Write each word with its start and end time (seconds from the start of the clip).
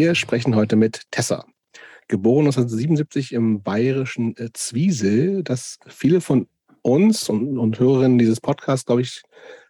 Wir 0.00 0.14
sprechen 0.14 0.56
heute 0.56 0.76
mit 0.76 1.02
Tessa. 1.10 1.44
Geboren 2.08 2.46
1977 2.46 3.34
im 3.34 3.62
bayerischen 3.62 4.34
äh, 4.38 4.48
Zwiesel, 4.54 5.44
das 5.44 5.78
viele 5.88 6.22
von 6.22 6.48
uns 6.80 7.28
und, 7.28 7.58
und 7.58 7.78
Hörerinnen 7.78 8.16
dieses 8.16 8.40
Podcasts, 8.40 8.86
glaube 8.86 9.02
ich, 9.02 9.20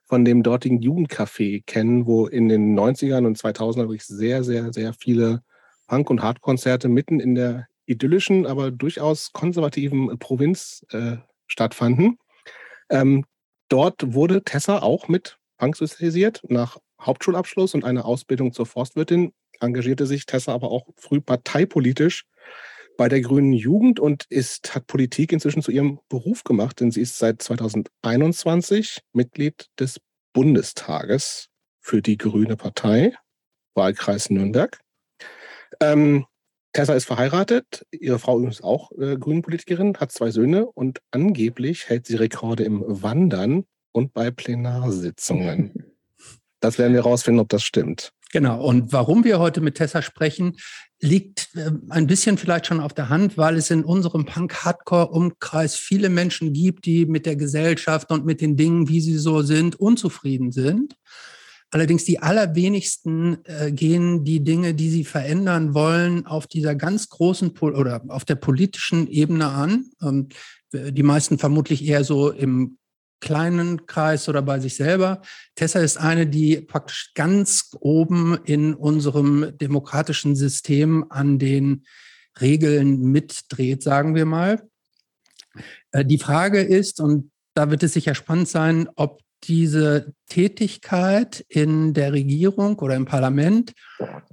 von 0.04 0.24
dem 0.24 0.44
dortigen 0.44 0.78
Jugendcafé 0.78 1.64
kennen, 1.66 2.06
wo 2.06 2.28
in 2.28 2.48
den 2.48 2.78
90ern 2.78 3.26
und 3.26 3.38
2000ern 3.38 3.88
wirklich 3.88 4.04
sehr, 4.04 4.44
sehr, 4.44 4.72
sehr 4.72 4.92
viele 4.92 5.42
Punk- 5.88 6.10
und 6.10 6.22
Hardkonzerte 6.22 6.88
mitten 6.88 7.18
in 7.18 7.34
der 7.34 7.66
idyllischen, 7.86 8.46
aber 8.46 8.70
durchaus 8.70 9.32
konservativen 9.32 10.16
Provinz 10.20 10.86
äh, 10.92 11.16
stattfanden. 11.48 12.18
Ähm, 12.88 13.24
dort 13.68 14.14
wurde 14.14 14.44
Tessa 14.44 14.78
auch 14.78 15.08
mit 15.08 15.38
Punk 15.58 15.74
sozialisiert. 15.74 16.40
Nach 16.48 16.78
Hauptschulabschluss 17.00 17.74
und 17.74 17.84
einer 17.84 18.04
Ausbildung 18.04 18.52
zur 18.52 18.66
Forstwirtin 18.66 19.32
engagierte 19.60 20.06
sich 20.06 20.26
Tessa 20.26 20.52
aber 20.52 20.70
auch 20.70 20.86
früh 20.96 21.20
parteipolitisch 21.20 22.24
bei 22.96 23.08
der 23.08 23.20
Grünen 23.20 23.52
Jugend 23.52 23.98
und 23.98 24.26
ist, 24.28 24.74
hat 24.74 24.86
Politik 24.86 25.32
inzwischen 25.32 25.62
zu 25.62 25.70
ihrem 25.70 26.00
Beruf 26.08 26.44
gemacht, 26.44 26.80
denn 26.80 26.90
sie 26.90 27.00
ist 27.00 27.18
seit 27.18 27.40
2021 27.40 29.00
Mitglied 29.12 29.68
des 29.78 30.00
Bundestages 30.32 31.48
für 31.80 32.02
die 32.02 32.18
Grüne 32.18 32.56
Partei, 32.56 33.14
Wahlkreis 33.74 34.30
Nürnberg. 34.30 34.78
Ähm, 35.80 36.26
Tessa 36.72 36.94
ist 36.94 37.06
verheiratet, 37.06 37.86
ihre 37.90 38.18
Frau 38.18 38.38
ist 38.40 38.62
auch 38.62 38.92
äh, 38.92 39.16
Grünenpolitikerin, 39.16 39.96
hat 39.96 40.12
zwei 40.12 40.30
Söhne 40.30 40.66
und 40.66 41.00
angeblich 41.10 41.88
hält 41.88 42.06
sie 42.06 42.16
Rekorde 42.16 42.64
im 42.64 42.84
Wandern 42.86 43.64
und 43.92 44.12
bei 44.12 44.30
Plenarsitzungen. 44.30 45.72
Das 46.62 46.78
werden 46.78 46.92
wir 46.92 47.02
herausfinden, 47.02 47.40
ob 47.40 47.48
das 47.48 47.62
stimmt. 47.62 48.12
Genau. 48.32 48.64
Und 48.64 48.92
warum 48.92 49.24
wir 49.24 49.38
heute 49.38 49.60
mit 49.60 49.76
Tessa 49.76 50.02
sprechen, 50.02 50.56
liegt 51.00 51.48
äh, 51.56 51.70
ein 51.88 52.06
bisschen 52.06 52.38
vielleicht 52.38 52.66
schon 52.66 52.80
auf 52.80 52.92
der 52.92 53.08
Hand, 53.08 53.36
weil 53.36 53.56
es 53.56 53.70
in 53.70 53.84
unserem 53.84 54.24
Punk-Hardcore-Umkreis 54.24 55.74
viele 55.74 56.08
Menschen 56.08 56.52
gibt, 56.52 56.84
die 56.84 57.06
mit 57.06 57.26
der 57.26 57.36
Gesellschaft 57.36 58.10
und 58.10 58.24
mit 58.24 58.40
den 58.40 58.56
Dingen, 58.56 58.88
wie 58.88 59.00
sie 59.00 59.18
so 59.18 59.42
sind, 59.42 59.76
unzufrieden 59.76 60.52
sind. 60.52 60.94
Allerdings 61.72 62.04
die 62.04 62.20
allerwenigsten 62.20 63.44
äh, 63.44 63.70
gehen 63.72 64.24
die 64.24 64.42
Dinge, 64.42 64.74
die 64.74 64.90
sie 64.90 65.04
verändern 65.04 65.74
wollen, 65.74 66.26
auf 66.26 66.46
dieser 66.46 66.74
ganz 66.74 67.08
großen 67.08 67.54
Pol 67.54 67.74
oder 67.74 68.02
auf 68.08 68.24
der 68.24 68.34
politischen 68.34 69.06
Ebene 69.08 69.46
an. 69.46 69.86
Ähm, 70.02 70.28
die 70.72 71.02
meisten 71.02 71.38
vermutlich 71.38 71.84
eher 71.84 72.04
so 72.04 72.30
im 72.30 72.78
kleinen 73.20 73.86
Kreis 73.86 74.28
oder 74.28 74.42
bei 74.42 74.58
sich 74.60 74.76
selber. 74.76 75.22
Tessa 75.54 75.80
ist 75.80 75.98
eine, 75.98 76.26
die 76.26 76.60
praktisch 76.60 77.12
ganz 77.14 77.76
oben 77.80 78.38
in 78.44 78.74
unserem 78.74 79.56
demokratischen 79.58 80.36
System 80.36 81.06
an 81.10 81.38
den 81.38 81.84
Regeln 82.40 83.00
mitdreht, 83.12 83.82
sagen 83.82 84.14
wir 84.14 84.24
mal. 84.24 84.68
Äh, 85.92 86.04
die 86.04 86.18
Frage 86.18 86.60
ist, 86.60 87.00
und 87.00 87.30
da 87.54 87.70
wird 87.70 87.82
es 87.82 87.92
sicher 87.92 88.14
spannend 88.14 88.48
sein, 88.48 88.88
ob 88.96 89.20
diese 89.44 90.12
Tätigkeit 90.28 91.44
in 91.48 91.94
der 91.94 92.12
Regierung 92.12 92.78
oder 92.78 92.94
im 92.94 93.06
Parlament, 93.06 93.72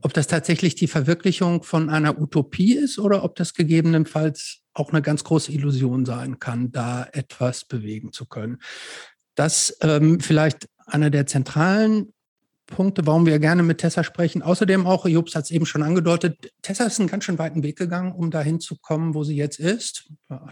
ob 0.01 0.13
das 0.13 0.27
tatsächlich 0.27 0.75
die 0.75 0.87
Verwirklichung 0.87 1.63
von 1.63 1.89
einer 1.89 2.19
Utopie 2.19 2.73
ist 2.73 2.99
oder 2.99 3.23
ob 3.23 3.35
das 3.35 3.53
gegebenenfalls 3.53 4.63
auch 4.77 4.91
eine 4.91 5.01
ganz 5.01 5.23
große 5.23 5.51
Illusion 5.51 6.05
sein 6.05 6.39
kann, 6.39 6.71
da 6.71 7.07
etwas 7.11 7.65
bewegen 7.65 8.13
zu 8.13 8.25
können. 8.25 8.59
Das 9.35 9.77
ähm, 9.81 10.19
vielleicht 10.19 10.67
einer 10.85 11.09
der 11.09 11.25
zentralen 11.25 12.13
Punkte, 12.67 13.07
warum 13.07 13.25
wir 13.25 13.39
gerne 13.39 13.63
mit 13.63 13.77
Tessa 13.77 14.03
sprechen. 14.03 14.41
Außerdem 14.41 14.85
auch, 14.85 15.05
Jobs 15.05 15.35
hat 15.35 15.45
es 15.45 15.51
eben 15.51 15.65
schon 15.65 15.83
angedeutet, 15.83 16.51
Tessa 16.61 16.83
ist 16.83 16.99
einen 16.99 17.07
ganz 17.07 17.23
schön 17.23 17.39
weiten 17.39 17.63
Weg 17.63 17.77
gegangen, 17.77 18.11
um 18.11 18.29
dahin 18.29 18.59
zu 18.59 18.75
kommen, 18.75 19.13
wo 19.13 19.23
sie 19.23 19.37
jetzt 19.37 19.57
ist. 19.57 20.11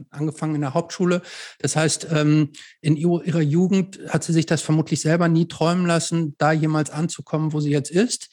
Angefangen 0.09 0.56
in 0.56 0.62
der 0.62 0.74
Hauptschule. 0.74 1.22
Das 1.59 1.75
heißt, 1.75 2.07
ähm, 2.12 2.52
in 2.81 2.96
ihrer 2.96 3.42
Jugend 3.42 4.00
hat 4.07 4.24
sie 4.24 4.34
sich 4.34 4.46
das 4.46 4.62
vermutlich 4.62 5.02
selber 5.02 5.28
nie 5.28 5.47
träumen 5.47 5.86
lassen, 5.86 6.36
da 6.38 6.53
jemals 6.53 6.90
anzukommen, 6.90 7.52
wo 7.52 7.59
sie 7.59 7.72
jetzt 7.72 7.92
ist. 7.92 8.30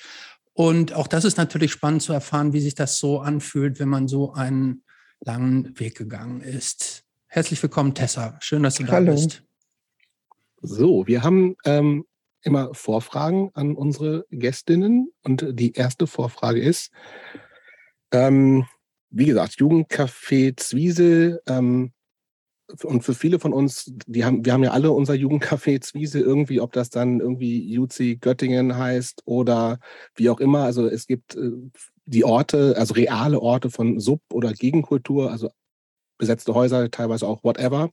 Und 0.54 0.92
auch 0.92 1.08
das 1.08 1.24
ist 1.24 1.36
natürlich 1.36 1.72
spannend 1.72 2.02
zu 2.02 2.12
erfahren, 2.12 2.52
wie 2.52 2.60
sich 2.60 2.76
das 2.76 2.98
so 2.98 3.20
anfühlt, 3.20 3.80
wenn 3.80 3.88
man 3.88 4.06
so 4.06 4.32
einen 4.32 4.84
langen 5.24 5.78
Weg 5.78 5.96
gegangen 5.96 6.40
ist. 6.40 7.04
Herzlich 7.26 7.62
willkommen, 7.62 7.94
Tessa. 7.94 8.38
Schön, 8.40 8.62
dass 8.62 8.74
du 8.74 8.86
Hallo. 8.86 9.06
da 9.06 9.12
bist. 9.12 9.42
So, 10.60 11.06
wir 11.06 11.22
haben 11.22 11.56
ähm, 11.64 12.04
immer 12.42 12.74
Vorfragen 12.74 13.50
an 13.54 13.74
unsere 13.74 14.26
Gästinnen. 14.30 15.12
Und 15.22 15.46
die 15.50 15.72
erste 15.72 16.06
Vorfrage 16.06 16.60
ist, 16.60 16.90
ähm, 18.12 18.66
wie 19.10 19.26
gesagt, 19.26 19.54
Jugendcafé 19.54 20.56
Zwiesel. 20.56 21.40
Ähm, 21.46 21.92
und 22.84 23.02
für 23.02 23.14
viele 23.14 23.38
von 23.38 23.52
uns, 23.52 23.92
die 24.06 24.24
haben, 24.24 24.44
wir 24.44 24.52
haben 24.52 24.64
ja 24.64 24.70
alle 24.70 24.92
unser 24.92 25.14
Jugendcafé 25.14 25.80
Zwiesel 25.80 26.22
irgendwie, 26.22 26.60
ob 26.60 26.72
das 26.72 26.90
dann 26.90 27.20
irgendwie 27.20 27.70
Juzi 27.72 28.16
Göttingen 28.20 28.76
heißt 28.76 29.22
oder 29.24 29.78
wie 30.14 30.30
auch 30.30 30.40
immer. 30.40 30.64
Also 30.64 30.86
es 30.86 31.06
gibt 31.06 31.34
äh, 31.34 31.50
die 32.04 32.24
Orte, 32.24 32.74
also 32.76 32.94
reale 32.94 33.40
Orte 33.40 33.70
von 33.70 34.00
Sub- 34.00 34.32
oder 34.32 34.52
Gegenkultur, 34.52 35.30
also 35.30 35.50
besetzte 36.18 36.54
Häuser, 36.54 36.90
teilweise 36.90 37.26
auch 37.26 37.42
whatever 37.44 37.90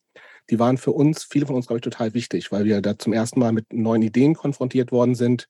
die 0.50 0.60
waren 0.60 0.78
für 0.78 0.92
uns, 0.92 1.24
viele 1.24 1.46
von 1.46 1.56
uns, 1.56 1.68
glaube 1.68 1.78
ich, 1.78 1.84
total 1.84 2.14
wichtig, 2.14 2.52
weil 2.52 2.66
wir 2.66 2.82
da 2.82 2.98
zum 2.98 3.14
ersten 3.14 3.40
Mal 3.40 3.52
mit 3.52 3.72
neuen 3.72 4.02
Ideen 4.02 4.36
konfrontiert 4.36 4.92
worden 4.92 5.16
sind. 5.16 5.48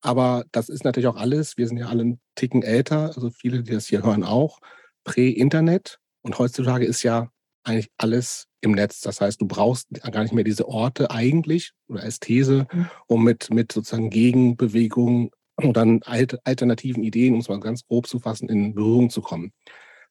Aber 0.00 0.44
das 0.52 0.68
ist 0.68 0.84
natürlich 0.84 1.08
auch 1.08 1.16
alles, 1.16 1.56
wir 1.56 1.66
sind 1.66 1.78
ja 1.78 1.86
alle 1.86 2.02
einen 2.02 2.20
Ticken 2.34 2.62
älter, 2.62 3.12
also 3.14 3.30
viele, 3.30 3.62
die 3.62 3.72
das 3.72 3.86
hier 3.86 4.02
hören, 4.02 4.24
auch, 4.24 4.60
Prä-Internet. 5.04 5.98
Und 6.22 6.38
heutzutage 6.38 6.84
ist 6.84 7.02
ja 7.02 7.30
eigentlich 7.64 7.90
alles 7.96 8.46
im 8.60 8.72
Netz. 8.72 9.00
Das 9.00 9.20
heißt, 9.20 9.40
du 9.40 9.46
brauchst 9.46 9.88
gar 10.12 10.22
nicht 10.22 10.34
mehr 10.34 10.44
diese 10.44 10.68
Orte 10.68 11.10
eigentlich 11.10 11.72
oder 11.88 12.02
als 12.02 12.20
These, 12.20 12.66
mhm. 12.72 12.86
um 13.06 13.24
mit, 13.24 13.50
mit 13.50 13.72
sozusagen 13.72 14.10
Gegenbewegungen 14.10 15.30
oder 15.58 15.72
dann 15.72 16.02
alternativen 16.02 17.02
Ideen, 17.02 17.34
um 17.34 17.40
es 17.40 17.48
mal 17.48 17.60
ganz 17.60 17.86
grob 17.86 18.06
zu 18.06 18.18
fassen, 18.18 18.48
in 18.48 18.74
Berührung 18.74 19.10
zu 19.10 19.22
kommen. 19.22 19.52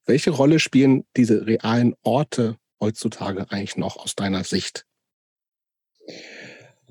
Welche 0.06 0.32
Rolle 0.32 0.60
spielen 0.60 1.06
diese 1.16 1.46
realen 1.48 1.96
Orte 2.04 2.58
heutzutage 2.80 3.50
eigentlich 3.52 3.78
noch 3.78 3.98
aus 3.98 4.16
deiner 4.16 4.44
Sicht? 4.44 4.86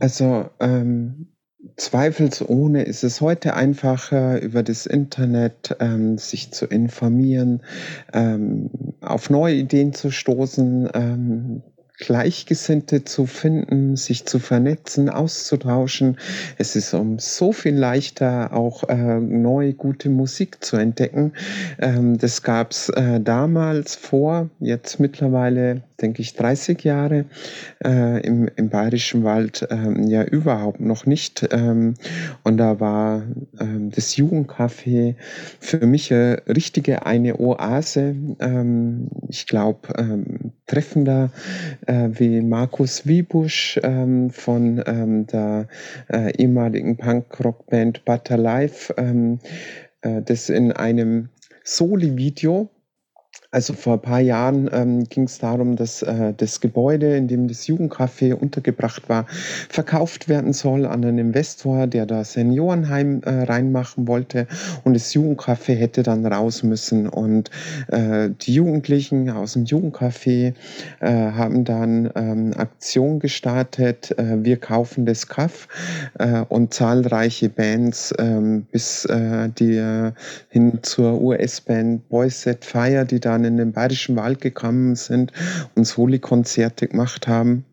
Also 0.00 0.50
ähm, 0.60 1.34
zweifelsohne 1.76 2.82
ist 2.82 3.04
es 3.04 3.20
heute 3.20 3.54
einfacher, 3.54 4.41
über 4.41 4.62
das 4.62 4.87
Internet 4.87 5.76
ähm, 5.81 6.19
sich 6.19 6.50
zu 6.50 6.66
informieren, 6.66 7.62
ähm, 8.12 8.70
auf 9.00 9.31
neue 9.31 9.54
Ideen 9.54 9.93
zu 9.93 10.10
stoßen, 10.10 10.91
ähm, 10.94 11.62
Gleichgesinnte 11.99 13.05
zu 13.05 13.27
finden, 13.27 13.97
sich 13.97 14.27
zu 14.27 14.41
vernetzen, 14.41 15.09
auszutauschen. 15.09 16.19
Es 16.59 16.75
ist 16.75 16.93
um 16.93 17.19
so 17.21 17.53
viel 17.53 17.75
leichter, 17.75 18.53
auch 18.53 18.88
äh, 18.88 19.21
neue, 19.21 19.75
gute 19.75 20.10
Musik 20.10 20.65
zu 20.65 20.77
entdecken. 20.77 21.32
Ähm, 21.78 22.19
das 22.19 22.43
gab 22.43 22.72
es 22.72 22.88
äh, 22.88 23.21
damals 23.21 23.94
vor, 23.94 24.50
jetzt 24.59 24.99
mittlerweile 24.99 25.82
denke 26.00 26.22
ich, 26.22 26.34
30 26.34 26.82
Jahre 26.84 27.25
äh, 27.84 28.21
im, 28.26 28.49
im 28.56 28.69
Bayerischen 28.69 29.25
Wald 29.25 29.66
ähm, 29.71 30.06
ja 30.09 30.25
überhaupt 30.25 30.81
noch 30.81 31.06
nicht. 31.06 31.47
Ähm, 31.50 31.94
und 32.43 32.56
da 32.56 32.81
war 32.81 33.22
ähm, 33.61 33.91
das 33.91 34.16
Jugendcafé 34.16 35.15
für 35.61 35.87
mich 35.87 36.12
eine 36.12 36.43
richtige 36.49 37.06
eine 37.06 37.38
Oase. 37.38 38.16
Ähm, 38.41 39.08
ich 39.29 39.46
glaube, 39.46 39.88
ähm, 39.96 40.52
treffender 40.66 41.31
äh, 41.87 42.08
wie 42.12 42.40
Markus 42.40 43.06
Wiebusch 43.06 43.78
ähm, 43.82 44.31
von 44.31 44.82
ähm, 44.87 45.26
der 45.26 45.69
äh, 46.08 46.34
ehemaligen 46.37 46.96
Punk-Rock-Band 46.96 48.05
Butter 48.05 48.37
Life, 48.37 48.94
ähm, 48.96 49.40
äh, 50.02 50.22
das 50.22 50.49
in 50.49 50.72
einem 50.72 51.28
Soli-Video 51.64 52.70
also 53.55 53.73
vor 53.73 53.95
ein 53.95 54.03
paar 54.03 54.21
Jahren 54.21 54.69
ähm, 54.73 55.05
ging 55.05 55.25
es 55.25 55.39
darum, 55.39 55.77
dass 55.77 56.03
äh, 56.03 56.35
das 56.37 56.61
Gebäude, 56.61 57.17
in 57.17 57.29
dem 57.29 57.47
das 57.47 57.69
Jugendcafé 57.69 58.35
untergebracht 58.35 59.09
war, 59.09 59.27
verkauft 59.69 60.29
werden 60.29 60.53
soll 60.53 60.87
an 60.87 61.05
einen 61.05 61.19
Investor, 61.19 61.87
der 61.87 62.05
da 62.05 62.25
Seniorenheim 62.25 63.23
äh, 63.25 63.45
reinmachen 63.45 64.09
wollte. 64.09 64.49
Und 64.83 64.95
das 64.95 65.15
Jugendcafé 65.15 65.75
hätte 65.77 66.03
dann 66.03 66.27
raus 66.27 66.65
müssen. 66.65 67.09
Und 67.09 67.51
äh, 67.89 68.31
die 68.41 68.55
Jugendlichen 68.55 69.31
aus 69.31 69.53
dem 69.53 69.67
Jugendcafé 69.67 70.55
äh, 70.99 71.06
haben 71.06 71.65
dann 71.65 72.11
ähm, 72.17 72.55
Aktion 72.56 73.21
gestartet. 73.21 74.19
Äh, 74.19 74.45
wir 74.45 74.56
kaufen 74.56 75.06
das 75.06 75.29
Kaff 75.29 75.69
äh, 76.19 76.41
und 76.49 76.75
zahlreiche 76.75 77.49
Bands 77.49 78.12
ähm, 78.19 78.67
bis 78.73 79.06
die 79.59 80.12
hin 80.49 80.79
zur 80.83 81.21
US-Band 81.21 82.09
Boys 82.09 82.43
Set 82.43 82.65
Fire, 82.65 83.05
die 83.05 83.21
dann 83.21 83.44
in 83.44 83.56
den 83.56 83.73
Bayerischen 83.73 84.17
Wald 84.17 84.41
gekommen 84.41 84.96
sind 84.96 85.32
und 85.75 85.85
Soli-Konzerte 85.87 86.88
gemacht 86.88 87.29
haben. 87.29 87.64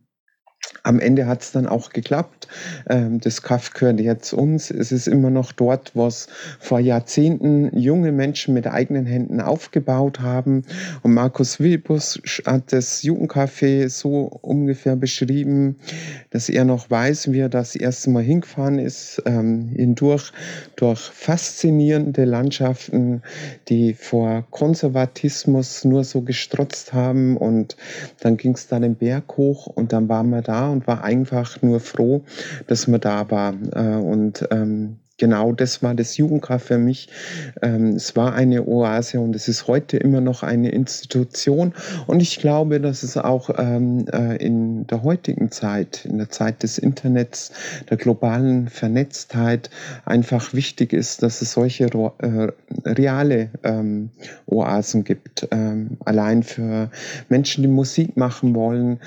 Am 0.83 0.99
Ende 0.99 1.27
hat 1.27 1.41
es 1.41 1.51
dann 1.51 1.67
auch 1.67 1.91
geklappt. 1.91 2.47
Ähm, 2.89 3.19
das 3.19 3.41
Kaff 3.41 3.73
gehört 3.73 3.99
jetzt 3.99 4.33
uns. 4.33 4.71
Es 4.71 4.91
ist 4.91 5.07
immer 5.07 5.29
noch 5.29 5.51
dort, 5.51 5.91
was 5.95 6.27
vor 6.59 6.79
Jahrzehnten 6.79 7.77
junge 7.77 8.11
Menschen 8.11 8.53
mit 8.53 8.67
eigenen 8.67 9.05
Händen 9.05 9.41
aufgebaut 9.41 10.19
haben. 10.21 10.63
Und 11.03 11.13
Markus 11.13 11.59
Wilbus 11.59 12.21
hat 12.45 12.73
das 12.73 13.03
Jugendcafé 13.03 13.89
so 13.89 14.23
ungefähr 14.41 14.95
beschrieben, 14.95 15.77
dass 16.31 16.49
er 16.49 16.65
noch 16.65 16.89
weiß, 16.89 17.31
wie 17.31 17.39
er 17.39 17.49
das 17.49 17.75
erste 17.75 18.09
Mal 18.09 18.23
hingefahren 18.23 18.79
ist, 18.79 19.21
ähm, 19.25 19.69
hindurch 19.75 20.31
durch 20.75 20.99
faszinierende 20.99 22.25
Landschaften, 22.25 23.21
die 23.69 23.93
vor 23.93 24.45
Konservatismus 24.49 25.85
nur 25.85 26.03
so 26.03 26.21
gestrotzt 26.21 26.93
haben. 26.93 27.37
Und 27.37 27.77
dann 28.21 28.37
ging 28.37 28.53
es 28.53 28.67
dann 28.67 28.81
den 28.81 28.95
Berg 28.95 29.37
hoch 29.37 29.67
und 29.67 29.93
dann 29.93 30.09
waren 30.09 30.29
wir 30.29 30.41
da 30.41 30.50
und 30.59 30.87
war 30.87 31.03
einfach 31.03 31.61
nur 31.61 31.79
froh, 31.79 32.23
dass 32.67 32.87
man 32.87 33.01
da 33.01 33.29
war. 33.29 33.53
Äh, 33.73 33.95
und 33.95 34.47
ähm, 34.51 34.97
genau 35.21 35.51
das 35.51 35.83
war 35.83 35.93
das 35.93 36.17
Jugendkraft 36.17 36.65
für 36.65 36.79
mich. 36.79 37.07
Ähm, 37.61 37.89
es 37.89 38.15
war 38.15 38.33
eine 38.33 38.65
Oase 38.67 39.19
und 39.19 39.35
es 39.35 39.47
ist 39.47 39.67
heute 39.67 39.97
immer 39.97 40.19
noch 40.19 40.41
eine 40.41 40.69
Institution. 40.71 41.73
Und 42.07 42.23
ich 42.23 42.39
glaube, 42.39 42.81
dass 42.81 43.03
es 43.03 43.17
auch 43.17 43.51
ähm, 43.55 44.07
äh, 44.11 44.37
in 44.37 44.87
der 44.87 45.03
heutigen 45.03 45.51
Zeit, 45.51 46.05
in 46.05 46.17
der 46.17 46.31
Zeit 46.31 46.63
des 46.63 46.79
Internets, 46.79 47.51
der 47.87 47.97
globalen 47.97 48.67
Vernetztheit 48.67 49.69
einfach 50.05 50.55
wichtig 50.55 50.91
ist, 50.91 51.21
dass 51.21 51.43
es 51.43 51.51
solche 51.51 51.85
äh, 51.85 52.47
reale 52.83 53.51
ähm, 53.63 54.09
Oasen 54.47 55.03
gibt. 55.03 55.47
Ähm, 55.51 55.97
allein 56.03 56.41
für 56.41 56.89
Menschen, 57.29 57.61
die 57.61 57.67
Musik 57.67 58.17
machen 58.17 58.55
wollen, 58.55 58.99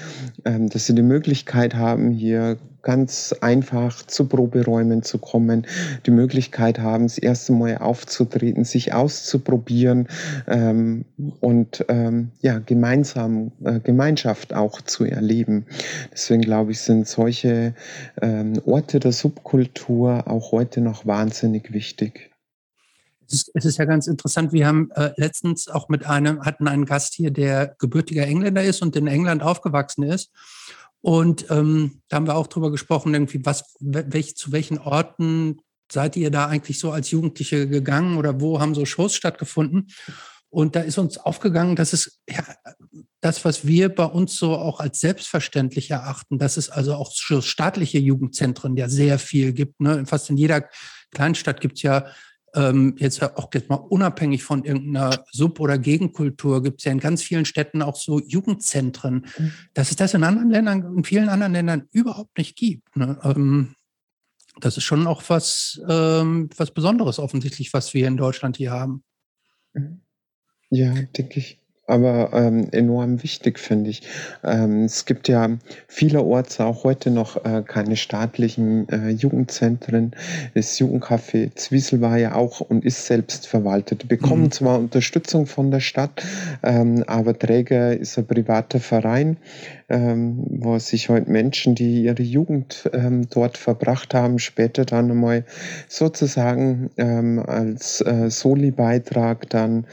ähm, 0.45 0.69
dass 0.69 0.87
sie 0.87 0.95
die 0.95 1.03
Möglichkeit 1.03 1.75
haben, 1.75 2.11
hier 2.13 2.57
ganz 2.85 3.35
einfach 3.41 4.07
zu 4.07 4.27
Proberäumen 4.27 5.03
zu 5.03 5.19
kommen, 5.19 5.67
die 6.07 6.13
Möglichkeit 6.13 6.79
haben, 6.79 7.05
das 7.05 7.19
erste 7.19 7.53
Mal 7.53 7.79
aufzutreten, 7.79 8.65
sich 8.65 8.93
auszuprobieren 8.93 10.09
ähm, 10.47 11.05
und 11.41 11.85
ähm, 11.89 12.31
ja, 12.41 12.61
gemeinsam 12.61 13.51
äh, 13.65 13.81
Gemeinschaft 13.81 14.55
auch 14.55 14.81
zu 14.83 15.05
erleben. 15.05 15.67
Deswegen 16.13 16.43
glaube 16.43 16.73
ich, 16.73 16.81
sind 16.81 17.09
solche 17.09 17.75
ähm, 18.21 18.61
Orte 18.65 19.01
der 19.01 19.13
Subkultur 19.13 20.29
auch 20.29 20.53
heute 20.53 20.81
noch 20.81 21.07
wahnsinnig 21.07 21.73
wichtig. 21.73 22.31
Es 23.27 23.65
ist, 23.65 23.79
ja 23.79 23.85
ganz 23.87 24.07
interessant. 24.07 24.53
Wir 24.53 24.67
haben 24.67 24.91
äh, 24.93 25.11
letztens 25.17 25.69
auch 25.69 25.89
mit 25.89 26.07
einem, 26.07 26.45
hatten 26.45 26.69
einen 26.69 26.85
Gast 26.85 27.15
hier, 27.15 27.31
der 27.31 27.75
gebürtiger 27.79 28.27
Engländer 28.27 28.63
ist 28.63 28.83
und 28.83 28.97
in 28.97 29.07
England 29.07 29.43
aufgewachsen 29.43 30.03
ist. 30.03 30.31
Und 31.05 31.51
ähm, 31.51 32.01
da 32.09 32.17
haben 32.17 32.27
wir 32.27 32.35
auch 32.35 32.47
drüber 32.47 32.71
gesprochen, 32.71 33.13
irgendwie, 33.13 33.45
was, 33.45 33.77
welch, 33.79 34.39
zu 34.39 34.53
welchen 34.53 34.79
Orten 34.79 35.59
seid 35.93 36.17
ihr 36.17 36.31
da 36.31 36.47
eigentlich 36.47 36.79
so 36.79 36.93
als 36.93 37.11
Jugendliche 37.11 37.69
gegangen 37.69 38.17
oder 38.17 38.41
wo 38.41 38.59
haben 38.59 38.75
so 38.75 38.87
Shows 38.87 39.15
stattgefunden? 39.15 39.89
Und 40.49 40.77
da 40.77 40.81
ist 40.81 40.97
uns 40.97 41.19
aufgegangen, 41.19 41.77
dass 41.77 41.93
es 41.93 42.23
ja, 42.27 42.43
das, 43.21 43.45
was 43.45 43.67
wir 43.67 43.95
bei 43.95 44.07
uns 44.07 44.39
so 44.39 44.57
auch 44.57 44.81
als 44.81 44.99
selbstverständlich 45.01 45.91
erachten, 45.91 46.39
dass 46.39 46.57
es 46.57 46.71
also 46.71 46.95
auch 46.95 47.13
staatliche 47.13 47.99
Jugendzentren 47.99 48.75
ja 48.75 48.89
sehr 48.89 49.19
viel 49.19 49.53
gibt. 49.53 49.83
Ne? 49.83 50.07
Fast 50.07 50.31
in 50.31 50.39
jeder 50.39 50.71
Kleinstadt 51.11 51.61
gibt 51.61 51.77
es 51.77 51.83
ja 51.83 52.07
ähm, 52.55 52.95
jetzt 52.99 53.23
auch 53.23 53.49
jetzt 53.53 53.69
mal 53.69 53.77
unabhängig 53.77 54.43
von 54.45 54.65
irgendeiner 54.65 55.25
Sub- 55.33 55.61
oder 55.61 55.79
Gegenkultur, 55.79 56.63
gibt 56.63 56.81
es 56.81 56.85
ja 56.85 56.93
in 56.93 57.01
ganz 57.01 57.23
vielen 57.23 57.45
Städten 57.45 57.83
auch 57.83 57.97
so 57.97 58.21
Jugendzentren, 58.21 59.27
mhm. 59.37 59.53
dass 59.75 59.91
es 59.91 59.97
das 59.97 60.15
in 60.15 60.25
anderen 60.25 60.51
Ländern, 60.51 60.97
in 60.97 61.05
vielen 61.05 61.29
anderen 61.29 61.53
Ländern 61.53 61.89
überhaupt 61.93 62.39
nicht 62.39 62.57
gibt. 62.57 62.97
Ne? 62.97 63.19
Ähm, 63.23 63.75
das 64.61 64.77
ist 64.77 64.85
schon 64.85 65.07
auch 65.07 65.23
was, 65.29 65.81
ähm, 65.89 66.49
was 66.57 66.71
Besonderes 66.71 67.19
offensichtlich, 67.19 67.73
was 67.73 67.93
wir 67.93 68.07
in 68.07 68.17
Deutschland 68.17 68.57
hier 68.57 68.71
haben. 68.71 69.03
Mhm. 69.73 70.01
Ja, 70.71 70.93
denke 70.95 71.41
ich 71.41 71.64
aber 71.87 72.31
ähm, 72.33 72.69
enorm 72.73 73.23
wichtig, 73.23 73.59
finde 73.59 73.91
ich. 73.91 74.03
Ähm, 74.43 74.85
es 74.85 75.05
gibt 75.05 75.29
ja 75.29 75.51
vielerorts 75.87 76.61
auch 76.61 76.85
heute 76.85 77.11
noch 77.11 77.45
äh, 77.45 77.63
keine 77.67 77.97
staatlichen 77.97 78.89
äh, 78.89 79.11
Jugendzentren. 79.11 80.13
Das 80.55 80.79
Jugendcafé 80.79 81.55
Zwiesel 81.55 82.01
war 82.01 82.17
ja 82.17 82.35
auch 82.35 82.61
und 82.61 82.85
ist 82.85 83.07
selbst 83.07 83.47
verwaltet. 83.47 84.09
Bekommen 84.09 84.45
mhm. 84.45 84.53
zwar 84.53 84.79
Unterstützung 84.79 85.47
von 85.47 85.71
der 85.71 85.81
Stadt, 85.81 86.23
ähm, 86.63 87.05
aber 87.07 87.39
Träger 87.39 87.97
ist 87.97 88.19
ein 88.19 88.27
privater 88.27 88.81
Verein 88.81 89.37
ähm, 89.89 90.45
wo 90.49 90.79
sich 90.79 91.09
heute 91.09 91.31
Menschen, 91.31 91.75
die 91.75 92.05
ihre 92.05 92.23
Jugend 92.23 92.89
ähm, 92.93 93.29
dort 93.29 93.59
verbracht 93.59 94.15
haben, 94.15 94.39
später 94.39 94.85
dann 94.85 95.11
einmal 95.11 95.45
sozusagen 95.89 96.91
ähm, 96.97 97.39
als 97.39 98.01
äh, 98.01 98.31
Soli-Beitrag 98.31 99.49
dann 99.51 99.87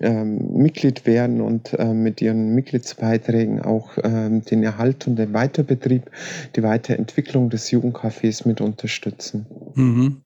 ähm, 0.00 0.52
Mitglied 0.52 1.06
werden 1.06 1.40
und 1.40 1.72
äh, 1.74 1.94
mit 1.94 2.20
ihren 2.20 2.54
Mitgliedsbeiträgen 2.54 3.62
auch 3.62 3.98
ähm, 4.02 4.42
den 4.44 4.62
Erhalt 4.62 5.06
und 5.06 5.16
den 5.16 5.32
Weiterbetrieb, 5.32 6.10
die 6.56 6.62
Weiterentwicklung 6.62 7.50
des 7.50 7.70
Jugendcafés 7.70 8.46
mit 8.46 8.60
unterstützen. 8.60 9.46
Mhm. 9.74 10.22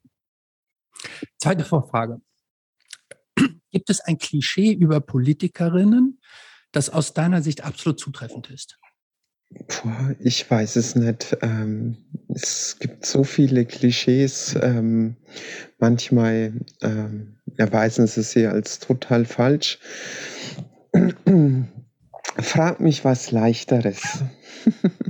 Zweite 1.39 1.65
Vorfrage. 1.65 2.21
Gibt 3.71 3.89
es 3.89 4.01
ein 4.01 4.19
Klischee 4.19 4.73
über 4.73 5.01
Politikerinnen, 5.01 6.21
das 6.73 6.91
aus 6.91 7.15
deiner 7.15 7.43
Sicht 7.43 7.65
absolut 7.65 8.01
zutreffend 8.01 8.51
ist? 8.51 8.80
Boah, 9.51 10.15
ich 10.21 10.49
weiß 10.49 10.77
es 10.77 10.95
nicht. 10.95 11.37
Ähm, 11.43 11.97
es 12.29 12.77
gibt 12.79 13.05
so 13.05 13.25
viele 13.25 13.65
Klischees. 13.65 14.57
Ähm, 14.63 15.17
manchmal 15.79 16.53
ähm, 16.83 17.37
erweisen 17.57 18.07
sie 18.07 18.23
sie 18.23 18.47
als 18.47 18.79
total 18.79 19.25
falsch. 19.25 19.79
Frag 22.39 22.81
mich 22.81 23.05
was 23.05 23.31
Leichteres. 23.33 24.23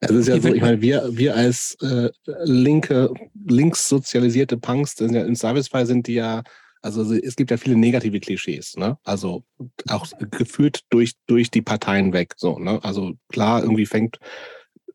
Es 0.00 0.10
ist 0.10 0.28
ja 0.28 0.40
so, 0.40 0.48
ich 0.54 0.60
meine, 0.60 0.80
wir, 0.80 1.08
wir 1.10 1.34
als 1.34 1.76
äh, 1.80 2.10
linke, 2.44 3.12
links 3.48 3.88
sozialisierte 3.88 4.56
Punks, 4.56 4.94
ja, 5.00 5.22
im 5.22 5.34
Servicefall 5.34 5.86
sind 5.86 6.06
die 6.06 6.14
ja 6.14 6.42
also 6.82 7.14
es 7.14 7.36
gibt 7.36 7.50
ja 7.50 7.56
viele 7.56 7.76
negative 7.76 8.20
Klischees, 8.20 8.76
ne? 8.76 8.98
Also 9.04 9.44
auch 9.88 10.06
geführt 10.30 10.80
durch, 10.90 11.12
durch 11.26 11.50
die 11.50 11.62
Parteien 11.62 12.12
weg. 12.12 12.34
So, 12.36 12.58
ne? 12.58 12.82
Also 12.84 13.14
klar, 13.28 13.62
irgendwie 13.62 13.86
fängt 13.86 14.18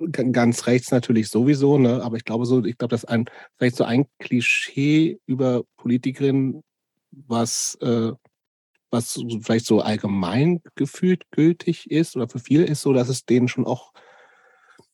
ganz 0.09 0.67
rechts 0.67 0.91
natürlich 0.91 1.29
sowieso, 1.29 1.77
ne? 1.77 2.01
Aber 2.03 2.17
ich 2.17 2.23
glaube 2.23 2.45
so, 2.45 2.63
ich 2.63 2.77
glaube, 2.77 2.91
dass 2.91 3.05
ein, 3.05 3.25
vielleicht 3.57 3.75
so 3.75 3.83
ein 3.83 4.05
Klischee 4.19 5.19
über 5.25 5.63
Politikerinnen, 5.77 6.63
was, 7.11 7.75
äh, 7.81 8.11
was 8.89 9.21
vielleicht 9.41 9.65
so 9.65 9.81
allgemein 9.81 10.61
gefühlt 10.75 11.23
gültig 11.31 11.89
ist 11.89 12.15
oder 12.15 12.27
für 12.27 12.39
viele 12.39 12.65
ist, 12.65 12.81
so 12.81 12.93
dass 12.93 13.09
es 13.09 13.25
denen 13.25 13.47
schon 13.47 13.65
auch 13.65 13.93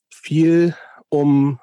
viel 0.10 0.76
um 1.10 1.60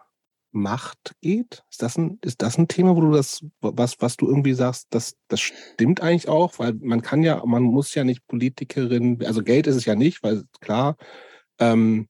Macht 0.54 1.16
geht? 1.20 1.64
Ist 1.70 1.82
das 1.82 1.98
ein, 1.98 2.18
ist 2.22 2.42
das 2.42 2.58
ein 2.58 2.68
Thema, 2.68 2.96
wo 2.96 3.00
du 3.00 3.12
das, 3.12 3.44
was, 3.60 4.00
was 4.00 4.16
du 4.16 4.28
irgendwie 4.28 4.54
sagst, 4.54 4.86
das, 4.90 5.16
das 5.28 5.40
stimmt 5.40 6.00
eigentlich 6.00 6.28
auch? 6.28 6.58
Weil 6.58 6.74
man 6.74 7.02
kann 7.02 7.22
ja, 7.22 7.44
man 7.44 7.62
muss 7.62 7.94
ja 7.94 8.04
nicht 8.04 8.26
Politikerin, 8.26 9.24
also 9.24 9.42
Geld 9.42 9.66
ist 9.66 9.76
es 9.76 9.84
ja 9.84 9.94
nicht, 9.94 10.22
weil 10.22 10.44
klar, 10.60 10.96
ähm, 11.58 12.08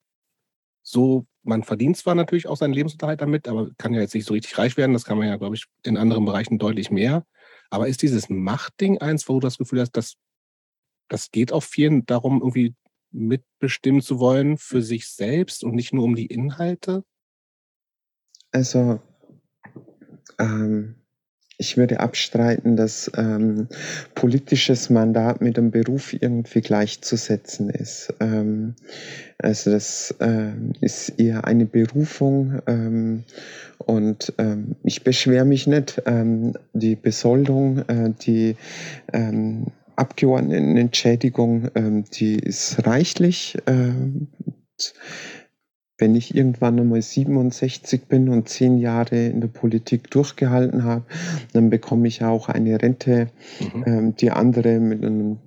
so, 0.82 1.26
man 1.42 1.62
verdient 1.62 1.96
zwar 1.96 2.14
natürlich 2.14 2.46
auch 2.46 2.56
seinen 2.56 2.74
Lebensunterhalt 2.74 3.20
damit, 3.20 3.48
aber 3.48 3.70
kann 3.78 3.94
ja 3.94 4.00
jetzt 4.00 4.14
nicht 4.14 4.26
so 4.26 4.34
richtig 4.34 4.56
reich 4.58 4.76
werden. 4.76 4.92
Das 4.92 5.04
kann 5.04 5.18
man 5.18 5.28
ja, 5.28 5.36
glaube 5.36 5.56
ich, 5.56 5.64
in 5.82 5.96
anderen 5.96 6.24
Bereichen 6.24 6.58
deutlich 6.58 6.90
mehr. 6.90 7.26
Aber 7.70 7.88
ist 7.88 8.02
dieses 8.02 8.28
Machtding 8.28 8.98
eins, 8.98 9.28
wo 9.28 9.34
du 9.34 9.40
das 9.40 9.58
Gefühl 9.58 9.80
hast, 9.80 9.92
dass 9.92 10.14
das 11.08 11.30
geht 11.30 11.52
auch 11.52 11.62
vielen 11.62 12.06
darum, 12.06 12.40
irgendwie 12.40 12.74
mitbestimmen 13.10 14.02
zu 14.02 14.18
wollen 14.18 14.58
für 14.58 14.82
sich 14.82 15.08
selbst 15.08 15.64
und 15.64 15.74
nicht 15.74 15.92
nur 15.92 16.04
um 16.04 16.14
die 16.14 16.26
Inhalte? 16.26 17.04
Also, 18.54 19.00
ähm, 20.38 20.94
ich 21.58 21.76
würde 21.76 22.00
abstreiten, 22.00 22.76
dass 22.76 23.10
ähm, 23.16 23.68
politisches 24.14 24.90
Mandat 24.90 25.40
mit 25.40 25.56
dem 25.56 25.70
Beruf 25.70 26.12
irgendwie 26.12 26.60
gleichzusetzen 26.60 27.70
ist. 27.70 28.12
Ähm, 28.20 28.74
also 29.38 29.70
das 29.70 30.14
ähm, 30.20 30.72
ist 30.80 31.10
eher 31.20 31.44
eine 31.44 31.66
Berufung 31.66 32.60
ähm, 32.66 33.24
und 33.78 34.32
ähm, 34.38 34.76
ich 34.84 35.04
beschwere 35.04 35.44
mich 35.44 35.66
nicht. 35.66 36.02
Ähm, 36.06 36.54
die 36.72 36.96
Besoldung, 36.96 37.78
äh, 37.88 38.10
die 38.20 38.56
ähm, 39.12 39.66
Abgeordnetenentschädigung, 39.96 41.70
ähm, 41.74 42.04
die 42.04 42.36
ist 42.36 42.86
reichlich. 42.86 43.58
Ähm, 43.66 44.28
wenn 45.98 46.14
ich 46.14 46.34
irgendwann 46.34 46.78
einmal 46.78 47.02
67 47.02 48.06
bin 48.06 48.28
und 48.28 48.48
zehn 48.48 48.78
Jahre 48.78 49.26
in 49.26 49.40
der 49.40 49.48
Politik 49.48 50.10
durchgehalten 50.10 50.84
habe, 50.84 51.04
dann 51.52 51.70
bekomme 51.70 52.08
ich 52.08 52.24
auch 52.24 52.48
eine 52.48 52.80
Rente, 52.80 53.30
mhm. 53.60 53.84
ähm, 53.86 54.16
die 54.16 54.30
andere 54.30 54.80
mit 54.80 55.04
einem 55.04 55.38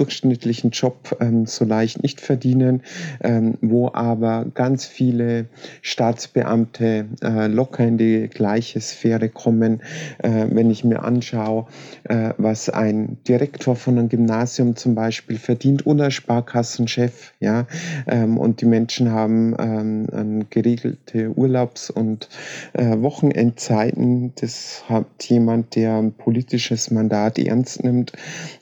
durchschnittlichen 0.00 0.70
Job 0.70 1.16
ähm, 1.20 1.46
so 1.46 1.64
leicht 1.64 2.02
nicht 2.02 2.20
verdienen, 2.20 2.82
ähm, 3.22 3.58
wo 3.60 3.90
aber 3.92 4.46
ganz 4.54 4.86
viele 4.86 5.46
Staatsbeamte 5.82 7.06
äh, 7.22 7.46
locker 7.46 7.86
in 7.86 7.98
die 7.98 8.28
gleiche 8.28 8.80
Sphäre 8.80 9.28
kommen. 9.28 9.82
Äh, 10.18 10.46
wenn 10.50 10.70
ich 10.70 10.84
mir 10.84 11.02
anschaue, 11.02 11.66
äh, 12.04 12.30
was 12.38 12.70
ein 12.70 13.18
Direktor 13.28 13.76
von 13.76 13.98
einem 13.98 14.08
Gymnasium 14.08 14.74
zum 14.76 14.94
Beispiel 14.94 15.38
verdient 15.38 15.86
oder 15.86 16.10
Sparkassenchef, 16.10 17.32
ja, 17.40 17.66
ähm, 18.06 18.38
und 18.38 18.62
die 18.62 18.66
Menschen 18.66 19.10
haben 19.10 19.54
ähm, 19.58 20.46
geregelte 20.48 21.30
Urlaubs- 21.36 21.90
und 21.90 22.28
äh, 22.72 22.98
Wochenendzeiten. 23.00 24.32
Das 24.36 24.84
hat 24.88 25.06
jemand, 25.24 25.76
der 25.76 25.96
ein 25.96 26.12
politisches 26.12 26.90
Mandat 26.90 27.38
ernst 27.38 27.84
nimmt, 27.84 28.12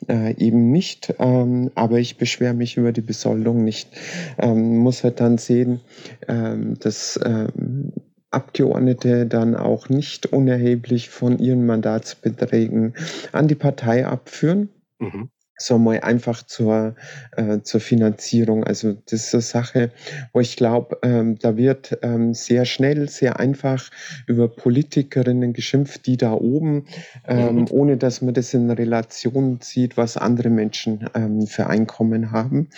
äh, 0.09 0.35
eben 0.37 0.71
nicht. 0.73 1.15
Ähm, 1.29 1.71
aber 1.75 1.99
ich 1.99 2.17
beschwere 2.17 2.55
mich 2.55 2.77
über 2.77 2.93
die 2.93 3.03
Besoldung 3.03 3.65
nicht. 3.65 3.91
Ähm, 4.39 4.79
muss 4.79 5.05
halt 5.05 5.21
dann 5.21 5.37
sehen, 5.37 5.81
ähm, 6.27 6.79
dass 6.79 7.21
ähm, 7.23 7.93
Abgeordnete 8.31 9.27
dann 9.27 9.55
auch 9.55 9.89
nicht 9.89 10.27
unerheblich 10.27 11.11
von 11.11 11.39
ihren 11.39 11.67
Mandatsbeträgen 11.67 12.95
an 13.33 13.49
die 13.49 13.55
Partei 13.55 14.07
abführen. 14.07 14.71
Mhm 14.99 15.31
so 15.59 15.79
mal 15.79 16.01
einfach 16.01 16.43
zur, 16.43 16.95
äh, 17.37 17.61
zur 17.63 17.81
Finanzierung. 17.81 18.65
Also 18.65 18.93
das 18.93 19.25
ist 19.25 19.35
eine 19.35 19.43
Sache, 19.43 19.91
wo 20.33 20.41
ich 20.41 20.57
glaube, 20.57 20.99
ähm, 21.03 21.39
da 21.39 21.57
wird 21.57 21.99
ähm, 22.03 22.33
sehr 22.35 22.65
schnell, 22.65 23.09
sehr 23.09 23.41
einfach 23.41 23.91
über 24.27 24.49
Politikerinnen 24.49 25.53
geschimpft, 25.53 26.07
die 26.07 26.17
da 26.17 26.33
oben, 26.33 26.87
ähm, 27.27 27.57
mhm. 27.57 27.67
ohne 27.71 27.97
dass 27.97 28.23
man 28.23 28.35
das 28.35 28.55
in 28.55 28.71
Relation 28.71 29.59
sieht, 29.61 29.97
was 29.97 30.17
andere 30.17 30.51
Menschen 30.51 31.11
ähm, 31.15 31.47
für 31.47 31.67
Einkommen 31.67 32.31
haben. 32.31 32.71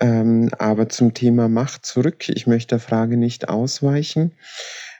Ähm, 0.00 0.50
aber 0.58 0.88
zum 0.88 1.14
Thema 1.14 1.48
Macht 1.48 1.86
zurück. 1.86 2.28
Ich 2.28 2.46
möchte 2.46 2.76
der 2.76 2.80
Frage 2.80 3.16
nicht 3.16 3.48
ausweichen. 3.48 4.32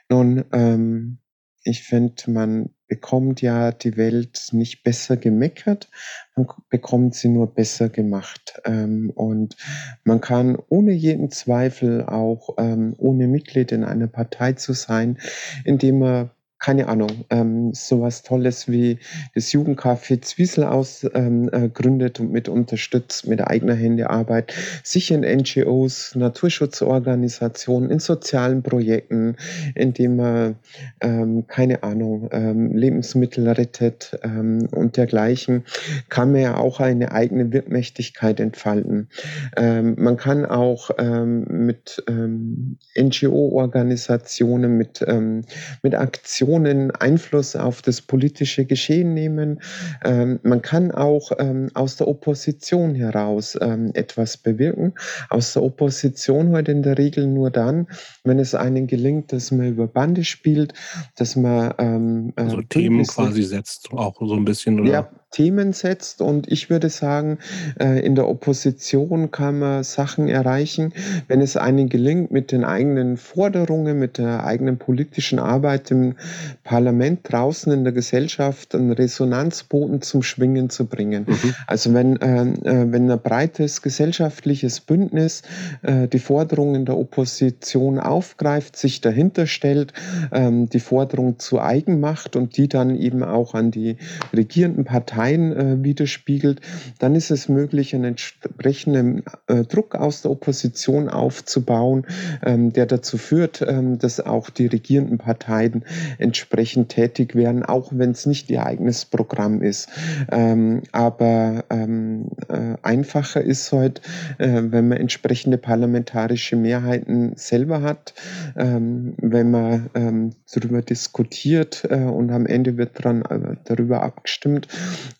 Nun, 0.09 0.43
ähm, 0.51 1.19
ich 1.63 1.83
finde, 1.83 2.31
man 2.31 2.69
bekommt 2.89 3.41
ja 3.41 3.71
die 3.71 3.95
Welt 3.95 4.49
nicht 4.51 4.83
besser 4.83 5.15
gemeckert, 5.15 5.89
man 6.35 6.47
bekommt 6.69 7.15
sie 7.15 7.29
nur 7.29 7.53
besser 7.53 7.87
gemacht. 7.87 8.59
Ähm, 8.65 9.11
und 9.11 9.55
man 10.03 10.19
kann 10.19 10.57
ohne 10.67 10.91
jeden 10.91 11.31
Zweifel 11.31 12.03
auch, 12.05 12.55
ähm, 12.57 12.95
ohne 12.97 13.27
Mitglied 13.27 13.71
in 13.71 13.85
einer 13.85 14.07
Partei 14.07 14.53
zu 14.53 14.73
sein, 14.73 15.17
indem 15.63 15.99
man 15.99 16.31
keine 16.59 16.89
Ahnung, 16.89 17.25
ähm, 17.29 17.73
sowas 17.73 18.21
Tolles 18.21 18.67
wie 18.67 18.99
das 19.33 19.51
Jugendcafé 19.53 20.21
Zwiesel 20.21 20.65
ausgründet 20.65 21.13
ähm, 21.15 21.49
äh, 21.51 22.21
und 22.21 22.31
mit 22.31 22.49
unterstützt, 22.49 23.27
mit 23.27 23.41
eigener 23.41 23.75
Hände 23.75 24.09
Arbeit, 24.09 24.53
sich 24.83 25.09
in 25.11 25.21
NGOs, 25.21 26.15
Naturschutzorganisationen, 26.15 27.89
in 27.89 27.99
sozialen 27.99 28.61
Projekten, 28.61 29.37
indem 29.73 30.17
man, 30.17 30.55
ähm, 30.99 31.47
keine 31.47 31.81
Ahnung, 31.83 32.27
ähm, 32.33 32.75
Lebensmittel 32.75 33.47
rettet 33.47 34.19
ähm, 34.23 34.67
und 34.71 34.97
dergleichen, 34.97 35.63
kann 36.09 36.33
man 36.33 36.41
ja 36.41 36.57
auch 36.57 36.81
eine 36.81 37.13
eigene 37.13 37.53
Wirkmächtigkeit 37.53 38.41
entfalten. 38.41 39.07
Ähm, 39.55 39.95
man 39.97 40.17
kann 40.17 40.45
auch 40.45 40.89
ähm, 40.97 41.45
mit 41.47 42.03
ähm, 42.09 42.77
NGO-Organisationen, 42.97 44.77
mit, 44.77 45.05
ähm, 45.07 45.45
mit 45.83 45.95
Aktionen, 45.95 46.48
Personen 46.49 46.89
Einfluss 46.91 47.55
auf 47.55 47.83
das 47.83 48.01
politische 48.01 48.65
Geschehen 48.65 49.13
nehmen. 49.13 49.61
Ähm, 50.03 50.39
man 50.41 50.61
kann 50.63 50.91
auch 50.91 51.31
ähm, 51.37 51.69
aus 51.75 51.95
der 51.97 52.07
Opposition 52.07 52.95
heraus 52.95 53.55
ähm, 53.61 53.91
etwas 53.93 54.37
bewirken. 54.37 54.95
Aus 55.29 55.53
der 55.53 55.61
Opposition 55.61 56.51
heute 56.51 56.71
in 56.71 56.81
der 56.81 56.97
Regel 56.97 57.27
nur 57.27 57.51
dann, 57.51 57.87
wenn 58.23 58.39
es 58.39 58.55
einem 58.55 58.87
gelingt, 58.87 59.31
dass 59.31 59.51
man 59.51 59.67
über 59.67 59.87
Bande 59.87 60.23
spielt, 60.23 60.73
dass 61.17 61.35
man 61.35 61.73
ähm, 61.77 62.33
äh, 62.35 62.41
also 62.41 62.61
Themen 62.63 63.05
quasi 63.05 63.43
setzt, 63.43 63.91
auch 63.91 64.19
so 64.19 64.33
ein 64.33 64.45
bisschen, 64.45 64.79
oder? 64.79 64.91
Ja, 64.91 65.09
Themen 65.31 65.73
setzt. 65.73 66.21
Und 66.21 66.51
ich 66.51 66.69
würde 66.69 66.89
sagen, 66.89 67.37
äh, 67.79 67.99
in 68.05 68.15
der 68.15 68.27
Opposition 68.27 69.31
kann 69.31 69.59
man 69.59 69.83
Sachen 69.83 70.27
erreichen, 70.27 70.93
wenn 71.27 71.41
es 71.41 71.55
einem 71.55 71.89
gelingt, 71.89 72.31
mit 72.31 72.51
den 72.51 72.63
eigenen 72.63 73.17
Forderungen, 73.17 73.99
mit 73.99 74.17
der 74.17 74.43
eigenen 74.43 74.77
politischen 74.77 75.39
Arbeit 75.39 75.91
im 75.91 76.15
Parlament 76.63 77.19
draußen 77.23 77.71
in 77.71 77.83
der 77.83 77.93
Gesellschaft 77.93 78.73
einen 78.73 78.91
Resonanzboden 78.91 80.01
zum 80.01 80.23
Schwingen 80.23 80.69
zu 80.69 80.85
bringen. 80.85 81.25
Mhm. 81.27 81.55
Also 81.67 81.93
wenn, 81.93 82.17
äh, 82.17 82.41
äh 82.41 82.91
wenn 82.91 83.09
ein 83.11 83.19
breites 83.19 83.81
gesellschaftliches 83.81 84.79
Bündnis 84.79 85.43
die 85.83 86.19
Forderungen 86.19 86.85
der 86.85 86.97
Opposition 86.97 87.99
aufgreift, 87.99 88.75
sich 88.75 89.01
dahinter 89.01 89.47
stellt, 89.47 89.93
ähm, 90.31 90.69
die 90.69 90.79
Forderung 90.79 91.39
zu 91.39 91.59
eigen 91.59 91.99
macht 91.99 92.35
und 92.35 92.57
die 92.57 92.67
dann 92.67 92.95
eben 92.95 93.23
auch 93.23 93.53
an 93.53 93.71
die 93.71 93.97
regierenden 94.33 94.85
Parteien 94.85 95.18
Parteien 95.19 95.51
äh, 95.51 95.83
widerspiegelt, 95.83 96.61
dann 96.99 97.13
ist 97.13 97.29
es 97.29 97.49
möglich, 97.49 97.93
einen 97.93 98.05
entsprechenden 98.05 99.23
äh, 99.47 99.65
Druck 99.65 99.95
aus 99.95 100.21
der 100.21 100.31
Opposition 100.31 101.09
aufzubauen, 101.09 102.05
ähm, 102.45 102.71
der 102.71 102.85
dazu 102.85 103.17
führt, 103.17 103.61
ähm, 103.61 103.99
dass 103.99 104.21
auch 104.21 104.49
die 104.49 104.67
regierenden 104.67 105.17
Parteien 105.17 105.83
entsprechend 106.19 106.87
tätig 106.87 107.35
werden, 107.35 107.63
auch 107.65 107.91
wenn 107.93 108.11
es 108.11 108.25
nicht 108.27 108.49
ihr 108.49 108.65
eigenes 108.65 109.03
Programm 109.03 109.61
ist. 109.61 109.89
Ähm, 110.31 110.83
aber 110.93 111.65
ähm, 111.69 112.29
äh, 112.47 112.75
einfacher 112.81 113.41
ist 113.41 113.73
heute, 113.73 114.01
äh, 114.37 114.47
wenn 114.47 114.87
man 114.87 114.99
entsprechende 114.99 115.57
parlamentarische 115.57 116.55
Mehrheiten 116.55 117.33
selber 117.35 117.81
hat, 117.81 118.13
ähm, 118.55 119.15
wenn 119.17 119.51
man 119.51 119.89
ähm, 119.95 120.29
darüber 120.51 120.81
diskutiert 120.81 121.85
äh, 121.89 122.03
und 122.03 122.31
am 122.31 122.45
Ende 122.45 122.77
wird 122.77 123.03
dran, 123.03 123.21
äh, 123.23 123.55
darüber 123.65 124.01
abgestimmt, 124.03 124.67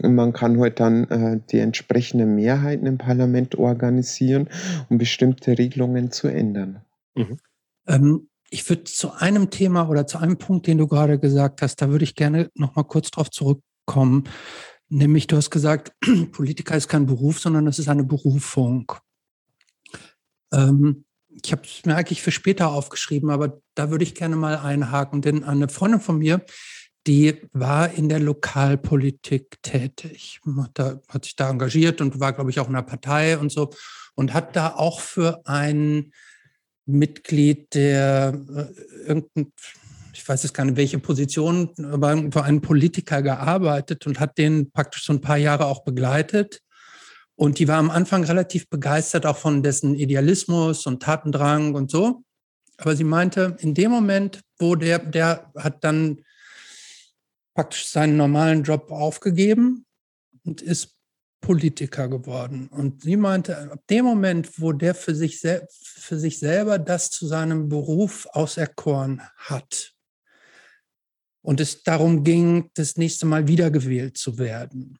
und 0.01 0.15
man 0.15 0.33
kann 0.33 0.57
heute 0.57 0.83
halt 0.83 1.09
dann 1.09 1.35
äh, 1.35 1.39
die 1.51 1.59
entsprechenden 1.59 2.35
Mehrheiten 2.35 2.85
im 2.85 2.97
Parlament 2.97 3.55
organisieren, 3.55 4.49
um 4.89 4.97
bestimmte 4.97 5.57
Regelungen 5.57 6.11
zu 6.11 6.27
ändern. 6.27 6.81
Mhm. 7.15 7.37
Ähm, 7.87 8.29
ich 8.49 8.67
würde 8.69 8.85
zu 8.85 9.11
einem 9.11 9.49
Thema 9.49 9.89
oder 9.89 10.07
zu 10.07 10.17
einem 10.17 10.37
Punkt, 10.37 10.67
den 10.67 10.77
du 10.77 10.87
gerade 10.87 11.19
gesagt 11.19 11.61
hast, 11.61 11.81
da 11.81 11.89
würde 11.89 12.03
ich 12.03 12.15
gerne 12.15 12.49
noch 12.55 12.75
mal 12.75 12.83
kurz 12.83 13.11
drauf 13.11 13.29
zurückkommen. 13.29 14.23
Nämlich, 14.89 15.27
du 15.27 15.35
hast 15.35 15.51
gesagt, 15.51 15.93
Politiker 16.31 16.75
ist 16.75 16.87
kein 16.87 17.05
Beruf, 17.05 17.39
sondern 17.39 17.67
es 17.67 17.77
ist 17.77 17.89
eine 17.89 18.03
Berufung. 18.03 18.91
Ähm, 20.51 21.05
ich 21.43 21.51
habe 21.51 21.63
es 21.63 21.85
mir 21.85 21.95
eigentlich 21.95 22.21
für 22.21 22.31
später 22.31 22.69
aufgeschrieben, 22.69 23.29
aber 23.29 23.61
da 23.75 23.91
würde 23.91 24.03
ich 24.03 24.15
gerne 24.15 24.35
mal 24.35 24.57
einhaken, 24.57 25.21
denn 25.21 25.43
eine 25.43 25.69
Freundin 25.69 26.01
von 26.01 26.17
mir, 26.17 26.43
die 27.07 27.41
war 27.53 27.91
in 27.93 28.09
der 28.09 28.19
Lokalpolitik 28.19 29.61
tätig, 29.61 30.41
hat, 30.57 31.01
hat 31.07 31.25
sich 31.25 31.35
da 31.35 31.49
engagiert 31.49 32.01
und 32.01 32.19
war, 32.19 32.33
glaube 32.33 32.49
ich, 32.49 32.59
auch 32.59 32.67
in 32.67 32.73
der 32.73 32.81
Partei 32.81 33.37
und 33.37 33.51
so 33.51 33.71
und 34.15 34.33
hat 34.33 34.55
da 34.55 34.75
auch 34.75 34.99
für 34.99 35.41
ein 35.45 36.11
Mitglied 36.85 37.73
der 37.73 38.33
äh, 38.33 39.07
irgendein, 39.07 39.53
ich 40.13 40.27
weiß 40.27 40.43
jetzt 40.43 40.53
gar 40.53 40.65
nicht, 40.65 40.75
welche 40.75 40.99
Position, 40.99 41.71
aber 41.91 42.17
für 42.31 42.43
einen 42.43 42.61
Politiker 42.61 43.21
gearbeitet 43.21 44.05
und 44.07 44.19
hat 44.19 44.37
den 44.37 44.71
praktisch 44.71 45.05
so 45.05 45.13
ein 45.13 45.21
paar 45.21 45.37
Jahre 45.37 45.65
auch 45.65 45.83
begleitet. 45.83 46.61
Und 47.39 47.57
die 47.57 47.69
war 47.69 47.77
am 47.77 47.89
Anfang 47.89 48.25
relativ 48.25 48.67
begeistert 48.67 49.25
auch 49.25 49.37
von 49.37 49.63
dessen 49.63 49.95
Idealismus 49.95 50.85
und 50.85 51.01
Tatendrang 51.01 51.73
und 51.73 51.89
so. 51.89 52.25
Aber 52.75 52.97
sie 52.97 53.05
meinte, 53.05 53.55
in 53.61 53.73
dem 53.73 53.91
Moment, 53.91 54.41
wo 54.57 54.75
der, 54.75 54.99
der 54.99 55.49
hat 55.55 55.85
dann 55.85 56.21
praktisch 57.55 57.87
seinen 57.87 58.17
normalen 58.17 58.63
Job 58.63 58.91
aufgegeben 58.91 59.85
und 60.43 60.61
ist 60.61 60.97
Politiker 61.39 62.09
geworden. 62.09 62.67
Und 62.67 63.03
sie 63.03 63.15
meinte, 63.15 63.71
ab 63.71 63.87
dem 63.89 64.03
Moment, 64.03 64.59
wo 64.59 64.73
der 64.73 64.93
für 64.93 65.15
sich, 65.15 65.39
für 65.39 66.19
sich 66.19 66.39
selber 66.39 66.77
das 66.77 67.09
zu 67.09 67.25
seinem 67.25 67.69
Beruf 67.69 68.27
auserkoren 68.33 69.21
hat 69.37 69.93
und 71.41 71.61
es 71.61 71.83
darum 71.83 72.25
ging, 72.25 72.69
das 72.73 72.97
nächste 72.97 73.25
Mal 73.25 73.47
wiedergewählt 73.47 74.17
zu 74.17 74.37
werden, 74.37 74.99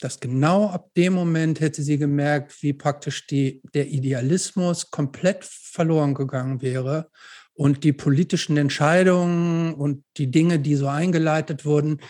dass 0.00 0.20
genau 0.20 0.68
ab 0.68 0.90
dem 0.96 1.12
Moment 1.12 1.60
hätte 1.60 1.82
sie 1.82 1.98
gemerkt, 1.98 2.62
wie 2.62 2.72
praktisch 2.72 3.26
die, 3.26 3.62
der 3.74 3.88
Idealismus 3.88 4.90
komplett 4.90 5.44
verloren 5.44 6.14
gegangen 6.14 6.62
wäre 6.62 7.10
und 7.52 7.84
die 7.84 7.92
politischen 7.92 8.56
Entscheidungen 8.56 9.74
und 9.74 10.04
die 10.16 10.30
Dinge, 10.30 10.58
die 10.58 10.76
so 10.76 10.88
eingeleitet 10.88 11.64
wurden, 11.64 12.00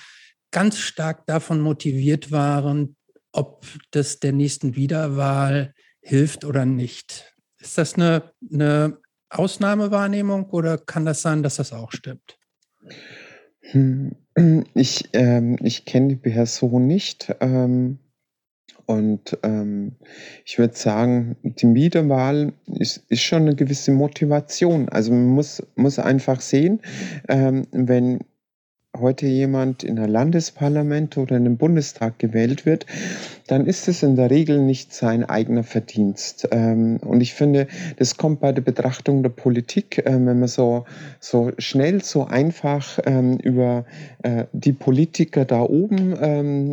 ganz 0.51 0.79
stark 0.79 1.27
davon 1.27 1.61
motiviert 1.61 2.31
waren, 2.31 2.97
ob 3.33 3.67
das 3.91 4.21
der 4.21 4.33
nächsten 4.33 4.77
Wiederwahl 4.77 5.75
hilft 6.01 6.45
oder 6.45 6.65
nicht. 6.65 7.35
Ist 7.59 7.79
das 7.79 7.95
eine, 7.95 8.33
eine 8.53 8.99
Ausnahmewahrnehmung 9.29 10.47
oder 10.51 10.79
kann 10.79 11.05
das 11.05 11.23
sein, 11.23 11.43
dass 11.43 11.57
das 11.57 11.73
auch 11.73 11.93
stimmt? 11.93 12.39
Hm, 13.73 14.13
ich, 14.75 15.09
ähm, 15.13 15.57
ich 15.63 15.85
kenne 15.85 16.09
die 16.09 16.17
Person 16.17 16.87
nicht. 16.87 17.35
Ähm, 17.41 17.99
Und 18.87 19.39
ähm, 19.45 19.93
ich 20.45 20.59
würde 20.59 20.75
sagen, 20.77 21.37
die 21.45 21.75
Wiederwahl 21.75 22.53
ist, 22.67 23.05
ist 23.09 23.23
schon 23.23 23.43
eine 23.43 23.55
gewisse 23.55 23.93
Motivation. 23.93 24.89
Also 24.89 25.13
man 25.13 25.27
muss, 25.29 25.63
muss 25.77 25.99
einfach 26.01 26.41
sehen, 26.41 26.81
ähm, 27.29 27.67
wenn 27.73 28.21
heute 28.99 29.27
jemand 29.27 29.85
in 29.85 29.99
ein 29.99 30.11
Landesparlament 30.11 31.19
oder 31.19 31.37
in 31.37 31.45
den 31.45 31.59
Bundestag 31.59 32.19
gewählt 32.19 32.67
wird, 32.67 32.87
dann 33.51 33.67
ist 33.67 33.89
es 33.89 34.05
in 34.05 34.15
der 34.15 34.31
Regel 34.31 34.61
nicht 34.61 34.93
sein 34.95 35.25
eigener 35.25 35.65
Verdienst. 35.65 36.49
Ähm, 36.53 36.99
und 37.05 37.21
ich 37.21 37.35
finde, 37.35 37.67
das 37.97 38.17
kommt 38.17 38.39
bei 38.39 38.53
der 38.53 38.63
Betrachtung 38.63 39.25
der 39.25 39.31
Politik, 39.31 40.05
ähm, 40.07 40.27
wenn 40.27 40.39
man 40.39 40.49
so, 40.49 40.85
so 41.19 41.51
schnell, 41.59 42.01
so 42.01 42.27
einfach 42.27 43.01
ähm, 43.07 43.39
über 43.39 43.85
äh, 44.23 44.45
die 44.53 44.73
Politiker 44.73 45.45
da 45.45 45.63
oben 45.63 46.15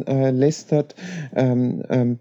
äh, 0.08 0.32
lästert, 0.32 0.96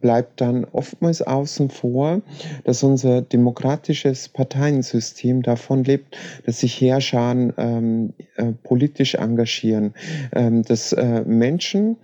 bleibt 0.01 0.41
dann 0.41 0.65
oftmals 0.65 1.23
außen 1.23 1.71
vor, 1.71 2.23
dass 2.65 2.83
unser 2.83 3.23
demokratisches 3.23 4.29
Parteiensystem 4.29 5.43
davon 5.43 5.85
lebt, 5.85 6.17
dass 6.45 6.61
sich 6.61 6.81
Herrscharen 6.81 8.13
äh, 8.37 8.53
politisch 8.63 9.15
engagieren, 9.15 9.95
dass 10.33 10.95
Menschen 11.27 11.97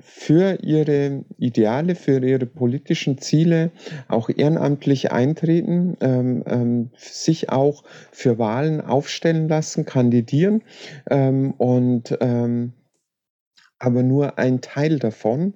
für 0.00 0.58
ihre 0.62 1.24
Ideale, 1.38 1.94
für 1.94 2.24
ihre 2.24 2.46
politischen 2.46 3.18
Ziele 3.18 3.70
auch 4.08 4.28
ehrenamtlich 4.28 5.12
eintreten, 5.12 5.96
ähm, 6.00 6.44
ähm, 6.46 6.90
sich 6.96 7.50
auch 7.50 7.84
für 8.10 8.38
Wahlen 8.38 8.80
aufstellen 8.80 9.48
lassen, 9.48 9.84
kandidieren 9.84 10.62
ähm, 11.10 11.52
und 11.52 12.16
ähm, 12.20 12.72
aber 13.82 14.04
nur 14.04 14.38
ein 14.38 14.60
Teil 14.60 15.00
davon 15.00 15.54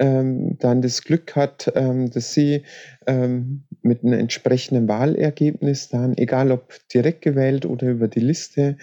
ähm, 0.00 0.58
dann 0.58 0.82
das 0.82 1.04
Glück 1.04 1.36
hat, 1.36 1.72
ähm, 1.76 2.10
dass 2.10 2.34
sie 2.34 2.64
ähm, 3.06 3.62
mit 3.82 4.02
einem 4.02 4.18
entsprechenden 4.18 4.88
Wahlergebnis 4.88 5.88
dann, 5.88 6.18
egal 6.18 6.50
ob 6.50 6.74
direkt 6.92 7.22
gewählt 7.22 7.64
oder 7.66 7.88
über 7.88 8.08
die 8.08 8.18
Liste, 8.18 8.78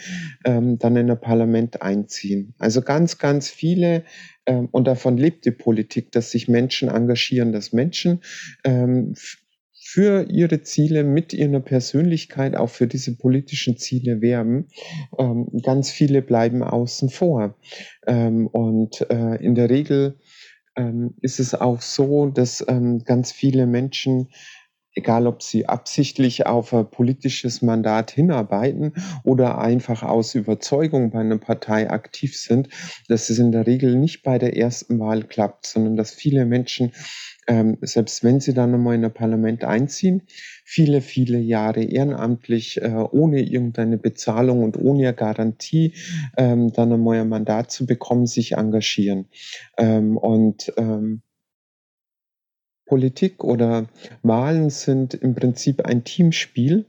ähm, 0.45 0.79
dann 0.79 0.95
in 0.95 1.11
ein 1.11 1.19
Parlament 1.19 1.81
einziehen. 1.81 2.53
Also 2.57 2.81
ganz, 2.81 3.17
ganz 3.17 3.49
viele 3.49 4.05
ähm, 4.45 4.69
und 4.71 4.87
davon 4.87 5.17
lebt 5.17 5.43
die 5.43 5.51
Politik, 5.51 6.13
dass 6.13 6.31
sich 6.31 6.47
Menschen 6.47 6.87
engagieren, 6.87 7.51
dass 7.51 7.73
Menschen 7.73 8.21
ähm, 8.63 9.13
für 9.95 10.29
ihre 10.29 10.61
Ziele, 10.61 11.05
mit 11.05 11.31
ihrer 11.31 11.61
Persönlichkeit 11.61 12.57
auch 12.57 12.69
für 12.69 12.85
diese 12.85 13.15
politischen 13.15 13.77
Ziele 13.77 14.19
werben. 14.19 14.67
Ähm, 15.17 15.47
ganz 15.63 15.89
viele 15.89 16.21
bleiben 16.21 16.63
außen 16.63 17.09
vor. 17.09 17.55
Ähm, 18.05 18.47
und 18.47 19.09
äh, 19.09 19.35
in 19.41 19.55
der 19.55 19.69
Regel 19.69 20.19
ähm, 20.75 21.13
ist 21.21 21.39
es 21.39 21.55
auch 21.55 21.81
so, 21.81 22.25
dass 22.25 22.61
ähm, 22.67 23.05
ganz 23.05 23.31
viele 23.31 23.67
Menschen 23.67 24.27
egal 24.97 25.27
ob 25.27 25.43
sie 25.43 25.67
absichtlich 25.67 26.45
auf 26.45 26.73
ein 26.73 26.89
politisches 26.89 27.61
Mandat 27.61 28.11
hinarbeiten 28.11 28.93
oder 29.23 29.57
einfach 29.57 30.03
aus 30.03 30.35
Überzeugung 30.35 31.11
bei 31.11 31.19
einer 31.19 31.37
Partei 31.37 31.89
aktiv 31.89 32.37
sind, 32.37 32.69
dass 33.09 33.29
es 33.29 33.37
in 33.37 33.51
der 33.51 33.67
Regel 33.67 33.97
nicht 33.97 34.23
bei 34.23 34.39
der 34.39 34.55
ersten 34.55 34.97
Wahl 34.99 35.23
klappt, 35.23 35.65
sondern 35.65 35.97
dass 35.97 36.11
viele 36.11 36.45
Menschen 36.45 36.93
ähm, 37.47 37.77
selbst 37.81 38.23
wenn 38.23 38.39
sie 38.39 38.53
dann 38.53 38.71
nochmal 38.71 38.95
in 38.95 39.05
ein 39.05 39.13
Parlament 39.13 39.63
einziehen, 39.63 40.23
viele, 40.63 41.01
viele 41.01 41.37
Jahre 41.37 41.83
ehrenamtlich, 41.83 42.81
äh, 42.81 43.05
ohne 43.11 43.41
irgendeine 43.41 43.97
Bezahlung 43.97 44.63
und 44.63 44.77
ohne 44.77 45.13
Garantie, 45.13 45.93
ähm, 46.37 46.73
dann 46.73 46.93
einmal 46.93 47.19
ein 47.19 47.29
Mandat 47.29 47.71
zu 47.71 47.85
bekommen, 47.85 48.25
sich 48.25 48.53
engagieren. 48.53 49.27
Ähm, 49.77 50.17
und 50.17 50.73
ähm, 50.77 51.21
Politik 52.85 53.43
oder 53.43 53.87
Wahlen 54.21 54.69
sind 54.69 55.13
im 55.15 55.35
Prinzip 55.35 55.85
ein 55.85 56.03
Teamspiel. 56.03 56.85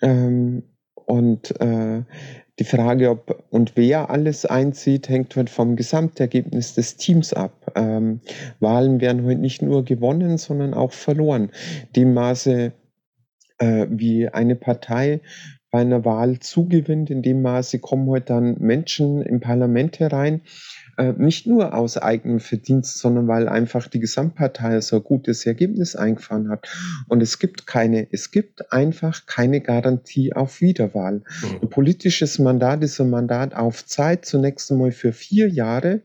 Ähm, 0.00 0.62
und 0.94 1.60
äh, 1.60 2.02
die 2.58 2.64
Frage, 2.64 3.10
ob 3.10 3.44
und 3.50 3.72
wer 3.76 4.10
alles 4.10 4.44
einzieht, 4.44 5.08
hängt 5.08 5.36
halt 5.36 5.48
vom 5.48 5.76
Gesamtergebnis 5.76 6.74
des 6.74 6.96
Teams 6.96 7.32
ab. 7.32 7.72
Ähm, 7.74 8.20
Wahlen 8.60 9.00
werden 9.00 9.24
heute 9.24 9.40
nicht 9.40 9.62
nur 9.62 9.84
gewonnen, 9.84 10.36
sondern 10.36 10.74
auch 10.74 10.92
verloren. 10.92 11.50
Dem 11.96 12.12
Maße, 12.12 12.72
äh, 13.58 13.86
wie 13.88 14.28
eine 14.28 14.54
Partei 14.56 15.20
bei 15.70 15.80
einer 15.80 16.04
Wahl 16.04 16.38
zugewinnt, 16.40 17.08
in 17.08 17.22
dem 17.22 17.40
Maße 17.40 17.78
kommen 17.78 18.06
heute 18.08 18.26
dann 18.26 18.58
Menschen 18.58 19.22
im 19.22 19.40
Parlament 19.40 19.98
herein, 20.00 20.42
äh, 20.96 21.12
nicht 21.16 21.46
nur 21.46 21.74
aus 21.74 21.96
eigenem 21.96 22.40
Verdienst, 22.40 22.98
sondern 22.98 23.28
weil 23.28 23.48
einfach 23.48 23.88
die 23.88 24.00
Gesamtpartei 24.00 24.80
so 24.80 24.96
ein 24.96 25.04
gutes 25.04 25.46
Ergebnis 25.46 25.96
eingefahren 25.96 26.50
hat. 26.50 26.68
Und 27.08 27.22
es 27.22 27.38
gibt 27.38 27.66
keine, 27.66 28.06
es 28.10 28.30
gibt 28.30 28.72
einfach 28.72 29.26
keine 29.26 29.60
Garantie 29.60 30.32
auf 30.32 30.60
Wiederwahl. 30.60 31.22
Mhm. 31.42 31.58
Ein 31.62 31.70
politisches 31.70 32.38
Mandat 32.38 32.82
ist 32.84 33.00
ein 33.00 33.10
Mandat 33.10 33.54
auf 33.54 33.86
Zeit, 33.86 34.26
zunächst 34.26 34.70
einmal 34.70 34.92
für 34.92 35.12
vier 35.12 35.48
Jahre. 35.48 36.02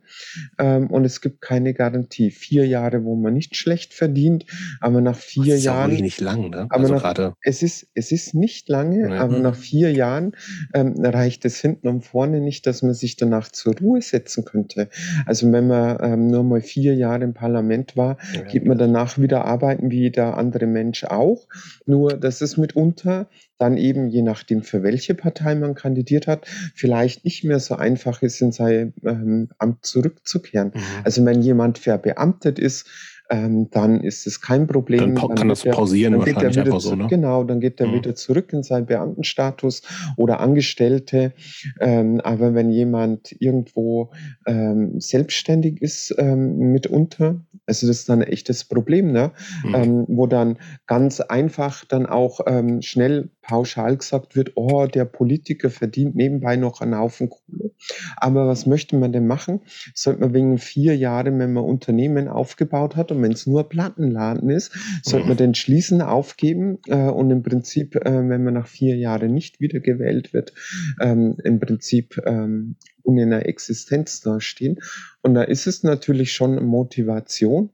Ähm, 0.58 0.88
und 0.88 1.06
es 1.06 1.21
gibt 1.21 1.41
keine 1.41 1.73
Garantie. 1.73 2.32
Vier 2.32 2.65
Jahre, 2.65 3.04
wo 3.04 3.15
man 3.15 3.34
nicht 3.34 3.56
schlecht 3.56 3.93
verdient, 3.93 4.45
aber 4.80 5.02
nach 5.02 5.17
vier 5.17 5.45
das 5.45 5.56
ist 5.56 5.65
Jahren. 5.65 5.91
Ist 5.91 6.02
nicht 6.02 6.21
lang, 6.21 6.50
ne? 6.50 6.67
Aber 6.69 6.82
also 6.82 6.93
nach, 6.93 7.02
gerade. 7.02 7.34
Es 7.41 7.62
ist, 7.62 7.88
es 7.93 8.12
ist 8.12 8.34
nicht 8.34 8.69
lange, 8.69 9.08
mhm. 9.08 9.12
aber 9.13 9.39
nach 9.39 9.56
vier 9.56 9.91
Jahren 9.91 10.34
ähm, 10.73 10.95
reicht 11.04 11.45
es 11.45 11.60
hinten 11.60 11.88
und 11.88 12.02
vorne 12.02 12.39
nicht, 12.39 12.65
dass 12.65 12.84
man 12.84 12.93
sich 12.93 13.17
danach 13.17 13.52
zur 13.52 13.78
Ruhe 13.78 14.02
setzen 14.02 14.45
könnte. 14.45 14.77
Monate. 14.78 14.90
Also 15.26 15.52
wenn 15.52 15.68
man 15.68 15.98
ähm, 16.02 16.28
nur 16.28 16.44
mal 16.44 16.62
vier 16.62 16.96
Jahre 16.96 17.24
im 17.24 17.34
Parlament 17.34 17.98
war, 17.98 18.18
ja, 18.34 18.42
geht 18.42 18.66
man 18.66 18.78
danach 18.78 19.18
wieder 19.18 19.46
arbeiten 19.46 19.92
wie 19.92 20.02
jeder 20.02 20.38
andere 20.38 20.68
Mensch 20.68 21.04
auch. 21.04 21.48
Nur 21.86 22.13
das 22.13 22.42
ist 22.42 22.58
mitunter 22.58 23.28
dann 23.58 23.78
eben, 23.78 24.10
je 24.10 24.22
nachdem, 24.22 24.62
für 24.62 24.84
welche 24.84 25.16
Partei 25.16 25.56
man 25.56 25.74
kandidiert 25.74 26.28
hat, 26.28 26.46
vielleicht 26.76 27.26
nicht 27.26 27.44
mehr 27.44 27.60
so 27.60 27.76
einfach 27.76 28.22
ist, 28.22 28.40
in 28.40 28.52
sein 28.52 28.94
ähm, 29.04 29.50
Amt 29.58 29.84
zurückzukehren. 29.84 30.74
Mhm. 30.76 30.82
Also 31.04 31.26
wenn 31.26 31.42
jemand 31.42 31.80
verbeamtet 31.80 32.60
ist, 32.60 32.88
ähm, 33.30 33.70
dann 33.72 34.02
ist 34.02 34.28
es 34.28 34.42
kein 34.42 34.68
Problem. 34.68 35.16
Dann, 35.16 35.36
kann 35.36 35.50
das 35.50 35.63
pausieren 35.63 36.13
dann 36.13 36.22
wahrscheinlich 36.22 36.60
einfach 36.60 36.80
so, 36.80 36.96
ne? 36.96 37.08
Genau, 37.08 37.44
dann 37.44 37.60
geht 37.60 37.80
er 37.80 37.88
mhm. 37.88 37.94
wieder 37.96 38.16
zurück 38.16 38.54
in 38.54 38.63
seinen 38.63 38.86
Beamtenstatus 38.86 39.82
oder 40.16 40.40
Angestellte. 40.40 41.34
Ähm, 41.80 42.22
aber 42.22 42.54
wenn 42.54 42.70
jemand 42.70 43.36
irgendwo 43.40 44.12
ähm, 44.46 45.00
selbstständig 45.00 45.82
ist 45.82 46.16
ähm, 46.18 46.72
mitunter, 46.72 47.42
also 47.66 47.88
das 47.88 48.00
ist 48.00 48.10
dann 48.10 48.22
ein 48.22 48.28
echtes 48.28 48.63
Problem, 48.63 49.12
ne? 49.12 49.32
Mhm. 49.63 49.76
Ähm, 49.76 50.06
wo 50.08 50.28
dann 50.28 50.58
ganz 50.86 51.20
einfach 51.20 51.86
dann 51.86 52.06
auch 52.06 52.40
ähm, 52.48 52.82
schnell 52.82 53.30
pauschal 53.47 53.97
gesagt 53.97 54.36
wird, 54.36 54.51
oh, 54.55 54.88
der 54.88 55.05
Politiker 55.05 55.69
verdient 55.69 56.15
nebenbei 56.15 56.57
noch 56.57 56.81
einen 56.81 56.97
Haufen 56.97 57.29
Kohle. 57.29 57.71
Aber 58.17 58.47
was 58.47 58.65
möchte 58.65 58.97
man 58.97 59.13
denn 59.13 59.25
machen? 59.25 59.62
Sollte 59.93 60.21
man 60.21 60.33
wegen 60.33 60.57
vier 60.57 60.95
Jahren, 60.97 61.39
wenn 61.39 61.53
man 61.53 61.63
Unternehmen 61.63 62.27
aufgebaut 62.27 62.95
hat 62.95 63.12
und 63.12 63.21
wenn 63.21 63.31
es 63.31 63.47
nur 63.47 63.69
Plattenladen 63.69 64.49
ist, 64.49 64.71
sollte 65.01 65.27
man 65.27 65.36
mhm. 65.36 65.39
den 65.39 65.55
schließen, 65.55 66.01
aufgeben 66.01 66.79
äh, 66.88 67.10
und 67.10 67.31
im 67.31 67.41
Prinzip, 67.41 67.95
äh, 67.95 68.29
wenn 68.29 68.43
man 68.43 68.53
nach 68.53 68.67
vier 68.67 68.97
Jahren 68.97 69.33
nicht 69.33 69.62
wiedergewählt 69.62 70.33
wird, 70.33 70.53
ähm, 70.99 71.38
im 71.43 71.60
Prinzip 71.60 72.21
ähm, 72.25 72.75
ohne 73.03 73.21
eine 73.23 73.45
Existenz 73.45 74.19
dastehen. 74.21 74.79
Und 75.21 75.33
da 75.33 75.43
ist 75.43 75.67
es 75.67 75.83
natürlich 75.83 76.33
schon 76.33 76.63
Motivation, 76.65 77.69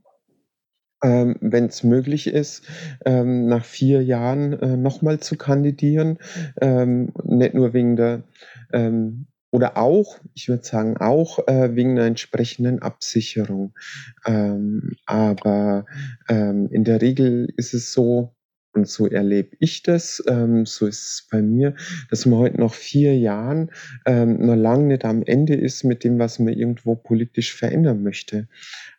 ähm, 1.04 1.36
wenn 1.42 1.66
es 1.66 1.84
möglich 1.84 2.28
ist, 2.28 2.66
ähm, 3.06 3.48
nach 3.48 3.66
vier 3.66 4.04
Jahren 4.04 4.54
äh, 4.54 4.78
nochmal 4.78 5.20
zu 5.20 5.38
kandidieren. 5.38 6.18
Ähm, 6.62 7.14
nicht 7.24 7.54
nur 7.54 7.74
wegen 7.74 7.96
der 7.96 8.24
ähm, 8.72 9.28
oder 9.52 9.78
auch, 9.78 10.18
ich 10.34 10.50
würde 10.50 10.64
sagen, 10.64 10.98
auch 10.98 11.48
äh, 11.48 11.76
wegen 11.76 11.92
einer 11.92 12.08
entsprechenden 12.08 12.82
Absicherung. 12.82 13.74
Ähm, 14.26 14.94
aber 15.06 15.86
ähm, 16.28 16.70
in 16.72 16.84
der 16.84 17.02
Regel 17.04 17.54
ist 17.56 17.76
es 17.76 17.94
so, 17.94 18.34
und 18.74 18.88
so 18.88 19.08
erlebe 19.08 19.56
ich 19.60 19.84
das, 19.84 20.24
ähm, 20.28 20.66
so 20.66 20.88
ist 20.88 21.06
es 21.06 21.28
bei 21.30 21.42
mir, 21.42 21.76
dass 22.10 22.26
man 22.26 22.40
heute 22.40 22.60
noch 22.60 22.74
vier 22.74 23.18
Jahren 23.18 23.72
ähm, 24.06 24.46
noch 24.46 24.56
lange 24.56 24.86
nicht 24.86 25.06
am 25.06 25.24
Ende 25.24 25.54
ist 25.54 25.84
mit 25.84 26.04
dem, 26.04 26.18
was 26.20 26.40
man 26.40 26.54
irgendwo 26.54 26.96
politisch 26.96 27.54
verändern 27.54 28.02
möchte. 28.02 28.48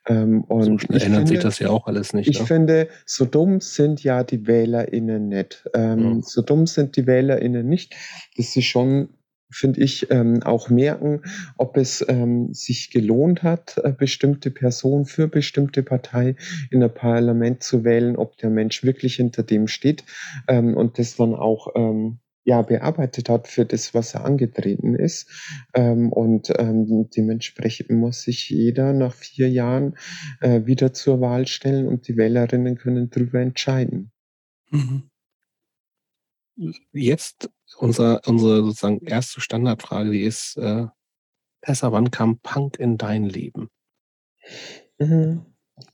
Ähm, 0.06 0.44
und 0.44 0.64
so 0.64 0.78
schnell 0.78 1.02
ändert 1.02 1.20
finde, 1.20 1.28
sich 1.28 1.38
das 1.40 1.58
ja 1.58 1.70
auch 1.70 1.86
alles 1.86 2.12
nicht. 2.12 2.28
Ich 2.28 2.40
ne? 2.40 2.46
finde, 2.46 2.88
so 3.04 3.24
dumm 3.24 3.60
sind 3.60 4.04
ja 4.04 4.22
die 4.22 4.46
WählerInnen 4.46 5.28
nicht. 5.28 5.68
Ähm, 5.74 6.16
ja. 6.16 6.22
So 6.22 6.42
dumm 6.42 6.66
sind 6.66 6.96
die 6.96 7.06
WählerInnen 7.06 7.68
nicht, 7.68 7.94
dass 8.36 8.52
sie 8.52 8.62
schon 8.62 9.08
finde 9.54 9.80
ich, 9.82 10.10
ähm, 10.10 10.42
auch 10.42 10.68
merken, 10.68 11.22
ob 11.56 11.76
es 11.76 12.04
ähm, 12.08 12.52
sich 12.52 12.90
gelohnt 12.90 13.42
hat, 13.42 13.78
äh, 13.82 13.92
bestimmte 13.92 14.50
Personen 14.50 15.06
für 15.06 15.28
bestimmte 15.28 15.82
Partei 15.82 16.36
in 16.70 16.80
der 16.80 16.88
Parlament 16.88 17.62
zu 17.62 17.84
wählen, 17.84 18.16
ob 18.16 18.36
der 18.38 18.50
Mensch 18.50 18.84
wirklich 18.84 19.16
hinter 19.16 19.42
dem 19.42 19.68
steht 19.68 20.04
ähm, 20.48 20.76
und 20.76 20.98
das 20.98 21.16
dann 21.16 21.34
auch 21.34 21.68
ähm, 21.74 22.18
ja, 22.44 22.60
bearbeitet 22.62 23.28
hat 23.28 23.48
für 23.48 23.64
das, 23.64 23.94
was 23.94 24.14
er 24.14 24.24
angetreten 24.24 24.94
ist. 24.94 25.30
Ähm, 25.72 26.12
und 26.12 26.52
ähm, 26.58 27.08
dementsprechend 27.16 27.90
muss 27.90 28.22
sich 28.22 28.50
jeder 28.50 28.92
nach 28.92 29.14
vier 29.14 29.48
Jahren 29.48 29.96
äh, 30.40 30.66
wieder 30.66 30.92
zur 30.92 31.20
Wahl 31.20 31.46
stellen 31.46 31.88
und 31.88 32.06
die 32.06 32.16
Wählerinnen 32.16 32.76
können 32.76 33.08
darüber 33.10 33.40
entscheiden. 33.40 34.12
Mhm. 34.70 35.04
Jetzt 36.92 37.50
unser, 37.78 38.20
unsere 38.26 38.62
sozusagen 38.62 39.00
erste 39.04 39.40
Standardfrage, 39.40 40.10
die 40.10 40.22
ist, 40.22 40.56
äh, 40.56 40.86
Tessa, 41.62 41.92
wann 41.92 42.10
kam 42.10 42.38
Punk 42.40 42.78
in 42.78 42.98
dein 42.98 43.24
Leben? 43.24 43.70
Mhm. 44.98 45.46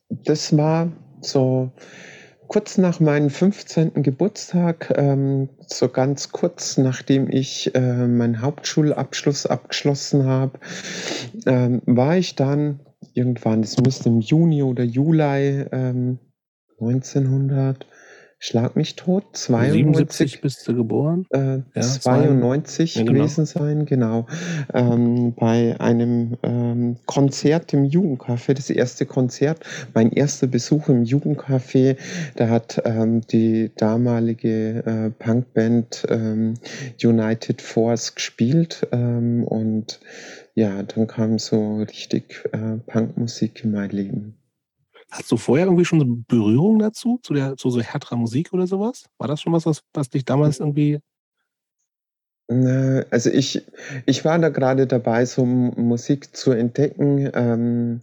Das 0.08 0.56
war 0.56 0.90
so 1.20 1.70
kurz 2.48 2.78
nach 2.78 2.98
meinem 2.98 3.30
15. 3.30 4.02
Geburtstag, 4.02 4.92
ähm, 4.96 5.48
so 5.68 5.88
ganz 5.88 6.32
kurz 6.32 6.76
nachdem 6.78 7.30
ich 7.30 7.72
äh, 7.76 8.08
meinen 8.08 8.42
Hauptschulabschluss 8.42 9.46
abgeschlossen 9.46 10.26
habe, 10.26 10.58
ähm, 11.46 11.80
war 11.86 12.16
ich 12.16 12.34
dann 12.34 12.80
irgendwann, 13.14 13.62
das 13.62 13.78
müsste 13.78 14.08
im 14.08 14.20
Juni 14.20 14.64
oder 14.64 14.82
Juli 14.82 15.64
ähm, 15.70 16.18
1900 16.80 17.86
Schlag 18.42 18.74
mich 18.74 18.96
tot, 18.96 19.24
92 19.34 20.40
bist 20.40 20.66
du 20.66 20.74
geboren? 20.74 21.26
Äh, 21.28 21.58
ja, 21.74 21.82
92 21.82 22.94
ja, 22.94 23.02
genau. 23.02 23.12
gewesen 23.12 23.44
sein, 23.44 23.84
genau. 23.84 24.26
Ähm, 24.72 25.34
bei 25.34 25.78
einem 25.78 26.38
ähm, 26.42 26.96
Konzert 27.04 27.74
im 27.74 27.84
Jugendcafé, 27.84 28.54
das 28.54 28.70
erste 28.70 29.04
Konzert, 29.04 29.60
mein 29.92 30.10
erster 30.10 30.46
Besuch 30.46 30.88
im 30.88 31.04
Jugendcafé, 31.04 31.98
da 32.36 32.48
hat 32.48 32.80
ähm, 32.86 33.20
die 33.20 33.72
damalige 33.76 34.86
äh, 34.86 35.10
Punkband 35.10 36.06
ähm, 36.08 36.54
United 37.04 37.60
Force 37.60 38.14
gespielt 38.14 38.88
ähm, 38.90 39.44
und 39.44 40.00
ja, 40.54 40.82
dann 40.82 41.06
kam 41.08 41.38
so 41.38 41.82
richtig 41.82 42.42
äh, 42.52 42.78
Punkmusik 42.86 43.64
in 43.64 43.72
mein 43.72 43.90
Leben. 43.90 44.39
Hast 45.10 45.30
du 45.32 45.36
vorher 45.36 45.66
irgendwie 45.66 45.84
schon 45.84 46.00
so 46.00 46.06
Berührung 46.06 46.78
dazu, 46.78 47.18
zu, 47.22 47.34
der, 47.34 47.56
zu 47.56 47.70
so 47.70 47.80
härterer 47.80 48.16
Musik 48.16 48.52
oder 48.52 48.66
sowas? 48.66 49.06
War 49.18 49.28
das 49.28 49.40
schon 49.42 49.52
was, 49.52 49.66
was, 49.66 49.82
was 49.92 50.08
dich 50.08 50.24
damals 50.24 50.60
irgendwie 50.60 51.00
also 52.50 53.30
ich, 53.30 53.64
ich 54.06 54.24
war 54.24 54.38
da 54.38 54.48
gerade 54.48 54.88
dabei, 54.88 55.24
so 55.24 55.44
Musik 55.44 56.36
zu 56.36 56.50
entdecken, 56.50 57.30
ähm, 57.32 58.00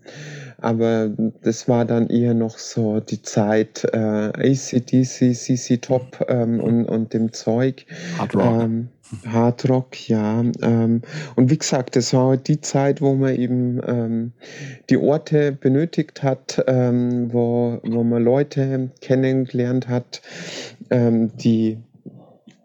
aber 0.58 1.12
das 1.44 1.68
war 1.68 1.84
dann 1.84 2.10
eher 2.10 2.34
noch 2.34 2.58
so 2.58 3.02
die 3.02 3.22
Zeit 3.22 3.84
äh, 3.92 3.98
ACDC, 3.98 5.36
CC 5.36 5.78
Top 5.78 6.26
ähm, 6.30 6.62
und, 6.62 6.86
und 6.86 7.14
dem 7.14 7.34
Zeug. 7.34 7.86
Hard 8.18 8.36
Rock. 8.36 8.62
Ähm, 8.64 8.88
Hard 9.26 9.70
Rock, 9.70 10.10
ja. 10.10 10.44
Ähm, 10.62 11.02
und 11.36 11.50
wie 11.50 11.58
gesagt, 11.58 11.96
das 11.96 12.14
war 12.14 12.38
die 12.38 12.62
Zeit, 12.62 13.02
wo 13.02 13.16
man 13.16 13.36
eben 13.36 13.82
ähm, 13.86 14.32
die 14.90 14.98
Orte 14.98 15.52
benötigt 15.52 16.24
hat, 16.24 16.64
ähm, 16.68 17.32
wo, 17.32 17.80
wo 17.84 18.04
man 18.04 18.24
Leute 18.24 18.90
kennengelernt 19.02 19.88
hat, 19.88 20.22
ähm, 20.90 21.32
die 21.38 21.78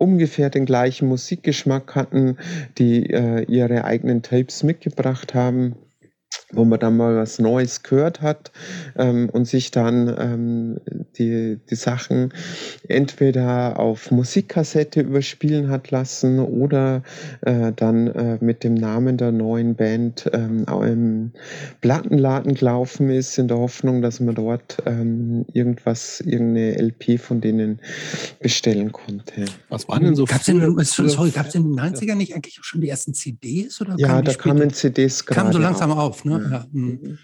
ungefähr 0.02 0.50
den 0.50 0.66
gleichen 0.66 1.08
Musikgeschmack 1.08 1.94
hatten, 1.94 2.36
die 2.78 3.08
äh, 3.10 3.44
ihre 3.44 3.84
eigenen 3.84 4.22
Tapes 4.22 4.64
mitgebracht 4.64 5.34
haben 5.34 5.76
wo 6.52 6.64
man 6.64 6.78
dann 6.78 6.96
mal 6.96 7.16
was 7.16 7.38
Neues 7.38 7.82
gehört 7.82 8.20
hat 8.20 8.52
ähm, 8.96 9.28
und 9.30 9.46
sich 9.46 9.70
dann 9.70 10.14
ähm, 10.18 10.80
die, 11.18 11.58
die 11.70 11.74
Sachen 11.74 12.32
entweder 12.88 13.78
auf 13.78 14.10
Musikkassette 14.10 15.00
überspielen 15.00 15.68
hat 15.68 15.90
lassen 15.90 16.38
oder 16.38 17.02
äh, 17.42 17.72
dann 17.74 18.06
äh, 18.08 18.38
mit 18.40 18.64
dem 18.64 18.74
Namen 18.74 19.16
der 19.16 19.32
neuen 19.32 19.74
Band 19.74 20.30
ähm, 20.32 20.66
im 20.68 21.32
Plattenladen 21.80 22.54
gelaufen 22.54 23.10
ist, 23.10 23.38
in 23.38 23.48
der 23.48 23.58
Hoffnung, 23.58 24.02
dass 24.02 24.20
man 24.20 24.34
dort 24.34 24.78
ähm, 24.86 25.46
irgendwas, 25.52 26.20
irgendeine 26.20 26.78
LP 26.78 27.18
von 27.20 27.40
denen 27.40 27.80
bestellen 28.40 28.92
konnte. 28.92 29.46
Was 29.68 29.88
waren 29.88 30.04
denn 30.04 30.14
so 30.14 30.24
gab 30.24 30.40
es 30.40 30.48
in 30.48 30.58
den 30.58 30.76
90ern 30.76 32.14
nicht 32.14 32.34
eigentlich 32.34 32.58
auch 32.60 32.64
schon 32.64 32.80
die 32.80 32.88
ersten 32.88 33.14
CDs? 33.14 33.80
Oder 33.80 33.94
ja, 33.98 34.22
da 34.22 34.34
kamen 34.34 34.72
CDs 34.72 35.24
gerade. 35.24 35.40
Kamen 35.40 35.52
so 35.52 35.58
langsam 35.58 35.92
auf, 35.92 36.24
ne? 36.24 36.41
Ja. 36.50 36.66
Mhm. 36.72 37.18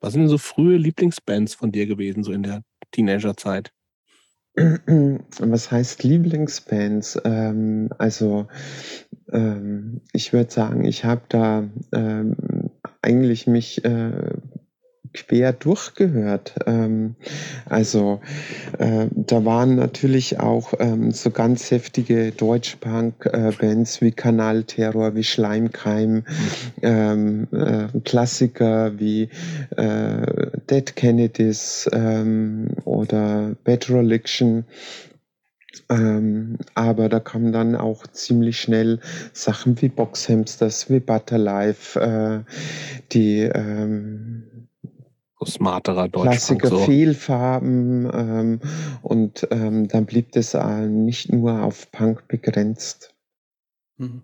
Was 0.00 0.12
sind 0.12 0.22
denn 0.22 0.28
so 0.28 0.38
frühe 0.38 0.76
Lieblingsbands 0.76 1.54
von 1.54 1.72
dir 1.72 1.86
gewesen, 1.86 2.24
so 2.24 2.32
in 2.32 2.42
der 2.42 2.62
Teenagerzeit? 2.90 3.72
Was 4.56 5.72
heißt 5.72 6.04
Lieblingsbands? 6.04 7.20
Ähm, 7.24 7.90
also 7.98 8.46
ähm, 9.32 10.02
ich 10.12 10.32
würde 10.32 10.50
sagen, 10.52 10.84
ich 10.84 11.04
habe 11.04 11.22
da 11.28 11.68
ähm, 11.92 12.36
eigentlich 13.02 13.46
mich 13.46 13.84
äh, 13.84 14.30
quer 15.14 15.52
durchgehört. 15.52 16.54
Ähm, 16.66 17.14
also 17.66 18.20
äh, 18.78 19.06
da 19.10 19.44
waren 19.44 19.76
natürlich 19.76 20.40
auch 20.40 20.74
ähm, 20.78 21.12
so 21.12 21.30
ganz 21.30 21.70
heftige 21.70 22.32
Deutschpunk-Bands 22.32 24.00
wie 24.00 24.12
Kanalterror, 24.12 25.14
wie 25.14 25.24
Schleimkeim, 25.24 26.24
ähm, 26.82 27.48
äh, 27.52 27.98
Klassiker 28.00 28.98
wie 28.98 29.28
äh, 29.76 30.50
Dead 30.68 30.94
Kennedys 30.96 31.88
ähm, 31.92 32.68
oder 32.84 33.54
Bad 33.64 33.88
Religion. 33.88 34.64
Ähm, 35.90 36.58
aber 36.74 37.08
da 37.08 37.20
kamen 37.20 37.52
dann 37.52 37.76
auch 37.76 38.06
ziemlich 38.06 38.60
schnell 38.60 39.00
Sachen 39.32 39.80
wie 39.82 39.88
Boxhamsters, 39.88 40.88
wie 40.88 41.00
Butterlife, 41.00 42.00
äh, 42.00 42.52
die 43.12 43.40
ähm, 43.40 44.44
smarterer 45.46 46.08
Deutsch. 46.08 46.30
Klassiker, 46.30 46.68
so. 46.68 46.78
Fehlfarben 46.78 48.10
ähm, 48.12 48.60
und 49.02 49.46
ähm, 49.50 49.88
dann 49.88 50.06
blieb 50.06 50.32
das 50.32 50.54
äh, 50.54 50.86
nicht 50.86 51.32
nur 51.32 51.62
auf 51.62 51.90
Punk 51.90 52.28
begrenzt. 52.28 53.14
Mhm. 53.96 54.22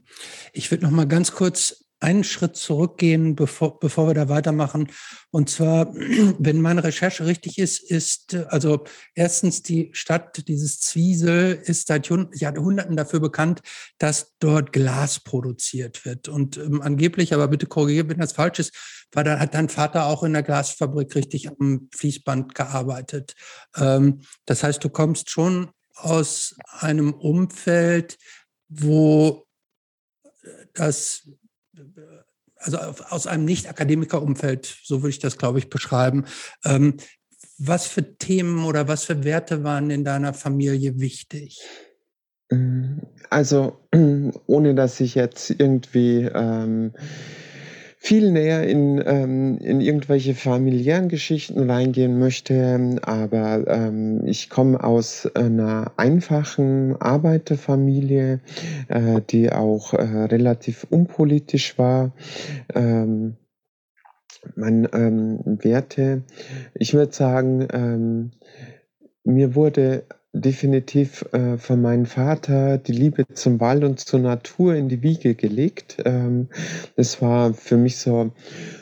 Ich 0.52 0.70
würde 0.70 0.84
noch 0.84 0.90
mal 0.90 1.06
ganz 1.06 1.32
kurz 1.32 1.84
einen 2.00 2.24
Schritt 2.24 2.56
zurückgehen, 2.56 3.36
bevor, 3.36 3.78
bevor 3.78 4.08
wir 4.08 4.14
da 4.14 4.28
weitermachen. 4.28 4.90
Und 5.30 5.50
zwar, 5.50 5.94
wenn 6.38 6.60
meine 6.60 6.82
Recherche 6.82 7.26
richtig 7.26 7.58
ist, 7.58 7.78
ist 7.90 8.34
also 8.48 8.84
erstens 9.14 9.62
die 9.62 9.90
Stadt, 9.92 10.48
dieses 10.48 10.80
Zwiesel, 10.80 11.60
ist 11.62 11.88
seit 11.88 12.08
Jahrhunderten 12.08 12.96
dafür 12.96 13.20
bekannt, 13.20 13.60
dass 13.98 14.34
dort 14.38 14.72
Glas 14.72 15.20
produziert 15.20 16.04
wird. 16.04 16.28
Und 16.28 16.56
ähm, 16.56 16.80
angeblich, 16.80 17.34
aber 17.34 17.48
bitte 17.48 17.66
korrigiert, 17.66 18.08
wenn 18.08 18.18
das 18.18 18.32
falsch 18.32 18.58
ist, 18.58 18.72
war 19.12 19.22
da, 19.22 19.38
hat 19.38 19.54
dein 19.54 19.68
Vater 19.68 20.06
auch 20.06 20.22
in 20.22 20.32
der 20.32 20.42
Glasfabrik 20.42 21.14
richtig 21.14 21.50
am 21.50 21.88
Fließband 21.94 22.54
gearbeitet. 22.54 23.34
Ähm, 23.76 24.22
das 24.46 24.62
heißt, 24.62 24.82
du 24.82 24.88
kommst 24.88 25.30
schon 25.30 25.70
aus 25.94 26.56
einem 26.80 27.12
Umfeld, 27.12 28.16
wo 28.68 29.46
das 30.72 31.28
also 32.56 32.78
aus 32.78 33.26
einem 33.26 33.44
Nicht-Akademiker-Umfeld, 33.44 34.78
so 34.84 35.02
würde 35.02 35.10
ich 35.10 35.18
das, 35.18 35.38
glaube 35.38 35.58
ich, 35.58 35.70
beschreiben. 35.70 36.24
Ähm, 36.64 36.96
was 37.58 37.86
für 37.86 38.16
Themen 38.16 38.64
oder 38.64 38.88
was 38.88 39.04
für 39.04 39.24
Werte 39.24 39.64
waren 39.64 39.90
in 39.90 40.04
deiner 40.04 40.34
Familie 40.34 40.98
wichtig? 40.98 41.60
Also, 43.28 43.78
ohne 44.46 44.74
dass 44.74 45.00
ich 45.00 45.14
jetzt 45.14 45.50
irgendwie 45.50 46.28
ähm, 46.34 46.92
viel 48.02 48.32
näher 48.32 48.66
in, 48.66 49.00
ähm, 49.04 49.58
in 49.58 49.82
irgendwelche 49.82 50.34
familiären 50.34 51.10
Geschichten 51.10 51.70
reingehen 51.70 52.18
möchte, 52.18 52.96
aber 53.02 53.64
ähm, 53.68 54.24
ich 54.24 54.48
komme 54.48 54.82
aus 54.82 55.28
einer 55.36 55.92
einfachen 55.98 56.96
Arbeiterfamilie, 56.98 58.40
äh, 58.88 59.20
die 59.28 59.52
auch 59.52 59.92
äh, 59.92 60.02
relativ 60.02 60.86
unpolitisch 60.88 61.78
war. 61.78 62.12
Ähm, 62.74 63.36
mein 64.56 64.88
ähm, 64.94 65.58
Werte, 65.60 66.22
ich 66.72 66.94
würde 66.94 67.12
sagen, 67.12 67.68
ähm, 67.70 68.30
mir 69.24 69.54
wurde 69.54 70.04
definitiv 70.32 71.24
äh, 71.32 71.58
von 71.58 71.82
meinem 71.82 72.06
Vater 72.06 72.78
die 72.78 72.92
Liebe 72.92 73.26
zum 73.32 73.60
Wald 73.60 73.82
und 73.82 73.98
zur 73.98 74.20
Natur 74.20 74.74
in 74.74 74.88
die 74.88 75.02
Wiege 75.02 75.34
gelegt. 75.34 75.96
Ähm, 76.04 76.48
das 76.96 77.20
war 77.20 77.52
für 77.52 77.76
mich 77.76 77.98
so 77.98 78.30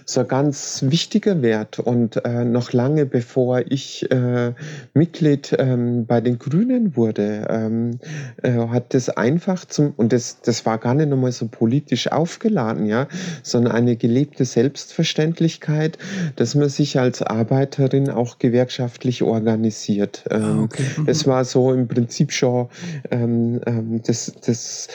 so 0.08 0.20
ein 0.20 0.28
ganz 0.28 0.84
wichtiger 0.87 1.42
Wert. 1.42 1.78
Und 1.78 2.24
äh, 2.24 2.44
noch 2.44 2.72
lange 2.72 3.04
bevor 3.04 3.61
ich 3.68 4.11
äh, 4.11 4.54
Mitglied 4.94 5.54
ähm, 5.58 6.06
bei 6.06 6.22
den 6.22 6.38
Grünen 6.38 6.96
wurde, 6.96 7.46
ähm, 7.50 7.98
äh, 8.42 8.52
hat 8.68 8.94
das 8.94 9.11
einfach 9.11 9.66
zum, 9.66 9.92
und 9.96 10.14
das, 10.14 10.40
das 10.40 10.64
war 10.64 10.78
gar 10.78 10.94
nicht 10.94 11.11
nochmal 11.11 11.32
so 11.32 11.46
politisch 11.46 12.11
aufgeladen, 12.11 12.87
ja, 12.87 13.06
sondern 13.42 13.74
eine 13.74 13.96
gelebte 13.96 14.46
Selbstverständlichkeit, 14.46 15.98
dass 16.37 16.54
man 16.54 16.70
sich 16.70 16.98
als 16.98 17.20
Arbeiterin 17.20 18.08
auch 18.08 18.38
gewerkschaftlich 18.38 19.22
organisiert. 19.22 20.24
Ähm, 20.30 20.42
ah, 20.42 20.62
okay. 20.62 20.84
Mhm. 20.96 21.04
Es 21.06 21.26
war 21.26 21.38
war 21.38 21.44
so 21.44 21.72
im 21.72 21.87
Prinzip 21.87 22.33
schon 22.33 22.68
ähm, 23.12 23.61
ähm, 23.66 24.03
das, 24.05 24.33
das 24.44 24.88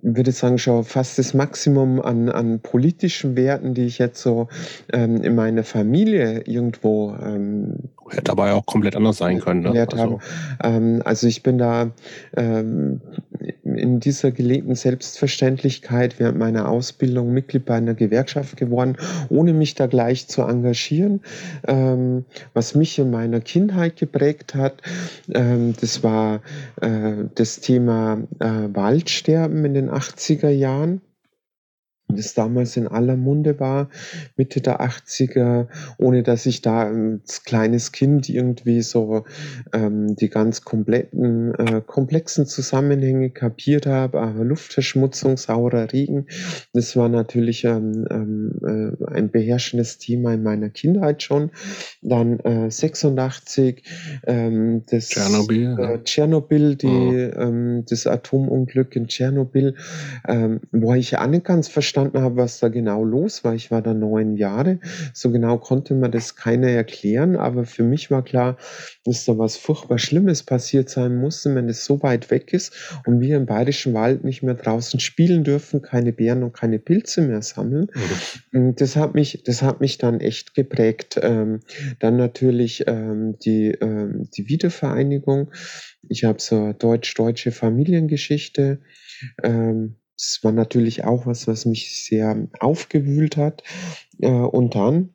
würde 0.00 0.30
sagen, 0.30 0.58
schon 0.58 0.84
fast 0.84 1.18
das 1.18 1.34
Maximum 1.34 2.00
an, 2.00 2.28
an 2.28 2.60
politischen 2.60 3.34
Werten, 3.34 3.74
die 3.74 3.86
ich 3.86 3.98
jetzt 3.98 4.22
so 4.22 4.46
ähm, 4.92 5.22
in 5.22 5.34
meiner 5.34 5.64
Familie 5.64 6.42
irgendwo 6.42 7.16
ähm, 7.20 7.90
hätte 8.10 8.30
aber 8.30 8.54
auch 8.54 8.66
komplett 8.66 8.94
anders 8.94 9.16
sein 9.16 9.40
können. 9.40 9.62
Ne? 9.62 9.86
Also. 9.90 10.20
Ähm, 10.62 11.02
also 11.04 11.26
ich 11.26 11.42
bin 11.42 11.58
da 11.58 11.90
ähm, 12.36 13.00
in 13.76 14.00
dieser 14.00 14.30
gelebten 14.30 14.74
Selbstverständlichkeit 14.74 16.18
während 16.18 16.38
meiner 16.38 16.68
Ausbildung 16.68 17.32
Mitglied 17.32 17.64
bei 17.64 17.74
einer 17.74 17.94
Gewerkschaft 17.94 18.56
geworden, 18.56 18.96
ohne 19.28 19.52
mich 19.52 19.74
da 19.74 19.86
gleich 19.86 20.28
zu 20.28 20.42
engagieren. 20.42 21.20
Ähm, 21.66 22.24
was 22.52 22.74
mich 22.74 22.98
in 22.98 23.10
meiner 23.10 23.40
Kindheit 23.40 23.96
geprägt 23.96 24.54
hat, 24.54 24.82
ähm, 25.32 25.74
das 25.80 26.02
war 26.02 26.40
äh, 26.80 27.12
das 27.34 27.60
Thema 27.60 28.22
äh, 28.40 28.68
Waldsterben 28.72 29.64
in 29.64 29.74
den 29.74 29.90
80er 29.90 30.50
Jahren 30.50 31.00
das 32.08 32.34
damals 32.34 32.76
in 32.76 32.86
aller 32.86 33.16
Munde 33.16 33.58
war, 33.58 33.88
Mitte 34.36 34.60
der 34.60 34.80
80er, 34.80 35.68
ohne 35.98 36.22
dass 36.22 36.44
ich 36.46 36.60
da 36.60 36.82
als 36.84 37.44
kleines 37.44 37.92
Kind 37.92 38.28
irgendwie 38.28 38.82
so 38.82 39.24
ähm, 39.72 40.14
die 40.16 40.28
ganz 40.28 40.62
kompletten, 40.62 41.54
äh, 41.54 41.82
komplexen 41.84 42.46
Zusammenhänge 42.46 43.30
kapiert 43.30 43.86
habe, 43.86 44.20
aber 44.20 44.44
Luftverschmutzung, 44.44 45.36
saurer 45.38 45.92
Regen, 45.92 46.26
das 46.72 46.94
war 46.94 47.08
natürlich 47.08 47.64
ähm, 47.64 48.06
ähm, 48.10 48.96
äh, 49.00 49.04
ein 49.12 49.30
beherrschendes 49.30 49.98
Thema 49.98 50.34
in 50.34 50.42
meiner 50.42 50.68
Kindheit 50.68 51.22
schon. 51.22 51.50
Dann 52.02 52.38
äh, 52.40 52.70
86, 52.70 53.82
ähm, 54.26 54.82
das 54.90 55.08
Tschernobyl, 55.08 55.76
äh, 55.78 56.02
Tschernobyl 56.02 56.76
die, 56.76 56.86
mhm. 56.86 57.84
das 57.88 58.06
Atomunglück 58.06 58.94
in 58.94 59.08
Tschernobyl, 59.08 59.74
ähm, 60.28 60.60
wo 60.70 60.94
ich 60.94 61.16
auch 61.16 61.26
nicht 61.26 61.44
ganz 61.44 61.68
verstanden 61.68 61.93
verstanden 61.94 62.20
habe, 62.20 62.36
was 62.36 62.58
da 62.58 62.68
genau 62.68 63.04
los 63.04 63.44
war. 63.44 63.54
Ich 63.54 63.70
war 63.70 63.80
da 63.80 63.94
neun 63.94 64.36
Jahre. 64.36 64.80
So 65.12 65.30
genau 65.30 65.58
konnte 65.58 65.94
mir 65.94 66.10
das 66.10 66.34
keiner 66.34 66.68
erklären, 66.68 67.36
aber 67.36 67.64
für 67.64 67.84
mich 67.84 68.10
war 68.10 68.24
klar, 68.24 68.56
dass 69.04 69.24
da 69.24 69.38
was 69.38 69.56
furchtbar 69.56 69.98
Schlimmes 69.98 70.42
passiert 70.42 70.90
sein 70.90 71.16
musste, 71.16 71.54
wenn 71.54 71.68
es 71.68 71.84
so 71.84 72.02
weit 72.02 72.30
weg 72.30 72.52
ist 72.52 72.72
und 73.06 73.20
wir 73.20 73.36
im 73.36 73.46
Bayerischen 73.46 73.94
Wald 73.94 74.24
nicht 74.24 74.42
mehr 74.42 74.54
draußen 74.54 74.98
spielen 74.98 75.44
dürfen, 75.44 75.82
keine 75.82 76.12
Beeren 76.12 76.42
und 76.42 76.52
keine 76.52 76.78
Pilze 76.78 77.20
mehr 77.22 77.42
sammeln. 77.42 77.86
Mhm. 78.50 78.74
Das 78.76 78.96
hat 78.96 79.14
mich, 79.14 79.42
das 79.44 79.62
hat 79.62 79.80
mich 79.80 79.98
dann 79.98 80.20
echt 80.20 80.54
geprägt. 80.54 81.18
Ähm, 81.22 81.60
dann 82.00 82.16
natürlich 82.16 82.84
ähm, 82.88 83.36
die, 83.44 83.68
ähm, 83.70 84.28
die 84.36 84.48
Wiedervereinigung. 84.48 85.52
Ich 86.08 86.24
habe 86.24 86.40
so 86.40 86.72
deutsch-deutsche 86.72 87.52
Familiengeschichte. 87.52 88.80
Ähm, 89.42 89.96
das 90.16 90.40
war 90.42 90.52
natürlich 90.52 91.04
auch 91.04 91.26
was, 91.26 91.46
was 91.46 91.66
mich 91.66 92.04
sehr 92.04 92.48
aufgewühlt 92.60 93.36
hat. 93.36 93.62
Äh, 94.20 94.30
und 94.30 94.74
dann, 94.74 95.14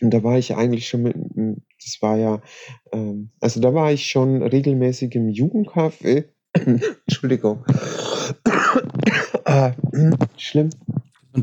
und 0.00 0.10
da 0.10 0.22
war 0.22 0.38
ich 0.38 0.54
eigentlich 0.54 0.88
schon 0.88 1.02
mit, 1.02 1.16
das 1.82 2.00
war 2.00 2.16
ja, 2.16 2.42
ähm, 2.92 3.30
also 3.40 3.60
da 3.60 3.74
war 3.74 3.92
ich 3.92 4.06
schon 4.06 4.42
regelmäßig 4.42 5.14
im 5.14 5.28
Jugendcafé. 5.28 6.26
Entschuldigung. 7.06 7.64
ah, 9.44 9.72
schlimm. 10.36 10.70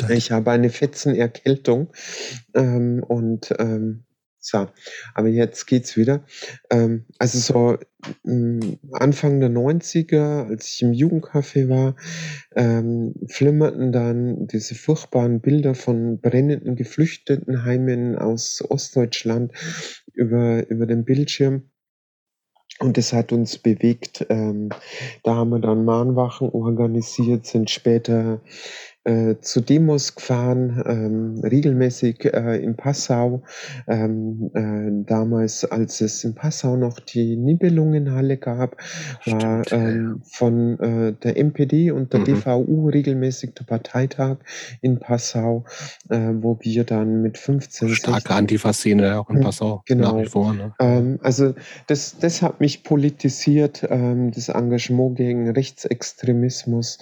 Ich 0.10 0.32
habe 0.32 0.52
eine 0.52 0.70
Fetzenerkältung 0.70 1.94
ähm, 2.54 3.04
und 3.08 3.54
ähm, 3.58 4.04
so, 4.39 4.67
aber 5.13 5.28
jetzt 5.28 5.65
geht's 5.65 5.97
wieder. 5.97 6.23
Ähm, 6.69 7.06
also 7.19 7.39
so 7.39 7.78
hm, 8.23 8.80
Anfang 8.91 9.39
der 9.39 9.50
90er, 9.50 10.47
als 10.47 10.67
ich 10.67 10.82
im 10.84 10.91
Jugendcafé 10.91 11.69
war, 11.69 11.95
ähm, 12.56 13.15
flimmerten 13.28 13.91
dann 13.91 14.47
diese 14.47 14.76
furchtbaren 14.76 15.41
Bilder 15.41 15.76
von 15.76 16.21
brennenden 16.21 16.76
Geflüchtetenheimen 16.76 18.17
aus 18.17 18.63
Ostdeutschland 18.67 19.52
über, 20.13 20.67
über 20.69 20.86
den 20.86 21.04
Bildschirm. 21.04 21.69
Und 22.80 22.97
das 22.97 23.12
hat 23.12 23.32
uns 23.32 23.58
bewegt. 23.58 24.28
Ähm, 24.30 24.69
da 25.23 25.36
haben 25.36 25.50
wir 25.50 25.60
dann 25.60 25.84
Mahnwachen 25.84 26.50
organisiert, 26.50 27.47
sind 27.47 27.71
später 27.71 28.39
äh, 29.08 29.39
zu 29.39 29.62
Demos 29.62 30.15
gefahren, 30.15 30.84
ähm, 30.86 31.41
regelmäßig 31.41 32.26
äh, 32.26 32.58
in 32.58 32.76
Passau. 32.76 33.41
Ähm, 33.88 34.52
äh, 34.54 35.06
damals, 35.06 35.63
als 35.63 36.02
es 36.02 36.24
in 36.26 36.36
Passau 36.36 36.76
noch 36.76 37.00
die 37.00 37.38
Nibelungenhalle 37.38 38.38
gab, 38.38 38.76
war 39.26 39.63
ähm, 39.72 40.22
von 40.26 40.80
äh, 40.80 41.13
der 41.24 41.38
MPD 41.38 41.91
und 41.91 42.12
der 42.12 42.20
mhm. 42.22 42.26
DVU 42.26 42.89
regelmäßig 42.89 43.54
der 43.54 43.63
Parteitag 43.63 44.38
in 44.82 45.00
Passau, 45.00 45.63
äh, 46.10 46.34
wo 46.34 46.58
wir 46.62 46.84
dann 46.84 47.22
mit 47.22 47.38
15 47.38 47.89
Starke 47.89 48.34
Antifa-Szene 48.34 49.20
auch 49.20 49.30
in 49.30 49.38
hm, 49.38 49.43
Passau. 49.43 49.84
Genau. 49.86 50.24
Vor, 50.26 50.54
ne? 50.54 50.74
ähm, 50.80 51.20
also 51.22 51.54
das, 51.88 52.17
das 52.20 52.41
hat 52.41 52.60
mich 52.60 52.84
politisiert, 52.84 53.88
ähm, 53.89 54.32
das 54.32 54.50
Engagement 54.50 55.15
gegen 55.15 55.50
Rechtsextremismus 55.50 57.00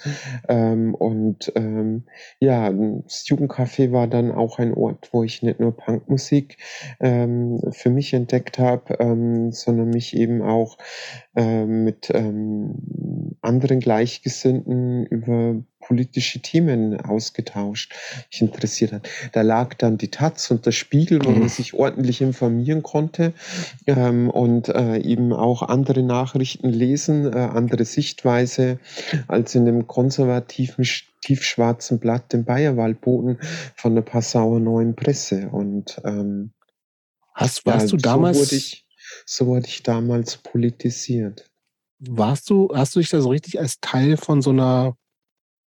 ähm, 0.47 0.93
und 0.93 1.51
ähm, 1.95 2.03
ja, 2.39 2.71
das 2.71 3.25
Jugendcafé 3.27 3.91
war 3.91 4.07
dann 4.07 4.31
auch 4.31 4.59
ein 4.59 4.73
Ort, 4.73 5.09
wo 5.11 5.23
ich 5.23 5.41
nicht 5.43 5.59
nur 5.59 5.75
Punkmusik 5.75 6.57
ähm, 6.99 7.61
für 7.71 7.89
mich 7.89 8.13
entdeckt 8.13 8.59
habe, 8.59 8.97
ähm, 8.99 9.51
sondern 9.51 9.89
mich 9.89 10.15
eben 10.15 10.41
auch 10.41 10.77
ähm, 11.35 11.83
mit 11.83 12.11
ähm, 12.13 13.37
anderen 13.41 13.79
Gleichgesinnten 13.79 15.05
über 15.05 15.55
politische 15.85 16.39
Themen 16.39 16.99
ausgetauscht, 16.99 17.93
mich 18.31 18.41
interessiert 18.41 18.91
hat. 18.91 19.09
Da 19.33 19.41
lag 19.41 19.75
dann 19.75 19.97
die 19.97 20.09
Taz 20.09 20.49
und 20.51 20.65
der 20.65 20.71
Spiegel, 20.71 21.23
wo 21.23 21.29
man 21.29 21.43
mhm. 21.43 21.49
sich 21.49 21.73
ordentlich 21.73 22.21
informieren 22.21 22.83
konnte 22.83 23.33
ähm, 23.85 24.29
und 24.29 24.69
äh, 24.69 24.97
eben 24.97 25.33
auch 25.33 25.61
andere 25.61 26.03
Nachrichten 26.03 26.69
lesen, 26.69 27.31
äh, 27.31 27.37
andere 27.37 27.85
Sichtweise 27.85 28.79
als 29.27 29.55
in 29.55 29.65
dem 29.65 29.87
konservativen 29.87 30.85
tiefschwarzen 31.21 31.99
Blatt, 31.99 32.33
dem 32.33 32.45
Bayerwaldboden 32.45 33.39
von 33.75 33.95
der 33.95 34.03
Passauer 34.03 34.59
Neuen 34.59 34.95
Presse. 34.95 35.49
Und 35.49 36.01
ähm, 36.03 36.51
Hast, 37.33 37.65
warst 37.65 37.87
ja, 37.87 37.91
du 37.91 37.97
damals? 37.97 38.37
So 38.37 38.45
wurde, 38.45 38.55
ich, 38.55 38.85
so 39.25 39.45
wurde 39.47 39.67
ich 39.67 39.83
damals 39.83 40.37
politisiert. 40.37 41.49
Warst 41.99 42.49
du, 42.49 42.69
hast 42.73 42.95
du 42.95 42.99
dich 42.99 43.09
da 43.09 43.21
so 43.21 43.29
richtig 43.29 43.59
als 43.59 43.79
Teil 43.81 44.17
von 44.17 44.41
so 44.41 44.51
einer 44.51 44.95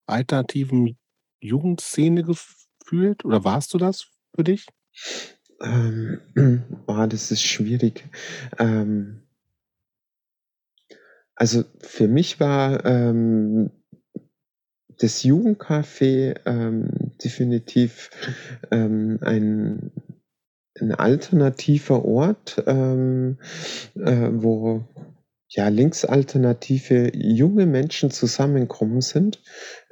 alternativen 0.07 0.97
Jugendszene 1.39 2.23
gefühlt? 2.23 3.25
Oder 3.25 3.43
warst 3.43 3.73
du 3.73 3.77
das 3.77 4.07
für 4.35 4.43
dich? 4.43 4.65
Ähm, 5.61 6.19
oh, 6.87 7.05
das 7.07 7.31
ist 7.31 7.43
schwierig. 7.43 8.07
Ähm, 8.59 9.23
also 11.35 11.63
für 11.79 12.07
mich 12.07 12.39
war 12.39 12.83
ähm, 12.85 13.69
das 14.99 15.23
Jugendcafé 15.23 16.39
ähm, 16.45 16.89
definitiv 17.23 18.09
ähm, 18.71 19.19
ein, 19.21 19.91
ein 20.79 20.91
alternativer 20.93 22.03
Ort, 22.05 22.63
ähm, 22.65 23.37
äh, 23.95 24.29
wo 24.31 24.83
ja, 25.49 25.69
linksalternative 25.69 27.11
junge 27.15 27.65
Menschen 27.65 28.11
zusammenkommen 28.11 29.01
sind. 29.01 29.41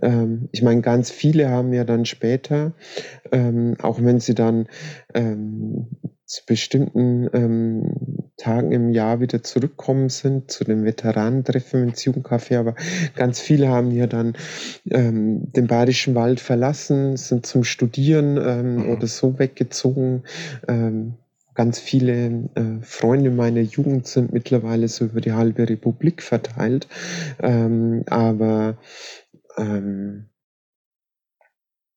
Ähm, 0.01 0.49
ich 0.51 0.61
meine, 0.61 0.81
ganz 0.81 1.11
viele 1.11 1.49
haben 1.49 1.73
ja 1.73 1.83
dann 1.85 2.05
später, 2.05 2.73
ähm, 3.31 3.75
auch 3.81 4.01
wenn 4.01 4.19
sie 4.19 4.35
dann 4.35 4.67
ähm, 5.13 5.87
zu 6.25 6.41
bestimmten 6.45 7.29
ähm, 7.33 8.31
Tagen 8.37 8.71
im 8.71 8.89
Jahr 8.89 9.21
wieder 9.21 9.43
zurückkommen 9.43 10.09
sind, 10.09 10.51
zu 10.51 10.63
den 10.65 10.83
Veteranentreffen 10.83 11.83
ins 11.83 12.03
Jugendcafé, 12.03 12.57
aber 12.57 12.75
ganz 13.15 13.39
viele 13.39 13.69
haben 13.69 13.91
ja 13.91 14.07
dann 14.07 14.33
ähm, 14.89 15.51
den 15.53 15.67
Bayerischen 15.67 16.15
Wald 16.15 16.39
verlassen, 16.39 17.15
sind 17.15 17.45
zum 17.45 17.63
Studieren 17.63 18.37
ähm, 18.37 18.75
mhm. 18.77 18.89
oder 18.89 19.07
so 19.07 19.39
weggezogen. 19.39 20.23
Ganz 21.55 21.79
viele 21.79 22.49
äh, 22.55 22.81
Freunde 22.81 23.31
meiner 23.31 23.61
Jugend 23.61 24.07
sind 24.07 24.33
mittlerweile 24.33 24.87
so 24.87 25.05
über 25.05 25.21
die 25.21 25.33
halbe 25.33 25.67
Republik 25.67 26.21
verteilt. 26.21 26.87
Ähm, 27.39 28.03
aber 28.07 28.77
ähm, 29.57 30.29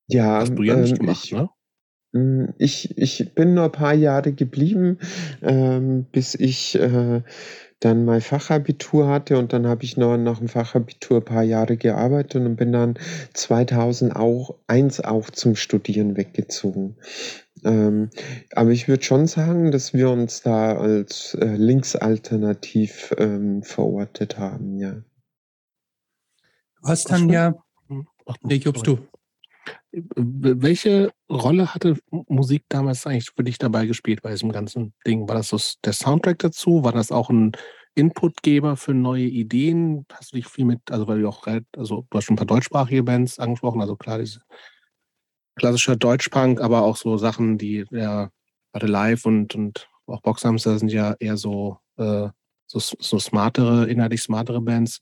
ja, 0.06 0.40
Hast 0.40 0.54
du 0.54 0.62
ja 0.62 0.76
nicht 0.76 0.92
ähm, 0.92 0.98
gemacht, 0.98 1.24
ich, 1.24 1.32
ne? 1.32 1.48
Hm, 2.14 2.54
ich, 2.56 2.96
ich 2.96 3.34
bin 3.34 3.54
nur 3.54 3.64
ein 3.64 3.72
paar 3.72 3.94
Jahre 3.94 4.32
geblieben, 4.32 4.98
ähm, 5.42 6.06
bis 6.10 6.34
ich 6.34 6.74
äh, 6.76 7.22
dann 7.80 8.04
mein 8.04 8.20
Fachabitur 8.20 9.08
hatte 9.08 9.38
und 9.38 9.52
dann 9.52 9.66
habe 9.66 9.84
ich 9.84 9.96
noch 9.96 10.16
nach 10.16 10.38
dem 10.38 10.48
Fachabitur 10.48 11.18
ein 11.18 11.24
paar 11.24 11.42
Jahre 11.42 11.76
gearbeitet 11.76 12.36
und 12.36 12.56
bin 12.56 12.72
dann 12.72 12.98
2001 13.34 15.00
auch 15.00 15.30
zum 15.30 15.54
Studieren 15.54 16.16
weggezogen. 16.16 16.96
Ähm, 17.64 18.10
aber 18.52 18.70
ich 18.70 18.88
würde 18.88 19.02
schon 19.02 19.26
sagen, 19.26 19.70
dass 19.70 19.92
wir 19.94 20.10
uns 20.10 20.42
da 20.42 20.76
als 20.76 21.34
äh, 21.34 21.56
linksalternativ 21.56 23.14
ähm, 23.18 23.62
verortet 23.62 24.38
haben, 24.38 24.78
ja. 24.78 25.02
Hast 26.84 27.10
dann 27.10 27.28
ja. 27.28 27.54
Nee, 28.42 28.56
Jobst 28.56 28.86
du. 28.86 28.98
Welche 30.14 31.12
Rolle 31.30 31.74
hatte 31.74 31.96
Musik 32.10 32.64
damals 32.68 33.06
eigentlich 33.06 33.30
für 33.34 33.42
dich 33.42 33.58
dabei 33.58 33.86
gespielt 33.86 34.22
bei 34.22 34.30
diesem 34.30 34.52
ganzen 34.52 34.92
Ding? 35.06 35.28
War 35.28 35.36
das 35.36 35.48
so 35.48 35.58
der 35.84 35.92
Soundtrack 35.92 36.38
dazu? 36.38 36.84
War 36.84 36.92
das 36.92 37.10
auch 37.10 37.30
ein 37.30 37.52
Inputgeber 37.94 38.76
für 38.76 38.94
neue 38.94 39.24
Ideen? 39.24 40.06
Hast 40.12 40.32
du 40.32 40.36
dich 40.36 40.46
viel 40.46 40.64
mit, 40.64 40.90
also 40.90 41.08
weil 41.08 41.20
du 41.20 41.28
auch, 41.28 41.46
also 41.76 42.06
du 42.08 42.16
hast 42.16 42.24
schon 42.24 42.34
ein 42.34 42.38
paar 42.38 42.46
deutschsprachige 42.46 43.02
Bands 43.02 43.38
angesprochen, 43.38 43.80
also 43.80 43.96
klar, 43.96 44.18
diese 44.18 44.40
klassischer 45.58 45.96
Deutschpunk, 45.96 46.60
aber 46.60 46.82
auch 46.82 46.96
so 46.96 47.18
Sachen, 47.18 47.58
die 47.58 47.84
ja 47.90 48.30
gerade 48.72 48.86
live 48.86 49.26
und, 49.26 49.54
und 49.54 49.88
auch 50.06 50.22
Boxhamster 50.22 50.78
sind 50.78 50.90
ja 50.90 51.14
eher 51.18 51.36
so, 51.36 51.78
äh, 51.96 52.28
so, 52.66 52.78
so 52.78 53.18
smartere, 53.18 53.86
inhaltlich 53.88 54.22
smartere 54.22 54.60
Bands. 54.60 55.00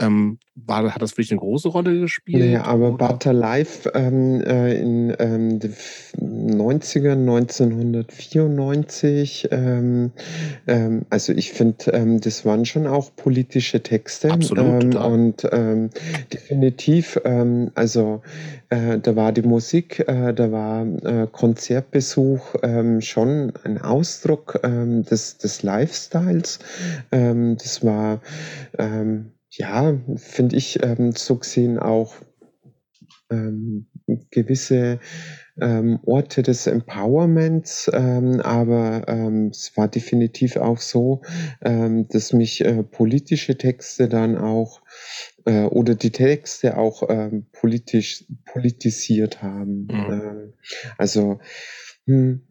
Ähm, 0.00 0.38
war, 0.56 0.94
hat 0.94 1.02
das 1.02 1.10
für 1.12 1.22
dich 1.22 1.32
eine 1.32 1.40
große 1.40 1.68
Rolle 1.68 1.98
gespielt? 1.98 2.44
Nee, 2.44 2.56
aber? 2.56 2.92
Butter 2.92 3.32
Live 3.32 3.88
ähm, 3.92 4.40
äh, 4.40 4.80
in 4.80 5.12
ähm, 5.18 5.58
den 5.58 5.74
90ern, 6.20 7.22
1994, 7.22 9.48
ähm, 9.50 10.12
ähm, 10.68 11.06
also 11.10 11.32
ich 11.32 11.50
finde, 11.52 11.90
ähm, 11.92 12.20
das 12.20 12.44
waren 12.44 12.66
schon 12.66 12.86
auch 12.86 13.10
politische 13.16 13.82
Texte. 13.82 14.30
Absolut. 14.30 14.94
und 14.94 15.42
definitiv, 16.32 17.20
also 17.74 18.22
äh, 18.74 18.98
da 18.98 19.16
war 19.16 19.32
die 19.32 19.42
Musik, 19.42 20.00
äh, 20.08 20.32
da 20.32 20.50
war 20.50 20.84
äh, 20.84 21.26
Konzertbesuch 21.30 22.54
schon 23.00 23.52
ein 23.64 23.80
Ausdruck 23.80 24.60
des, 24.62 25.38
des 25.38 25.62
Lifestyles. 25.62 26.58
das 27.10 27.84
war 27.84 28.20
ja, 29.56 29.98
finde 30.16 30.56
ich, 30.56 30.82
ähm, 30.82 31.12
so 31.12 31.36
gesehen 31.36 31.78
auch 31.78 32.14
ähm, 33.30 33.86
gewisse 34.30 35.00
ähm, 35.60 36.00
Orte 36.04 36.42
des 36.42 36.66
Empowerments, 36.66 37.90
ähm, 37.92 38.40
aber 38.40 39.04
ähm, 39.08 39.48
es 39.48 39.76
war 39.76 39.88
definitiv 39.88 40.56
auch 40.56 40.78
so, 40.78 41.22
ähm, 41.62 42.08
dass 42.08 42.32
mich 42.32 42.64
äh, 42.64 42.82
politische 42.82 43.56
Texte 43.56 44.08
dann 44.08 44.36
auch 44.36 44.82
äh, 45.46 45.64
oder 45.64 45.94
die 45.94 46.10
Texte 46.10 46.76
auch 46.76 47.04
ähm, 47.08 47.46
politisch 47.52 48.24
politisiert 48.44 49.42
haben. 49.42 49.86
Mhm. 49.86 50.12
Ähm, 50.12 50.52
also 50.98 51.38
hm, 52.06 52.42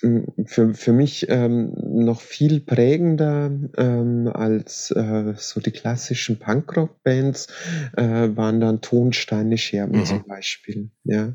für, 0.00 0.74
für 0.74 0.92
mich 0.92 1.26
ähm, 1.28 1.72
noch 1.74 2.20
viel 2.20 2.60
prägender 2.60 3.50
ähm, 3.76 4.30
als 4.32 4.92
äh, 4.92 5.34
so 5.36 5.60
die 5.60 5.72
klassischen 5.72 6.38
Punkrock-Bands 6.38 7.48
äh, 7.96 8.28
waren 8.36 8.60
dann 8.60 8.80
Tonsteine 8.80 9.58
Scherben 9.58 9.98
mhm. 9.98 10.04
zum 10.04 10.24
Beispiel. 10.24 10.90
Ja. 11.02 11.34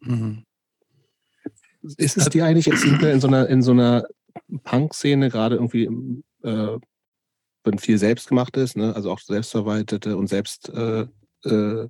Mhm. 0.00 0.44
Ist 1.96 2.18
es 2.18 2.28
dir 2.28 2.44
eigentlich 2.44 2.66
jetzt 2.66 2.84
in 2.84 3.20
so 3.20 3.28
einer, 3.28 3.48
in 3.48 3.62
so 3.62 3.72
einer 3.72 4.06
Punk-Szene 4.64 5.30
gerade 5.30 5.56
irgendwie, 5.56 5.84
äh, 6.42 6.78
wenn 7.64 7.78
viel 7.78 7.96
selbstgemacht 7.96 8.56
ist, 8.58 8.76
ne? 8.76 8.94
also 8.94 9.10
auch 9.10 9.20
selbstverwaltete 9.20 10.16
und 10.16 10.26
selbst 10.26 10.68
äh, 10.68 11.06
äh, 11.44 11.88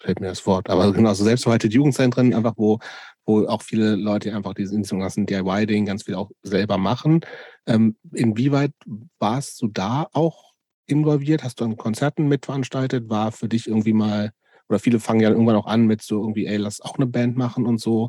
fällt 0.00 0.20
mir 0.20 0.28
das 0.28 0.46
Wort, 0.46 0.70
aber 0.70 0.92
genau, 0.92 1.12
so 1.14 1.24
selbstverwaltete 1.24 1.74
Jugendzentren, 1.74 2.34
einfach 2.34 2.54
wo, 2.56 2.78
wo 3.26 3.46
auch 3.46 3.62
viele 3.62 3.96
Leute 3.96 4.34
einfach 4.34 4.54
diesen, 4.54 4.82
ganzen 4.82 5.26
DIY-Ding 5.26 5.86
ganz 5.86 6.04
viel 6.04 6.14
auch 6.14 6.30
selber 6.42 6.78
machen. 6.78 7.20
Ähm, 7.66 7.96
inwieweit 8.12 8.72
warst 9.18 9.60
du 9.60 9.68
da 9.68 10.08
auch 10.12 10.52
involviert? 10.86 11.44
Hast 11.44 11.60
du 11.60 11.64
an 11.64 11.76
Konzerten 11.76 12.28
mitveranstaltet? 12.28 13.10
War 13.10 13.32
für 13.32 13.48
dich 13.48 13.68
irgendwie 13.68 13.92
mal, 13.92 14.32
oder 14.68 14.78
viele 14.78 15.00
fangen 15.00 15.20
ja 15.20 15.30
irgendwann 15.30 15.56
auch 15.56 15.66
an 15.66 15.86
mit 15.86 16.02
so 16.02 16.20
irgendwie, 16.20 16.46
ey, 16.46 16.56
lass 16.56 16.80
auch 16.80 16.96
eine 16.96 17.06
Band 17.06 17.36
machen 17.36 17.66
und 17.66 17.80
so. 17.80 18.08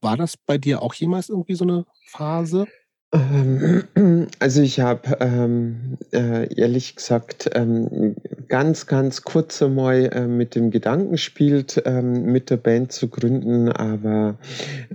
War 0.00 0.16
das 0.16 0.36
bei 0.36 0.58
dir 0.58 0.82
auch 0.82 0.94
jemals 0.94 1.30
irgendwie 1.30 1.54
so 1.54 1.64
eine 1.64 1.86
Phase? 2.06 2.66
Ähm, 3.14 3.84
also 4.38 4.60
ich 4.62 4.80
habe 4.80 5.18
ähm, 5.20 5.98
äh, 6.12 6.52
ehrlich 6.54 6.96
gesagt 6.96 7.50
ähm, 7.54 8.16
ganz, 8.48 8.86
ganz 8.86 9.22
kurz 9.22 9.62
einmal 9.62 10.10
äh, 10.12 10.26
mit 10.26 10.54
dem 10.54 10.70
Gedanken 10.70 11.16
spielt, 11.16 11.82
ähm, 11.86 12.24
mit 12.24 12.50
der 12.50 12.56
Band 12.56 12.92
zu 12.92 13.08
gründen, 13.08 13.70
aber 13.70 14.36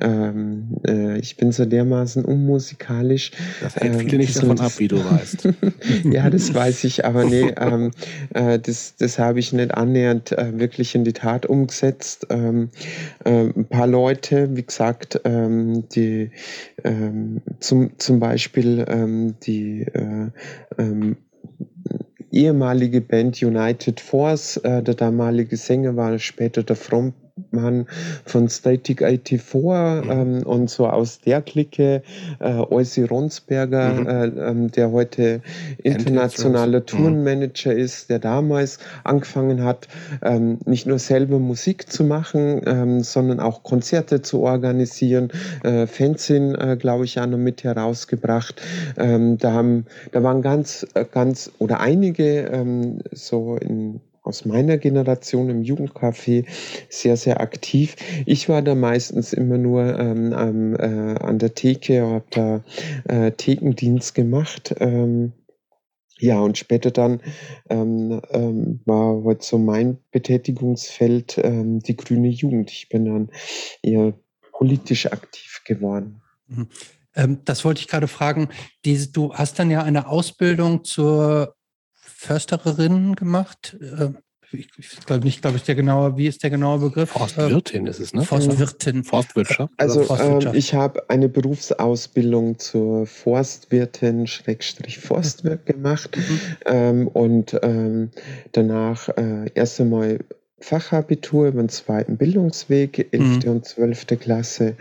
ähm, 0.02 0.78
äh, 0.86 1.18
ich 1.18 1.38
bin 1.38 1.52
so 1.52 1.66
dermaßen 1.66 2.26
unmusikalisch. 2.26 3.32
Das 3.62 3.76
hält 3.78 3.96
viele 3.96 4.18
nicht 4.18 4.36
davon 4.38 4.60
ab, 4.60 4.74
wie 4.78 4.88
du 4.88 4.98
weißt. 5.04 5.50
ja, 6.04 6.30
das 6.30 6.54
weiß 6.54 6.84
ich, 6.84 7.06
aber 7.06 7.24
nee, 7.24 7.54
ähm, 7.58 7.92
äh, 8.34 8.60
das, 8.60 8.96
das 8.98 9.18
habe 9.18 9.40
ich 9.40 9.54
nicht 9.54 9.74
annähernd 9.74 10.32
äh, 10.34 10.60
wirklich 10.60 10.96
in 10.96 11.04
die 11.04 11.14
Tat 11.14 11.46
umgesetzt. 11.46 12.28
Ähm, 12.30 12.70
äh, 13.24 13.46
ein 13.46 13.66
paar 13.66 13.88
Leute, 13.88 14.56
wie 14.56 14.64
gesagt, 14.64 15.22
ähm, 15.24 15.88
die 15.90 16.32
ähm, 16.84 17.42
zum, 17.60 17.92
zum 18.10 18.20
Beispiel 18.20 18.84
ähm, 18.88 19.36
die 19.44 19.84
äh, 19.84 20.32
ähm, 20.80 21.16
ehemalige 22.32 23.02
Band 23.02 23.40
United 23.44 24.00
Force, 24.00 24.58
äh, 24.58 24.82
der 24.82 24.96
damalige 24.96 25.56
Sänger 25.58 25.96
war 25.96 26.18
später 26.18 26.64
der 26.64 26.76
Front 26.76 27.14
Mann 27.52 27.88
von 28.26 28.50
Static 28.50 29.00
84 29.00 29.62
mhm. 29.62 30.12
ähm, 30.12 30.44
und 30.44 30.70
so 30.70 30.88
aus 30.88 31.20
der 31.22 31.42
Clique 31.42 32.04
äh, 32.40 32.54
Oisi 32.54 33.04
Ronsberger, 33.04 33.94
mhm. 33.94 34.08
äh, 34.08 34.26
ähm, 34.50 34.72
der 34.72 34.92
heute 34.92 35.42
internationaler 35.84 36.80
mhm. 36.80 36.86
Tourenmanager 36.86 37.74
mhm. 37.74 37.80
ist, 37.80 38.10
der 38.10 38.20
damals 38.20 38.80
angefangen 39.04 39.64
hat, 39.64 39.88
ähm, 40.22 40.60
nicht 40.66 40.86
nur 40.86 41.00
selber 41.00 41.40
Musik 41.40 41.92
zu 41.92 42.04
machen, 42.04 42.62
ähm, 42.66 43.02
sondern 43.02 43.40
auch 43.40 43.64
Konzerte 43.64 44.22
zu 44.22 44.42
organisieren. 44.42 45.30
Äh, 45.64 45.88
Fanzine, 45.88 46.58
äh, 46.58 46.78
glaube 46.78 47.06
ich, 47.06 47.20
auch 47.20 47.28
noch 47.28 47.38
mit 47.38 47.64
herausgebracht. 47.64 48.62
Ähm, 48.98 49.38
da, 49.38 49.54
haben, 49.54 49.86
da 50.12 50.24
waren 50.24 50.42
ganz, 50.42 50.86
äh, 50.94 51.06
ganz 51.10 51.52
oder 51.60 51.80
einige 51.80 52.48
ähm, 52.52 53.00
so 53.12 53.58
in 53.58 54.02
aus 54.30 54.46
meiner 54.46 54.78
Generation 54.78 55.50
im 55.50 55.64
Jugendcafé 55.64 56.46
sehr, 56.88 57.18
sehr 57.18 57.42
aktiv. 57.42 57.96
Ich 58.26 58.48
war 58.48 58.62
da 58.62 58.76
meistens 58.76 59.34
immer 59.34 59.58
nur 59.58 60.00
ähm, 60.00 60.34
am, 60.34 60.76
äh, 60.76 61.18
an 61.20 61.40
der 61.40 61.56
Theke, 61.56 62.06
habe 62.06 62.26
da 62.30 62.64
äh, 63.06 63.32
Thekendienst 63.32 64.14
gemacht. 64.14 64.76
Ähm, 64.80 65.34
ja, 66.20 66.40
und 66.40 66.58
später 66.58 66.92
dann 66.92 67.22
ähm, 67.70 68.22
ähm, 68.30 68.82
war 68.86 69.24
heute 69.24 69.44
so 69.44 69.58
mein 69.58 69.98
Betätigungsfeld 70.12 71.40
ähm, 71.44 71.80
die 71.80 71.96
grüne 71.96 72.28
Jugend. 72.28 72.72
Ich 72.72 72.90
bin 72.90 73.06
dann 73.06 73.30
eher 73.82 74.14
politisch 74.52 75.08
aktiv 75.08 75.62
geworden. 75.66 76.22
Mhm. 76.48 76.68
Ähm, 77.16 77.40
das 77.46 77.66
wollte 77.66 77.82
ich 77.82 77.88
gerade 77.88 78.08
fragen. 78.08 78.50
Du 78.84 79.34
hast 79.34 79.58
dann 79.58 79.72
ja 79.72 79.82
eine 79.82 80.08
Ausbildung 80.08 80.84
zur 80.84 81.56
Försterin 82.20 83.16
gemacht. 83.16 83.78
Äh, 83.80 84.10
ich, 84.52 84.68
ich 84.78 85.06
glaube 85.06 85.24
nicht, 85.24 85.42
glaube 85.42 85.56
ich, 85.56 85.64
der 85.64 85.76
genaue, 85.76 86.18
wie 86.18 86.28
ist 86.28 86.44
der 86.44 86.50
genaue 86.50 86.80
Begriff? 86.80 87.12
Forstwirtin 87.12 87.88
ist 87.88 88.00
es, 88.00 88.14
ne? 88.14 88.24
Forstwirtin. 88.24 89.06
Forstwirtschaft. 89.06 89.72
Also 89.78 90.04
Forstwirtschaft. 90.04 90.54
Ähm, 90.54 90.60
ich 90.60 90.74
habe 90.74 91.10
eine 91.10 91.30
Berufsausbildung 91.30 92.60
zur 92.60 93.06
Forstwirtin, 93.06 94.28
Schrägstrich 94.28 95.00
Forstwirt 95.00 95.66
gemacht 95.66 96.18
mhm. 96.18 96.40
ähm, 96.66 97.08
und 97.08 97.58
ähm, 97.64 98.10
danach 98.52 99.08
äh, 99.10 99.50
erst 99.54 99.80
einmal 99.80 100.20
Fachabitur 100.62 101.48
über 101.48 101.62
den 101.62 101.70
zweiten 101.70 102.18
Bildungsweg, 102.18 103.10
11. 103.12 103.46
Mhm. 103.46 103.52
und 103.52 103.66
12. 103.66 104.08
Klasse. 104.20 104.76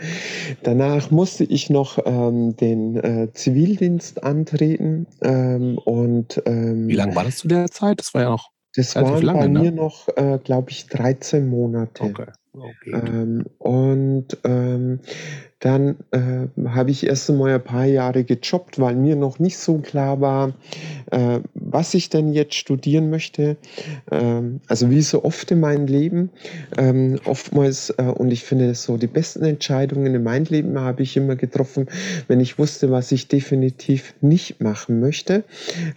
Danach 0.63 1.11
musste 1.11 1.45
ich 1.45 1.71
noch 1.71 1.99
ähm, 2.05 2.57
den 2.57 2.97
äh, 2.97 3.33
Zivildienst 3.33 4.23
antreten. 4.23 5.07
Ähm, 5.23 5.79
und, 5.79 6.43
ähm, 6.47 6.89
Wie 6.89 6.95
lange 6.95 7.15
war 7.15 7.25
das 7.25 7.39
zu 7.39 7.49
der 7.49 7.71
Zeit? 7.71 8.01
Das 8.01 8.15
war 8.15 8.23
ja 8.23 8.31
noch. 8.31 8.51
Das 8.75 8.95
waren 8.97 9.23
lange, 9.23 9.39
bei 9.41 9.49
ne? 9.49 9.61
mir 9.61 9.73
noch, 9.73 10.09
äh, 10.17 10.39
glaube 10.43 10.71
ich, 10.71 10.87
13 10.87 11.49
Monate. 11.49 12.05
Okay. 12.05 12.27
okay. 12.53 12.93
Ähm, 12.93 13.47
und 13.59 14.39
ähm, 14.45 15.01
dann 15.61 15.97
äh, 16.13 16.47
habe 16.69 16.91
ich 16.91 17.07
erst 17.07 17.29
einmal 17.31 17.55
ein 17.55 17.63
paar 17.63 17.85
Jahre 17.85 18.25
gejobbt, 18.25 18.79
weil 18.79 18.95
mir 18.95 19.17
noch 19.17 19.39
nicht 19.39 19.59
so 19.59 19.79
klar 19.79 20.21
war, 20.21 20.53
äh, 21.11 21.41
was 21.55 21.95
ich 21.95 22.11
denn 22.11 22.33
jetzt 22.33 22.55
studieren 22.55 23.11
möchte. 23.11 23.57
Ähm, 24.11 24.61
also 24.69 24.91
wie 24.91 25.03
so 25.03 25.25
oft 25.25 25.51
in 25.51 25.61
meinem 25.61 25.87
Leben, 25.87 26.31
ähm, 26.77 27.19
oftmals, 27.25 27.91
äh, 27.99 28.03
und 28.03 28.31
ich 28.31 28.45
finde 28.45 28.75
so 28.75 28.97
die 28.97 29.09
besten 29.09 29.45
Entscheidungen 29.45 30.15
in 30.15 30.23
meinem 30.23 30.45
Leben 30.45 30.79
habe 30.79 31.03
ich 31.03 31.17
immer 31.17 31.35
getroffen, 31.37 31.89
wenn 32.29 32.41
ich 32.41 32.59
wusste, 32.59 32.91
was 32.91 33.11
ich 33.13 33.29
definitiv 33.29 34.15
nicht 34.21 34.61
machen 34.61 35.01
möchte 35.01 35.45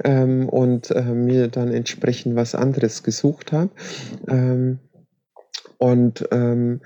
ähm, 0.03 0.49
und 0.49 0.91
äh, 0.91 1.03
mir 1.03 1.47
dann 1.47 1.72
entsprechend 1.72 2.36
was 2.36 2.55
anderes 2.55 3.03
gesucht 3.03 3.51
habe. 3.51 3.70
Ähm, 4.28 4.80
Und 5.78 6.28
ähm, 6.32 6.82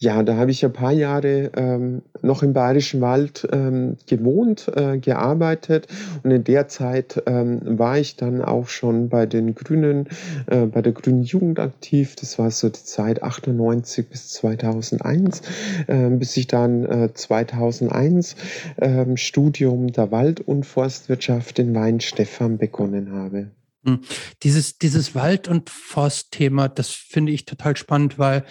ja, 0.00 0.22
da 0.22 0.36
habe 0.36 0.52
ich 0.52 0.64
ein 0.64 0.72
paar 0.72 0.92
Jahre 0.92 1.50
ähm, 1.56 2.02
noch 2.22 2.44
im 2.44 2.52
Bayerischen 2.52 3.00
Wald 3.00 3.48
ähm, 3.50 3.96
gewohnt, 4.06 4.70
äh, 4.76 4.98
gearbeitet 4.98 5.88
und 6.22 6.30
in 6.30 6.44
der 6.44 6.68
Zeit 6.68 7.20
ähm, 7.26 7.60
war 7.78 7.98
ich 7.98 8.14
dann 8.14 8.40
auch 8.40 8.68
schon 8.68 9.08
bei 9.08 9.26
den 9.26 9.56
Grünen, 9.56 10.08
äh, 10.46 10.66
bei 10.66 10.82
der 10.82 10.92
Grünen 10.92 11.24
Jugend 11.24 11.58
aktiv. 11.58 12.14
Das 12.14 12.38
war 12.38 12.52
so 12.52 12.68
die 12.68 12.84
Zeit 12.84 13.24
98 13.24 14.08
bis 14.08 14.28
2001, 14.28 15.42
äh, 15.88 16.10
bis 16.10 16.36
ich 16.36 16.46
dann 16.46 16.84
äh, 16.84 17.12
2001 17.12 18.36
äh, 18.76 19.16
Studium 19.16 19.90
der 19.90 20.12
Wald- 20.12 20.40
und 20.40 20.64
Forstwirtschaft 20.64 21.58
in 21.58 21.74
Weinstefan 21.74 22.56
begonnen 22.58 23.12
habe. 23.12 23.50
Hm. 23.84 24.00
Dieses, 24.44 24.78
dieses 24.78 25.16
Wald- 25.16 25.48
und 25.48 25.70
Forstthema, 25.70 26.68
das 26.68 26.90
finde 26.90 27.32
ich 27.32 27.46
total 27.46 27.76
spannend, 27.76 28.16
weil 28.16 28.44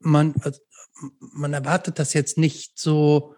man, 0.00 0.34
also 0.40 0.60
man 1.18 1.52
erwartet 1.52 1.98
das 1.98 2.12
jetzt 2.12 2.38
nicht 2.38 2.78
so 2.78 3.34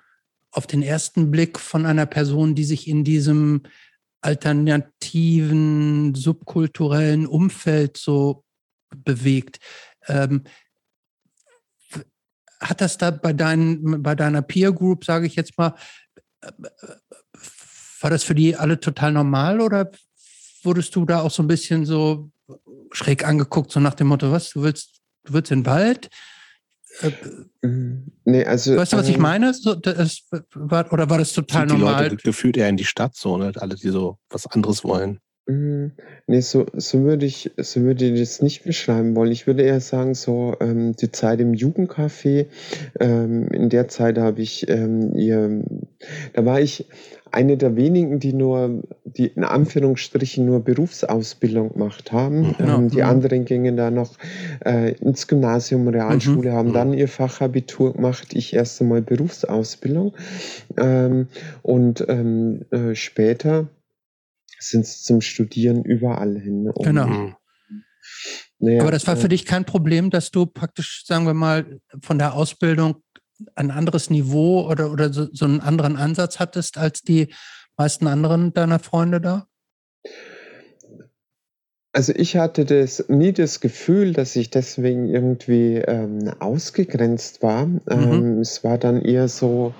auf 0.50 0.66
den 0.66 0.82
ersten 0.82 1.30
Blick 1.30 1.58
von 1.58 1.86
einer 1.86 2.06
Person, 2.06 2.54
die 2.54 2.64
sich 2.64 2.88
in 2.88 3.04
diesem 3.04 3.62
alternativen, 4.20 6.14
subkulturellen 6.14 7.26
Umfeld 7.26 7.96
so 7.96 8.44
bewegt. 8.94 9.58
Ähm, 10.06 10.44
hat 12.60 12.80
das 12.80 12.96
da 12.98 13.10
bei, 13.10 13.32
dein, 13.32 14.02
bei 14.02 14.14
deiner 14.14 14.42
Peer 14.42 14.72
Group, 14.72 15.04
sage 15.04 15.26
ich 15.26 15.34
jetzt 15.34 15.58
mal, 15.58 15.74
war 18.00 18.10
das 18.10 18.22
für 18.22 18.34
die 18.34 18.56
alle 18.56 18.78
total 18.78 19.12
normal 19.12 19.60
oder 19.60 19.90
wurdest 20.62 20.94
du 20.94 21.04
da 21.04 21.20
auch 21.20 21.30
so 21.30 21.42
ein 21.42 21.48
bisschen 21.48 21.84
so 21.84 22.30
schräg 22.92 23.26
angeguckt, 23.26 23.72
so 23.72 23.80
nach 23.80 23.94
dem 23.94 24.08
Motto, 24.08 24.30
was, 24.30 24.50
du 24.50 24.62
willst, 24.62 25.00
du 25.24 25.32
willst 25.32 25.50
in 25.50 25.60
den 25.60 25.66
Wald? 25.66 26.10
Äh, 27.00 27.10
mhm. 27.66 28.12
nee, 28.24 28.44
also, 28.44 28.76
weißt 28.76 28.92
du, 28.92 28.96
was 28.98 29.08
ich 29.08 29.16
ähm, 29.16 29.22
meine? 29.22 29.54
So, 29.54 29.74
das, 29.74 30.22
war, 30.54 30.92
oder 30.92 31.08
war 31.08 31.18
das 31.18 31.32
total 31.32 31.66
normal? 31.66 32.04
Die 32.04 32.10
Leute 32.10 32.16
gefühlt 32.16 32.56
eher 32.56 32.68
in 32.68 32.76
die 32.76 32.84
Stadt 32.84 33.16
so, 33.16 33.38
ne? 33.38 33.52
Alle, 33.56 33.76
die 33.76 33.88
so 33.88 34.18
was 34.28 34.46
anderes 34.46 34.84
wollen. 34.84 35.20
Mhm. 35.46 35.92
Nee, 36.28 36.40
so, 36.40 36.66
so 36.74 37.02
würde 37.02 37.26
ich, 37.26 37.50
so 37.56 37.80
würde 37.82 38.04
ich 38.04 38.20
das 38.20 38.42
nicht 38.42 38.64
beschreiben 38.64 39.16
wollen. 39.16 39.32
Ich 39.32 39.46
würde 39.46 39.62
eher 39.62 39.80
sagen, 39.80 40.14
so 40.14 40.54
ähm, 40.60 40.94
die 40.94 41.10
Zeit 41.10 41.40
im 41.40 41.52
Jugendcafé, 41.52 42.46
ähm, 43.00 43.48
in 43.48 43.68
der 43.68 43.88
Zeit 43.88 44.18
habe 44.18 44.40
ich 44.40 44.68
ähm, 44.68 45.16
ihr, 45.16 45.64
da 46.34 46.44
war 46.44 46.60
ich 46.60 46.86
eine 47.32 47.56
der 47.56 47.76
wenigen, 47.76 48.20
die 48.20 48.34
nur, 48.34 48.82
die 49.04 49.28
in 49.28 49.42
Anführungsstrichen 49.42 50.44
nur 50.44 50.60
Berufsausbildung 50.60 51.72
gemacht 51.72 52.12
haben. 52.12 52.54
Genau. 52.58 52.78
Ähm, 52.78 52.88
die 52.90 52.98
mhm. 52.98 53.08
anderen 53.08 53.44
gingen 53.44 53.76
da 53.76 53.90
noch 53.90 54.18
äh, 54.64 54.92
ins 54.96 55.26
Gymnasium, 55.26 55.88
Realschule, 55.88 56.50
mhm. 56.50 56.54
haben 56.54 56.68
mhm. 56.68 56.74
dann 56.74 56.92
ihr 56.92 57.08
Fachabitur 57.08 57.94
gemacht. 57.94 58.34
Ich 58.34 58.54
erst 58.54 58.80
einmal 58.80 59.02
Berufsausbildung. 59.02 60.12
Ähm, 60.76 61.26
und 61.62 62.04
ähm, 62.08 62.66
äh, 62.70 62.94
später 62.94 63.68
sind 64.68 64.82
es 64.82 65.02
zum 65.02 65.20
Studieren 65.20 65.84
überall 65.84 66.38
hin. 66.38 66.70
Und, 66.70 66.84
genau. 66.84 67.06
Mhm. 67.06 67.36
Naja, 68.58 68.82
Aber 68.82 68.90
das 68.90 69.06
war 69.06 69.16
für 69.16 69.26
äh, 69.26 69.30
dich 69.30 69.44
kein 69.44 69.64
Problem, 69.64 70.10
dass 70.10 70.30
du 70.30 70.46
praktisch, 70.46 71.04
sagen 71.06 71.26
wir 71.26 71.34
mal, 71.34 71.80
von 72.00 72.18
der 72.18 72.34
Ausbildung 72.34 73.02
ein 73.54 73.70
anderes 73.70 74.10
Niveau 74.10 74.68
oder, 74.68 74.92
oder 74.92 75.12
so, 75.12 75.26
so 75.32 75.44
einen 75.44 75.60
anderen 75.60 75.96
Ansatz 75.96 76.38
hattest 76.38 76.78
als 76.78 77.02
die 77.02 77.34
meisten 77.76 78.06
anderen 78.06 78.52
deiner 78.52 78.78
Freunde 78.78 79.20
da? 79.20 79.46
Also 81.92 82.12
ich 82.14 82.36
hatte 82.36 82.64
das 82.64 83.08
nie 83.08 83.32
das 83.32 83.60
Gefühl, 83.60 84.14
dass 84.14 84.34
ich 84.36 84.48
deswegen 84.48 85.08
irgendwie 85.08 85.76
ähm, 85.76 86.32
ausgegrenzt 86.38 87.42
war. 87.42 87.66
Mhm. 87.66 87.82
Ähm, 87.90 88.38
es 88.38 88.64
war 88.64 88.78
dann 88.78 89.02
eher 89.02 89.28
so 89.28 89.74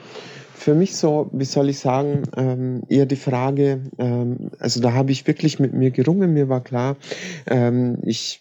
für 0.62 0.74
mich 0.74 0.94
so, 0.94 1.28
wie 1.32 1.44
soll 1.44 1.70
ich 1.70 1.80
sagen, 1.80 2.22
ähm, 2.36 2.82
eher 2.88 3.06
die 3.06 3.16
Frage, 3.16 3.82
ähm, 3.98 4.50
also 4.60 4.80
da 4.80 4.92
habe 4.92 5.10
ich 5.10 5.26
wirklich 5.26 5.58
mit 5.58 5.74
mir 5.74 5.90
gerungen, 5.90 6.32
mir 6.32 6.48
war 6.48 6.62
klar, 6.62 6.96
ähm, 7.46 7.98
ich 8.04 8.40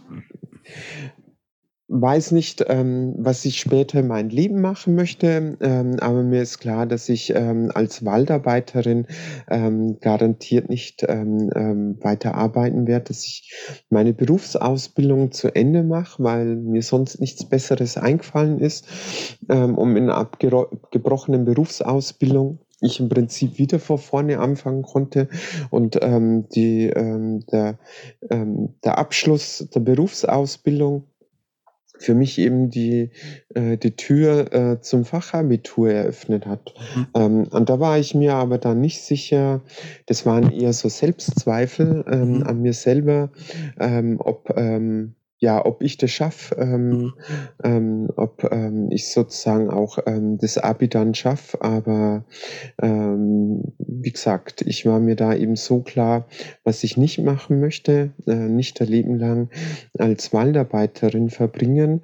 weiß 1.93 2.31
nicht, 2.31 2.63
ähm, 2.69 3.13
was 3.17 3.43
ich 3.43 3.59
später 3.59 3.99
in 3.99 4.07
meinem 4.07 4.29
Leben 4.29 4.61
machen 4.61 4.95
möchte, 4.95 5.57
ähm, 5.59 5.97
aber 5.99 6.23
mir 6.23 6.41
ist 6.41 6.59
klar, 6.59 6.85
dass 6.85 7.09
ich 7.09 7.35
ähm, 7.35 7.69
als 7.73 8.05
Waldarbeiterin 8.05 9.07
ähm, 9.49 9.99
garantiert 9.99 10.69
nicht 10.69 11.05
ähm, 11.09 11.49
ähm, 11.53 11.97
weiterarbeiten 12.01 12.87
werde, 12.87 13.05
dass 13.09 13.25
ich 13.25 13.53
meine 13.89 14.13
Berufsausbildung 14.13 15.33
zu 15.33 15.53
Ende 15.53 15.83
mache, 15.83 16.23
weil 16.23 16.55
mir 16.55 16.81
sonst 16.81 17.19
nichts 17.19 17.43
Besseres 17.43 17.97
eingefallen 17.97 18.59
ist, 18.59 18.87
um 19.47 19.97
in 19.97 20.09
abgebrochenen 20.09 21.45
Berufsausbildung 21.45 22.59
ich 22.81 22.99
im 22.99 23.09
Prinzip 23.09 23.57
wieder 23.59 23.79
vor 23.79 23.99
vorne 23.99 24.39
anfangen 24.39 24.81
konnte 24.81 25.29
und 25.69 25.99
ähm, 26.01 26.47
die, 26.49 26.87
ähm, 26.87 27.45
der, 27.51 27.77
ähm, 28.29 28.73
der 28.83 28.97
Abschluss 28.97 29.67
der 29.73 29.81
Berufsausbildung 29.81 31.03
für 32.01 32.15
mich 32.15 32.39
eben 32.39 32.69
die, 32.69 33.11
äh, 33.53 33.77
die 33.77 33.95
Tür 33.95 34.53
äh, 34.53 34.81
zum 34.81 35.05
Fachabitur 35.05 35.91
eröffnet 35.91 36.45
hat. 36.45 36.73
Mhm. 36.95 37.07
Ähm, 37.13 37.47
und 37.51 37.69
da 37.69 37.79
war 37.79 37.99
ich 37.99 38.15
mir 38.15 38.33
aber 38.35 38.57
dann 38.57 38.81
nicht 38.81 39.01
sicher, 39.01 39.61
das 40.07 40.25
waren 40.25 40.51
eher 40.51 40.73
so 40.73 40.89
Selbstzweifel 40.89 42.03
ähm, 42.07 42.37
mhm. 42.37 42.43
an 42.43 42.61
mir 42.61 42.73
selber, 42.73 43.29
ähm, 43.79 44.17
ob, 44.19 44.53
ähm, 44.57 45.15
ja, 45.41 45.65
ob 45.65 45.81
ich 45.81 45.97
das 45.97 46.11
schaffe, 46.11 46.55
ähm, 46.59 46.89
mhm. 46.89 47.13
ähm, 47.63 48.09
ob 48.15 48.47
ähm, 48.51 48.89
ich 48.91 49.11
sozusagen 49.11 49.71
auch 49.71 49.97
ähm, 50.05 50.37
das 50.37 50.59
Abi 50.59 50.87
dann 50.87 51.15
schaffe. 51.15 51.59
Aber 51.61 52.25
ähm, 52.79 53.73
wie 53.79 54.11
gesagt, 54.11 54.61
ich 54.61 54.85
war 54.85 54.99
mir 54.99 55.15
da 55.15 55.33
eben 55.33 55.55
so 55.55 55.81
klar, 55.81 56.27
was 56.63 56.83
ich 56.83 56.95
nicht 56.95 57.17
machen 57.17 57.59
möchte, 57.59 58.11
äh, 58.27 58.35
nicht 58.35 58.79
ein 58.81 58.87
Leben 58.87 59.17
lang 59.17 59.49
als 59.97 60.31
Waldarbeiterin 60.31 61.31
verbringen. 61.31 62.03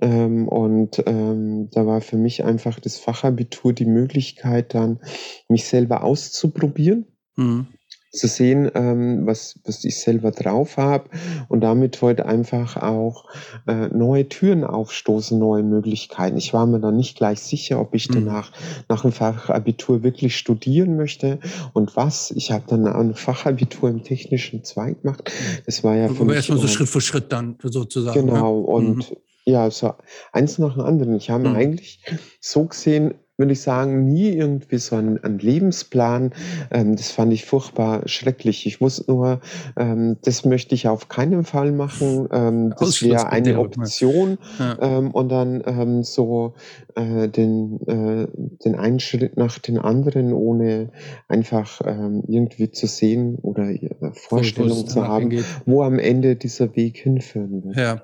Ähm, 0.00 0.48
und 0.48 1.02
da 1.04 1.86
war 1.86 2.00
für 2.00 2.16
mich 2.16 2.44
einfach 2.44 2.80
das 2.80 2.96
Fachabitur 2.96 3.72
die 3.72 3.84
Möglichkeit, 3.84 4.74
dann 4.74 5.00
mich 5.48 5.66
selber 5.66 6.02
auszuprobieren. 6.02 7.06
Mhm 7.36 7.66
zu 8.10 8.26
sehen, 8.26 8.70
ähm, 8.74 9.26
was, 9.26 9.60
was 9.64 9.84
ich 9.84 10.00
selber 10.00 10.32
drauf 10.32 10.76
habe 10.76 11.04
und 11.48 11.60
damit 11.60 12.02
heute 12.02 12.26
einfach 12.26 12.76
auch 12.76 13.26
äh, 13.68 13.88
neue 13.88 14.28
Türen 14.28 14.64
aufstoßen, 14.64 15.38
neue 15.38 15.62
Möglichkeiten. 15.62 16.36
Ich 16.36 16.52
war 16.52 16.66
mir 16.66 16.80
dann 16.80 16.96
nicht 16.96 17.16
gleich 17.16 17.40
sicher, 17.40 17.80
ob 17.80 17.94
ich 17.94 18.08
mhm. 18.08 18.26
danach 18.26 18.52
nach 18.88 19.02
dem 19.02 19.12
Fachabitur 19.12 20.02
wirklich 20.02 20.36
studieren 20.36 20.96
möchte 20.96 21.38
und 21.72 21.94
was. 21.94 22.32
Ich 22.32 22.50
habe 22.50 22.64
dann 22.66 22.86
ein 22.86 23.14
Fachabitur 23.14 23.88
im 23.88 24.02
technischen 24.02 24.64
Zweig 24.64 25.02
gemacht. 25.02 25.30
Das 25.66 25.84
war 25.84 25.94
ja 25.94 26.08
für 26.08 26.22
Aber 26.22 26.34
erstmal 26.34 26.58
so 26.58 26.66
Schritt 26.66 26.88
für 26.88 27.00
Schritt 27.00 27.30
dann 27.30 27.56
sozusagen. 27.62 28.26
Genau, 28.26 28.60
ja? 28.60 28.66
und 28.74 29.10
mhm. 29.10 29.16
ja, 29.44 29.70
so 29.70 29.94
eins 30.32 30.58
nach 30.58 30.74
dem 30.74 30.82
anderen. 30.82 31.14
Ich 31.14 31.30
habe 31.30 31.48
mhm. 31.48 31.54
eigentlich 31.54 32.04
so 32.40 32.64
gesehen, 32.64 33.14
würde 33.40 33.52
ich 33.52 33.62
sagen, 33.62 34.04
nie 34.04 34.28
irgendwie 34.28 34.78
so 34.78 34.94
einen, 34.94 35.22
einen 35.24 35.40
Lebensplan. 35.40 36.32
Ähm, 36.70 36.94
das 36.94 37.10
fand 37.10 37.32
ich 37.32 37.44
furchtbar 37.44 38.06
schrecklich. 38.06 38.66
Ich 38.66 38.80
wusste 38.80 39.10
nur, 39.10 39.40
ähm, 39.76 40.18
das 40.22 40.44
möchte 40.44 40.74
ich 40.76 40.86
auf 40.86 41.08
keinen 41.08 41.42
Fall 41.44 41.72
machen. 41.72 42.28
Ähm, 42.30 42.74
das 42.78 43.02
wäre 43.02 43.30
eine 43.30 43.58
Option. 43.58 44.38
Ja. 44.58 44.78
Ähm, 44.80 45.10
und 45.10 45.30
dann 45.30 45.62
ähm, 45.66 46.04
so 46.04 46.54
äh, 47.00 47.28
den, 47.28 47.80
äh, 47.86 48.28
den 48.64 48.74
einen 48.74 49.00
Schritt 49.00 49.36
nach 49.36 49.58
den 49.58 49.78
anderen, 49.78 50.32
ohne 50.32 50.92
einfach 51.28 51.80
ähm, 51.84 52.22
irgendwie 52.28 52.70
zu 52.70 52.86
sehen 52.86 53.36
oder 53.36 53.72
Vorstellung 54.12 54.86
zu 54.86 55.06
haben, 55.06 55.30
hingeht. 55.30 55.44
wo 55.64 55.82
am 55.82 55.98
Ende 55.98 56.36
dieser 56.36 56.76
Weg 56.76 56.98
hinführen 56.98 57.64
wird. 57.64 57.76
Ja. 57.76 58.02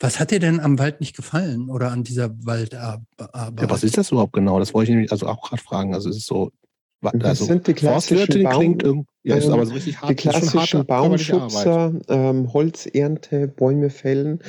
was 0.00 0.18
hat 0.18 0.30
dir 0.30 0.40
denn 0.40 0.60
am 0.60 0.78
Wald 0.78 1.00
nicht 1.00 1.14
gefallen 1.14 1.68
oder 1.68 1.92
an 1.92 2.04
dieser 2.04 2.30
Waldarbeit? 2.44 3.04
Ja, 3.60 3.70
was 3.70 3.84
ist 3.84 3.98
das 3.98 4.10
überhaupt 4.10 4.32
genau? 4.32 4.46
genau, 4.46 4.60
das 4.60 4.74
wollte 4.74 4.90
ich 4.90 4.94
nämlich 4.94 5.12
also 5.12 5.26
auch 5.26 5.42
gerade 5.42 5.62
fragen. 5.62 5.94
Also 5.94 6.08
es 6.08 6.16
ist 6.16 6.26
so, 6.26 6.52
das 7.00 7.24
also 7.24 7.44
sind 7.44 7.66
die 7.66 7.74
klassischen 7.74 8.42
Baum, 8.42 8.78
klingt 8.78 9.06
ja, 9.22 9.36
ist 9.36 9.48
aber 9.48 9.66
so 9.66 9.74
richtig 9.74 10.00
hart. 10.00 10.10
Die 10.10 10.14
klassischen 10.14 10.78
hart, 10.78 10.86
Baumschubser, 10.86 11.92
ähm, 12.08 12.52
Holzernte, 12.52 13.48
Bäume 13.48 13.90
fällen, 13.90 14.40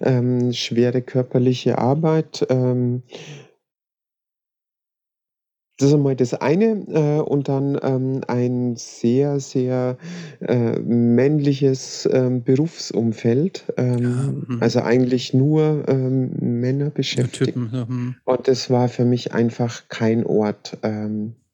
ähm, 0.00 0.52
schwere 0.52 1.02
körperliche 1.02 1.78
Arbeit. 1.78 2.46
Ähm, 2.50 3.02
das 5.78 5.88
ist 5.88 5.94
einmal 5.94 6.16
das 6.16 6.32
eine 6.32 6.86
äh, 6.88 7.20
und 7.20 7.48
dann 7.48 7.78
ähm, 7.82 8.22
ein 8.28 8.76
sehr, 8.76 9.40
sehr 9.40 9.98
äh, 10.40 10.78
männliches 10.78 12.08
ähm, 12.10 12.42
Berufsumfeld. 12.42 13.72
Ähm, 13.76 13.98
ja, 13.98 14.54
hm. 14.54 14.58
Also 14.60 14.80
eigentlich 14.80 15.34
nur 15.34 15.84
ähm, 15.86 16.30
Männer 16.40 16.88
beschäftigt. 16.88 17.54
Typen, 17.54 17.70
ja, 17.72 17.86
hm. 17.86 18.16
Und 18.24 18.48
das 18.48 18.70
war 18.70 18.88
für 18.88 19.04
mich 19.04 19.34
einfach 19.34 19.88
kein 19.88 20.24
Ort. 20.24 20.78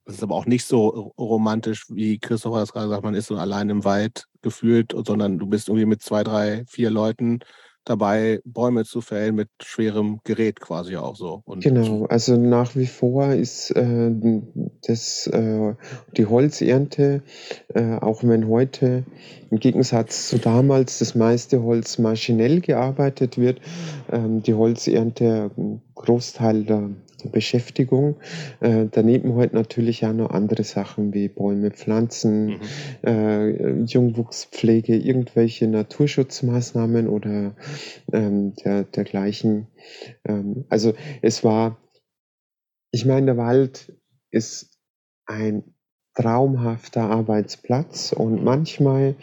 Das 0.04 0.16
ist 0.16 0.22
aber 0.22 0.34
auch 0.34 0.46
nicht 0.46 0.66
so 0.66 1.12
romantisch, 1.18 1.86
wie 1.88 2.18
Christopher 2.18 2.60
das 2.60 2.72
gerade 2.72 2.88
sagt, 2.88 3.04
man 3.04 3.14
ist 3.14 3.28
so 3.28 3.36
allein 3.36 3.70
im 3.70 3.84
Wald 3.84 4.26
gefühlt, 4.42 4.94
sondern 5.06 5.38
du 5.38 5.46
bist 5.46 5.68
irgendwie 5.68 5.86
mit 5.86 6.02
zwei, 6.02 6.24
drei, 6.24 6.64
vier 6.66 6.90
Leuten 6.90 7.40
dabei, 7.84 8.40
Bäume 8.44 8.84
zu 8.84 9.00
fällen 9.00 9.34
mit 9.34 9.48
schwerem 9.60 10.20
Gerät 10.24 10.60
quasi 10.60 10.96
auch 10.96 11.16
so. 11.16 11.42
Und 11.44 11.64
genau, 11.64 12.06
also 12.06 12.36
nach 12.36 12.76
wie 12.76 12.86
vor 12.86 13.32
ist 13.32 13.70
äh, 13.70 14.10
das, 14.86 15.26
äh, 15.26 15.74
die 16.16 16.26
Holzernte, 16.26 17.22
äh, 17.74 17.96
auch 17.96 18.22
wenn 18.22 18.48
heute 18.48 19.04
im 19.50 19.58
Gegensatz 19.58 20.28
zu 20.28 20.38
damals 20.38 21.00
das 21.00 21.14
meiste 21.14 21.62
Holz 21.62 21.98
maschinell 21.98 22.60
gearbeitet 22.60 23.36
wird, 23.36 23.60
ähm, 24.10 24.42
die 24.42 24.54
Holzernte 24.54 25.50
ein 25.56 25.82
Großteil 25.94 26.64
der 26.64 26.90
der 27.22 27.30
Beschäftigung. 27.30 28.16
Äh, 28.60 28.86
daneben 28.90 29.36
halt 29.36 29.52
natürlich 29.52 30.04
auch 30.04 30.12
noch 30.12 30.30
andere 30.30 30.64
Sachen 30.64 31.14
wie 31.14 31.28
Bäume 31.28 31.70
pflanzen, 31.70 32.46
mhm. 32.46 32.60
äh, 33.02 33.82
Jungwuchspflege, 33.84 34.96
irgendwelche 34.96 35.68
Naturschutzmaßnahmen 35.68 37.08
oder 37.08 37.54
ähm, 38.12 38.54
der, 38.64 38.84
dergleichen. 38.84 39.68
Ähm, 40.24 40.64
also 40.68 40.94
es 41.22 41.44
war, 41.44 41.78
ich 42.90 43.04
meine, 43.04 43.26
der 43.26 43.36
Wald 43.36 43.92
ist 44.30 44.78
ein 45.26 45.62
traumhafter 46.14 47.02
Arbeitsplatz 47.02 48.12
und 48.12 48.44
manchmal, 48.44 49.14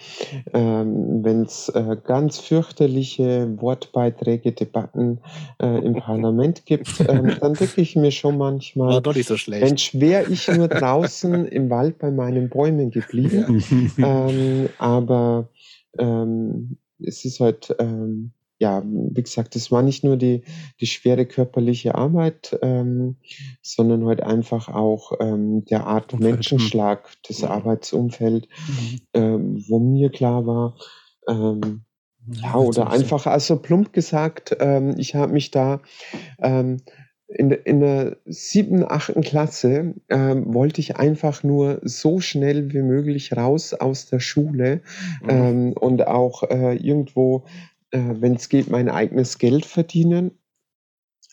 ähm, 0.53 1.23
wenn 1.23 1.43
es 1.43 1.69
äh, 1.69 1.97
ganz 2.03 2.39
fürchterliche 2.39 3.47
Wortbeiträge, 3.61 4.51
Debatten 4.51 5.19
äh, 5.61 5.85
im 5.85 5.95
Parlament 5.95 6.65
gibt, 6.65 6.99
ähm, 7.07 7.37
dann 7.39 7.53
denke 7.53 7.81
ich 7.81 7.95
mir 7.95 8.11
schon 8.11 8.37
manchmal, 8.37 8.93
War 8.93 9.01
doch 9.01 9.15
nicht 9.15 9.27
so 9.27 9.37
schlecht. 9.37 9.63
Mensch, 9.63 9.93
wäre 9.93 10.31
ich 10.31 10.47
nur 10.47 10.67
draußen 10.67 11.45
im 11.45 11.69
Wald 11.69 11.99
bei 11.99 12.09
meinen 12.09 12.49
Bäumen 12.49 12.89
geblieben. 12.89 13.63
ähm, 13.97 14.69
aber 14.79 15.49
ähm, 15.97 16.77
es 16.99 17.23
ist 17.23 17.39
halt 17.39 17.75
ähm, 17.79 18.31
ja, 18.59 18.83
wie 18.85 19.23
gesagt, 19.23 19.55
es 19.55 19.71
war 19.71 19.81
nicht 19.81 20.03
nur 20.03 20.17
die, 20.17 20.43
die 20.81 20.85
schwere 20.85 21.25
körperliche 21.25 21.95
Arbeit, 21.95 22.59
ähm, 22.61 23.15
sondern 23.61 24.05
halt 24.05 24.21
einfach 24.21 24.67
auch 24.67 25.13
ähm, 25.21 25.63
der 25.65 25.87
Art 25.87 26.13
Umfeld. 26.13 26.35
Menschenschlag, 26.35 27.09
das 27.27 27.39
ja. 27.41 27.49
Arbeitsumfeld, 27.49 28.47
mhm. 28.67 28.99
ähm, 29.13 29.65
wo 29.67 29.79
mir 29.79 30.11
klar 30.11 30.45
war, 30.45 30.75
ähm, 31.29 31.85
ja, 32.27 32.55
oder 32.55 32.91
einfach, 32.91 33.25
also 33.25 33.57
plump 33.57 33.93
gesagt, 33.93 34.55
ähm, 34.59 34.95
ich 34.97 35.15
habe 35.15 35.31
mich 35.31 35.51
da 35.51 35.81
ähm, 36.39 36.81
in, 37.27 37.51
in 37.51 37.79
der 37.79 38.17
siebten, 38.25 38.83
achten 38.83 39.21
Klasse 39.21 39.93
ähm, 40.09 40.53
wollte 40.53 40.81
ich 40.81 40.97
einfach 40.97 41.43
nur 41.43 41.79
so 41.83 42.19
schnell 42.19 42.73
wie 42.73 42.81
möglich 42.81 43.37
raus 43.37 43.73
aus 43.73 44.07
der 44.07 44.19
Schule 44.19 44.81
mhm. 45.23 45.29
ähm, 45.29 45.73
und 45.73 46.05
auch 46.07 46.43
äh, 46.43 46.75
irgendwo 46.75 47.45
äh, 47.91 48.15
wenn 48.19 48.35
es 48.35 48.49
geht, 48.49 48.69
mein 48.69 48.89
eigenes 48.89 49.37
Geld 49.37 49.65
verdienen. 49.65 50.31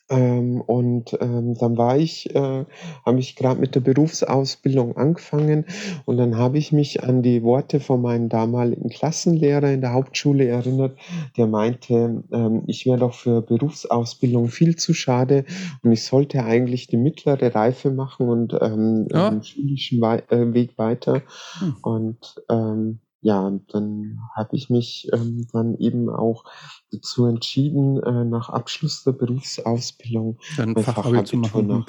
Ähm, 0.08 0.60
und 0.60 1.18
ähm, 1.20 1.54
dann 1.54 1.76
war 1.76 1.98
ich, 1.98 2.32
äh, 2.32 2.64
habe 3.04 3.18
ich 3.18 3.34
gerade 3.34 3.60
mit 3.60 3.74
der 3.74 3.80
Berufsausbildung 3.80 4.96
angefangen 4.96 5.64
und 6.04 6.16
dann 6.16 6.36
habe 6.36 6.58
ich 6.58 6.70
mich 6.70 7.02
an 7.02 7.22
die 7.22 7.42
Worte 7.42 7.80
von 7.80 8.02
meinem 8.02 8.28
damaligen 8.28 8.88
Klassenlehrer 8.88 9.72
in 9.72 9.80
der 9.80 9.94
Hauptschule 9.94 10.46
erinnert, 10.46 10.96
der 11.36 11.48
meinte, 11.48 12.22
ähm, 12.32 12.62
ich 12.68 12.86
wäre 12.86 12.98
doch 12.98 13.14
für 13.14 13.42
Berufsausbildung 13.42 14.46
viel 14.46 14.76
zu 14.76 14.94
schade 14.94 15.44
und 15.82 15.90
ich 15.90 16.04
sollte 16.04 16.44
eigentlich 16.44 16.86
die 16.86 16.98
mittlere 16.98 17.52
Reife 17.52 17.90
machen 17.90 18.28
und 18.28 18.56
ähm, 18.60 19.08
ja. 19.10 19.30
den 19.30 19.42
schulischen 19.42 20.00
Wei 20.00 20.22
äh, 20.28 20.54
Weg 20.54 20.78
weiter. 20.78 21.22
Hm. 21.58 21.76
Und 21.82 22.36
ähm, 22.48 23.00
ja, 23.20 23.40
und 23.40 23.72
dann 23.74 24.20
habe 24.34 24.56
ich 24.56 24.70
mich 24.70 25.08
ähm, 25.12 25.46
dann 25.52 25.76
eben 25.78 26.08
auch 26.08 26.44
dazu 26.92 27.26
entschieden, 27.26 28.02
äh, 28.02 28.24
nach 28.24 28.50
Abschluss 28.50 29.04
der 29.04 29.12
Berufsausbildung 29.12 30.38
dann 30.56 30.76
Fachabitur 30.76 31.24
zu 31.24 31.36
machen. 31.36 31.86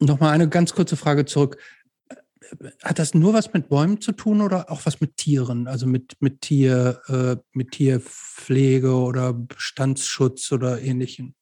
Nochmal 0.00 0.32
eine 0.32 0.48
ganz 0.48 0.74
kurze 0.74 0.96
Frage 0.96 1.24
zurück. 1.24 1.58
Hat 2.82 2.98
das 2.98 3.14
nur 3.14 3.32
was 3.32 3.52
mit 3.54 3.68
Bäumen 3.68 4.00
zu 4.00 4.12
tun 4.12 4.42
oder 4.42 4.70
auch 4.70 4.84
was 4.84 5.00
mit 5.00 5.16
Tieren? 5.16 5.66
Also 5.66 5.86
mit, 5.86 6.16
mit, 6.20 6.42
Tier, 6.42 7.00
äh, 7.08 7.36
mit 7.52 7.70
Tierpflege 7.72 8.94
oder 8.94 9.32
Bestandsschutz 9.32 10.52
oder 10.52 10.80
ähnlichem? 10.80 11.34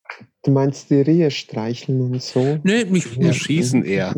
Du 0.44 0.50
meinst 0.50 0.90
die 0.90 1.00
Rehe 1.00 1.30
streicheln 1.30 2.00
und 2.00 2.20
so? 2.20 2.58
Nee, 2.64 2.84
mich 2.86 3.06
ja. 3.16 3.28
erschießen 3.28 3.84
eher. 3.84 4.14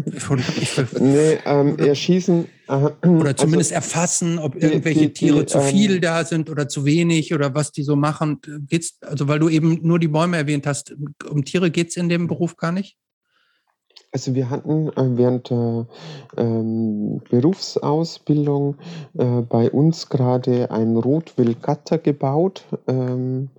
nee, 1.00 1.38
ähm, 1.44 1.78
erschießen. 1.78 2.46
Äh, 2.66 2.72
oder 2.72 2.92
also 3.02 3.32
zumindest 3.34 3.72
also, 3.72 3.74
erfassen, 3.74 4.38
ob 4.38 4.54
irgendwelche 4.54 5.00
die, 5.00 5.06
die, 5.08 5.12
Tiere 5.12 5.40
die, 5.40 5.46
zu 5.46 5.60
viel 5.60 5.96
ähm, 5.96 6.00
da 6.00 6.24
sind 6.24 6.48
oder 6.48 6.66
zu 6.66 6.86
wenig 6.86 7.34
oder 7.34 7.54
was 7.54 7.72
die 7.72 7.82
so 7.82 7.94
machen. 7.94 8.40
Geht's, 8.68 8.96
also 9.02 9.28
weil 9.28 9.38
du 9.38 9.50
eben 9.50 9.80
nur 9.82 9.98
die 9.98 10.08
Bäume 10.08 10.38
erwähnt 10.38 10.66
hast, 10.66 10.96
um 11.28 11.44
Tiere 11.44 11.70
geht 11.70 11.88
es 11.88 11.96
in 11.96 12.08
dem 12.08 12.26
Beruf 12.26 12.56
gar 12.56 12.72
nicht? 12.72 12.96
Also 14.14 14.36
wir 14.36 14.48
hatten 14.48 14.86
äh, 14.90 15.16
während 15.16 15.50
der 15.50 15.86
ähm, 16.36 17.20
Berufsausbildung 17.28 18.76
äh, 19.18 19.40
bei 19.40 19.68
uns 19.68 20.08
gerade 20.08 20.70
ein 20.70 20.96
Rotwildgatter 20.96 21.98
gebaut. 21.98 22.64
Ähm, 22.86 23.50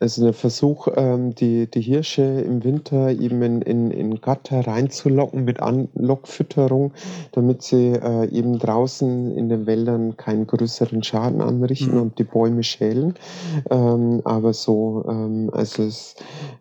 also 0.00 0.24
der 0.24 0.32
Versuch, 0.32 0.88
ähm, 0.96 1.34
die, 1.34 1.70
die 1.70 1.80
Hirsche 1.80 2.22
im 2.22 2.62
Winter 2.64 3.10
eben 3.10 3.42
in, 3.42 3.62
in, 3.62 3.90
in 3.90 4.20
Gatter 4.20 4.66
reinzulocken 4.66 5.44
mit 5.44 5.60
Anlockfütterung, 5.60 6.92
damit 7.32 7.62
sie 7.62 7.92
äh, 7.92 8.28
eben 8.28 8.58
draußen 8.58 9.34
in 9.36 9.48
den 9.48 9.66
Wäldern 9.66 10.16
keinen 10.16 10.46
größeren 10.46 11.02
Schaden 11.02 11.40
anrichten 11.40 11.94
mhm. 11.94 12.02
und 12.02 12.18
die 12.18 12.24
Bäume 12.24 12.62
schälen. 12.62 13.14
Ähm, 13.70 14.20
aber 14.24 14.52
so, 14.52 15.04
ähm, 15.08 15.50
also 15.52 15.84
es 15.84 16.16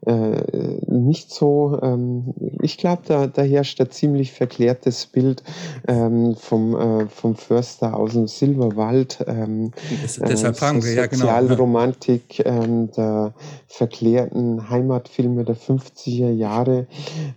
äh, 0.05 0.77
nicht 0.87 1.31
so, 1.31 1.79
ähm, 1.81 2.33
ich 2.61 2.77
glaube, 2.77 3.02
da, 3.09 3.27
da 3.27 3.41
herrscht 3.41 3.79
ein 3.81 3.91
ziemlich 3.91 4.31
verklärtes 4.31 5.05
Bild 5.05 5.43
ähm, 5.87 6.35
vom, 6.35 6.75
äh, 6.75 7.07
vom 7.07 7.35
Förster 7.35 7.95
aus 7.95 8.13
dem 8.13 8.27
Silberwald. 8.27 9.23
Ähm, 9.27 9.71
das, 10.01 10.19
deshalb 10.19 10.55
äh, 10.55 10.57
fragen 10.57 10.83
wir, 10.83 10.93
ja 10.93 11.05
genau. 11.07 11.25
Sozialromantik, 11.25 12.45
ähm, 12.45 12.91
der 12.91 13.33
verklärten 13.67 14.69
Heimatfilme 14.69 15.43
der 15.43 15.57
50er 15.57 16.31
Jahre 16.31 16.87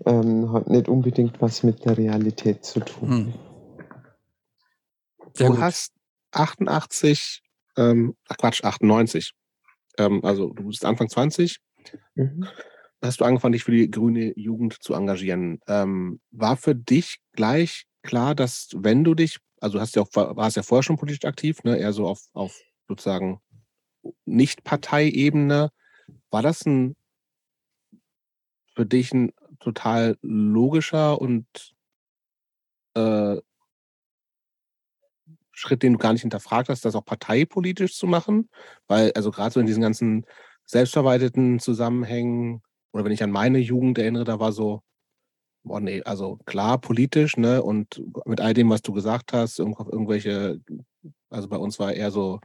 ähm, 0.05 0.53
hat 0.53 0.69
nicht 0.69 0.89
unbedingt 0.89 1.41
was 1.41 1.63
mit 1.63 1.85
der 1.85 1.99
Realität 1.99 2.65
zu 2.65 2.81
tun. 2.81 3.09
Hm. 3.09 3.35
Du 5.39 5.47
gut. 5.47 5.59
hast 5.59 5.93
88, 6.33 7.43
ähm, 7.77 8.15
ach 8.29 8.37
Quatsch, 8.37 8.65
98. 8.65 9.33
Ähm, 9.99 10.25
also 10.25 10.51
du 10.51 10.65
bist 10.65 10.85
Anfang 10.85 11.09
20. 11.09 11.59
Mhm. 12.15 12.47
Hast 13.07 13.21
du 13.21 13.25
angefangen, 13.25 13.53
dich 13.53 13.65
für 13.65 13.73
die 13.73 13.91
grüne 13.91 14.33
Jugend 14.39 14.83
zu 14.83 14.95
engagieren. 14.95 15.61
Ähm, 15.67 16.21
war 16.31 16.57
für 16.57 16.75
dich 16.75 17.21
gleich 17.33 17.87
klar, 18.03 18.35
dass 18.35 18.71
wenn 18.75 19.05
du 19.05 19.15
dich, 19.15 19.39
also 19.61 19.81
hast 19.81 19.97
ja 19.97 20.03
auch, 20.03 20.09
warst 20.15 20.57
ja 20.57 20.63
vorher 20.63 20.83
schon 20.83 20.97
politisch 20.97 21.25
aktiv, 21.25 21.63
ne, 21.65 21.77
eher 21.79 21.93
so 21.93 22.07
auf, 22.07 22.21
auf 22.33 22.61
sozusagen 22.89 23.41
Nicht-Parteiebene, 24.25 25.71
war 26.31 26.43
das 26.43 26.65
ein 26.67 26.97
für 28.75 28.87
dich 28.87 29.13
ein 29.13 29.33
total 29.59 30.19
logischer 30.23 31.21
und 31.21 31.47
äh, 32.95 33.37
Schritt, 35.53 35.83
den 35.83 35.95
du 35.95 35.99
gar 35.99 36.13
nicht 36.13 36.23
hinterfragt 36.23 36.69
hast, 36.69 36.85
das 36.85 36.95
auch 36.95 37.05
parteipolitisch 37.05 37.97
zu 37.97 38.07
machen? 38.07 38.51
Weil, 38.87 39.13
also 39.13 39.31
gerade 39.31 39.53
so 39.53 39.61
in 39.61 39.67
diesen 39.67 39.83
ganzen 39.83 40.27
selbstverwalteten 40.67 41.59
Zusammenhängen, 41.59 42.63
oder 42.93 43.05
wenn 43.05 43.13
ich 43.13 43.23
an 43.23 43.31
meine 43.31 43.59
Jugend 43.59 43.99
erinnere, 43.99 44.25
da 44.25 44.41
war 44.41 44.53
so, 44.53 44.83
boah, 45.65 45.81
nee, 45.81 46.03
also 46.03 46.39
klar 46.47 46.81
politisch, 46.81 47.37
ne? 47.37 47.63
Und 47.63 48.03
mit 48.25 48.41
all 48.41 48.55
dem, 48.55 48.71
was 48.71 48.83
du 48.83 48.93
gesagt 48.93 49.33
hast, 49.33 49.59
irgendwelche, 49.59 50.61
also 51.31 51.49
bei 51.49 51.57
uns 51.57 51.79
war 51.79 51.93
eher 51.93 52.11
so 52.11 52.41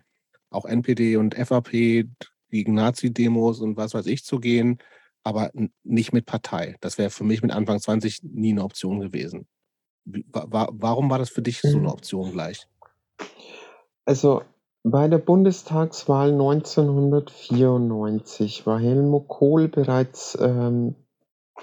auch 0.50 0.66
NPD 0.66 1.18
und 1.18 1.36
FAP, 1.36 2.06
gegen 2.52 2.74
Nazi-Demos 2.74 3.62
und 3.62 3.78
was 3.78 3.94
weiß 3.94 4.06
ich 4.06 4.24
zu 4.24 4.40
gehen, 4.40 4.78
aber 5.24 5.52
nicht 5.84 6.14
mit 6.14 6.26
Partei. 6.26 6.76
Das 6.82 6.98
wäre 6.98 7.10
für 7.10 7.24
mich 7.24 7.42
mit 7.42 7.52
Anfang 7.52 7.80
20 7.80 8.24
nie 8.24 8.52
eine 8.52 8.64
Option 8.64 9.00
gewesen. 9.00 9.48
warum 10.06 11.10
war 11.10 11.18
das 11.18 11.30
für 11.30 11.42
dich 11.42 11.62
so 11.62 11.70
eine 11.70 11.80
mhm. 11.80 11.88
Option 11.88 12.32
gleich? 12.32 12.68
Also 14.06 14.44
bei 14.84 15.08
der 15.08 15.20
Bundestagswahl 15.20 16.32
1994 16.32 18.66
war 18.66 18.80
Helmut 18.80 19.28
Kohl 19.28 19.68
bereits 19.68 20.36
ähm, 20.42 20.96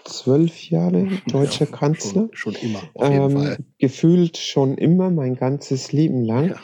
zwölf 0.04 0.70
Jahre 0.70 1.08
deutscher 1.26 1.64
ja, 1.66 1.72
Kanzler. 1.72 2.28
Schon, 2.32 2.54
schon 2.54 2.70
immer. 2.70 2.80
Ähm, 2.94 3.56
gefühlt 3.78 4.36
schon 4.36 4.76
immer, 4.76 5.10
mein 5.10 5.36
ganzes 5.36 5.92
Leben 5.92 6.24
lang. 6.24 6.50
Ja. 6.50 6.56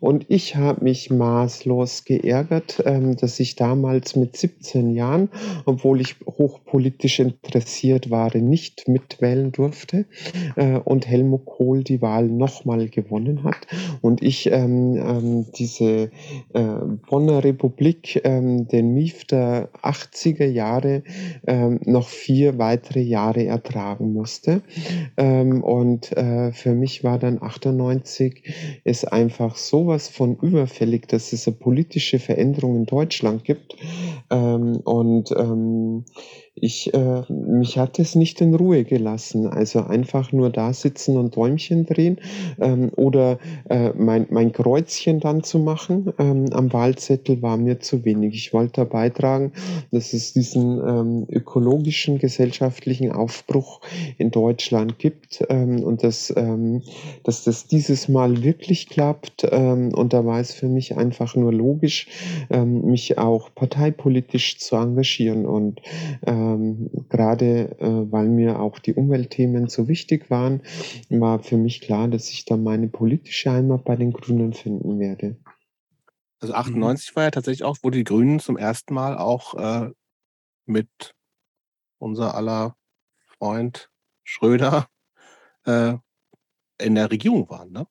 Und 0.00 0.24
ich 0.28 0.56
habe 0.56 0.84
mich 0.84 1.10
maßlos 1.10 2.04
geärgert, 2.04 2.82
ähm, 2.86 3.16
dass 3.16 3.38
ich 3.38 3.54
damals 3.54 4.16
mit 4.16 4.36
17 4.36 4.94
Jahren, 4.94 5.28
obwohl 5.66 6.00
ich 6.00 6.16
hochpolitisch 6.26 7.20
interessiert 7.20 8.10
war, 8.10 8.34
nicht 8.34 8.88
mitwählen 8.88 9.52
durfte 9.52 10.06
äh, 10.56 10.78
und 10.78 11.06
Helmut 11.06 11.44
Kohl 11.44 11.84
die 11.84 12.00
Wahl 12.00 12.28
nochmal 12.28 12.88
gewonnen 12.88 13.44
hat. 13.44 13.66
Und 14.00 14.22
ich 14.22 14.50
ähm, 14.50 14.96
ähm, 14.96 15.46
diese 15.56 16.10
äh, 16.54 16.64
Bonner 17.08 17.44
Republik, 17.44 18.22
den 18.24 18.94
Mief 18.94 19.24
der 19.24 19.68
80er 19.82 20.46
Jahre, 20.46 21.02
noch 21.84 22.08
vier 22.08 22.58
weitere 22.58 23.00
Jahre 23.00 23.44
ertragen 23.44 24.12
musste. 24.12 24.62
Und 25.16 26.16
äh, 26.16 26.52
für 26.54 26.74
mich 26.74 27.04
war 27.04 27.18
dann 27.18 27.42
98 27.42 28.54
ist 28.84 29.12
einfach 29.12 29.56
sowas 29.56 30.08
von 30.08 30.36
überfällig, 30.36 31.08
dass 31.08 31.32
es 31.32 31.46
eine 31.46 31.56
politische 31.56 32.18
Veränderung 32.18 32.76
in 32.76 32.86
Deutschland 32.86 33.44
gibt. 33.44 33.76
Ähm, 34.30 34.76
und 34.84 35.30
ähm, 35.32 36.04
ich, 36.56 36.94
äh, 36.94 37.22
mich 37.28 37.78
hat 37.78 37.98
es 37.98 38.14
nicht 38.14 38.40
in 38.40 38.54
Ruhe 38.54 38.84
gelassen. 38.84 39.46
Also 39.48 39.80
einfach 39.80 40.32
nur 40.32 40.50
da 40.50 40.72
sitzen 40.72 41.16
und 41.16 41.36
Däumchen 41.36 41.84
drehen 41.84 42.18
ähm, 42.60 42.90
oder 42.96 43.38
äh, 43.68 43.90
mein, 43.96 44.26
mein 44.30 44.52
Kreuzchen 44.52 45.18
dann 45.18 45.42
zu 45.42 45.58
machen 45.58 46.12
ähm, 46.18 46.46
am 46.52 46.72
Wahlzettel 46.72 47.42
war 47.42 47.56
mir 47.56 47.80
zu 47.80 48.04
wenig. 48.04 48.34
Ich 48.34 48.52
wollte 48.52 48.84
beitragen, 48.84 49.52
dass 49.90 50.12
es 50.12 50.32
diesen 50.32 50.78
ähm, 50.78 51.26
ökologischen, 51.28 52.18
gesellschaftlichen 52.18 53.10
Aufbruch 53.10 53.80
in 54.18 54.30
Deutschland 54.30 54.98
gibt 54.98 55.44
ähm, 55.48 55.82
und 55.82 56.04
dass, 56.04 56.32
ähm, 56.36 56.82
dass 57.24 57.42
das 57.44 57.66
dieses 57.66 58.08
Mal 58.08 58.44
wirklich 58.44 58.88
klappt. 58.88 59.46
Ähm, 59.50 59.92
und 59.92 60.12
da 60.12 60.24
war 60.24 60.40
es 60.40 60.52
für 60.52 60.68
mich 60.68 60.96
einfach 60.96 61.34
nur 61.34 61.52
logisch, 61.52 62.06
ähm, 62.50 62.82
mich 62.82 63.18
auch 63.18 63.50
parteipolitisch 63.54 64.58
zu 64.58 64.76
engagieren 64.76 65.46
und 65.46 65.80
äh, 66.22 66.43
ähm, 66.44 66.90
gerade 67.08 67.76
äh, 67.78 68.12
weil 68.12 68.28
mir 68.28 68.60
auch 68.60 68.78
die 68.78 68.94
Umweltthemen 68.94 69.68
so 69.68 69.88
wichtig 69.88 70.30
waren, 70.30 70.62
war 71.08 71.42
für 71.42 71.56
mich 71.56 71.80
klar, 71.80 72.08
dass 72.08 72.30
ich 72.30 72.44
dann 72.44 72.62
meine 72.62 72.88
politische 72.88 73.52
Heimat 73.52 73.84
bei 73.84 73.96
den 73.96 74.12
Grünen 74.12 74.52
finden 74.52 74.98
werde. 74.98 75.36
Also 76.40 76.54
98 76.54 77.10
mhm. 77.10 77.16
war 77.16 77.24
ja 77.24 77.30
tatsächlich 77.30 77.64
auch, 77.64 77.78
wo 77.82 77.90
die 77.90 78.04
Grünen 78.04 78.38
zum 78.40 78.56
ersten 78.56 78.94
Mal 78.94 79.16
auch 79.16 79.54
äh, 79.54 79.90
mit 80.66 81.14
unser 81.98 82.34
aller 82.34 82.76
Freund 83.38 83.90
Schröder 84.24 84.88
äh, 85.64 85.94
in 86.78 86.94
der 86.94 87.10
Regierung 87.10 87.48
waren, 87.50 87.72
ne? 87.72 87.86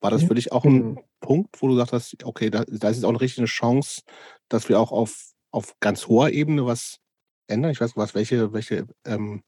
War 0.00 0.10
das 0.10 0.24
für 0.24 0.34
dich 0.34 0.50
auch 0.50 0.64
ein 0.64 0.94
genau. 0.94 1.08
Punkt, 1.20 1.62
wo 1.62 1.68
du 1.68 1.74
gesagt 1.74 1.92
hast, 1.92 2.24
okay, 2.24 2.50
da, 2.50 2.64
da 2.64 2.88
ist 2.88 2.96
jetzt 2.96 3.04
auch 3.04 3.10
eine 3.10 3.20
richtige 3.20 3.46
Chance, 3.46 4.02
dass 4.48 4.68
wir 4.68 4.80
auch 4.80 4.90
auf, 4.90 5.32
auf 5.52 5.78
ganz 5.78 6.08
hoher 6.08 6.30
Ebene 6.30 6.66
was 6.66 6.98
ändern? 7.46 7.70
Ich 7.70 7.80
weiß 7.80 7.96
was, 7.96 8.14
welche, 8.14 8.52
welche 8.52 8.86
ähm, 9.04 9.42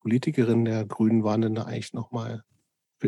Politikerin 0.00 0.64
der 0.64 0.84
Grünen 0.84 1.24
waren 1.24 1.40
denn 1.40 1.54
da 1.54 1.62
eigentlich 1.62 1.94
nochmal? 1.94 2.42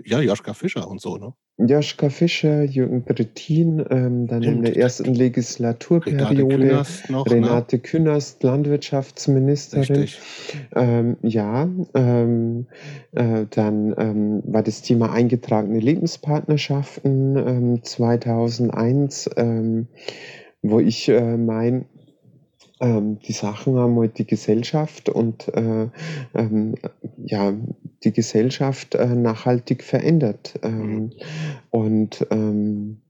Ja, 0.04 0.20
Joschka 0.20 0.54
Fischer 0.54 0.88
und 0.88 1.00
so, 1.00 1.16
ne? 1.16 1.34
Joschka 1.58 2.10
Fischer, 2.10 2.64
Jürgen 2.64 3.02
Brittin, 3.02 3.82
ähm, 3.88 4.26
dann 4.26 4.42
in 4.42 4.62
der 4.62 4.76
ersten 4.76 5.14
Legislaturperiode 5.14 6.28
Renate 6.28 6.48
Künast, 6.48 7.08
noch, 7.08 7.24
ne? 7.24 7.32
Renate 7.32 7.76
ne? 7.76 7.82
Künast 7.82 8.42
Landwirtschaftsministerin. 8.42 10.06
Ähm, 10.74 11.16
ja, 11.22 11.66
ähm, 11.94 12.66
äh, 13.12 13.46
dann 13.48 13.94
ähm, 13.96 14.42
war 14.44 14.62
das 14.62 14.82
Thema 14.82 15.12
eingetragene 15.12 15.80
Lebenspartnerschaften 15.80 17.80
2001, 17.82 19.30
ähm, 19.36 19.46
ähm, 19.46 19.88
wo 20.60 20.80
ich 20.80 21.08
äh, 21.08 21.38
mein 21.38 21.86
ähm, 22.80 23.18
die 23.20 23.32
Sachen 23.32 23.76
haben 23.78 23.98
halt 23.98 24.18
die 24.18 24.26
Gesellschaft 24.26 25.08
und 25.08 25.48
äh, 25.54 25.88
ähm, 26.34 26.74
ja, 27.16 27.54
die 28.04 28.12
Gesellschaft 28.12 28.94
äh, 28.94 29.06
nachhaltig 29.14 29.82
verändert. 29.82 30.58
Ähm, 30.62 30.96
mhm. 30.96 31.12
Und 31.70 32.26
ähm, 32.30 33.00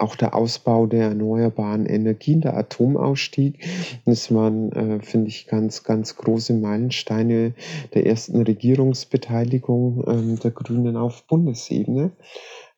auch 0.00 0.16
der 0.16 0.34
Ausbau 0.34 0.86
der 0.86 1.08
erneuerbaren 1.08 1.84
Energien, 1.86 2.40
der 2.40 2.56
Atomausstieg, 2.56 3.66
das 4.06 4.32
waren, 4.34 4.72
äh, 4.72 5.00
finde 5.00 5.28
ich, 5.28 5.46
ganz, 5.46 5.82
ganz 5.84 6.16
große 6.16 6.54
Meilensteine 6.54 7.52
der 7.92 8.06
ersten 8.06 8.40
Regierungsbeteiligung 8.40 10.04
ähm, 10.06 10.38
der 10.38 10.52
Grünen 10.52 10.96
auf 10.96 11.26
Bundesebene. 11.26 12.12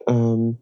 Ähm, 0.06 0.58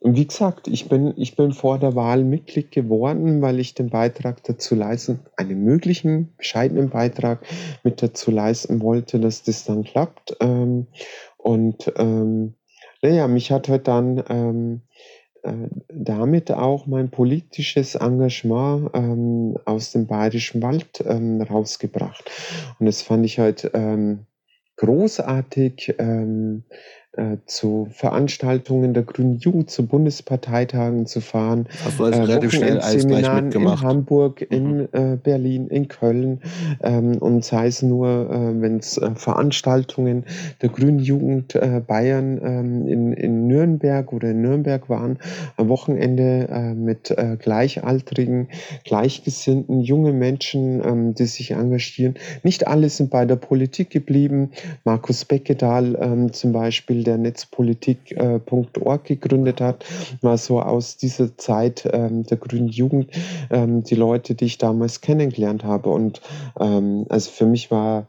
wie 0.00 0.26
gesagt, 0.26 0.68
ich 0.68 0.88
bin, 0.88 1.14
ich 1.16 1.36
bin 1.36 1.52
vor 1.52 1.78
der 1.78 1.94
Wahl 1.94 2.24
Mitglied 2.24 2.72
geworden, 2.72 3.42
weil 3.42 3.60
ich 3.60 3.74
den 3.74 3.90
Beitrag 3.90 4.42
dazu 4.44 4.74
leisten, 4.74 5.20
einen 5.36 5.62
möglichen 5.62 6.34
bescheidenen 6.36 6.90
Beitrag 6.90 7.44
mit 7.84 8.02
dazu 8.02 8.30
leisten 8.30 8.80
wollte, 8.80 9.20
dass 9.20 9.42
das 9.42 9.64
dann 9.64 9.84
klappt. 9.84 10.36
Ähm, 10.40 10.86
und 11.36 11.92
ähm, 11.96 12.54
naja, 13.02 13.28
mich 13.28 13.50
hat 13.50 13.68
halt 13.68 13.88
dann 13.88 14.22
ähm, 14.28 14.80
äh, 15.42 15.68
damit 15.88 16.50
auch 16.50 16.86
mein 16.86 17.10
politisches 17.10 17.94
Engagement 17.94 18.90
ähm, 18.94 19.56
aus 19.64 19.92
dem 19.92 20.06
Bayerischen 20.06 20.62
Wald 20.62 21.02
ähm, 21.06 21.40
rausgebracht. 21.40 22.30
Und 22.78 22.86
das 22.86 23.02
fand 23.02 23.24
ich 23.24 23.38
halt 23.38 23.70
ähm, 23.74 24.26
großartig. 24.76 25.94
Ähm, 25.98 26.64
äh, 26.68 26.74
zu 27.46 27.88
Veranstaltungen 27.90 28.94
der 28.94 29.02
Grünen 29.02 29.38
Jugend, 29.38 29.70
zu 29.70 29.86
Bundesparteitagen 29.86 31.06
zu 31.06 31.20
fahren. 31.20 31.66
Hast 31.84 31.98
du 31.98 32.04
also 32.04 32.20
äh, 32.20 32.24
relativ 32.24 32.52
schnell 32.52 32.78
alles 32.78 33.06
gleich 33.06 33.32
mitgemacht. 33.32 33.82
In 33.82 33.88
Hamburg, 33.88 34.46
in 34.50 34.76
mhm. 34.78 34.88
äh, 34.92 35.16
Berlin, 35.16 35.68
in 35.68 35.88
Köln 35.88 36.40
ähm, 36.82 37.18
und 37.18 37.44
sei 37.44 37.66
es 37.66 37.82
nur, 37.82 38.08
äh, 38.08 38.60
wenn 38.60 38.78
es 38.78 38.98
äh, 38.98 39.10
Veranstaltungen 39.14 40.24
der 40.62 40.68
Grünen 40.70 40.98
Jugend 40.98 41.54
äh, 41.54 41.80
Bayern 41.86 42.40
ähm, 42.42 42.88
in, 42.88 43.12
in 43.12 43.46
Nürnberg 43.46 44.12
oder 44.12 44.30
in 44.30 44.42
Nürnberg 44.42 44.88
waren, 44.88 45.18
am 45.56 45.68
Wochenende 45.68 46.48
äh, 46.50 46.74
mit 46.74 47.10
äh, 47.10 47.36
Gleichaltrigen, 47.38 48.48
Gleichgesinnten, 48.84 49.80
junge 49.80 50.12
Menschen, 50.12 50.82
ähm, 50.84 51.14
die 51.14 51.26
sich 51.26 51.52
engagieren. 51.52 52.14
Nicht 52.42 52.66
alle 52.66 52.88
sind 52.88 53.10
bei 53.10 53.24
der 53.24 53.36
Politik 53.36 53.90
geblieben. 53.90 54.50
Markus 54.84 55.24
Beckedahl 55.24 56.30
zum 56.32 56.52
Beispiel 56.52 57.04
der 57.10 57.18
Netzpolitik.org 57.18 59.04
gegründet 59.04 59.60
hat, 59.60 59.84
war 60.20 60.38
so 60.38 60.60
aus 60.60 60.96
dieser 60.96 61.36
Zeit 61.36 61.88
ähm, 61.92 62.24
der 62.24 62.36
grünen 62.36 62.68
Jugend 62.68 63.10
ähm, 63.50 63.82
die 63.82 63.96
Leute, 63.96 64.34
die 64.34 64.46
ich 64.46 64.58
damals 64.58 65.00
kennengelernt 65.00 65.64
habe. 65.64 65.90
Und 65.90 66.20
ähm, 66.58 67.06
also 67.08 67.30
für 67.30 67.46
mich 67.46 67.70
war 67.70 68.06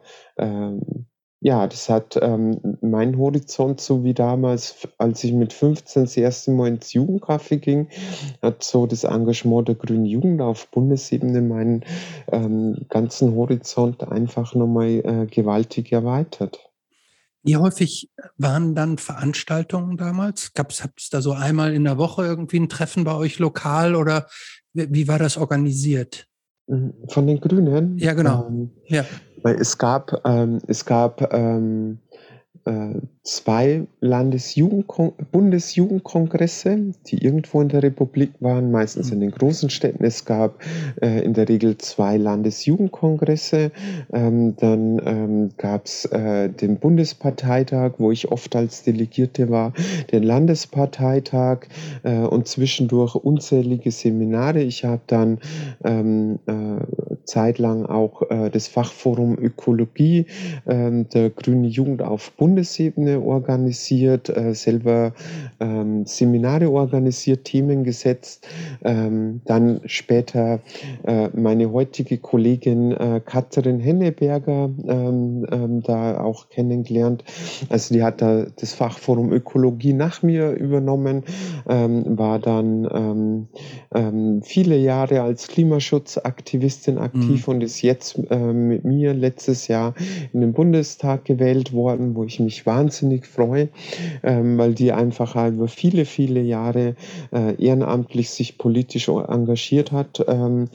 ja, 1.43 1.65
das 1.65 1.89
hat 1.89 2.19
ähm, 2.21 2.77
meinen 2.81 3.17
Horizont, 3.17 3.81
so 3.81 4.03
wie 4.03 4.13
damals, 4.13 4.87
als 4.99 5.23
ich 5.23 5.33
mit 5.33 5.53
15 5.53 6.03
das 6.03 6.15
erste 6.15 6.51
Mal 6.51 6.67
ins 6.67 6.93
Jugendcafé 6.93 7.57
ging, 7.57 7.89
hat 8.43 8.63
so 8.63 8.85
das 8.85 9.03
Engagement 9.05 9.67
der 9.67 9.75
Grünen 9.75 10.05
Jugend 10.05 10.39
auf 10.39 10.67
Bundesebene 10.67 11.41
meinen 11.41 11.83
ähm, 12.31 12.85
ganzen 12.89 13.35
Horizont 13.35 14.07
einfach 14.07 14.53
nochmal 14.53 14.87
äh, 15.03 15.25
gewaltig 15.25 15.91
erweitert. 15.91 16.70
Wie 17.43 17.57
häufig 17.57 18.09
waren 18.37 18.75
dann 18.75 18.97
Veranstaltungen 18.97 19.97
damals? 19.97 20.53
Gab 20.53 20.71
es 20.71 21.09
da 21.09 21.21
so 21.21 21.33
einmal 21.33 21.73
in 21.73 21.83
der 21.83 21.97
Woche 21.97 22.23
irgendwie 22.23 22.59
ein 22.59 22.69
Treffen 22.69 23.03
bei 23.03 23.15
euch 23.15 23.39
lokal 23.39 23.95
oder 23.95 24.27
wie, 24.73 25.07
war 25.07 25.19
das 25.19 25.37
organisiert? 25.37 26.27
Mhm, 26.67 26.93
von 27.07 27.27
den 27.27 27.39
Grünen? 27.39 27.97
Ja, 27.97 28.13
genau. 28.13 28.47
Ähm, 28.47 28.71
ja. 28.85 29.05
Es 29.43 29.77
gab, 29.77 30.21
ähm, 30.23 30.59
es 30.67 30.85
gab 30.85 31.33
ähm, 31.33 31.99
äh, 32.65 33.01
zwei 33.23 33.85
Bundesjugendkongresse, 35.31 36.93
die 37.05 37.23
irgendwo 37.23 37.61
in 37.61 37.69
der 37.69 37.83
Republik 37.83 38.31
waren, 38.39 38.71
meistens 38.71 39.11
in 39.11 39.19
den 39.19 39.29
großen 39.29 39.69
Städten. 39.69 40.03
Es 40.03 40.25
gab 40.25 40.59
äh, 41.01 41.23
in 41.23 41.33
der 41.33 41.47
Regel 41.47 41.77
zwei 41.77 42.17
Landesjugendkongresse. 42.17 43.71
Ähm, 44.11 44.55
dann 44.57 44.99
ähm, 45.05 45.51
gab 45.57 45.85
es 45.85 46.05
äh, 46.05 46.49
den 46.49 46.77
Bundesparteitag, 46.77 47.93
wo 47.99 48.11
ich 48.11 48.31
oft 48.31 48.55
als 48.55 48.81
Delegierte 48.83 49.51
war, 49.51 49.73
den 50.11 50.23
Landesparteitag 50.23 51.67
äh, 52.01 52.21
und 52.21 52.47
zwischendurch 52.47 53.13
unzählige 53.13 53.91
Seminare. 53.91 54.63
Ich 54.63 54.83
habe 54.83 55.01
dann 55.05 55.37
ähm, 55.83 56.39
äh, 56.47 56.77
zeitlang 57.25 57.85
auch 57.85 58.23
äh, 58.31 58.49
das 58.49 58.67
Fachforum 58.67 59.37
Ökologie 59.37 60.25
ähm, 60.67 61.07
der 61.09 61.29
Grünen 61.29 61.65
Jugend 61.65 62.01
auf 62.01 62.31
Bundesebene 62.31 63.10
Bundesebene 63.11 63.19
organisiert, 63.19 64.29
äh, 64.29 64.53
selber 64.53 65.13
ähm, 65.59 66.05
Seminare 66.05 66.69
organisiert, 66.69 67.45
Themen 67.45 67.83
gesetzt. 67.83 68.47
Ähm, 68.83 69.41
dann 69.45 69.81
später 69.85 70.59
äh, 71.03 71.29
meine 71.33 71.71
heutige 71.71 72.17
Kollegin 72.17 72.91
äh, 72.91 73.21
Katrin 73.23 73.79
Henneberger 73.79 74.69
ähm, 74.87 75.45
ähm, 75.51 75.81
da 75.83 76.21
auch 76.21 76.49
kennengelernt. 76.49 77.23
Also 77.69 77.93
die 77.93 78.03
hat 78.03 78.21
da 78.21 78.45
das 78.59 78.73
Fachforum 78.73 79.31
Ökologie 79.31 79.93
nach 79.93 80.23
mir 80.23 80.51
übernommen, 80.51 81.23
ähm, 81.67 82.17
war 82.17 82.39
dann 82.39 83.47
ähm, 83.93 84.41
viele 84.43 84.77
Jahre 84.77 85.21
als 85.21 85.47
Klimaschutzaktivistin 85.47 86.97
aktiv 86.97 87.47
mhm. 87.47 87.53
und 87.53 87.63
ist 87.63 87.81
jetzt 87.81 88.19
äh, 88.29 88.37
mit 88.37 88.85
mir 88.85 89.13
letztes 89.13 89.67
Jahr 89.67 89.93
in 90.33 90.41
den 90.41 90.53
Bundestag 90.53 91.25
gewählt 91.25 91.73
worden, 91.73 92.15
wo 92.15 92.23
ich 92.23 92.39
mich 92.39 92.65
wahnsinnig 92.65 93.00
freue, 93.25 93.69
ähm, 94.23 94.57
weil 94.57 94.73
die 94.73 94.91
einfach 94.91 95.35
über 95.47 95.67
viele, 95.67 96.05
viele 96.05 96.41
Jahre 96.41 96.95
äh, 97.31 97.55
ehrenamtlich 97.63 98.29
sich 98.29 98.57
politisch 98.57 99.07
engagiert 99.09 99.91
hat. 99.91 100.23
Ähm, 100.27 100.69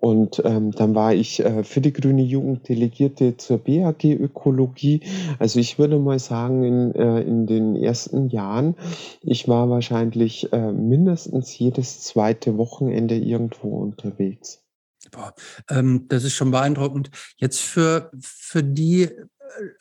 und 0.00 0.42
ähm, 0.44 0.72
dann 0.72 0.94
war 0.94 1.14
ich 1.14 1.40
äh, 1.40 1.64
für 1.64 1.80
die 1.80 1.92
Grüne 1.92 2.22
Jugend 2.22 2.68
Delegierte 2.68 3.36
zur 3.36 3.58
BAG 3.58 4.04
Ökologie. 4.04 5.00
Also 5.38 5.60
ich 5.60 5.78
würde 5.78 5.98
mal 5.98 6.18
sagen, 6.18 6.64
in, 6.64 6.94
äh, 6.94 7.20
in 7.20 7.46
den 7.46 7.76
ersten 7.76 8.28
Jahren, 8.28 8.74
ich 9.22 9.48
war 9.48 9.68
wahrscheinlich 9.70 10.48
mindestens 10.52 11.56
jedes 11.58 12.00
zweite 12.02 12.56
Wochenende 12.56 13.16
irgendwo 13.16 13.78
unterwegs. 13.78 14.62
Boah, 15.10 15.34
ähm, 15.68 16.06
das 16.08 16.24
ist 16.24 16.34
schon 16.34 16.50
beeindruckend. 16.50 17.10
Jetzt 17.36 17.60
für, 17.60 18.10
für 18.20 18.62
die 18.62 19.08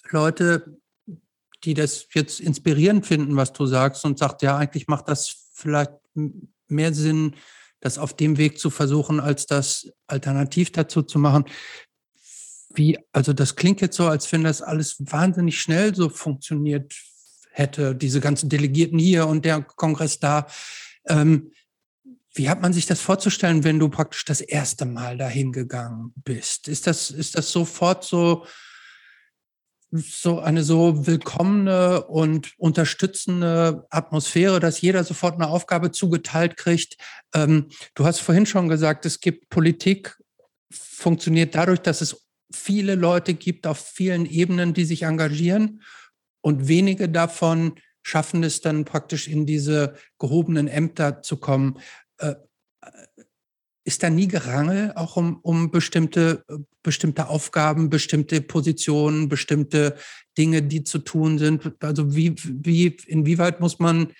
Leute, 0.09 0.78
die 1.63 1.73
das 1.73 2.07
jetzt 2.13 2.39
inspirierend 2.39 3.05
finden, 3.05 3.35
was 3.35 3.53
du 3.53 3.65
sagst 3.65 4.05
und 4.05 4.17
sagt, 4.17 4.41
ja, 4.41 4.57
eigentlich 4.57 4.87
macht 4.87 5.07
das 5.07 5.49
vielleicht 5.53 5.91
mehr 6.67 6.93
Sinn, 6.93 7.35
das 7.79 7.97
auf 7.97 8.15
dem 8.15 8.37
Weg 8.37 8.59
zu 8.59 8.69
versuchen, 8.69 9.19
als 9.19 9.45
das 9.45 9.91
alternativ 10.07 10.71
dazu 10.71 11.01
zu 11.01 11.19
machen. 11.19 11.45
Wie, 12.73 12.99
also 13.11 13.33
das 13.33 13.55
klingt 13.55 13.81
jetzt 13.81 13.97
so, 13.97 14.07
als 14.07 14.31
wenn 14.31 14.43
das 14.43 14.61
alles 14.61 14.97
wahnsinnig 14.99 15.59
schnell 15.59 15.95
so 15.95 16.09
funktioniert 16.09 16.93
hätte, 17.51 17.95
diese 17.95 18.21
ganzen 18.21 18.49
Delegierten 18.49 18.99
hier 18.99 19.27
und 19.27 19.45
der 19.45 19.61
Kongress 19.61 20.19
da. 20.19 20.47
Ähm, 21.07 21.51
wie 22.33 22.49
hat 22.49 22.61
man 22.61 22.73
sich 22.73 22.85
das 22.85 23.01
vorzustellen, 23.01 23.63
wenn 23.63 23.79
du 23.79 23.89
praktisch 23.89 24.23
das 24.23 24.39
erste 24.39 24.85
Mal 24.85 25.17
dahin 25.17 25.51
gegangen 25.51 26.13
bist? 26.15 26.67
Ist 26.67 26.85
das, 26.85 27.11
ist 27.11 27.37
das 27.37 27.51
sofort 27.51 28.03
so, 28.03 28.45
so 29.91 30.39
eine 30.39 30.63
so 30.63 31.07
willkommene 31.07 32.05
und 32.05 32.53
unterstützende 32.57 33.87
Atmosphäre, 33.89 34.59
dass 34.59 34.81
jeder 34.81 35.03
sofort 35.03 35.35
eine 35.35 35.47
Aufgabe 35.47 35.91
zugeteilt 35.91 36.57
kriegt? 36.57 36.97
Ähm, 37.33 37.67
du 37.95 38.05
hast 38.05 38.19
vorhin 38.19 38.45
schon 38.45 38.69
gesagt, 38.69 39.05
es 39.05 39.19
gibt 39.19 39.49
Politik, 39.49 40.17
funktioniert 40.71 41.55
dadurch, 41.55 41.79
dass 41.79 42.01
es 42.01 42.27
viele 42.51 42.95
Leute 42.95 43.33
gibt 43.33 43.65
auf 43.67 43.79
vielen 43.79 44.25
Ebenen, 44.25 44.73
die 44.73 44.85
sich 44.85 45.03
engagieren 45.03 45.81
und 46.41 46.67
wenige 46.67 47.09
davon 47.09 47.75
schaffen 48.01 48.43
es 48.43 48.61
dann 48.61 48.85
praktisch 48.85 49.27
in 49.27 49.45
diese 49.45 49.95
gehobenen 50.19 50.67
Ämter 50.67 51.21
zu 51.21 51.37
kommen. 51.37 51.79
Äh, 52.17 52.35
ist 53.89 54.03
da 54.03 54.11
nie 54.11 54.27
Gerangel 54.27 54.93
auch 54.95 55.17
um, 55.17 55.39
um 55.41 55.71
bestimmte, 55.71 56.45
bestimmte 56.83 57.27
Aufgaben, 57.27 57.89
bestimmte 57.89 58.39
Positionen, 58.39 59.29
bestimmte 59.29 59.95
Dinge, 60.37 60.61
die 60.61 60.83
zu 60.83 60.99
tun 60.99 61.39
sind? 61.39 61.73
Also 61.79 62.15
wie, 62.15 62.35
wie, 62.37 62.95
inwieweit 63.07 63.59
muss 63.61 63.79
man 63.79 64.11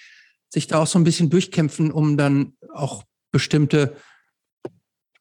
sich 0.51 0.65
da 0.65 0.81
auch 0.81 0.87
so 0.87 0.97
ein 0.97 1.03
bisschen 1.03 1.29
durchkämpfen, 1.29 1.91
um 1.91 2.17
dann 2.17 2.53
auch 2.73 3.03
bestimmte 3.31 3.95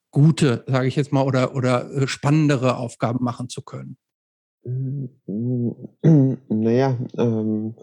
gute, 0.09 0.63
sage 0.65 0.87
ich 0.87 0.95
jetzt 0.95 1.11
mal, 1.11 1.21
oder, 1.21 1.53
oder 1.53 1.87
äh, 1.91 2.07
spannendere 2.07 2.77
Aufgaben 2.77 3.23
machen 3.23 3.49
zu 3.49 3.61
können? 3.61 3.97
Naja, 6.49 6.97
ähm, 7.19 7.75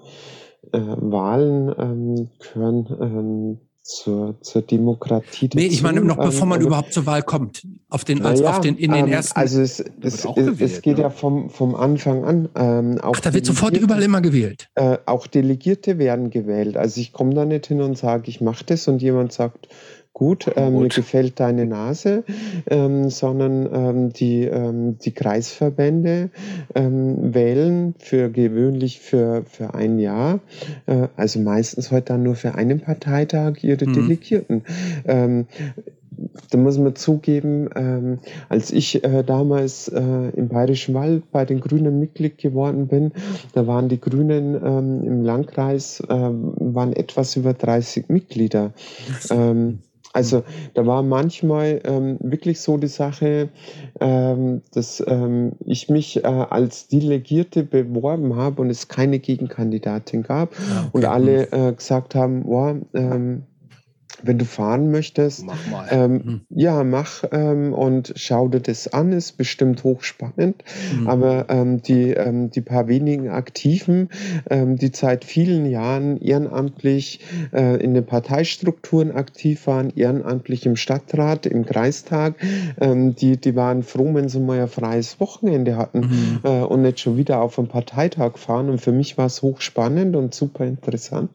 äh, 0.72 0.80
Wahlen 0.80 1.72
ähm, 1.78 2.30
gehören 2.40 2.86
ähm, 3.00 3.60
zur, 3.86 4.40
zur 4.40 4.62
Demokratie. 4.62 5.48
Dazu. 5.48 5.58
Nee, 5.58 5.66
ich 5.66 5.82
meine 5.82 6.00
noch 6.00 6.16
bevor 6.16 6.46
man 6.46 6.60
ähm, 6.60 6.66
überhaupt 6.66 6.92
zur 6.92 7.06
Wahl 7.06 7.22
kommt, 7.22 7.66
auf 7.88 8.04
den, 8.04 8.24
als 8.24 8.40
ja, 8.40 8.50
auf 8.50 8.60
den, 8.60 8.76
in 8.76 8.90
den 8.90 9.06
ähm, 9.06 9.12
ersten. 9.12 9.38
Also 9.38 9.60
es, 9.60 9.82
es, 10.00 10.22
gewählt, 10.22 10.60
es 10.60 10.82
geht 10.82 10.96
ne? 10.96 11.04
ja 11.04 11.10
vom, 11.10 11.50
vom 11.50 11.74
Anfang 11.76 12.24
an. 12.24 12.48
Ähm, 12.56 12.98
Ach, 13.00 13.20
da 13.20 13.32
wird 13.32 13.46
sofort 13.46 13.76
überall 13.76 14.02
immer 14.02 14.20
gewählt. 14.20 14.68
Äh, 14.74 14.98
auch 15.06 15.28
Delegierte 15.28 15.98
werden 15.98 16.30
gewählt. 16.30 16.76
Also 16.76 17.00
ich 17.00 17.12
komme 17.12 17.34
da 17.34 17.44
nicht 17.44 17.66
hin 17.66 17.80
und 17.80 17.96
sage, 17.96 18.24
ich 18.28 18.40
mache 18.40 18.64
das 18.64 18.88
und 18.88 19.02
jemand 19.02 19.32
sagt, 19.32 19.68
gut, 20.16 20.50
ähm, 20.56 20.72
gut. 20.72 20.82
mir 20.82 20.88
gefällt 20.88 21.40
deine 21.40 21.66
Nase, 21.66 22.24
ähm, 22.70 23.10
sondern 23.10 23.68
ähm, 23.70 24.12
die, 24.14 24.44
ähm, 24.44 24.98
die 24.98 25.12
Kreisverbände 25.12 26.30
ähm, 26.74 27.34
wählen 27.34 27.94
für 27.98 28.30
gewöhnlich 28.30 29.00
für, 29.00 29.44
für 29.44 29.74
ein 29.74 29.98
Jahr, 29.98 30.40
äh, 30.86 31.08
also 31.16 31.38
meistens 31.40 31.90
heute 31.90 32.06
dann 32.06 32.22
nur 32.22 32.34
für 32.34 32.54
einen 32.54 32.80
Parteitag 32.80 33.62
ihre 33.62 33.86
mhm. 33.86 33.92
Delegierten. 33.92 34.62
Ähm, 35.04 35.46
da 36.50 36.56
muss 36.56 36.78
man 36.78 36.96
zugeben, 36.96 37.68
ähm, 37.76 38.18
als 38.48 38.70
ich 38.70 39.04
äh, 39.04 39.22
damals 39.22 39.88
äh, 39.88 40.00
im 40.00 40.48
Bayerischen 40.48 40.94
Wald 40.94 41.30
bei 41.30 41.44
den 41.44 41.60
Grünen 41.60 42.00
Mitglied 42.00 42.38
geworden 42.38 42.88
bin, 42.88 43.12
da 43.52 43.66
waren 43.66 43.90
die 43.90 44.00
Grünen 44.00 44.54
ähm, 44.54 45.04
im 45.04 45.22
Landkreis 45.22 46.00
äh, 46.00 46.08
waren 46.08 46.94
etwas 46.94 47.36
über 47.36 47.52
30 47.52 48.08
Mitglieder. 48.08 48.72
Ähm, 49.30 49.80
also 50.16 50.44
da 50.72 50.86
war 50.86 51.02
manchmal 51.02 51.80
ähm, 51.84 52.16
wirklich 52.20 52.60
so 52.60 52.78
die 52.78 52.86
Sache, 52.86 53.50
ähm, 54.00 54.62
dass 54.72 55.04
ähm, 55.06 55.52
ich 55.64 55.90
mich 55.90 56.24
äh, 56.24 56.26
als 56.26 56.88
Delegierte 56.88 57.62
beworben 57.62 58.34
habe 58.34 58.62
und 58.62 58.70
es 58.70 58.88
keine 58.88 59.18
Gegenkandidatin 59.18 60.22
gab 60.22 60.54
ah, 60.54 60.80
okay. 60.80 60.90
und 60.92 61.04
alle 61.04 61.52
äh, 61.52 61.72
gesagt 61.74 62.14
haben, 62.14 62.46
oh, 62.46 62.76
ähm, 62.94 63.42
wenn 64.22 64.38
du 64.38 64.44
fahren 64.44 64.90
möchtest, 64.90 65.44
mach 65.44 65.66
mal. 65.70 65.88
Ähm, 65.90 66.12
mhm. 66.12 66.40
ja, 66.50 66.84
mach 66.84 67.24
ähm, 67.32 67.72
und 67.72 68.12
schau 68.16 68.48
dir 68.48 68.60
das 68.60 68.88
an, 68.88 69.12
ist 69.12 69.36
bestimmt 69.36 69.84
hochspannend. 69.84 70.64
Mhm. 70.98 71.06
Aber 71.06 71.46
ähm, 71.48 71.82
die, 71.82 72.10
ähm, 72.10 72.50
die 72.50 72.60
paar 72.60 72.88
wenigen 72.88 73.28
Aktiven, 73.28 74.08
ähm, 74.50 74.76
die 74.76 74.90
seit 74.92 75.24
vielen 75.24 75.66
Jahren 75.66 76.20
ehrenamtlich 76.20 77.20
äh, 77.52 77.82
in 77.82 77.94
den 77.94 78.04
Parteistrukturen 78.04 79.12
aktiv 79.12 79.66
waren, 79.66 79.92
ehrenamtlich 79.94 80.66
im 80.66 80.76
Stadtrat, 80.76 81.46
im 81.46 81.66
Kreistag, 81.66 82.34
ähm, 82.80 83.14
die, 83.14 83.36
die 83.36 83.54
waren 83.56 83.82
froh, 83.82 84.14
wenn 84.14 84.28
sie 84.28 84.40
mal 84.40 84.60
ein 84.60 84.68
freies 84.68 85.20
Wochenende 85.20 85.76
hatten 85.76 86.00
mhm. 86.00 86.40
äh, 86.42 86.62
und 86.62 86.82
nicht 86.82 87.00
schon 87.00 87.16
wieder 87.16 87.40
auf 87.40 87.58
einen 87.58 87.68
Parteitag 87.68 88.38
fahren. 88.38 88.70
Und 88.70 88.80
für 88.80 88.92
mich 88.92 89.18
war 89.18 89.26
es 89.26 89.42
hochspannend 89.42 90.16
und 90.16 90.34
super 90.34 90.64
interessant. 90.64 91.30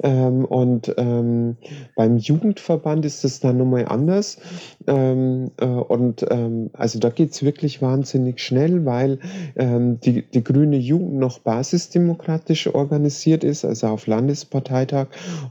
und 0.00 0.94
beim 1.96 2.16
Jugendverband 2.30 3.04
ist 3.04 3.24
das 3.24 3.40
dann 3.40 3.58
nochmal 3.58 3.86
anders. 3.86 4.38
Ähm, 4.86 5.50
äh, 5.58 5.66
und 5.66 6.24
ähm, 6.30 6.70
also 6.72 6.98
da 7.00 7.10
geht 7.10 7.32
es 7.32 7.42
wirklich 7.42 7.82
wahnsinnig 7.82 8.40
schnell, 8.40 8.86
weil 8.86 9.18
ähm, 9.56 9.98
die, 10.00 10.22
die 10.22 10.44
grüne 10.44 10.76
Jugend 10.76 11.14
noch 11.14 11.40
basisdemokratisch 11.40 12.72
organisiert 12.72 13.42
ist. 13.42 13.64
Also 13.64 13.88
auf 13.88 14.06
Landesparteitag 14.06 15.08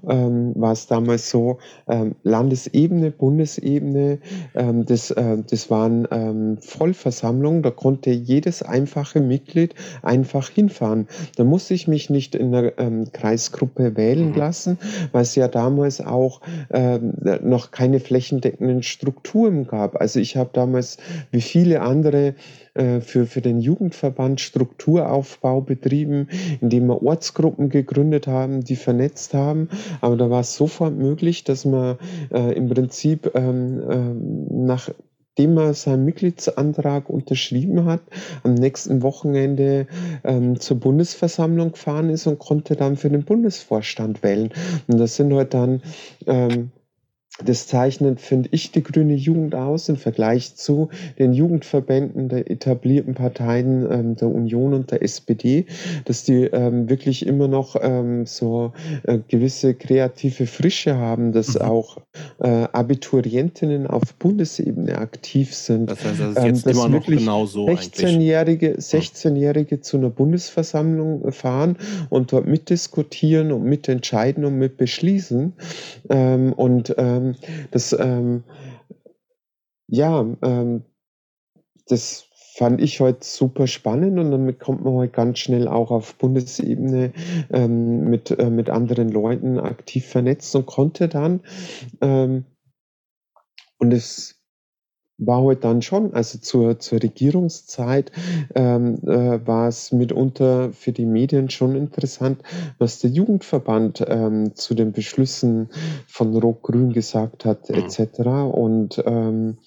ähm, 0.08 0.54
war 0.56 0.72
es 0.72 0.88
damals 0.88 1.30
so, 1.30 1.58
ähm, 1.88 2.16
Landesebene, 2.24 3.12
Bundesebene, 3.12 4.20
ähm, 4.56 4.86
das, 4.86 5.12
äh, 5.12 5.38
das 5.50 5.70
waren 5.70 6.08
Vollversammlungen, 6.62 7.62
da 7.62 7.72
konnte 7.72 8.12
jedes 8.12 8.64
einfache 8.64 9.20
Mitglied 9.20 9.76
einfach 10.02 10.50
hinfahren. 10.50 11.08
Da 11.36 11.44
musste 11.44 11.74
ich 11.74 11.88
mich 11.88 12.10
nicht 12.10 12.36
in 12.36 12.52
der 12.52 12.74
Kreisgruppe 13.12 13.98
wählen 13.98 14.30
mhm. 14.30 14.36
lassen, 14.36 14.78
weil 15.12 15.24
es 15.24 15.36
ja 15.36 15.48
damals 15.48 16.02
auch 16.02 16.42
äh, 16.70 17.00
noch 17.42 17.72
keine 17.72 18.00
flächendeckenden 18.00 18.84
Strukturen 18.84 19.68
gab. 19.68 20.00
Also 20.00 20.20
ich 20.20 20.38
habe 20.38 20.50
damals, 20.54 20.98
wie 21.32 21.42
viele 21.42 21.82
andere, 21.82 22.36
äh, 22.74 23.02
für, 23.02 23.26
für 23.26 23.42
den 23.42 23.60
Jugendverband 23.60 24.40
Strukturaufbau 24.40 25.62
betrieben, 25.62 26.28
indem 26.62 26.88
wir 26.88 27.04
Ortsgruppen 27.04 27.70
gegründet 27.70 28.28
haben, 28.28 28.64
die 28.64 28.76
vernetzt 28.76 29.34
haben. 29.34 29.70
Aber 30.02 30.16
da 30.16 30.30
war 30.30 30.42
es 30.42 30.56
sofort 30.56 30.96
möglich, 30.96 31.44
dass 31.44 31.66
man 31.66 31.98
äh, 32.32 32.54
im 32.54 32.70
Prinzip 32.70 33.32
ähm, 33.36 33.82
äh, 33.90 34.54
nach 34.54 34.90
nachdem 35.40 35.58
er 35.58 35.74
seinen 35.74 36.04
Mitgliedsantrag 36.04 37.10
unterschrieben 37.10 37.86
hat, 37.86 38.02
am 38.44 38.56
nächsten 38.56 39.02
Wochenende 39.02 39.88
ähm, 40.26 40.60
zur 40.60 40.82
Bundesversammlung 40.82 41.72
gefahren 41.72 42.10
ist 42.10 42.28
und 42.28 42.40
konnte 42.40 42.76
dann 42.76 42.98
für 42.98 43.10
den 43.10 43.24
Bundesvorstand 43.24 44.22
wählen. 44.22 44.50
Und 44.88 44.98
das 44.98 45.16
sind 45.16 45.34
halt 45.34 45.54
dann 45.54 45.82
ähm, 46.28 46.72
das 47.46 47.68
zeichnet, 47.68 48.20
finde 48.20 48.50
ich, 48.52 48.72
die 48.72 48.84
grüne 48.84 49.14
Jugend 49.14 49.56
aus 49.56 49.90
im 49.90 49.96
Vergleich 49.96 50.56
zu 50.56 50.90
den 51.18 51.34
Jugendverbänden 51.34 52.30
der 52.30 52.50
etablierten 52.52 53.14
Parteien 53.14 53.88
ähm, 53.90 54.16
der 54.16 54.30
Union 54.30 54.74
und 54.74 54.92
der 54.92 55.02
SPD, 55.02 55.66
dass 56.06 56.24
die 56.24 56.44
ähm, 56.44 56.90
wirklich 56.90 57.26
immer 57.26 57.48
noch 57.48 57.76
ähm, 57.82 58.26
so 58.26 58.74
äh, 59.04 59.20
gewisse 59.28 59.74
kreative 59.74 60.48
Frische 60.48 60.98
haben, 60.98 61.32
dass 61.32 61.56
mhm. 61.56 61.62
auch 61.62 61.98
äh, 62.40 62.68
Abiturientinnen 62.72 63.88
auf 63.88 64.14
Bundesebene 64.16 64.98
aktiv 64.98 65.56
sind. 65.56 65.90
Das 65.90 66.04
heißt, 66.04 66.20
das 66.20 66.30
ist 66.38 66.44
jetzt 66.44 66.66
ähm, 66.66 66.74
immer 66.74 66.90
noch 66.90 67.06
genau 67.06 67.46
so 67.46 67.68
16-Jährige 67.68 68.76
16 68.78 69.82
zu 69.82 69.98
einer 69.98 70.10
Bundesversammlung 70.10 71.32
fahren 71.32 71.78
und 72.10 72.34
dort 72.34 72.48
mitdiskutieren 72.48 73.52
und 73.52 73.64
mitentscheiden 73.64 74.44
und 74.46 74.58
mitbeschließen. 74.58 75.54
Ähm, 76.10 76.54
und 76.54 76.96
das, 77.72 77.94
ähm, 77.94 78.44
ja, 79.88 80.26
ähm, 80.42 80.84
das 81.88 82.30
fand 82.56 82.82
ich 82.82 83.00
heute 83.00 83.20
super 83.22 83.68
spannend 83.68 84.20
und 84.20 84.32
damit 84.32 84.60
kommt 84.60 84.84
man 84.84 84.94
heute 84.94 85.14
ganz 85.14 85.40
schnell 85.40 85.68
auch 85.68 85.92
auf 85.92 86.16
Bundesebene 86.16 87.14
ähm, 87.52 88.10
mit, 88.10 88.32
äh, 88.32 88.50
mit 88.50 88.70
anderen 88.70 89.10
Leuten 89.10 89.60
aktiv 89.60 90.06
vernetzt 90.06 90.54
und 90.56 90.66
konnte 90.66 91.08
dann. 91.08 91.40
Ähm, 92.02 92.46
und 93.78 93.94
es 93.94 94.39
war 95.20 95.42
heute 95.42 95.62
dann 95.62 95.82
schon, 95.82 96.14
also 96.14 96.40
zur, 96.40 96.80
zur 96.80 97.02
Regierungszeit 97.04 98.12
ähm, 98.56 98.96
äh, 99.04 99.46
war 99.46 99.68
es 99.68 99.92
mitunter 99.92 100.72
für 100.72 100.92
die 100.92 101.06
Medien 101.06 101.50
schon 101.50 101.76
interessant, 101.76 102.42
was 102.78 103.00
der 103.00 103.12
Jugendverband 103.12 104.04
ähm, 104.08 104.56
zu 104.56 104.74
den 104.74 104.94
Beschlüssen 104.94 105.70
von 106.08 106.36
Rot-Grün 106.36 106.94
gesagt 106.94 107.46
hat, 107.46 107.70
mhm. 107.70 107.76
etc. 107.76 108.20
Und 108.52 109.04
ähm, 109.06 109.58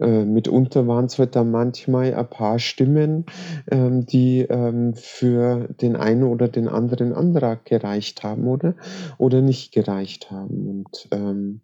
äh, 0.00 0.24
mitunter 0.24 0.86
waren 0.86 1.06
es 1.06 1.18
halt 1.18 1.36
dann 1.36 1.50
manchmal 1.50 2.14
ein 2.14 2.30
paar 2.30 2.58
Stimmen, 2.58 3.26
ähm, 3.70 4.06
die 4.06 4.40
ähm, 4.40 4.94
für 4.94 5.68
den 5.80 5.96
einen 5.96 6.22
oder 6.22 6.48
den 6.48 6.68
anderen 6.68 7.12
Antrag 7.12 7.64
gereicht 7.66 8.22
haben 8.22 8.46
oder, 8.46 8.74
oder 9.18 9.42
nicht 9.42 9.72
gereicht 9.72 10.30
haben. 10.30 10.68
Und 10.68 11.08
ähm, 11.10 11.60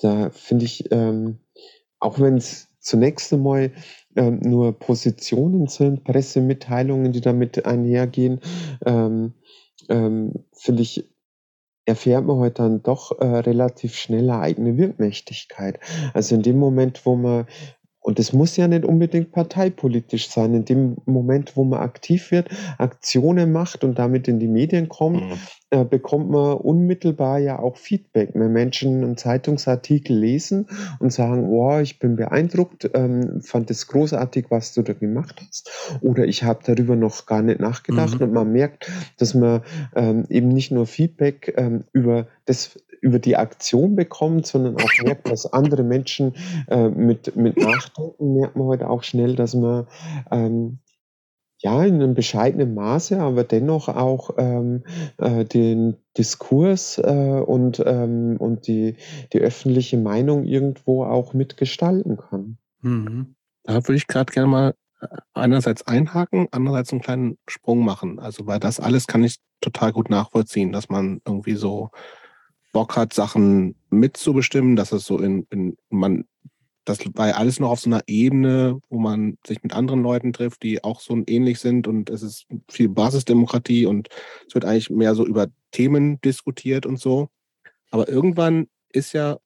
da 0.00 0.30
finde 0.30 0.64
ich, 0.64 0.90
ähm, 0.90 1.38
auch 2.00 2.18
wenn 2.18 2.36
es 2.36 2.67
zunächst 2.88 3.32
einmal 3.32 3.72
ähm, 4.16 4.40
nur 4.40 4.78
Positionen 4.78 5.68
sind, 5.68 6.04
Pressemitteilungen, 6.04 7.12
die 7.12 7.20
damit 7.20 7.64
einhergehen, 7.66 8.40
ähm, 8.84 9.34
ähm, 9.88 10.32
finde 10.52 10.82
ich, 10.82 11.08
erfährt 11.84 12.24
man 12.26 12.36
heute 12.36 12.62
dann 12.62 12.82
doch 12.82 13.18
äh, 13.20 13.24
relativ 13.24 13.94
schnell 13.94 14.30
eigene 14.30 14.76
Wirkmächtigkeit. 14.76 15.78
Also 16.12 16.34
in 16.34 16.42
dem 16.42 16.58
Moment, 16.58 17.04
wo 17.06 17.16
man 17.16 17.46
und 18.08 18.18
es 18.18 18.32
muss 18.32 18.56
ja 18.56 18.66
nicht 18.68 18.86
unbedingt 18.86 19.32
parteipolitisch 19.32 20.30
sein. 20.30 20.54
In 20.54 20.64
dem 20.64 20.96
Moment, 21.04 21.58
wo 21.58 21.64
man 21.64 21.80
aktiv 21.80 22.30
wird, 22.30 22.48
Aktionen 22.78 23.52
macht 23.52 23.84
und 23.84 23.98
damit 23.98 24.28
in 24.28 24.38
die 24.38 24.48
Medien 24.48 24.88
kommt, 24.88 25.20
mhm. 25.20 25.34
äh, 25.68 25.84
bekommt 25.84 26.30
man 26.30 26.56
unmittelbar 26.56 27.38
ja 27.38 27.58
auch 27.58 27.76
Feedback. 27.76 28.30
Wenn 28.32 28.54
Menschen 28.54 29.04
einen 29.04 29.18
Zeitungsartikel 29.18 30.16
lesen 30.16 30.68
und 31.00 31.12
sagen, 31.12 31.50
oh, 31.50 31.80
ich 31.80 31.98
bin 31.98 32.16
beeindruckt, 32.16 32.88
ähm, 32.94 33.42
fand 33.42 33.70
es 33.70 33.88
großartig, 33.88 34.46
was 34.48 34.72
du 34.72 34.80
da 34.80 34.94
gemacht 34.94 35.42
hast. 35.46 35.70
Oder 36.00 36.24
ich 36.24 36.44
habe 36.44 36.60
darüber 36.64 36.96
noch 36.96 37.26
gar 37.26 37.42
nicht 37.42 37.60
nachgedacht. 37.60 38.20
Mhm. 38.20 38.28
Und 38.28 38.32
man 38.32 38.50
merkt, 38.50 38.90
dass 39.18 39.34
man 39.34 39.60
ähm, 39.94 40.24
eben 40.30 40.48
nicht 40.48 40.72
nur 40.72 40.86
Feedback 40.86 41.52
ähm, 41.58 41.84
über 41.92 42.26
das 42.46 42.78
über 43.00 43.18
die 43.18 43.36
Aktion 43.36 43.96
bekommt, 43.96 44.46
sondern 44.46 44.76
auch 44.76 45.02
merkt, 45.02 45.28
dass 45.30 45.52
andere 45.52 45.82
Menschen 45.82 46.34
äh, 46.68 46.88
mit, 46.88 47.36
mit 47.36 47.56
Nachdenken, 47.56 48.34
merkt 48.34 48.56
man 48.56 48.66
heute 48.66 48.90
auch 48.90 49.02
schnell, 49.02 49.34
dass 49.34 49.54
man 49.54 49.86
ähm, 50.30 50.78
ja 51.60 51.84
in 51.84 51.94
einem 51.96 52.14
bescheidenen 52.14 52.74
Maße, 52.74 53.18
aber 53.18 53.44
dennoch 53.44 53.88
auch 53.88 54.30
ähm, 54.38 54.84
äh, 55.18 55.44
den 55.44 55.96
Diskurs 56.16 56.98
äh, 56.98 57.42
und, 57.44 57.82
ähm, 57.84 58.36
und 58.38 58.66
die, 58.66 58.96
die 59.32 59.40
öffentliche 59.40 59.98
Meinung 59.98 60.44
irgendwo 60.44 61.04
auch 61.04 61.34
mitgestalten 61.34 62.16
kann. 62.16 62.58
Mhm. 62.80 63.34
Da 63.64 63.74
würde 63.74 63.96
ich 63.96 64.06
gerade 64.06 64.32
gerne 64.32 64.48
mal 64.48 64.74
äh, 65.00 65.06
einerseits 65.34 65.86
einhaken, 65.86 66.46
andererseits 66.52 66.92
einen 66.92 67.02
kleinen 67.02 67.38
Sprung 67.48 67.84
machen. 67.84 68.20
Also 68.20 68.46
weil 68.46 68.60
das 68.60 68.78
alles 68.78 69.06
kann 69.06 69.24
ich 69.24 69.36
total 69.60 69.92
gut 69.92 70.10
nachvollziehen, 70.10 70.70
dass 70.70 70.88
man 70.88 71.20
irgendwie 71.26 71.56
so 71.56 71.90
Bock 72.78 72.94
hat, 72.94 73.12
Sachen 73.12 73.74
mitzubestimmen, 73.90 74.76
dass 74.76 74.92
es 74.92 75.04
so 75.04 75.18
in, 75.18 75.48
in 75.50 75.76
man, 75.90 76.28
das 76.84 77.00
war 77.14 77.26
ja 77.26 77.34
alles 77.34 77.58
noch 77.58 77.70
auf 77.70 77.80
so 77.80 77.90
einer 77.90 78.04
Ebene, 78.06 78.78
wo 78.88 79.00
man 79.00 79.36
sich 79.44 79.64
mit 79.64 79.72
anderen 79.72 80.00
Leuten 80.00 80.32
trifft, 80.32 80.62
die 80.62 80.84
auch 80.84 81.00
so 81.00 81.20
ähnlich 81.26 81.58
sind 81.58 81.88
und 81.88 82.08
es 82.08 82.22
ist 82.22 82.46
viel 82.70 82.88
Basisdemokratie 82.88 83.84
und 83.84 84.10
es 84.46 84.54
wird 84.54 84.64
eigentlich 84.64 84.90
mehr 84.90 85.16
so 85.16 85.26
über 85.26 85.48
Themen 85.72 86.20
diskutiert 86.20 86.86
und 86.86 87.00
so. 87.00 87.30
Aber 87.90 88.08
irgendwann 88.08 88.68
ist 88.92 89.12
ja 89.12 89.40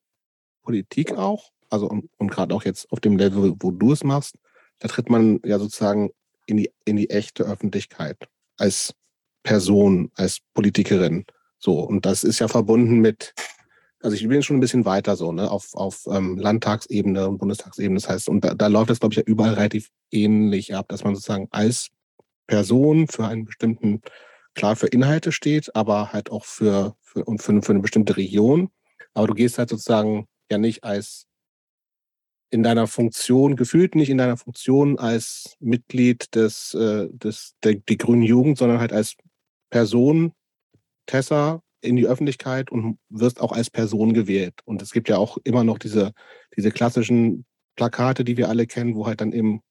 Politik 0.61 1.13
auch, 1.13 1.49
also 1.71 1.89
und, 1.89 2.11
und 2.19 2.29
gerade 2.29 2.53
auch 2.53 2.65
jetzt 2.65 2.91
auf 2.91 2.99
dem 2.99 3.17
Level, 3.17 3.55
wo 3.61 3.71
du 3.71 3.93
es 3.93 4.03
machst, 4.03 4.37
da 4.77 4.89
tritt 4.89 5.09
man 5.09 5.39
ja 5.43 5.57
sozusagen 5.57 6.11
in 6.45 6.57
die, 6.57 6.69
in 6.85 6.97
die 6.97 7.09
echte 7.09 7.45
Öffentlichkeit 7.45 8.29
als 8.57 8.93
Person, 9.41 10.11
als 10.13 10.37
Politikerin. 10.53 11.25
So, 11.63 11.79
und 11.79 12.05
das 12.05 12.25
ist 12.25 12.39
ja 12.39 12.49
verbunden 12.49 12.99
mit, 12.99 13.33
also 14.01 14.17
ich 14.17 14.27
bin 14.27 14.43
schon 14.43 14.57
ein 14.57 14.59
bisschen 14.59 14.83
weiter 14.83 15.15
so, 15.15 15.31
ne, 15.31 15.49
auf, 15.49 15.73
auf 15.75 16.05
ähm, 16.11 16.37
Landtagsebene 16.37 17.29
und 17.29 17.37
Bundestagsebene. 17.37 17.95
Das 17.95 18.09
heißt, 18.09 18.27
und 18.27 18.43
da, 18.43 18.53
da 18.53 18.67
läuft 18.67 18.89
das, 18.89 18.99
glaube 18.99 19.13
ich, 19.13 19.19
ja 19.19 19.23
überall 19.25 19.53
relativ 19.53 19.89
ähnlich 20.11 20.75
ab, 20.75 20.89
dass 20.89 21.05
man 21.05 21.15
sozusagen 21.15 21.47
als 21.51 21.87
Person 22.47 23.07
für 23.07 23.25
einen 23.27 23.45
bestimmten, 23.45 24.01
klar 24.55 24.75
für 24.75 24.87
Inhalte 24.87 25.31
steht, 25.31 25.73
aber 25.73 26.11
halt 26.11 26.31
auch 26.31 26.43
für, 26.43 26.97
für, 26.99 27.23
und 27.23 27.41
für, 27.41 27.61
für 27.61 27.71
eine 27.71 27.79
bestimmte 27.79 28.17
Region. 28.17 28.69
Aber 29.13 29.27
du 29.27 29.33
gehst 29.33 29.57
halt 29.57 29.69
sozusagen 29.69 30.27
ja 30.51 30.57
nicht 30.57 30.83
als 30.83 31.27
in 32.49 32.61
deiner 32.61 32.87
Funktion, 32.87 33.55
gefühlt 33.55 33.95
nicht 33.95 34.09
in 34.09 34.17
deiner 34.17 34.35
Funktion 34.35 34.99
als 34.99 35.55
Mitglied 35.61 36.35
des, 36.35 36.73
äh, 36.73 37.07
des 37.13 37.55
der, 37.63 37.75
der 37.75 37.95
Grünen 37.95 38.23
Jugend, 38.23 38.57
sondern 38.57 38.79
halt 38.81 38.91
als 38.91 39.15
Person 39.69 40.33
Tessa 41.05 41.61
in 41.81 41.95
die 41.95 42.07
Öffentlichkeit 42.07 42.71
und 42.71 42.97
wirst 43.09 43.41
auch 43.41 43.51
als 43.51 43.69
Person 43.69 44.13
gewählt. 44.13 44.55
Und 44.65 44.81
es 44.81 44.91
gibt 44.91 45.09
ja 45.09 45.17
auch 45.17 45.37
immer 45.43 45.63
noch 45.63 45.77
diese, 45.77 46.13
diese 46.55 46.71
klassischen 46.71 47.45
Plakate, 47.75 48.23
die 48.23 48.37
wir 48.37 48.49
alle 48.49 48.67
kennen, 48.67 48.95
wo 48.95 49.05
halt 49.05 49.21
dann 49.21 49.33
eben 49.33 49.61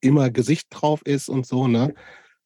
immer 0.00 0.30
Gesicht 0.30 0.68
drauf 0.70 1.00
ist 1.04 1.28
und 1.28 1.46
so, 1.46 1.68
ne? 1.68 1.94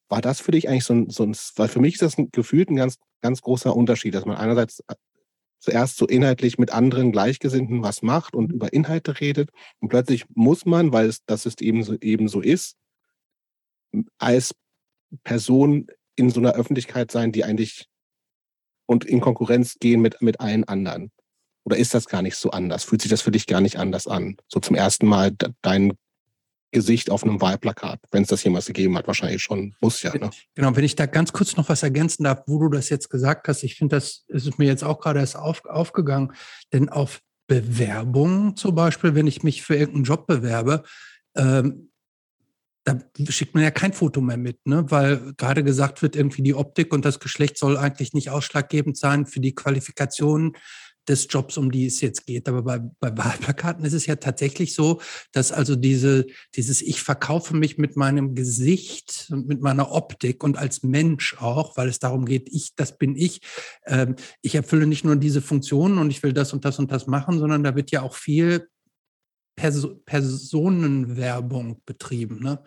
War 0.09 0.20
das 0.20 0.40
für 0.40 0.53
dich 0.53 0.68
eigentlich 0.68 0.84
so 0.84 0.94
ein, 0.94 1.11
so 1.11 1.24
ein 1.24 1.36
weil 1.57 1.68
für 1.68 1.80
mich 1.80 1.94
ist 1.94 2.03
das 2.03 2.18
ein, 2.18 2.30
gefühlt 2.30 2.70
ein 2.70 2.76
ganz, 2.76 2.97
ganz 3.22 3.42
großer 3.42 3.74
Unterschied, 3.74 4.14
dass 4.14 4.24
man 4.24 4.36
einerseits 4.36 4.80
äh, 4.86 4.94
zuerst 5.59 5.97
so 5.97 6.07
inhaltlich 6.07 6.59
mit 6.59 6.70
anderen 6.70 7.11
Gleichgesinnten 7.11 7.82
was 7.82 8.03
macht 8.03 8.34
und 8.34 8.53
über 8.53 8.72
Inhalte 8.72 9.18
redet 9.20 9.51
und 9.80 9.88
plötzlich 9.88 10.26
muss 10.28 10.64
man, 10.64 10.92
weil 10.92 11.07
es 11.07 11.24
das 11.24 11.47
ist 11.47 11.61
eben 11.61 11.82
so, 11.82 11.94
eben 12.01 12.28
so 12.28 12.40
ist, 12.40 12.76
als 14.18 14.55
Person 15.24 15.88
in 16.14 16.30
so 16.30 16.40
einer 16.40 16.53
Öffentlichkeit 16.53 17.11
sein, 17.11 17.32
die 17.32 17.42
eigentlich 17.44 17.88
und 18.87 19.05
in 19.05 19.20
Konkurrenz 19.20 19.76
gehen 19.78 20.01
mit, 20.01 20.22
mit 20.22 20.41
allen 20.41 20.64
anderen? 20.64 21.11
Oder 21.64 21.76
ist 21.76 21.95
das 21.95 22.07
gar 22.07 22.22
nicht 22.22 22.37
so 22.37 22.51
anders? 22.51 22.84
Fühlt 22.84 23.03
sich 23.03 23.11
das 23.11 23.22
für 23.22 23.32
dich 23.32 23.47
gar 23.47 23.61
nicht 23.61 23.78
anders 23.78 24.07
an? 24.07 24.37
So 24.49 24.61
zum 24.61 24.76
ersten 24.76 25.07
Mal 25.07 25.32
dein 25.62 25.93
Gesicht 26.72 27.11
auf 27.11 27.24
einem 27.24 27.41
Wahlplakat, 27.41 28.01
wenn 28.11 28.22
es 28.22 28.28
das 28.28 28.45
jemals 28.45 28.66
gegeben 28.66 28.97
hat, 28.97 29.07
wahrscheinlich 29.07 29.43
schon, 29.43 29.74
muss 29.80 30.03
ja. 30.03 30.16
Ne? 30.16 30.30
Genau, 30.55 30.76
wenn 30.76 30.84
ich 30.84 30.95
da 30.95 31.07
ganz 31.07 31.32
kurz 31.32 31.57
noch 31.57 31.68
was 31.68 31.82
ergänzen 31.82 32.24
darf, 32.24 32.43
wo 32.47 32.59
du 32.59 32.68
das 32.68 32.89
jetzt 32.89 33.09
gesagt 33.09 33.49
hast, 33.49 33.62
ich 33.62 33.76
finde, 33.76 33.97
das 33.97 34.24
ist 34.28 34.59
mir 34.59 34.66
jetzt 34.66 34.84
auch 34.84 35.01
gerade 35.01 35.20
erst 35.20 35.37
auf, 35.37 35.64
aufgegangen, 35.64 36.32
denn 36.72 36.89
auf 36.89 37.20
Bewerbungen 37.47 38.57
zum 38.57 38.74
Beispiel, 38.74 39.14
wenn 39.14 39.26
ich 39.26 39.43
mich 39.43 39.62
für 39.62 39.76
irgendeinen 39.76 40.05
Job 40.05 40.26
bewerbe, 40.26 40.82
ähm, 41.37 41.91
da 42.87 43.01
schickt 43.28 43.55
man 43.55 43.64
ja 43.64 43.72
kein 43.72 43.93
Foto 43.93 44.20
mehr 44.20 44.37
mit, 44.37 44.64
ne? 44.64 44.84
weil 44.89 45.34
gerade 45.37 45.64
gesagt 45.64 46.03
wird, 46.03 46.14
irgendwie 46.14 46.43
die 46.43 46.55
Optik 46.55 46.93
und 46.95 47.05
das 47.05 47.18
Geschlecht 47.18 47.59
soll 47.59 47.76
eigentlich 47.76 48.14
nicht 48.14 48.30
ausschlaggebend 48.30 48.97
sein 48.97 49.26
für 49.26 49.41
die 49.41 49.57
Qualifikation 49.57 50.57
des 51.09 51.26
Jobs, 51.28 51.57
um 51.57 51.70
die 51.70 51.87
es 51.87 52.01
jetzt 52.01 52.26
geht. 52.26 52.49
Aber 52.49 52.62
bei, 52.62 52.78
bei 53.01 53.16
Wahlplakaten 53.16 53.84
ist 53.84 53.93
es 53.93 54.07
ja 54.07 54.16
tatsächlich 54.16 54.74
so, 54.74 55.01
dass 55.32 55.51
also 55.51 55.74
diese, 55.74 56.26
dieses 56.55 56.80
Ich 56.80 57.03
verkaufe 57.03 57.57
mich 57.57 57.76
mit 57.76 57.97
meinem 57.97 58.34
Gesicht 58.34 59.28
und 59.30 59.49
mit 59.49 59.61
meiner 59.61 59.91
Optik 59.91 60.45
und 60.45 60.57
als 60.57 60.84
Mensch 60.84 61.37
auch, 61.39 61.76
weil 61.76 61.89
es 61.89 61.99
darum 61.99 62.24
geht, 62.24 62.49
ich, 62.53 62.74
das 62.76 62.99
bin 62.99 63.16
ich. 63.16 63.41
Ähm, 63.87 64.14
ich 64.43 64.55
erfülle 64.55 64.87
nicht 64.87 65.05
nur 65.05 65.16
diese 65.16 65.43
Funktionen 65.43 65.99
und 65.99 66.11
ich 66.11 66.22
will 66.22 66.32
das 66.32 66.53
und 66.53 66.64
das 66.64 66.78
und 66.78 66.93
das 66.93 67.09
machen, 67.09 67.39
sondern 67.39 67.64
da 67.64 67.74
wird 67.74 67.91
ja 67.91 68.03
auch 68.03 68.14
viel 68.14 68.68
Perso 69.57 69.94
Personenwerbung 70.04 71.82
betrieben. 71.84 72.42
Ne? 72.42 72.62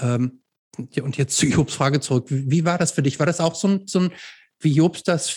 Ähm, 0.00 0.40
und 0.78 1.16
jetzt 1.16 1.36
zu 1.36 1.46
Jobs 1.46 1.74
Frage 1.74 2.00
zurück. 2.00 2.26
Wie, 2.28 2.64
war 2.64 2.78
das 2.78 2.92
für 2.92 3.02
dich? 3.02 3.18
War 3.18 3.26
das 3.26 3.40
auch 3.40 3.54
so 3.54 3.68
ein, 3.68 3.86
so 3.86 4.00
ein 4.00 4.12
wie 4.60 4.72
Jobs 4.72 5.02
das 5.02 5.36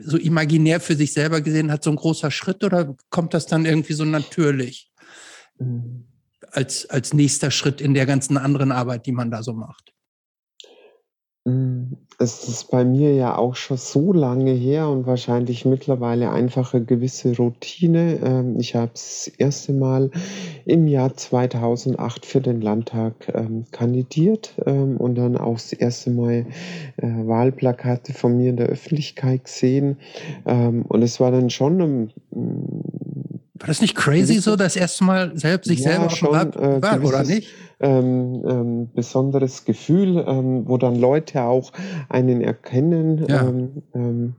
so 0.00 0.16
imaginär 0.16 0.80
für 0.80 0.96
sich 0.96 1.12
selber 1.12 1.40
gesehen 1.40 1.70
hat, 1.70 1.82
so 1.84 1.90
ein 1.90 1.96
großer 1.96 2.30
Schritt 2.30 2.62
oder 2.64 2.94
kommt 3.10 3.32
das 3.34 3.46
dann 3.46 3.64
irgendwie 3.64 3.94
so 3.94 4.04
natürlich 4.04 4.92
mhm. 5.58 6.06
als, 6.50 6.88
als 6.90 7.14
nächster 7.14 7.50
Schritt 7.50 7.80
in 7.80 7.94
der 7.94 8.06
ganzen 8.06 8.36
anderen 8.36 8.72
Arbeit, 8.72 9.06
die 9.06 9.12
man 9.12 9.30
da 9.30 9.42
so 9.42 9.54
macht? 9.54 9.93
Hm, 11.46 11.98
es 12.18 12.48
ist 12.48 12.70
bei 12.70 12.86
mir 12.86 13.14
ja 13.14 13.36
auch 13.36 13.54
schon 13.54 13.76
so 13.76 14.14
lange 14.14 14.52
her 14.52 14.88
und 14.88 15.06
wahrscheinlich 15.06 15.66
mittlerweile 15.66 16.30
einfach 16.30 16.72
eine 16.72 16.86
gewisse 16.86 17.36
Routine. 17.36 18.18
Ähm, 18.24 18.58
ich 18.58 18.74
habe 18.74 18.92
das 18.94 19.28
erste 19.28 19.74
Mal 19.74 20.10
im 20.64 20.86
Jahr 20.86 21.14
2008 21.14 22.24
für 22.24 22.40
den 22.40 22.62
Landtag, 22.62 23.30
ähm, 23.34 23.64
kandidiert, 23.72 24.54
ähm, 24.64 24.96
und 24.96 25.16
dann 25.16 25.36
auch 25.36 25.54
das 25.56 25.74
erste 25.74 26.10
Mal, 26.10 26.46
äh, 26.96 27.06
Wahlplakate 27.06 28.14
von 28.14 28.38
mir 28.38 28.48
in 28.48 28.56
der 28.56 28.68
Öffentlichkeit 28.68 29.44
gesehen. 29.44 29.98
und 30.44 31.02
es 31.02 31.20
war 31.20 31.30
dann 31.30 31.50
schon 31.50 32.10
war 33.64 33.68
das 33.68 33.80
nicht 33.80 33.94
crazy 33.94 34.40
so, 34.40 34.56
das 34.56 34.76
erste 34.76 35.04
Mal 35.04 35.32
selbst 35.38 35.68
sich 35.68 35.80
ja, 35.80 35.92
selber 35.92 36.10
schon, 36.10 36.34
äh, 36.34 36.82
war, 36.82 37.02
oder 37.02 37.24
nicht? 37.24 37.48
Ähm, 37.80 38.44
ähm, 38.46 38.92
besonderes 38.92 39.64
Gefühl, 39.64 40.22
ähm, 40.28 40.68
wo 40.68 40.76
dann 40.76 40.96
Leute 40.96 41.42
auch 41.44 41.72
einen 42.10 42.42
erkennen. 42.42 43.24
Ja. 43.26 43.48
Ähm, 43.48 43.82
ähm, 43.94 44.36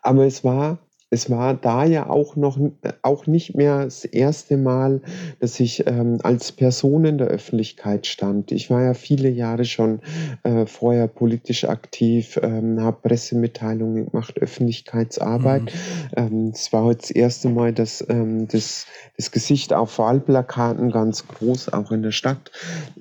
aber 0.00 0.26
es 0.26 0.44
war 0.44 0.78
es 1.12 1.28
war 1.28 1.52
da 1.52 1.84
ja 1.84 2.08
auch 2.08 2.36
noch 2.36 2.58
auch 3.02 3.26
nicht 3.26 3.54
mehr 3.54 3.84
das 3.84 4.06
erste 4.06 4.56
Mal, 4.56 5.02
dass 5.40 5.60
ich 5.60 5.86
ähm, 5.86 6.18
als 6.22 6.52
Person 6.52 7.04
in 7.04 7.18
der 7.18 7.26
Öffentlichkeit 7.26 8.06
stand. 8.06 8.50
Ich 8.50 8.70
war 8.70 8.82
ja 8.82 8.94
viele 8.94 9.28
Jahre 9.28 9.66
schon 9.66 10.00
äh, 10.42 10.64
vorher 10.64 11.08
politisch 11.08 11.64
aktiv, 11.64 12.40
ähm, 12.42 12.80
habe 12.80 12.96
Pressemitteilungen 13.02 14.06
gemacht, 14.06 14.38
Öffentlichkeitsarbeit. 14.38 15.64
Mhm. 15.64 15.68
Ähm, 16.16 16.52
es 16.54 16.72
war 16.72 16.84
heute 16.84 17.02
das 17.02 17.10
erste 17.10 17.50
Mal, 17.50 17.74
dass 17.74 18.02
ähm, 18.08 18.48
das, 18.48 18.86
das 19.18 19.30
Gesicht 19.30 19.74
auf 19.74 19.98
Wahlplakaten 19.98 20.90
ganz 20.90 21.28
groß, 21.28 21.74
auch 21.74 21.92
in 21.92 22.02
der 22.02 22.12
Stadt, 22.12 22.50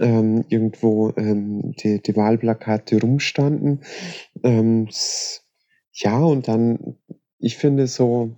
ähm, 0.01 0.43
irgendwo 0.49 1.14
ähm, 1.16 1.76
die, 1.82 2.01
die 2.01 2.16
Wahlplakate 2.18 2.99
rumstanden. 2.99 3.80
Ja, 5.93 6.18
und 6.20 6.47
dann 6.47 6.97
ich 7.42 7.58
finde 7.58 7.88
so 7.88 8.36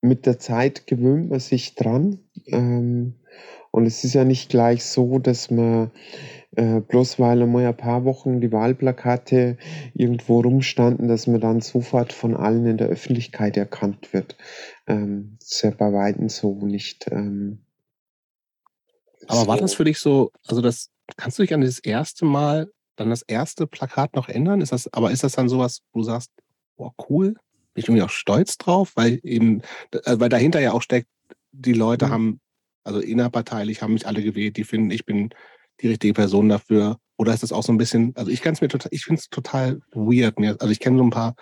mit 0.00 0.24
der 0.24 0.38
Zeit 0.38 0.86
gewöhnt 0.86 1.30
man 1.30 1.40
sich 1.40 1.74
dran. 1.74 2.20
Ähm, 2.46 3.14
und 3.72 3.84
es 3.86 4.04
ist 4.04 4.14
ja 4.14 4.24
nicht 4.24 4.48
gleich 4.48 4.84
so, 4.84 5.18
dass 5.18 5.50
man 5.50 5.90
äh, 6.52 6.80
bloß 6.80 7.18
weil 7.18 7.42
einmal 7.42 7.66
ein 7.66 7.76
paar 7.76 8.04
Wochen 8.04 8.40
die 8.40 8.52
Wahlplakate 8.52 9.58
irgendwo 9.94 10.40
rumstanden, 10.40 11.08
dass 11.08 11.26
man 11.26 11.40
dann 11.40 11.60
sofort 11.60 12.12
von 12.12 12.34
allen 12.34 12.66
in 12.66 12.78
der 12.78 12.88
Öffentlichkeit 12.88 13.56
erkannt 13.56 14.12
wird. 14.12 14.36
Ähm, 14.86 15.36
das 15.40 15.52
ist 15.52 15.62
ja 15.62 15.70
bei 15.70 15.92
Weitem 15.92 16.28
so 16.28 16.54
nicht. 16.54 17.08
Ähm, 17.10 17.64
Aber 19.26 19.46
war 19.48 19.58
das 19.58 19.74
für 19.74 19.84
dich 19.84 19.98
so, 19.98 20.30
also 20.46 20.62
das, 20.62 20.90
kannst 21.16 21.38
du 21.38 21.42
dich 21.42 21.52
an 21.52 21.60
das 21.60 21.78
erste 21.78 22.24
Mal, 22.24 22.70
dann 22.94 23.10
das 23.10 23.22
erste 23.22 23.66
Plakat 23.66 24.14
noch 24.14 24.28
ändern? 24.28 24.62
Ist 24.62 24.72
das, 24.72 24.90
aber 24.94 25.10
ist 25.10 25.24
das 25.24 25.32
dann 25.32 25.50
sowas, 25.50 25.82
wo 25.92 26.00
du 26.00 26.04
sagst, 26.04 26.30
boah, 26.76 26.94
cool, 27.08 27.34
bin 27.74 27.82
ich 27.82 27.88
irgendwie 27.88 28.02
auch 28.02 28.10
stolz 28.10 28.58
drauf, 28.58 28.92
weil 28.94 29.20
eben, 29.22 29.62
äh, 29.92 30.18
weil 30.18 30.28
dahinter 30.28 30.60
ja 30.60 30.72
auch 30.72 30.82
steckt, 30.82 31.08
die 31.52 31.72
Leute 31.72 32.06
mhm. 32.06 32.10
haben, 32.10 32.40
also 32.84 33.00
innerparteilich 33.00 33.82
haben 33.82 33.94
mich 33.94 34.06
alle 34.06 34.22
gewählt, 34.22 34.56
die 34.56 34.64
finden, 34.64 34.90
ich 34.90 35.04
bin 35.04 35.30
die 35.80 35.88
richtige 35.88 36.14
Person 36.14 36.48
dafür. 36.48 36.98
Oder 37.18 37.32
ist 37.32 37.42
das 37.42 37.52
auch 37.52 37.62
so 37.62 37.72
ein 37.72 37.78
bisschen, 37.78 38.14
also 38.16 38.30
ich 38.30 38.42
kann 38.42 38.54
es 38.54 38.60
mir 38.60 38.68
total, 38.68 38.90
ich 38.92 39.04
finde 39.04 39.20
es 39.20 39.30
total 39.30 39.80
weird. 39.92 40.38
Mir, 40.38 40.56
also 40.60 40.70
ich 40.70 40.80
kenne 40.80 40.98
so 40.98 41.04
ein 41.04 41.10
paar 41.10 41.34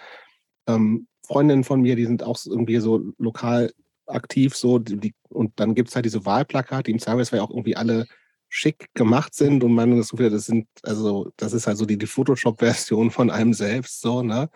ähm, 0.67 1.09
Freundinnen 1.27 1.65
von 1.65 1.81
mir, 1.81 1.97
die 1.97 2.07
sind 2.07 2.23
auch 2.23 2.39
irgendwie 2.47 2.79
so 2.79 3.03
lokal 3.19 3.73
aktiv, 4.07 4.55
so, 4.55 4.79
die, 4.79 5.15
und 5.31 5.59
dann 5.59 5.75
gibt 5.75 5.89
es 5.89 5.95
halt 5.95 6.05
diese 6.05 6.25
Wahlplakate, 6.25 6.85
die 6.85 6.93
im 6.93 6.99
Zweifelsfall 6.99 7.41
auch 7.41 7.51
irgendwie 7.51 7.77
alle 7.77 8.07
schick 8.49 8.89
gemacht 8.95 9.35
sind 9.35 9.65
und 9.65 9.73
man 9.73 9.97
das 9.97 10.11
Gefühl 10.11 10.31
das 10.31 10.45
sind, 10.45 10.69
also 10.83 11.33
das 11.37 11.53
ist 11.53 11.67
halt 11.67 11.77
so 11.77 11.87
die, 11.87 11.99
die 11.99 12.07
Photoshop-Version 12.07 13.11
von 13.11 13.31
einem 13.31 13.53
selbst, 13.53 14.01
so, 14.01 14.23
ne? 14.23 14.49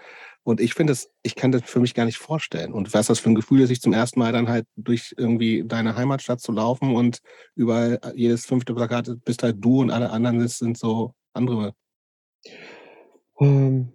Und 0.49 0.63
ich 0.63 0.73
finde 0.73 0.95
es, 0.95 1.11
ich 1.23 1.35
kann 1.35 1.53
das 1.53 1.61
für 1.67 1.79
mich 1.79 1.93
gar 1.93 2.07
nicht 2.07 2.17
vorstellen. 2.17 2.73
Und 2.73 2.95
was 2.95 3.09
das 3.09 3.19
für 3.19 3.29
ein 3.29 3.35
Gefühl 3.35 3.61
ist, 3.61 3.69
sich 3.69 3.83
zum 3.83 3.93
ersten 3.93 4.19
Mal 4.19 4.33
dann 4.33 4.49
halt 4.49 4.65
durch 4.77 5.15
irgendwie 5.19 5.63
deine 5.63 5.95
Heimatstadt 5.95 6.41
zu 6.41 6.53
laufen 6.53 6.97
und 6.97 7.19
überall 7.55 8.01
jedes 8.15 8.47
fünfte 8.47 8.73
Plakat 8.73 9.11
bist 9.27 9.43
halt 9.43 9.57
du 9.61 9.83
und 9.83 9.91
alle 9.91 10.09
anderen 10.09 10.49
sind 10.49 10.79
so 10.79 11.13
andere. 11.35 11.75
Ähm, 13.39 13.89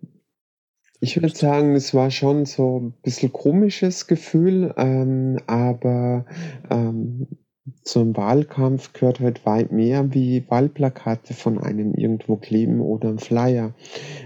ich 0.99 1.19
würde 1.19 1.35
sagen, 1.35 1.73
es 1.73 1.95
war 1.95 2.11
schon 2.11 2.45
so 2.45 2.81
ein 2.81 2.93
bisschen 3.01 3.33
komisches 3.33 4.05
Gefühl, 4.05 4.75
ähm, 4.77 5.39
aber 5.47 6.27
ähm, 6.69 7.29
zum 7.81 8.15
Wahlkampf 8.15 8.93
gehört 8.93 9.21
halt 9.21 9.43
weit 9.47 9.71
mehr 9.71 10.13
wie 10.13 10.47
Wahlplakate 10.47 11.33
von 11.33 11.57
einem 11.57 11.95
irgendwo 11.95 12.35
kleben 12.35 12.79
oder 12.79 13.09
ein 13.09 13.17
Flyer. 13.17 13.73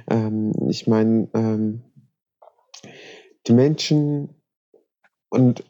Ähm, 0.10 0.52
ich 0.68 0.88
meine, 0.88 1.30
ähm, 1.34 1.84
die 3.48 3.54
Menschen 3.54 4.30
und 5.30 5.64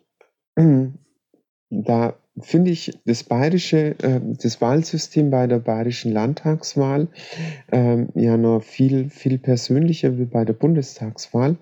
da 1.69 2.15
finde 2.39 2.71
ich 2.71 2.97
das 3.05 3.23
bayerische, 3.23 3.95
äh, 3.99 4.19
das 4.41 4.61
Wahlsystem 4.61 5.31
bei 5.31 5.47
der 5.47 5.59
bayerischen 5.59 6.11
Landtagswahl 6.11 7.07
ähm, 7.71 8.09
ja 8.13 8.37
noch 8.37 8.61
viel, 8.61 9.09
viel 9.09 9.37
persönlicher 9.37 10.17
wie 10.17 10.25
bei 10.25 10.45
der 10.45 10.53
Bundestagswahl, 10.53 11.57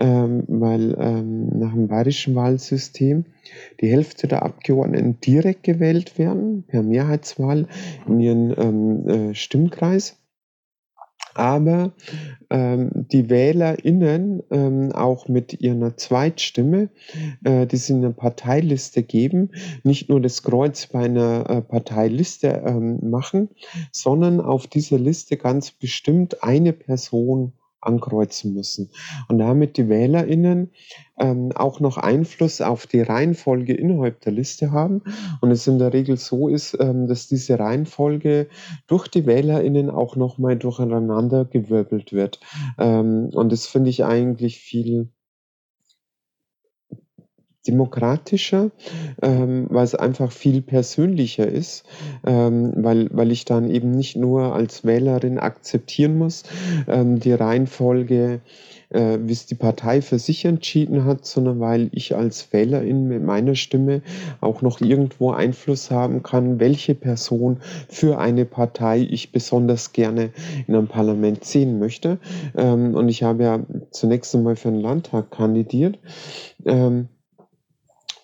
ähm, 0.00 0.44
weil 0.46 0.96
ähm, 0.98 1.58
nach 1.58 1.72
dem 1.72 1.88
bayerischen 1.88 2.34
Wahlsystem 2.34 3.24
die 3.80 3.88
Hälfte 3.88 4.28
der 4.28 4.44
Abgeordneten 4.44 5.20
direkt 5.20 5.64
gewählt 5.64 6.18
werden, 6.18 6.64
per 6.64 6.82
Mehrheitswahl 6.82 7.66
in 8.06 8.20
ihren 8.20 8.54
ähm, 8.56 9.08
äh, 9.08 9.34
Stimmkreis 9.34 10.16
aber 11.34 11.92
ähm, 12.50 12.90
die 12.94 13.28
WählerInnen 13.28 14.42
ähm, 14.50 14.92
auch 14.92 15.28
mit 15.28 15.60
ihrer 15.60 15.96
Zweitstimme, 15.96 16.90
äh, 17.42 17.66
die 17.66 17.76
sie 17.76 17.92
in 17.92 18.04
eine 18.04 18.14
Parteiliste 18.14 19.02
geben, 19.02 19.50
nicht 19.82 20.08
nur 20.08 20.20
das 20.20 20.42
Kreuz 20.42 20.86
bei 20.86 21.04
einer 21.04 21.50
äh, 21.50 21.60
Parteiliste 21.60 22.62
ähm, 22.64 23.10
machen, 23.10 23.50
sondern 23.90 24.40
auf 24.40 24.66
dieser 24.66 24.98
Liste 24.98 25.36
ganz 25.36 25.72
bestimmt 25.72 26.42
eine 26.42 26.72
Person 26.72 27.52
ankreuzen 27.86 28.54
müssen. 28.54 28.90
Und 29.28 29.38
damit 29.38 29.76
die 29.76 29.88
WählerInnen 29.88 30.70
ähm, 31.18 31.52
auch 31.54 31.80
noch 31.80 31.96
Einfluss 31.96 32.60
auf 32.60 32.86
die 32.86 33.00
Reihenfolge 33.00 33.74
innerhalb 33.74 34.20
der 34.20 34.32
Liste 34.32 34.72
haben. 34.72 35.02
Und 35.40 35.50
es 35.50 35.66
in 35.66 35.78
der 35.78 35.92
Regel 35.92 36.16
so 36.16 36.48
ist, 36.48 36.76
ähm, 36.80 37.06
dass 37.06 37.28
diese 37.28 37.58
Reihenfolge 37.58 38.48
durch 38.86 39.08
die 39.08 39.26
WählerInnen 39.26 39.90
auch 39.90 40.16
nochmal 40.16 40.56
durcheinander 40.56 41.44
gewirbelt 41.44 42.12
wird. 42.12 42.40
Ähm, 42.78 43.30
und 43.32 43.52
das 43.52 43.66
finde 43.66 43.90
ich 43.90 44.04
eigentlich 44.04 44.58
viel 44.58 45.10
demokratischer, 47.66 48.70
ähm, 49.22 49.66
weil 49.70 49.84
es 49.84 49.94
einfach 49.94 50.32
viel 50.32 50.62
persönlicher 50.62 51.48
ist, 51.48 51.84
ähm, 52.26 52.72
weil, 52.76 53.08
weil 53.12 53.32
ich 53.32 53.44
dann 53.44 53.70
eben 53.70 53.90
nicht 53.90 54.16
nur 54.16 54.54
als 54.54 54.84
Wählerin 54.84 55.38
akzeptieren 55.38 56.18
muss, 56.18 56.44
ähm, 56.88 57.20
die 57.20 57.32
Reihenfolge, 57.32 58.40
äh, 58.90 59.18
wie 59.22 59.32
es 59.32 59.46
die 59.46 59.54
Partei 59.54 60.02
für 60.02 60.18
sich 60.18 60.44
entschieden 60.44 61.04
hat, 61.04 61.24
sondern 61.24 61.60
weil 61.60 61.88
ich 61.92 62.14
als 62.14 62.52
Wählerin 62.52 63.08
mit 63.08 63.22
meiner 63.22 63.54
Stimme 63.54 64.02
auch 64.40 64.62
noch 64.62 64.80
irgendwo 64.80 65.32
Einfluss 65.32 65.90
haben 65.90 66.22
kann, 66.22 66.60
welche 66.60 66.94
Person 66.94 67.58
für 67.88 68.18
eine 68.18 68.44
Partei 68.44 69.00
ich 69.00 69.32
besonders 69.32 69.92
gerne 69.92 70.30
in 70.66 70.74
einem 70.74 70.88
Parlament 70.88 71.44
sehen 71.44 71.78
möchte. 71.78 72.18
Ähm, 72.56 72.94
und 72.94 73.08
ich 73.08 73.22
habe 73.22 73.42
ja 73.42 73.60
zunächst 73.90 74.34
einmal 74.34 74.56
für 74.56 74.70
den 74.70 74.80
Landtag 74.80 75.30
kandidiert. 75.30 75.98
Ähm, 76.66 77.08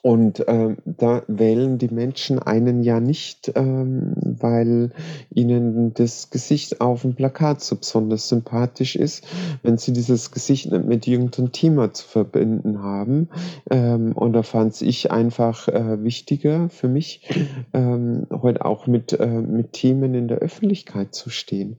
und 0.02 0.44
ähm, 0.46 0.78
da 0.84 1.22
wählen 1.26 1.78
die 1.78 1.88
Menschen 1.88 2.38
einen 2.38 2.82
ja 2.82 3.00
nicht, 3.00 3.52
ähm, 3.54 4.14
weil 4.16 4.90
ihnen 5.30 5.94
das 5.94 6.30
Gesicht 6.30 6.80
auf 6.80 7.02
dem 7.02 7.14
Plakat 7.14 7.60
so 7.60 7.76
besonders 7.76 8.28
sympathisch 8.28 8.96
ist, 8.96 9.26
wenn 9.62 9.78
sie 9.78 9.92
dieses 9.92 10.30
Gesicht 10.30 10.60
nicht 10.60 10.84
mit 10.84 11.06
irgendeinem 11.06 11.52
Thema 11.52 11.92
zu 11.92 12.06
verbinden 12.06 12.82
haben. 12.82 13.28
Ähm, 13.70 14.12
und 14.12 14.32
da 14.32 14.42
fand 14.42 14.80
ich 14.82 15.10
einfach 15.10 15.68
äh, 15.68 16.02
wichtiger 16.02 16.68
für 16.68 16.88
mich, 16.88 17.28
ähm, 17.72 18.26
heute 18.30 18.64
auch 18.64 18.86
mit, 18.86 19.12
äh, 19.12 19.26
mit 19.26 19.72
Themen 19.72 20.14
in 20.14 20.28
der 20.28 20.38
Öffentlichkeit 20.38 21.14
zu 21.14 21.30
stehen. 21.30 21.76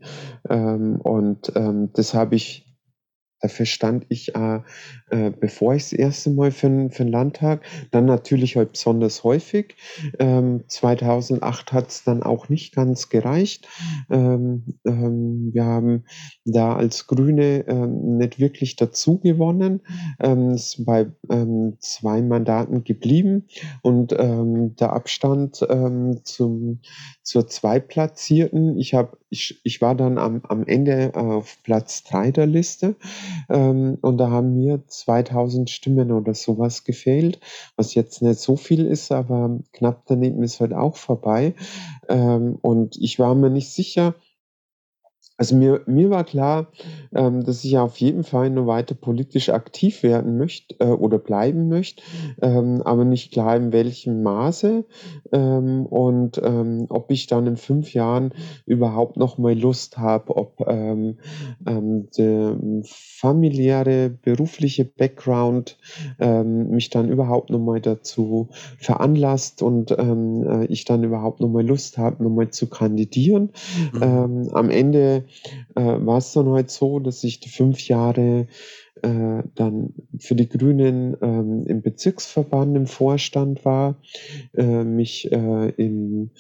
Ähm, 0.49 0.97
und 1.01 1.51
ähm, 1.55 1.89
das 1.93 2.13
habe 2.13 2.36
ich 2.36 2.67
Dafür 3.41 3.65
stand 3.65 4.05
ich, 4.09 4.36
äh, 4.36 4.59
äh, 5.12 5.30
bevor 5.30 5.76
ich 5.76 5.84
das 5.84 5.93
erste 5.93 6.30
Mal 6.30 6.51
für, 6.51 6.89
für 6.89 7.03
den 7.03 7.12
Landtag, 7.12 7.64
dann 7.91 8.05
natürlich 8.05 8.55
halt 8.55 8.72
besonders 8.72 9.26
häufig. 9.26 9.76
Ähm, 10.20 10.64
2008 10.68 11.74
hat 11.74 11.89
es 11.89 12.03
dann 12.05 12.24
auch 12.24 12.47
nicht 12.47 12.74
ganz 12.74 13.09
gereicht. 13.09 13.68
Ähm, 14.09 14.64
ähm, 14.86 15.49
wir 15.53 15.66
haben 15.66 16.05
da 16.45 16.76
als 16.76 17.07
Grüne 17.07 17.66
ähm, 17.68 18.18
nicht 18.18 18.39
wirklich 18.39 18.78
dazu 18.78 19.20
gewonnen. 19.20 19.82
Ähm, 20.22 20.51
ist 20.51 20.86
bei 20.86 21.07
ähm, 21.30 21.76
zwei 21.80 22.22
Mandaten 22.22 22.84
geblieben 22.86 23.47
und 23.82 24.12
der 24.12 24.93
Abstand 24.93 25.55
zum, 25.55 26.80
zur 27.24 27.47
Zweitplatzierten, 27.47 28.78
ich, 28.78 28.93
hab, 28.93 29.18
ich, 29.30 29.59
ich 29.64 29.82
war 29.82 29.95
dann 29.95 30.18
am, 30.18 30.41
am 30.47 30.66
Ende 30.66 31.12
auf 31.16 31.57
Platz 31.64 32.03
drei 32.03 32.32
der 32.32 32.45
Liste 32.45 32.95
und 33.47 34.18
da 34.18 34.30
haben 34.30 34.55
mir 34.55 34.84
2000 35.02 35.70
Stimmen 35.70 36.12
oder 36.12 36.34
sowas 36.34 36.84
gefehlt, 36.84 37.39
was 37.76 37.93
jetzt 37.95 38.22
nicht 38.22 38.39
so 38.39 38.56
viel 38.56 38.86
ist, 38.86 39.12
aber 39.12 39.60
knapp 39.74 40.04
daneben 40.08 40.43
ist 40.43 40.60
halt 40.62 40.74
auch 40.74 40.95
vorbei. 40.95 41.54
Ähm, 42.10 42.58
und 42.62 42.97
ich 42.97 43.20
war 43.20 43.36
mir 43.36 43.49
nicht 43.49 43.70
sicher, 43.70 44.16
also 45.41 45.55
mir, 45.55 45.81
mir 45.87 46.11
war 46.11 46.23
klar, 46.23 46.67
ähm, 47.15 47.43
dass 47.43 47.63
ich 47.63 47.75
auf 47.79 47.97
jeden 47.97 48.23
Fall 48.23 48.51
nur 48.51 48.67
weiter 48.67 48.93
politisch 48.93 49.49
aktiv 49.49 50.03
werden 50.03 50.37
möchte 50.37 50.75
äh, 50.79 50.91
oder 50.91 51.17
bleiben 51.17 51.67
möchte, 51.67 52.03
ähm, 52.43 52.83
aber 52.83 53.05
nicht 53.05 53.33
klar 53.33 53.55
in 53.55 53.73
welchem 53.73 54.21
Maße 54.21 54.85
ähm, 55.31 55.87
und 55.87 56.39
ähm, 56.43 56.85
ob 56.89 57.09
ich 57.09 57.25
dann 57.25 57.47
in 57.47 57.57
fünf 57.57 57.95
Jahren 57.95 58.35
überhaupt 58.67 59.17
noch 59.17 59.39
mal 59.39 59.57
Lust 59.57 59.97
habe, 59.97 60.37
ob 60.37 60.63
ähm, 60.67 61.17
ähm, 61.65 62.07
der 62.15 62.55
familiäre, 62.85 64.11
berufliche 64.11 64.85
Background 64.85 65.77
mich 66.19 66.89
dann 66.89 67.09
überhaupt 67.09 67.49
noch 67.49 67.59
mal 67.59 67.81
dazu 67.81 68.49
veranlasst 68.77 69.61
und 69.61 69.91
äh, 69.91 70.65
ich 70.65 70.85
dann 70.85 71.03
überhaupt 71.03 71.39
noch 71.39 71.49
mal 71.49 71.65
Lust 71.65 71.97
habe, 71.97 72.23
noch 72.23 72.29
mal 72.29 72.49
zu 72.49 72.67
kandidieren. 72.67 73.51
Mhm. 73.93 74.49
Am 74.53 74.69
Ende 74.69 75.25
äh, 75.75 75.82
war 75.82 76.17
es 76.17 76.34
dann 76.34 76.49
halt 76.49 76.69
so, 76.69 76.99
dass 76.99 77.23
ich 77.23 77.39
die 77.39 77.49
fünf 77.49 77.88
Jahre 77.88 78.47
äh, 79.01 79.43
dann 79.55 79.93
für 80.19 80.36
die 80.36 80.49
Grünen 80.49 81.17
ähm, 81.21 81.65
im 81.65 81.82
Bezirksverband 81.82 82.75
im 82.75 82.88
Vorstand 82.88 83.65
war, 83.65 84.01
äh, 84.53 84.84
mich 84.84 85.32
äh, 85.32 85.69
in 85.69 86.32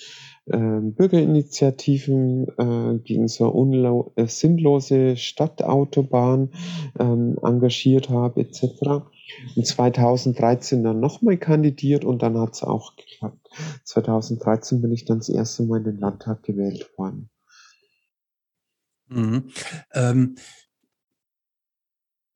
äh, 0.45 0.57
Bürgerinitiativen 0.57 2.47
äh, 2.57 2.99
gegen 2.99 3.27
so 3.27 4.11
äh, 4.15 4.27
sinnlose 4.27 5.15
Stadtautobahn 5.17 6.49
ähm, 6.99 7.37
engagiert 7.41 8.09
habe 8.09 8.41
etc. 8.41 8.63
Und 9.55 9.65
2013 9.65 10.83
dann 10.83 10.99
nochmal 10.99 11.37
kandidiert 11.37 12.03
und 12.03 12.21
dann 12.21 12.37
hat 12.37 12.53
es 12.53 12.63
auch 12.63 12.95
geklappt. 12.95 13.49
2013 13.85 14.81
bin 14.81 14.91
ich 14.91 15.05
dann 15.05 15.19
das 15.19 15.29
erste 15.29 15.63
Mal 15.63 15.77
in 15.77 15.85
den 15.85 15.99
Landtag 15.99 16.43
gewählt 16.43 16.89
worden. 16.97 17.29
Mhm. 19.11 19.51
Ähm, 19.93 20.35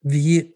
wie, 0.02 0.56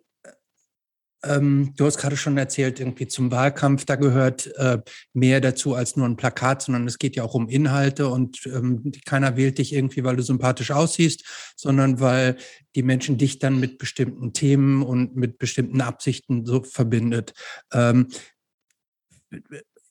ähm, 1.23 1.73
du 1.75 1.85
hast 1.85 1.97
gerade 1.97 2.17
schon 2.17 2.37
erzählt, 2.37 2.79
irgendwie 2.79 3.07
zum 3.07 3.31
Wahlkampf, 3.31 3.85
da 3.85 3.95
gehört 3.95 4.47
äh, 4.57 4.79
mehr 5.13 5.41
dazu 5.41 5.75
als 5.75 5.95
nur 5.95 6.05
ein 6.05 6.17
Plakat, 6.17 6.61
sondern 6.61 6.87
es 6.87 6.97
geht 6.97 7.15
ja 7.15 7.23
auch 7.23 7.33
um 7.33 7.49
Inhalte 7.49 8.09
und 8.09 8.45
ähm, 8.45 8.91
keiner 9.05 9.37
wählt 9.37 9.57
dich 9.57 9.73
irgendwie, 9.73 10.03
weil 10.03 10.17
du 10.17 10.23
sympathisch 10.23 10.71
aussiehst, 10.71 11.53
sondern 11.55 11.99
weil 11.99 12.37
die 12.75 12.83
Menschen 12.83 13.17
dich 13.17 13.39
dann 13.39 13.59
mit 13.59 13.77
bestimmten 13.77 14.33
Themen 14.33 14.83
und 14.83 15.15
mit 15.15 15.39
bestimmten 15.39 15.81
Absichten 15.81 16.45
so 16.45 16.63
verbindet. 16.63 17.33
Ähm, 17.73 18.07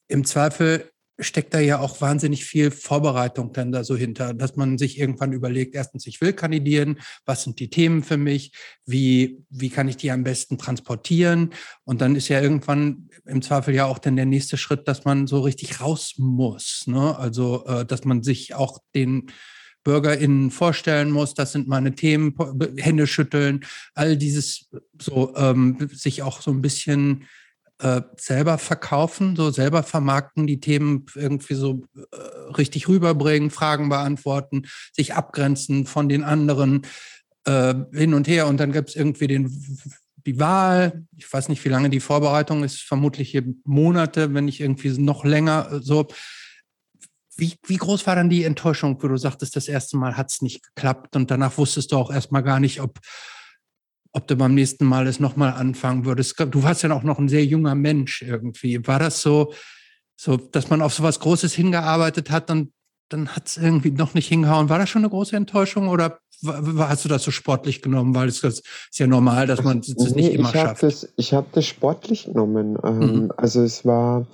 Im 0.09 0.25
Zweifel 0.25 0.91
steckt 1.19 1.53
da 1.53 1.59
ja 1.59 1.81
auch 1.81 2.01
wahnsinnig 2.01 2.45
viel 2.45 2.71
Vorbereitung 2.71 3.53
dann 3.53 3.73
da 3.73 3.83
so 3.83 3.97
hinter, 3.97 4.35
dass 4.35 4.57
man 4.57 4.79
sich 4.79 4.99
irgendwann 4.99 5.33
überlegt, 5.33 5.75
erstens, 5.75 6.07
ich 6.07 6.21
will 6.21 6.33
kandidieren, 6.33 7.01
was 7.27 7.43
sind 7.43 7.59
die 7.59 7.71
Themen 7.71 8.03
für 8.03 8.17
mich, 8.17 8.53
wie, 8.87 9.45
wie 9.51 9.71
kann 9.71 9.89
ich 9.89 9.97
die 9.97 10.11
am 10.11 10.23
besten 10.23 10.59
transportieren? 10.59 11.51
Und 11.85 12.01
dann 12.01 12.15
ist 12.15 12.29
ja 12.29 12.41
irgendwann 12.41 13.09
im 13.27 13.43
Zweifel 13.43 13.75
ja 13.75 13.87
auch 13.87 13.99
dann 13.99 14.17
der 14.17 14.27
nächste 14.27 14.57
Schritt, 14.57 14.87
dass 14.87 15.05
man 15.05 15.27
so 15.27 15.41
richtig 15.41 15.81
raus 15.81 16.15
muss. 16.19 16.85
Ne? 16.87 17.19
Also, 17.19 17.65
äh, 17.67 17.85
dass 17.85 18.05
man 18.05 18.23
sich 18.23 18.55
auch 18.55 18.79
den 18.95 19.31
BürgerInnen 19.85 20.51
vorstellen 20.51 21.11
muss, 21.11 21.35
das 21.35 21.53
sind 21.53 21.67
meine 21.67 21.95
Themen, 21.95 22.35
Hände 22.77 23.07
schütteln, 23.07 23.65
all 23.95 24.17
dieses 24.17 24.69
so, 25.01 25.35
ähm, 25.37 25.89
sich 25.93 26.23
auch 26.23 26.43
so 26.43 26.51
ein 26.51 26.63
bisschen 26.63 27.25
äh, 27.81 28.03
selber 28.17 28.59
verkaufen, 28.59 29.37
so 29.37 29.51
selber 29.51 29.83
vermarkten, 29.83 30.47
die 30.47 30.61
Themen 30.61 31.07
irgendwie 31.15 31.55
so 31.55 31.85
äh, 31.95 32.17
richtig 32.57 32.89
rüberbringen, 32.89 33.51
Fragen 33.51 33.89
beantworten, 33.89 34.67
sich 34.93 35.15
abgrenzen 35.15 35.87
von 35.87 36.09
den 36.09 36.25
anderen 36.25 36.83
äh, 37.45 37.75
hin 37.93 38.15
und 38.15 38.27
her. 38.27 38.47
Und 38.47 38.59
dann 38.59 38.73
gibt 38.73 38.91
es 38.91 38.97
irgendwie 38.97 39.29
den, 39.29 39.79
die 40.27 40.39
Wahl. 40.41 41.05
Ich 41.17 41.33
weiß 41.33 41.49
nicht, 41.49 41.65
wie 41.65 41.69
lange 41.69 41.91
die 41.91 42.01
Vorbereitung 42.01 42.65
ist, 42.65 42.81
vermutlich 42.81 43.31
hier 43.31 43.45
Monate, 43.65 44.35
wenn 44.35 44.47
nicht 44.47 44.61
irgendwie 44.61 44.91
noch 45.01 45.25
länger 45.25 45.71
äh, 45.73 45.81
so. 45.81 46.09
Wie, 47.37 47.55
wie 47.67 47.77
groß 47.77 48.05
war 48.09 48.17
dann 48.17 48.29
die 48.29 48.43
Enttäuschung, 48.43 49.01
wo 49.01 49.07
du 49.07 49.17
sagtest, 49.17 49.55
das 49.55 49.69
erste 49.69 49.97
Mal 49.97 50.17
hat 50.17 50.33
es 50.33 50.43
nicht 50.43 50.65
geklappt 50.65 51.15
und 51.15 51.31
danach 51.31 51.57
wusstest 51.57 51.93
du 51.93 51.97
auch 51.97 52.11
erstmal 52.11 52.43
gar 52.43 52.59
nicht, 52.59 52.81
ob, 52.81 52.99
ob 54.19 54.27
du 54.27 54.37
beim 54.37 54.55
nächsten 54.55 54.85
Mal 54.85 55.07
es 55.07 55.21
nochmal 55.21 55.53
anfangen 55.53 56.05
würdest. 56.05 56.39
Du 56.51 56.63
warst 56.63 56.83
ja 56.83 56.93
auch 56.93 57.05
noch 57.05 57.19
ein 57.19 57.29
sehr 57.29 57.45
junger 57.45 57.75
Mensch 57.75 58.23
irgendwie. 58.23 58.85
War 58.87 58.99
das 58.99 59.23
so, 59.23 59.53
so 60.17 60.37
dass 60.37 60.71
man 60.71 60.83
auf 60.83 60.93
so 60.93 61.03
was 61.03 61.21
Großes 61.21 61.55
hingearbeitet 61.55 62.31
hat 62.31 62.51
und 62.51 62.73
dann 63.09 63.29
hat 63.29 63.47
es 63.47 63.57
irgendwie 63.57 63.93
noch 63.93 64.15
nicht 64.15 64.27
hingehauen? 64.27 64.69
War 64.69 64.79
das 64.79 64.91
schon 64.91 65.03
eine 65.03 65.11
große 65.11 65.37
Enttäuschung 65.37 65.89
oder 65.89 66.19
hast 66.79 67.05
du 67.05 67.09
das 67.09 67.23
so 67.23 67.31
sportlich 67.31 67.81
genommen? 67.81 68.15
Weil 68.15 68.29
es 68.29 68.43
ist 68.43 68.63
ja 68.95 69.07
normal, 69.07 69.47
dass 69.47 69.63
man 69.63 69.79
es 69.79 69.97
nee, 69.97 70.23
nicht 70.23 70.35
immer 70.35 70.49
ich 70.49 70.61
schafft. 70.61 70.83
Das, 70.83 71.09
ich 71.17 71.33
habe 71.33 71.47
das 71.53 71.65
sportlich 71.67 72.27
genommen. 72.27 72.77
Ähm, 72.85 72.99
mhm. 72.99 73.33
Also 73.37 73.63
es 73.63 73.85
war, 73.85 74.27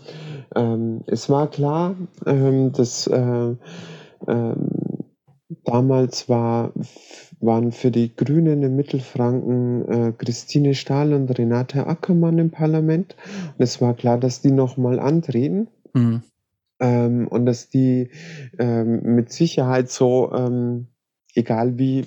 ähm, 0.57 1.03
es 1.07 1.29
war 1.29 1.49
klar, 1.51 1.95
ähm, 2.27 2.73
dass 2.73 3.07
äh, 3.07 3.55
ähm, 4.27 4.57
damals 5.65 6.29
war 6.29 6.73
waren 7.41 7.73
für 7.73 7.91
die 7.91 8.15
Grünen 8.15 8.63
in 8.63 8.77
Mittelfranken 8.77 9.89
äh, 9.89 10.13
Christine 10.17 10.75
Stahl 10.75 11.13
und 11.13 11.31
Renate 11.39 11.87
Ackermann 11.87 12.39
im 12.39 12.51
Parlament. 12.51 13.17
Und 13.57 13.63
es 13.63 13.81
war 13.81 13.95
klar, 13.95 14.19
dass 14.19 14.41
die 14.41 14.51
nochmal 14.51 14.99
antreten. 14.99 15.69
Mhm. 15.93 16.23
Ähm, 16.81 17.29
und 17.29 17.47
dass 17.47 17.69
die 17.69 18.11
ähm, 18.59 19.03
mit 19.15 19.33
Sicherheit 19.33 19.91
so, 19.91 20.33
ähm, 20.35 20.89
egal 21.35 21.79
wie, 21.79 22.05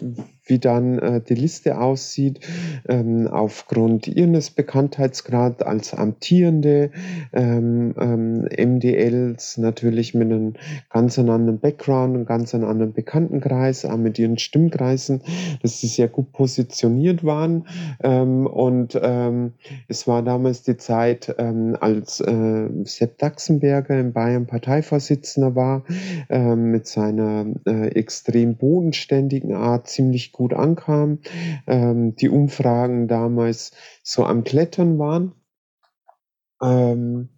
wie 0.47 0.59
dann 0.59 0.99
äh, 0.99 1.21
die 1.21 1.35
Liste 1.35 1.79
aussieht, 1.79 2.39
ähm, 2.87 3.27
aufgrund 3.27 4.07
ihres 4.07 4.49
Bekanntheitsgrad 4.51 5.63
als 5.63 5.93
Amtierende, 5.93 6.91
ähm, 7.33 7.93
ähm, 7.99 8.47
MDLs 8.57 9.57
natürlich 9.57 10.13
mit 10.13 10.31
einem 10.31 10.53
ganz 10.89 11.19
anderen 11.19 11.59
Background, 11.59 12.15
einem 12.15 12.25
ganz 12.25 12.53
anderen 12.53 12.93
Bekanntenkreis, 12.93 13.85
auch 13.85 13.97
mit 13.97 14.17
ihren 14.19 14.37
Stimmkreisen, 14.37 15.21
dass 15.61 15.81
sie 15.81 15.87
sehr 15.87 16.07
gut 16.07 16.31
positioniert 16.31 17.23
waren. 17.23 17.67
Ähm, 18.03 18.47
und 18.47 18.99
ähm, 19.01 19.53
es 19.87 20.07
war 20.07 20.23
damals 20.23 20.63
die 20.63 20.77
Zeit, 20.77 21.35
ähm, 21.37 21.77
als 21.79 22.19
äh, 22.21 22.69
Sepp 22.83 23.17
Daxenberger 23.17 23.99
in 23.99 24.13
Bayern 24.13 24.45
Parteivorsitzender 24.47 25.55
war, 25.55 25.83
mit 26.29 26.87
seiner 26.87 27.45
äh, 27.65 27.87
extrem 27.89 28.55
bodenständigen 28.55 29.53
Art 29.53 29.87
ziemlich 29.87 30.31
gut 30.37 30.53
ankam, 30.53 31.19
ähm, 31.65 32.15
die 32.15 32.29
Umfragen 32.29 33.07
damals 33.07 33.71
so 34.03 34.23
am 34.23 34.43
Klettern 34.43 34.99
waren. 34.99 35.33
Ähm, 36.61 37.29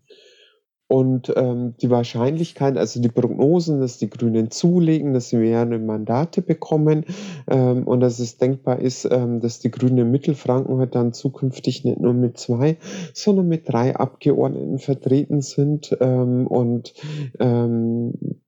und 0.92 1.32
ähm, 1.36 1.76
die 1.80 1.92
Wahrscheinlichkeit, 1.92 2.76
also 2.76 3.00
die 3.00 3.10
Prognosen, 3.10 3.80
dass 3.80 4.00
die 4.00 4.10
Grünen 4.10 4.50
zulegen, 4.50 5.14
dass 5.14 5.30
sie 5.30 5.38
mehrere 5.38 5.78
Mandate 5.78 6.42
bekommen 6.42 7.06
ähm, 7.48 7.88
und 7.88 8.00
dass 8.00 8.18
es 8.18 8.40
denkbar 8.40 8.80
ist, 8.80 9.06
ähm, 9.06 9.40
dass 9.40 9.60
die 9.60 9.70
Grünen 9.70 10.00
in 10.00 10.12
Mittelfranken 10.12 10.80
halt 10.80 10.96
dann 10.96 11.14
zukünftig 11.14 11.86
nicht 11.86 12.00
nur 12.00 12.14
mit 12.14 12.40
zwei, 12.40 12.78
sondern 13.14 13.48
mit 13.48 13.70
drei 13.72 13.96
Abgeordneten 13.96 14.80
vertreten 14.80 15.42
sind. 15.42 15.96
Ähm, 16.02 16.48
und 16.48 16.96
ähm, 17.40 18.42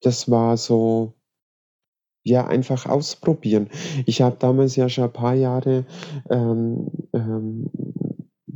das 0.00 0.30
war 0.30 0.56
so 0.56 1.17
ja, 2.28 2.46
einfach 2.46 2.86
ausprobieren. 2.86 3.68
Ich 4.06 4.22
habe 4.22 4.36
damals 4.38 4.76
ja 4.76 4.88
schon 4.88 5.04
ein 5.04 5.12
paar 5.12 5.34
Jahre 5.34 5.84
ähm, 6.30 6.88
ähm, 7.12 7.70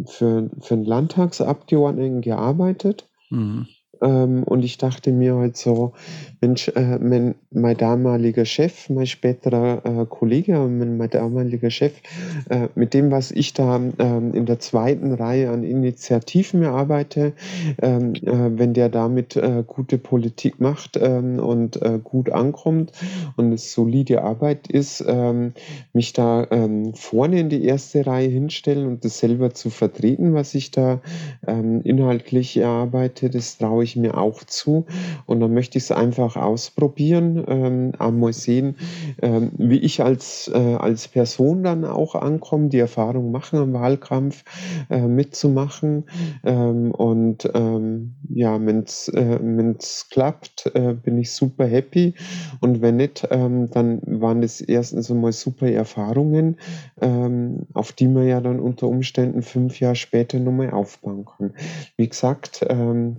für, 0.07 0.51
für 0.61 0.75
einen 0.75 0.85
Landtagsabgeordneten 0.85 2.21
gearbeitet. 2.21 3.09
Mhm. 3.31 3.67
Ähm, 4.01 4.43
und 4.45 4.65
ich 4.65 4.79
dachte 4.79 5.13
mir 5.13 5.37
halt 5.37 5.57
so, 5.57 5.93
Mensch, 6.43 6.69
äh, 6.75 6.99
mein, 6.99 7.37
mein 7.53 7.77
damaliger 7.77 8.45
Chef, 8.45 8.91
mein 8.91 9.07
späterer 9.07 9.83
äh, 9.85 10.07
Kollege, 10.07 10.55
mein, 10.55 10.97
mein 10.97 11.09
damaliger 11.09 11.71
Chef, 11.71 11.93
äh, 12.51 12.67
mit 12.75 12.95
dem, 12.95 13.13
was 13.13 13.31
ich 13.31 13.55
da 13.55 13.77
ähm, 13.77 14.35
in 14.35 14.45
der 14.47 14.59
zweiten 14.59 15.15
Reihe 15.15 15.51
an 15.51 15.63
Initiativen 15.63 16.65
erarbeite, 16.65 17.33
ähm, 17.81 18.15
äh, 18.15 18.59
wenn 18.59 18.75
der 18.75 18.89
damit 18.89 19.37
äh, 19.37 19.63
gute 19.65 19.99
Politik 19.99 20.61
macht 20.61 20.99
ähm, 21.01 21.39
und 21.39 21.81
äh, 21.81 22.01
gut 22.03 22.31
ankommt 22.31 22.91
und 23.37 23.53
es 23.53 23.73
solide 23.73 24.23
Arbeit 24.23 24.67
ist, 24.67 25.05
mich 25.93 26.13
da 26.13 26.47
vorne 26.95 27.41
in 27.41 27.49
die 27.49 27.65
erste 27.65 28.07
Reihe 28.07 28.29
hinstellen 28.29 28.87
und 28.87 29.05
das 29.05 29.19
selber 29.19 29.55
zu 29.55 29.71
vertreten, 29.71 30.35
was 30.35 30.55
ich 30.55 30.71
da 30.71 31.01
inhaltlich 31.47 32.57
erarbeite, 32.57 33.31
das 33.31 33.59
traue 33.59 33.85
ich 33.85 33.97
mir 33.97 34.17
auch 34.17 34.43
zu. 34.45 34.87
Und 35.27 35.41
dann 35.41 35.55
möchte 35.55 35.79
ich 35.79 35.85
es 35.85 35.93
einfach 35.93 36.32
ausprobieren, 36.37 37.45
ähm, 37.47 37.93
einmal 37.99 38.33
sehen, 38.33 38.77
ähm, 39.21 39.53
wie 39.57 39.79
ich 39.79 40.03
als, 40.03 40.51
äh, 40.53 40.75
als 40.77 41.09
Person 41.09 41.63
dann 41.63 41.85
auch 41.85 42.15
ankomme, 42.15 42.69
die 42.69 42.79
Erfahrung 42.79 43.31
machen 43.31 43.59
am 43.59 43.73
Wahlkampf 43.73 44.45
äh, 44.91 45.01
mitzumachen. 45.01 46.05
Ähm, 46.45 46.93
und 46.93 47.51
ähm, 47.55 48.15
ja, 48.29 48.59
wenn 48.65 48.81
es 48.81 49.09
äh, 49.09 49.75
klappt, 50.11 50.71
äh, 50.75 50.95
bin 50.95 51.19
ich 51.19 51.33
super 51.33 51.67
happy. 51.67 52.15
Und 52.61 52.83
wenn 52.83 52.97
nicht, 52.97 53.27
ähm, 53.31 53.71
dann 53.71 54.01
waren 54.05 54.43
es 54.43 54.61
erstens 54.61 55.11
einmal 55.11 55.33
super 55.33 55.71
Erfahrungen, 55.71 56.59
ähm, 57.01 57.67
auf 57.75 57.93
die 57.93 58.09
man 58.09 58.27
ja 58.27 58.41
dann 58.41 58.61
unter 58.61 58.89
Umständen 58.89 59.43
fünf 59.43 59.81
Jahre 59.81 59.97
später 59.97 60.39
nochmal 60.39 60.71
aufbauen 60.71 61.25
kann. 61.25 61.55
Wie 61.97 62.09
gesagt, 62.09 62.65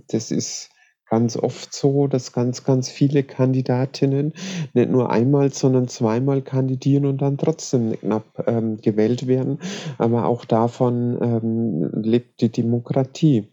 das 0.08 0.30
ist 0.30 0.70
ganz 1.14 1.36
oft 1.36 1.72
so, 1.72 2.08
dass 2.08 2.32
ganz, 2.32 2.64
ganz 2.64 2.88
viele 2.88 3.22
Kandidatinnen 3.22 4.32
nicht 4.72 4.90
nur 4.90 5.10
einmal, 5.10 5.52
sondern 5.52 5.86
zweimal 5.86 6.42
kandidieren 6.42 7.06
und 7.06 7.22
dann 7.22 7.38
trotzdem 7.38 7.92
knapp 8.00 8.24
ähm, 8.48 8.78
gewählt 8.78 9.28
werden. 9.28 9.60
Aber 9.96 10.26
auch 10.26 10.44
davon 10.44 11.16
ähm, 11.22 12.02
lebt 12.02 12.40
die 12.40 12.48
Demokratie. 12.48 13.46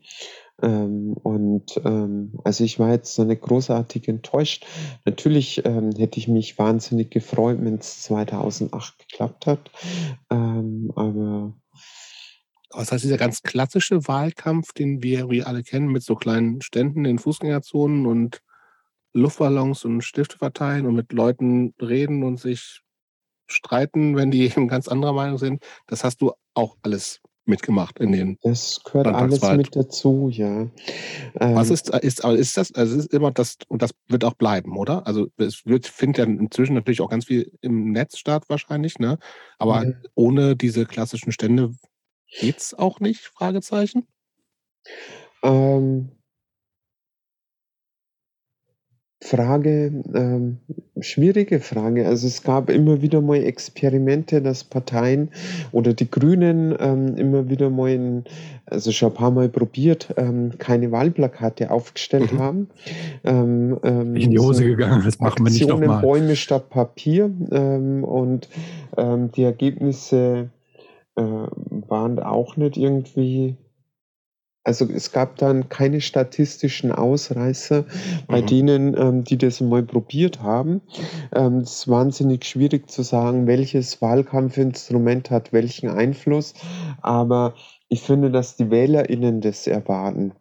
Ähm, 0.64 1.14
und 1.22 1.80
ähm, 1.86 2.40
also 2.44 2.64
ich 2.64 2.80
war 2.80 2.90
jetzt 2.90 3.14
so 3.14 3.22
eine 3.22 3.38
großartig 3.38 4.08
enttäuscht. 4.08 4.66
Natürlich 5.06 5.64
ähm, 5.64 5.92
hätte 5.96 6.18
ich 6.18 6.28
mich 6.28 6.58
wahnsinnig 6.58 7.12
gefreut, 7.12 7.60
wenn 7.62 7.76
es 7.76 8.02
2008 8.02 9.08
geklappt 9.08 9.46
hat. 9.46 9.70
Ähm, 10.32 10.92
aber 10.96 11.54
das 12.74 12.92
heißt, 12.92 13.04
dieser 13.04 13.18
ganz 13.18 13.42
klassische 13.42 14.08
Wahlkampf, 14.08 14.74
den 14.74 15.04
wir, 15.04 15.30
wir 15.30 15.48
alle 15.48 15.64
kennen, 15.64 15.88
mit 15.88 16.04
so 16.04 16.16
kleinen 16.16 16.62
Ständen 16.62 17.06
in 17.06 17.20
Fußgängerzonen 17.20 18.06
und 18.06 18.42
Luftballons 19.14 19.86
und 19.86 20.02
Stifte 20.02 20.38
verteilen 20.38 20.86
und 20.86 20.96
mit 20.96 21.12
Leuten 21.12 21.74
reden 21.82 22.24
und 22.24 22.40
sich 22.40 22.82
streiten, 23.48 24.16
wenn 24.16 24.32
die 24.32 24.46
eben 24.46 24.68
ganz 24.68 24.88
anderer 24.88 25.14
Meinung 25.14 25.38
sind, 25.38 25.64
das 25.88 26.04
hast 26.04 26.22
du 26.22 26.32
auch 26.54 26.78
alles 26.82 27.22
mitgemacht 27.46 28.00
in 28.00 28.12
den. 28.12 28.38
Das 28.44 28.82
gehört 28.84 29.08
alles 29.08 29.42
mit 29.42 29.76
dazu, 29.76 30.30
ja. 30.32 30.62
Ähm, 30.62 31.56
Was 31.56 31.70
ist, 31.70 31.90
ist, 31.90 32.24
ist 32.24 32.58
das, 32.58 32.74
also 32.74 32.98
ist 32.98 33.14
immer 33.14 33.32
das, 33.32 33.58
und 33.68 33.82
das 33.82 33.92
wird 34.08 34.24
auch 34.24 34.36
bleiben, 34.36 34.78
oder? 34.78 35.06
Also 35.08 35.28
es 35.38 35.66
wird, 35.66 35.88
findet 35.88 36.20
ja 36.20 36.24
inzwischen 36.26 36.76
natürlich 36.76 37.02
auch 37.02 37.10
ganz 37.10 37.26
viel 37.26 37.52
im 37.62 37.92
Netz 37.92 38.18
statt 38.18 38.46
wahrscheinlich, 38.48 39.00
ne? 39.00 39.18
Aber 39.58 39.86
ja. 39.86 39.94
ohne 40.16 40.56
diese 40.56 40.86
klassischen 40.86 41.32
Stände 41.32 41.74
Geht's 42.32 42.74
auch 42.74 43.00
nicht? 43.00 43.22
Fragezeichen. 43.22 44.08
Ähm, 45.44 46.12
Frage, 49.24 50.04
ähm, 50.16 50.58
schwierige 51.00 51.60
Frage. 51.60 52.08
Also 52.08 52.26
es 52.26 52.42
gab 52.42 52.72
immer 52.72 53.04
wieder 53.04 53.22
mal 53.22 53.44
Experimente, 53.44 54.42
dass 54.42 54.64
Parteien 54.64 55.30
oder 55.72 55.94
die 55.94 56.10
Grünen 56.10 56.76
ähm, 56.80 57.16
immer 57.18 57.48
wieder 57.48 57.70
mal, 57.70 57.92
in, 57.92 58.24
also 58.66 58.92
schon 58.92 59.12
ein 59.12 59.16
paar 59.16 59.30
Mal 59.30 59.48
probiert, 59.48 60.14
ähm, 60.18 60.54
keine 60.58 60.92
Wahlplakate 60.92 61.70
aufgestellt 61.70 62.34
mhm. 62.34 62.40
haben. 62.40 62.70
Ähm, 63.24 63.80
ähm, 63.84 64.16
in 64.16 64.32
die 64.32 64.40
Hose 64.40 64.66
gegangen, 64.66 65.04
das 65.06 65.20
machen 65.20 65.46
wir 65.46 65.52
nicht 65.52 65.68
nochmal. 65.68 66.02
Bäume 66.02 66.36
statt 66.36 66.70
Papier 66.70 67.30
ähm, 67.52 68.04
und 68.04 68.50
ähm, 68.98 69.32
die 69.32 69.44
Ergebnisse 69.44 70.50
äh, 71.16 71.22
waren 71.24 72.20
auch 72.20 72.58
nicht 72.58 72.78
irgendwie 72.78 73.58
also 74.64 74.86
es 74.86 75.12
gab 75.12 75.38
dann 75.38 75.70
keine 75.70 76.02
statistischen 76.02 76.92
Ausreißer 76.92 77.86
bei 78.28 78.42
mhm. 78.42 78.46
denen, 78.46 78.98
ähm, 78.98 79.24
die 79.24 79.38
das 79.38 79.60
mal 79.60 79.82
probiert 79.82 80.42
haben. 80.42 80.82
Ähm, 81.34 81.60
es 81.60 81.72
ist 81.72 81.88
wahnsinnig 81.88 82.46
schwierig 82.46 82.90
zu 82.90 83.02
sagen, 83.02 83.48
welches 83.48 84.02
Wahlkampfinstrument 84.02 85.32
hat 85.32 85.52
welchen 85.52 85.90
Einfluss, 85.90 86.54
aber 87.02 87.56
ich 87.90 88.02
finde, 88.02 88.30
dass 88.30 88.56
die 88.56 88.70
WählerInnen 88.70 89.42
das 89.42 89.66
erwarten. 89.66 90.34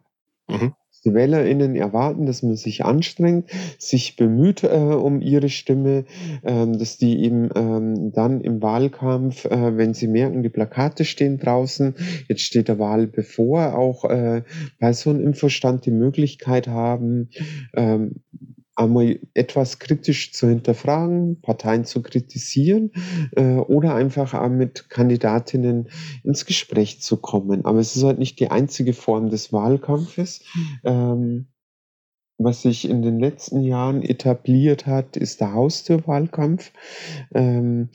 Mhm. 0.47 0.73
Die 1.03 1.13
WählerInnen 1.13 1.75
erwarten, 1.75 2.25
dass 2.25 2.43
man 2.43 2.55
sich 2.55 2.85
anstrengt, 2.85 3.49
sich 3.79 4.15
bemüht 4.15 4.63
äh, 4.63 4.67
um 4.67 5.21
ihre 5.21 5.49
Stimme, 5.49 6.05
ähm, 6.43 6.77
dass 6.77 6.97
die 6.97 7.23
eben 7.23 7.49
ähm, 7.55 8.11
dann 8.13 8.41
im 8.41 8.61
Wahlkampf, 8.61 9.45
äh, 9.45 9.77
wenn 9.77 9.93
sie 9.93 10.07
merken, 10.07 10.43
die 10.43 10.49
Plakate 10.49 11.05
stehen 11.05 11.39
draußen, 11.39 11.95
jetzt 12.27 12.41
steht 12.41 12.67
der 12.67 12.77
Wahl 12.77 13.07
bevor, 13.07 13.75
auch 13.75 14.05
äh, 14.05 14.43
bei 14.79 14.93
so 14.93 15.09
einem 15.09 15.21
Infostand 15.21 15.85
die 15.85 15.91
Möglichkeit 15.91 16.67
haben, 16.67 17.29
ähm, 17.73 18.21
einmal 18.75 19.19
etwas 19.33 19.79
kritisch 19.79 20.33
zu 20.33 20.47
hinterfragen, 20.47 21.41
Parteien 21.41 21.85
zu 21.85 22.01
kritisieren 22.01 22.91
äh, 23.35 23.55
oder 23.55 23.95
einfach 23.95 24.33
auch 24.33 24.49
mit 24.49 24.89
Kandidatinnen 24.89 25.89
ins 26.23 26.45
Gespräch 26.45 27.01
zu 27.01 27.17
kommen. 27.17 27.65
Aber 27.65 27.79
es 27.79 27.95
ist 27.95 28.03
halt 28.03 28.19
nicht 28.19 28.39
die 28.39 28.49
einzige 28.49 28.93
Form 28.93 29.29
des 29.29 29.51
Wahlkampfes. 29.51 30.43
Ähm, 30.83 31.47
was 32.37 32.63
sich 32.63 32.89
in 32.89 33.01
den 33.01 33.19
letzten 33.19 33.61
Jahren 33.61 34.01
etabliert 34.01 34.87
hat, 34.87 35.15
ist 35.15 35.41
der 35.41 35.53
Haustürwahlkampf. 35.53 36.71
Ähm, 37.33 37.89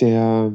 der 0.00 0.52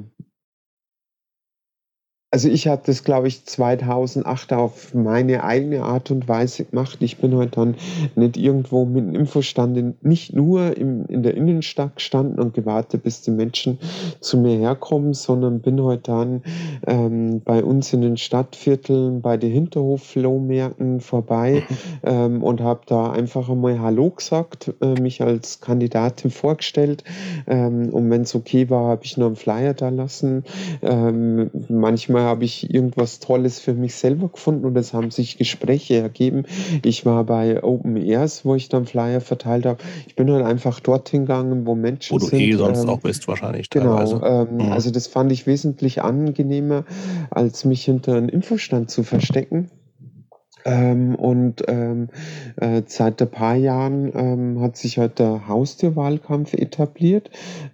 also 2.33 2.47
ich 2.47 2.67
habe 2.67 2.81
das, 2.85 3.03
glaube 3.03 3.27
ich, 3.27 3.43
2008 3.43 4.53
auf 4.53 4.93
meine 4.93 5.43
eigene 5.43 5.83
Art 5.83 6.11
und 6.11 6.29
Weise 6.29 6.63
gemacht. 6.63 6.97
Ich 7.01 7.17
bin 7.17 7.35
heute 7.35 7.51
dann 7.51 7.75
nicht 8.15 8.37
irgendwo 8.37 8.85
mit 8.85 9.03
einem 9.03 9.15
Infostand, 9.15 9.77
in, 9.77 9.95
nicht 10.01 10.33
nur 10.33 10.77
im, 10.77 11.05
in 11.07 11.23
der 11.23 11.35
Innenstadt 11.35 11.97
gestanden 11.97 12.39
und 12.39 12.53
gewartet, 12.53 13.03
bis 13.03 13.21
die 13.21 13.31
Menschen 13.31 13.79
zu 14.21 14.37
mir 14.37 14.57
herkommen, 14.57 15.13
sondern 15.13 15.59
bin 15.59 15.83
heute 15.83 16.03
dann 16.03 16.41
ähm, 16.87 17.41
bei 17.43 17.65
uns 17.65 17.91
in 17.91 18.01
den 18.01 18.15
Stadtvierteln, 18.15 19.21
bei 19.21 19.35
den 19.35 19.51
Hinterhof-Flohmärkten 19.51 21.01
vorbei 21.01 21.63
ähm, 22.03 22.43
und 22.43 22.61
habe 22.61 22.81
da 22.85 23.11
einfach 23.11 23.49
einmal 23.49 23.81
Hallo 23.81 24.09
gesagt, 24.09 24.73
äh, 24.79 24.93
mich 25.01 25.21
als 25.21 25.59
Kandidatin 25.59 26.31
vorgestellt. 26.31 27.03
Ähm, 27.45 27.89
und 27.89 28.09
wenn 28.09 28.21
es 28.21 28.33
okay 28.35 28.69
war, 28.69 28.87
habe 28.87 29.03
ich 29.03 29.17
noch 29.17 29.27
einen 29.27 29.35
Flyer 29.35 29.73
da 29.73 29.89
lassen. 29.89 30.45
Ähm, 30.81 31.51
manchmal 31.67 32.20
Mal 32.21 32.27
habe 32.27 32.45
ich 32.45 32.73
irgendwas 32.73 33.19
Tolles 33.19 33.59
für 33.59 33.73
mich 33.73 33.95
selber 33.95 34.29
gefunden 34.29 34.65
und 34.65 34.77
es 34.77 34.93
haben 34.93 35.11
sich 35.11 35.37
Gespräche 35.37 35.97
ergeben. 35.97 36.43
Ich 36.83 37.05
war 37.05 37.23
bei 37.23 37.63
Open 37.63 37.97
Airs, 37.97 38.45
wo 38.45 38.55
ich 38.55 38.69
dann 38.69 38.85
Flyer 38.85 39.21
verteilt 39.21 39.65
habe. 39.65 39.79
Ich 40.07 40.15
bin 40.15 40.29
halt 40.31 40.45
einfach 40.45 40.79
dorthin 40.79 41.21
gegangen, 41.21 41.65
wo 41.65 41.75
Menschen 41.75 42.19
sind. 42.19 42.21
Wo 42.21 42.25
du 42.25 42.29
sind. 42.29 42.39
eh 42.39 42.53
sonst 42.53 42.83
ähm, 42.83 42.89
auch 42.89 42.99
bist 42.99 43.27
wahrscheinlich 43.27 43.69
teilweise. 43.69 44.15
Genau, 44.15 44.41
ähm, 44.43 44.55
mhm. 44.55 44.71
also 44.71 44.91
das 44.91 45.07
fand 45.07 45.31
ich 45.31 45.47
wesentlich 45.47 46.01
angenehmer, 46.01 46.85
als 47.29 47.65
mich 47.65 47.83
hinter 47.85 48.15
einem 48.15 48.29
Infostand 48.29 48.91
zu 48.91 49.03
verstecken. 49.03 49.69
Ähm, 50.65 51.15
und 51.15 51.63
ähm, 51.67 52.09
äh, 52.57 52.81
seit 52.85 53.21
ein 53.21 53.31
paar 53.31 53.55
Jahren 53.55 54.11
ähm, 54.15 54.61
hat 54.61 54.77
sich 54.77 54.97
halt 54.97 55.19
der 55.19 55.47
Haustürwahlkampf 55.47 56.53
etabliert, 56.53 57.29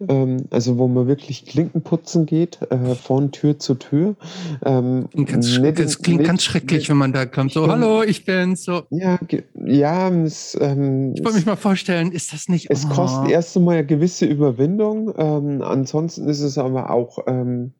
ähm, 0.07 0.45
also 0.51 0.77
wo 0.77 0.87
man 0.87 1.07
wirklich 1.07 1.45
Klinken 1.45 1.81
putzen 1.81 2.25
geht, 2.25 2.59
äh, 2.69 2.95
von 2.95 3.31
Tür 3.31 3.59
zu 3.59 3.75
Tür. 3.75 4.15
Ähm, 4.63 5.07
ganz 5.25 5.57
nicht, 5.57 5.79
das 5.79 6.01
klingt 6.01 6.19
nicht, 6.19 6.27
ganz 6.27 6.43
schrecklich, 6.43 6.79
nicht, 6.79 6.89
wenn 6.89 6.97
man 6.97 7.13
da 7.13 7.25
kommt. 7.25 7.51
So, 7.51 7.67
hallo, 7.67 8.03
ich 8.03 8.25
bin's. 8.25 8.63
So. 8.63 8.83
Ja, 8.89 9.19
ja. 9.65 10.09
Es, 10.09 10.57
ähm, 10.59 11.13
ich 11.15 11.23
wollte 11.23 11.37
mich 11.37 11.45
mal 11.45 11.55
vorstellen, 11.55 12.11
ist 12.11 12.33
das 12.33 12.47
nicht? 12.47 12.67
Es 12.69 12.85
oh. 12.85 12.89
kostet 12.89 13.29
erst 13.29 13.55
einmal 13.57 13.77
eine 13.77 13.85
gewisse 13.85 14.25
Überwindung. 14.25 15.13
Ähm, 15.17 15.61
ansonsten 15.61 16.27
ist 16.27 16.41
es 16.41 16.57
aber 16.57 16.89
auch 16.89 17.19
ähm, 17.27 17.73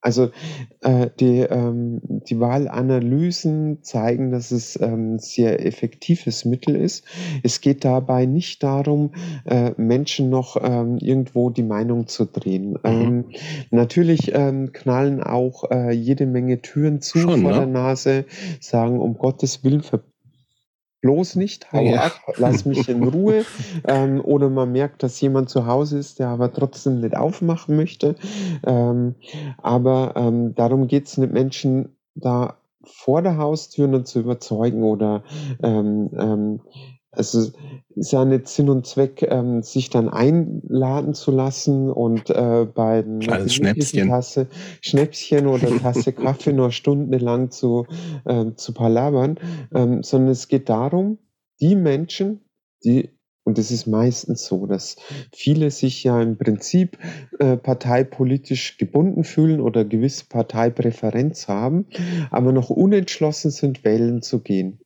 also 0.00 0.30
äh, 0.82 1.10
die, 1.18 1.40
ähm, 1.40 2.00
die 2.02 2.38
Wahlanalysen 2.38 3.82
zeigen, 3.82 4.30
dass 4.30 4.52
es 4.52 4.80
ähm, 4.80 5.18
sehr 5.18 5.64
effektives 5.66 6.44
Mittel 6.44 6.76
ist. 6.76 7.04
Es 7.42 7.60
geht 7.60 7.84
dabei 7.84 8.26
nicht 8.26 8.62
darum, 8.62 9.10
äh, 9.44 9.72
Menschen 9.76 10.30
noch 10.30 10.56
ähm, 10.62 10.98
irgendwo 10.98 11.50
die 11.50 11.64
Meinung 11.64 12.06
zu 12.06 12.26
drehen. 12.26 12.70
Mhm. 12.70 12.78
Ähm, 12.84 13.24
natürlich 13.70 14.34
ähm, 14.34 14.72
knallen 14.72 15.22
auch 15.22 15.70
äh, 15.70 15.90
jede 15.90 16.26
Menge 16.26 16.62
Türen 16.62 17.00
zu 17.00 17.18
Schon, 17.18 17.42
vor 17.42 17.50
ne? 17.50 17.58
der 17.58 17.66
Nase, 17.66 18.24
sagen 18.60 19.00
um 19.00 19.18
Gottes 19.18 19.64
Willen 19.64 19.82
bloß 21.00 21.36
nicht, 21.36 21.72
hau 21.72 21.82
ja. 21.82 22.02
ab, 22.04 22.20
lass 22.36 22.64
mich 22.64 22.88
in 22.88 23.04
Ruhe. 23.04 23.44
ähm, 23.88 24.20
oder 24.20 24.48
man 24.50 24.72
merkt, 24.72 25.02
dass 25.02 25.20
jemand 25.20 25.50
zu 25.50 25.66
Hause 25.66 25.98
ist, 25.98 26.18
der 26.18 26.28
aber 26.28 26.52
trotzdem 26.52 27.00
nicht 27.00 27.16
aufmachen 27.16 27.76
möchte. 27.76 28.16
Ähm, 28.66 29.14
aber 29.58 30.14
ähm, 30.16 30.54
darum 30.54 30.88
geht 30.88 31.06
es 31.06 31.18
nicht 31.18 31.32
Menschen 31.32 31.96
da 32.14 32.56
vor 32.84 33.22
der 33.22 33.36
Haustür 33.36 34.04
zu 34.04 34.20
überzeugen 34.20 34.82
oder 34.82 35.22
ähm, 35.62 36.10
ähm, 36.18 36.60
also 37.18 37.50
ist 37.96 38.12
ja 38.12 38.24
nicht 38.24 38.48
Sinn 38.48 38.70
und 38.70 38.86
Zweck, 38.86 39.26
ähm, 39.28 39.62
sich 39.62 39.90
dann 39.90 40.08
einladen 40.08 41.14
zu 41.14 41.32
lassen 41.32 41.90
und 41.90 42.30
äh, 42.30 42.66
bei 42.72 43.00
einer 43.00 43.48
Schnäpschen. 43.48 44.08
Tasse 44.08 44.46
Schnäpschen 44.80 45.46
oder 45.46 45.76
Tasse 45.78 46.12
Kaffee 46.12 46.52
nur 46.52 46.70
stundenlang 46.70 47.50
zu, 47.50 47.86
äh, 48.24 48.52
zu 48.54 48.72
palabern, 48.72 49.38
ähm, 49.74 50.02
sondern 50.02 50.30
es 50.30 50.48
geht 50.48 50.68
darum, 50.68 51.18
die 51.60 51.74
Menschen, 51.74 52.40
die 52.84 53.10
und 53.44 53.58
es 53.58 53.70
ist 53.70 53.86
meistens 53.86 54.44
so, 54.44 54.66
dass 54.66 54.96
viele 55.32 55.70
sich 55.70 56.04
ja 56.04 56.20
im 56.20 56.36
Prinzip 56.36 56.98
äh, 57.38 57.56
parteipolitisch 57.56 58.76
gebunden 58.76 59.24
fühlen 59.24 59.62
oder 59.62 59.86
gewisse 59.86 60.26
Parteipräferenz 60.26 61.48
haben, 61.48 61.86
aber 62.30 62.52
noch 62.52 62.68
unentschlossen 62.68 63.50
sind, 63.50 63.84
wählen 63.84 64.20
zu 64.20 64.40
gehen. 64.40 64.80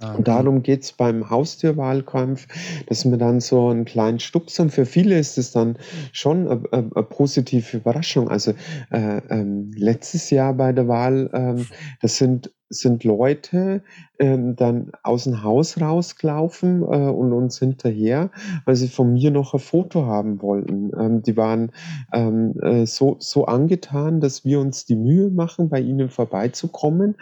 Ah, 0.00 0.14
und 0.14 0.28
darum 0.28 0.62
geht 0.62 0.84
es 0.84 0.92
beim 0.92 1.28
Haustürwahlkampf, 1.28 2.46
dass 2.86 3.04
man 3.04 3.18
dann 3.18 3.40
so 3.40 3.68
einen 3.68 3.84
kleinen 3.84 4.20
Stups 4.20 4.60
und 4.60 4.70
für 4.70 4.86
viele 4.86 5.18
ist 5.18 5.38
es 5.38 5.50
dann 5.50 5.76
schon 6.12 6.48
eine, 6.48 6.62
eine 6.70 7.04
positive 7.04 7.78
Überraschung. 7.78 8.28
Also 8.28 8.52
äh, 8.90 9.18
ähm, 9.28 9.72
letztes 9.74 10.30
Jahr 10.30 10.54
bei 10.54 10.72
der 10.72 10.86
Wahl, 10.86 11.30
ähm, 11.32 11.66
das 12.00 12.16
sind 12.16 12.52
sind 12.70 13.04
Leute 13.04 13.82
ähm, 14.18 14.56
dann 14.56 14.90
aus 15.02 15.24
dem 15.24 15.42
Haus 15.42 15.80
rausgelaufen 15.80 16.82
äh, 16.82 16.84
und 16.84 17.32
uns 17.32 17.58
hinterher, 17.58 18.30
weil 18.64 18.76
sie 18.76 18.88
von 18.88 19.12
mir 19.12 19.30
noch 19.30 19.54
ein 19.54 19.60
Foto 19.60 20.06
haben 20.06 20.42
wollten. 20.42 20.90
Ähm, 20.98 21.22
die 21.22 21.36
waren 21.36 21.70
ähm, 22.12 22.54
äh, 22.60 22.86
so, 22.86 23.16
so 23.20 23.46
angetan, 23.46 24.20
dass 24.20 24.44
wir 24.44 24.60
uns 24.60 24.84
die 24.86 24.96
Mühe 24.96 25.30
machen, 25.30 25.68
bei 25.68 25.80
ihnen 25.80 26.08
vorbeizukommen 26.08 27.14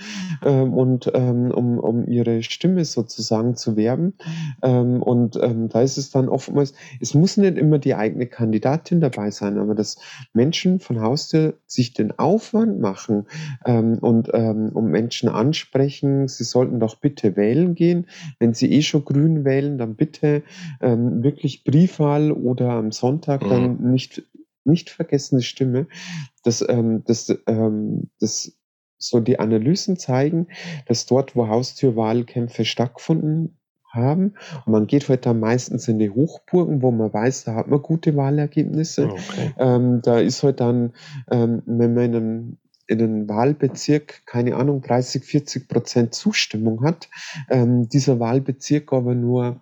ähm, 0.44 0.72
und 0.72 1.10
ähm, 1.14 1.50
um, 1.50 1.78
um 1.78 2.08
ihre 2.08 2.42
Stimme 2.42 2.84
sozusagen 2.84 3.56
zu 3.56 3.76
werben. 3.76 4.14
Ähm, 4.62 5.02
und 5.02 5.38
ähm, 5.42 5.68
da 5.68 5.82
ist 5.82 5.98
es 5.98 6.10
dann 6.10 6.28
oftmals, 6.28 6.72
es 7.00 7.14
muss 7.14 7.36
nicht 7.36 7.58
immer 7.58 7.78
die 7.78 7.94
eigene 7.94 8.26
Kandidatin 8.26 9.00
dabei 9.00 9.30
sein, 9.30 9.58
aber 9.58 9.74
dass 9.74 9.98
Menschen 10.32 10.80
von 10.80 11.00
Haustür 11.00 11.54
sich 11.66 11.92
den 11.92 12.18
Aufwand 12.18 12.80
machen 12.80 13.26
und 13.64 14.28
um 14.28 14.86
Menschen 14.86 15.28
ansprechen, 15.36 16.28
sie 16.28 16.44
sollten 16.44 16.80
doch 16.80 16.96
bitte 16.96 17.36
wählen 17.36 17.74
gehen. 17.74 18.06
Wenn 18.38 18.54
sie 18.54 18.72
eh 18.72 18.82
schon 18.82 19.04
grün 19.04 19.44
wählen, 19.44 19.78
dann 19.78 19.94
bitte 19.94 20.42
ähm, 20.80 21.22
wirklich 21.22 21.64
Briefwahl 21.64 22.32
oder 22.32 22.72
am 22.72 22.92
Sonntag 22.92 23.42
mhm. 23.42 23.48
dann 23.48 23.92
nicht, 23.92 24.22
nicht 24.64 24.90
vergessen 24.90 25.38
die 25.38 25.44
Stimme. 25.44 25.86
Das, 26.42 26.64
ähm, 26.68 27.02
das, 27.06 27.36
ähm, 27.46 28.10
das 28.20 28.52
so 28.98 29.20
die 29.20 29.38
Analysen 29.38 29.96
zeigen, 29.98 30.48
dass 30.86 31.06
dort, 31.06 31.36
wo 31.36 31.48
Haustürwahlkämpfe 31.48 32.64
stattgefunden 32.64 33.56
haben. 33.96 34.34
Und 34.64 34.72
man 34.72 34.86
geht 34.86 35.08
heute 35.08 35.30
halt 35.30 35.40
meistens 35.40 35.88
in 35.88 35.98
die 35.98 36.10
Hochburgen, 36.10 36.82
wo 36.82 36.90
man 36.90 37.12
weiß, 37.12 37.44
da 37.44 37.54
hat 37.54 37.68
man 37.68 37.82
gute 37.82 38.16
Wahlergebnisse. 38.16 39.08
Okay. 39.10 39.54
Ähm, 39.58 40.02
da 40.02 40.18
ist 40.18 40.42
heute 40.42 40.64
halt 40.64 40.76
dann, 40.76 40.92
ähm, 41.30 41.62
wenn 41.66 41.94
man 41.94 42.04
in 42.04 42.14
einem 42.14 42.58
in 42.86 43.00
einem 43.00 43.28
Wahlbezirk, 43.28 44.26
keine 44.26 44.56
Ahnung, 44.56 44.80
30, 44.82 45.24
40 45.24 45.68
Prozent 45.68 46.14
Zustimmung 46.14 46.84
hat, 46.84 47.08
ähm, 47.50 47.88
dieser 47.88 48.20
Wahlbezirk 48.20 48.92
aber 48.92 49.14
nur 49.14 49.60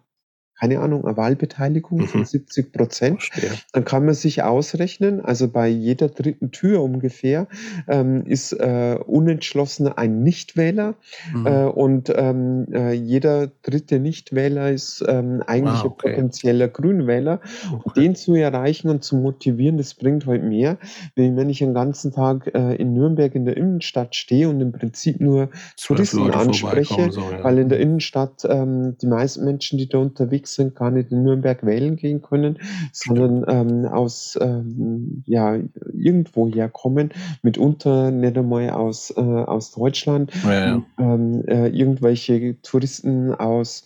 keine 0.59 0.81
Ahnung, 0.81 1.05
eine 1.05 1.17
Wahlbeteiligung 1.17 2.01
mhm. 2.01 2.07
von 2.07 2.25
70 2.25 2.73
Prozent. 2.73 3.31
Dann 3.73 3.85
kann 3.85 4.05
man 4.05 4.15
sich 4.15 4.43
ausrechnen, 4.43 5.21
also 5.21 5.49
bei 5.49 5.69
jeder 5.69 6.09
dritten 6.09 6.53
Tür 6.53 6.83
ungefähr 6.83 7.49
ähm, 7.89 8.25
ist 8.27 8.53
äh, 8.53 8.97
Unentschlossener 9.05 9.99
ein 9.99 10.23
Nichtwähler 10.23 10.95
mhm. 11.35 11.47
äh, 11.47 11.65
und 11.65 12.13
ähm, 12.15 12.67
äh, 12.73 12.93
jeder 12.93 13.49
dritte 13.63 13.99
Nichtwähler 13.99 14.71
ist 14.71 15.05
ähm, 15.07 15.43
eigentlich 15.47 15.81
ah, 15.81 15.87
okay. 15.87 16.09
ein 16.09 16.15
potenzieller 16.15 16.69
Grünwähler. 16.69 17.41
Okay. 17.73 18.01
Den 18.01 18.15
zu 18.15 18.35
erreichen 18.35 18.89
und 18.89 19.03
zu 19.03 19.17
motivieren, 19.17 19.77
das 19.77 19.95
bringt 19.95 20.27
heute 20.27 20.45
mehr, 20.45 20.79
wie 21.15 21.35
wenn 21.37 21.51
ich 21.51 21.59
den 21.59 21.75
ganzen 21.75 22.13
Tag 22.13 22.51
äh, 22.55 22.75
in 22.77 22.95
Nürnberg 22.95 23.35
in 23.35 23.45
der 23.45 23.57
Innenstadt 23.57 24.15
stehe 24.15 24.49
und 24.49 24.61
im 24.61 24.73
Prinzip 24.73 25.21
nur 25.21 25.51
Touristen 25.77 26.31
anspreche, 26.31 27.11
so, 27.11 27.21
ja. 27.21 27.43
weil 27.43 27.59
in 27.59 27.69
der 27.69 27.81
Innenstadt 27.81 28.45
ähm, 28.49 28.97
die 29.01 29.07
meisten 29.07 29.45
Menschen, 29.45 29.79
die 29.79 29.89
da 29.89 29.99
unterwegs 29.99 30.44
unterwegs 30.45 30.55
sind, 30.55 30.75
gar 30.75 30.91
nicht 30.91 31.11
in 31.11 31.23
Nürnberg 31.23 31.65
wählen 31.65 31.97
gehen 31.97 32.23
können, 32.23 32.59
sondern 32.93 33.45
ähm, 33.49 33.87
aus 33.87 34.39
ähm, 34.41 35.23
ja, 35.27 35.57
irgendwo 35.93 36.49
herkommen, 36.49 37.11
mitunter 37.43 38.11
nicht 38.11 38.37
einmal 38.37 38.71
aus, 38.71 39.13
äh, 39.17 39.21
aus 39.21 39.73
Deutschland, 39.73 40.33
ja, 40.45 40.53
ja. 40.53 40.83
Ähm, 40.99 41.45
äh, 41.47 41.69
irgendwelche 41.69 42.61
Touristen 42.63 43.35
aus, 43.35 43.85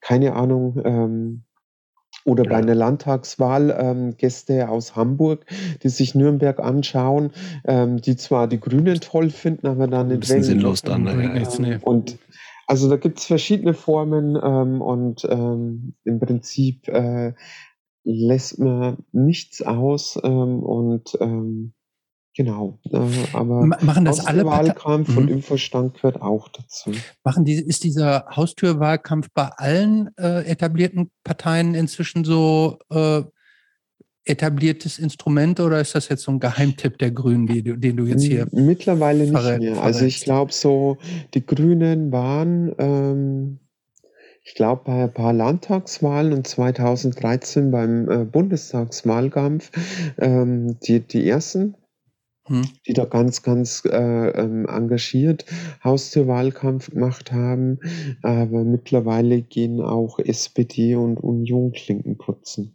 keine 0.00 0.34
Ahnung, 0.34 0.80
ähm, 0.84 1.42
oder 2.24 2.44
bei 2.44 2.56
einer 2.56 2.74
Landtagswahl 2.74 3.74
ähm, 3.78 4.16
Gäste 4.18 4.68
aus 4.68 4.96
Hamburg, 4.96 5.46
die 5.82 5.88
sich 5.88 6.14
Nürnberg 6.14 6.58
anschauen, 6.58 7.30
ähm, 7.64 8.02
die 8.02 8.16
zwar 8.16 8.48
die 8.48 8.60
Grünen 8.60 9.00
toll 9.00 9.30
finden, 9.30 9.66
aber 9.66 9.86
dann 9.86 10.08
nicht 10.08 10.28
wählen. 10.28 10.42
sinnlos 10.42 10.82
dann. 10.82 11.06
Ja, 11.06 11.78
und 11.80 12.18
also 12.68 12.90
da 12.90 12.96
gibt 12.96 13.18
es 13.18 13.24
verschiedene 13.24 13.72
Formen 13.72 14.36
ähm, 14.36 14.82
und 14.82 15.26
ähm, 15.28 15.94
im 16.04 16.20
Prinzip 16.20 16.86
äh, 16.88 17.32
lässt 18.04 18.58
man 18.58 18.98
nichts 19.10 19.62
aus 19.62 20.20
ähm, 20.22 20.62
und 20.62 21.16
ähm, 21.18 21.72
genau. 22.36 22.78
Äh, 22.92 23.08
aber 23.32 23.64
machen 23.64 24.04
das 24.04 24.24
alle 24.24 24.44
Wahlkampf 24.44 25.16
und 25.16 25.24
mhm. 25.24 25.36
Infostand 25.36 25.94
gehört 25.94 26.20
auch 26.20 26.48
dazu. 26.48 26.92
Machen 27.24 27.46
die, 27.46 27.54
ist 27.54 27.84
dieser 27.84 28.26
Haustürwahlkampf 28.36 29.28
bei 29.32 29.48
allen 29.48 30.10
äh, 30.18 30.44
etablierten 30.44 31.10
Parteien 31.24 31.74
inzwischen 31.74 32.24
so 32.24 32.80
äh, 32.90 33.22
etabliertes 34.28 34.98
Instrument 34.98 35.60
oder 35.60 35.80
ist 35.80 35.94
das 35.94 36.08
jetzt 36.08 36.22
so 36.22 36.32
ein 36.32 36.40
Geheimtipp 36.40 36.98
der 36.98 37.10
Grünen, 37.10 37.46
die, 37.46 37.62
den 37.62 37.96
du 37.96 38.06
jetzt 38.06 38.24
hier 38.24 38.46
Mittlerweile 38.52 39.20
nicht 39.20 39.32
verrät, 39.32 39.60
mehr. 39.60 39.82
Also 39.82 40.04
ich 40.04 40.22
glaube 40.22 40.52
so, 40.52 40.98
die 41.34 41.44
Grünen 41.44 42.12
waren, 42.12 42.74
ähm, 42.78 43.58
ich 44.42 44.54
glaube 44.54 44.82
bei 44.84 45.04
ein 45.04 45.12
paar 45.12 45.32
Landtagswahlen 45.32 46.32
und 46.32 46.46
2013 46.46 47.70
beim 47.70 48.10
äh, 48.10 48.24
Bundestagswahlkampf 48.24 49.70
ähm, 50.18 50.78
die, 50.80 51.00
die 51.00 51.28
ersten, 51.28 51.76
hm. 52.44 52.62
die 52.86 52.92
da 52.92 53.04
ganz, 53.04 53.42
ganz 53.42 53.84
äh, 53.84 54.28
ähm, 54.30 54.66
engagiert 54.66 55.44
Haustürwahlkampf 55.84 56.90
gemacht 56.90 57.32
haben. 57.32 57.78
Aber 58.22 58.64
mittlerweile 58.64 59.42
gehen 59.42 59.80
auch 59.80 60.18
SPD 60.18 60.96
und 60.96 61.18
Union 61.18 61.72
Klinken 61.72 62.16
putzen. 62.16 62.74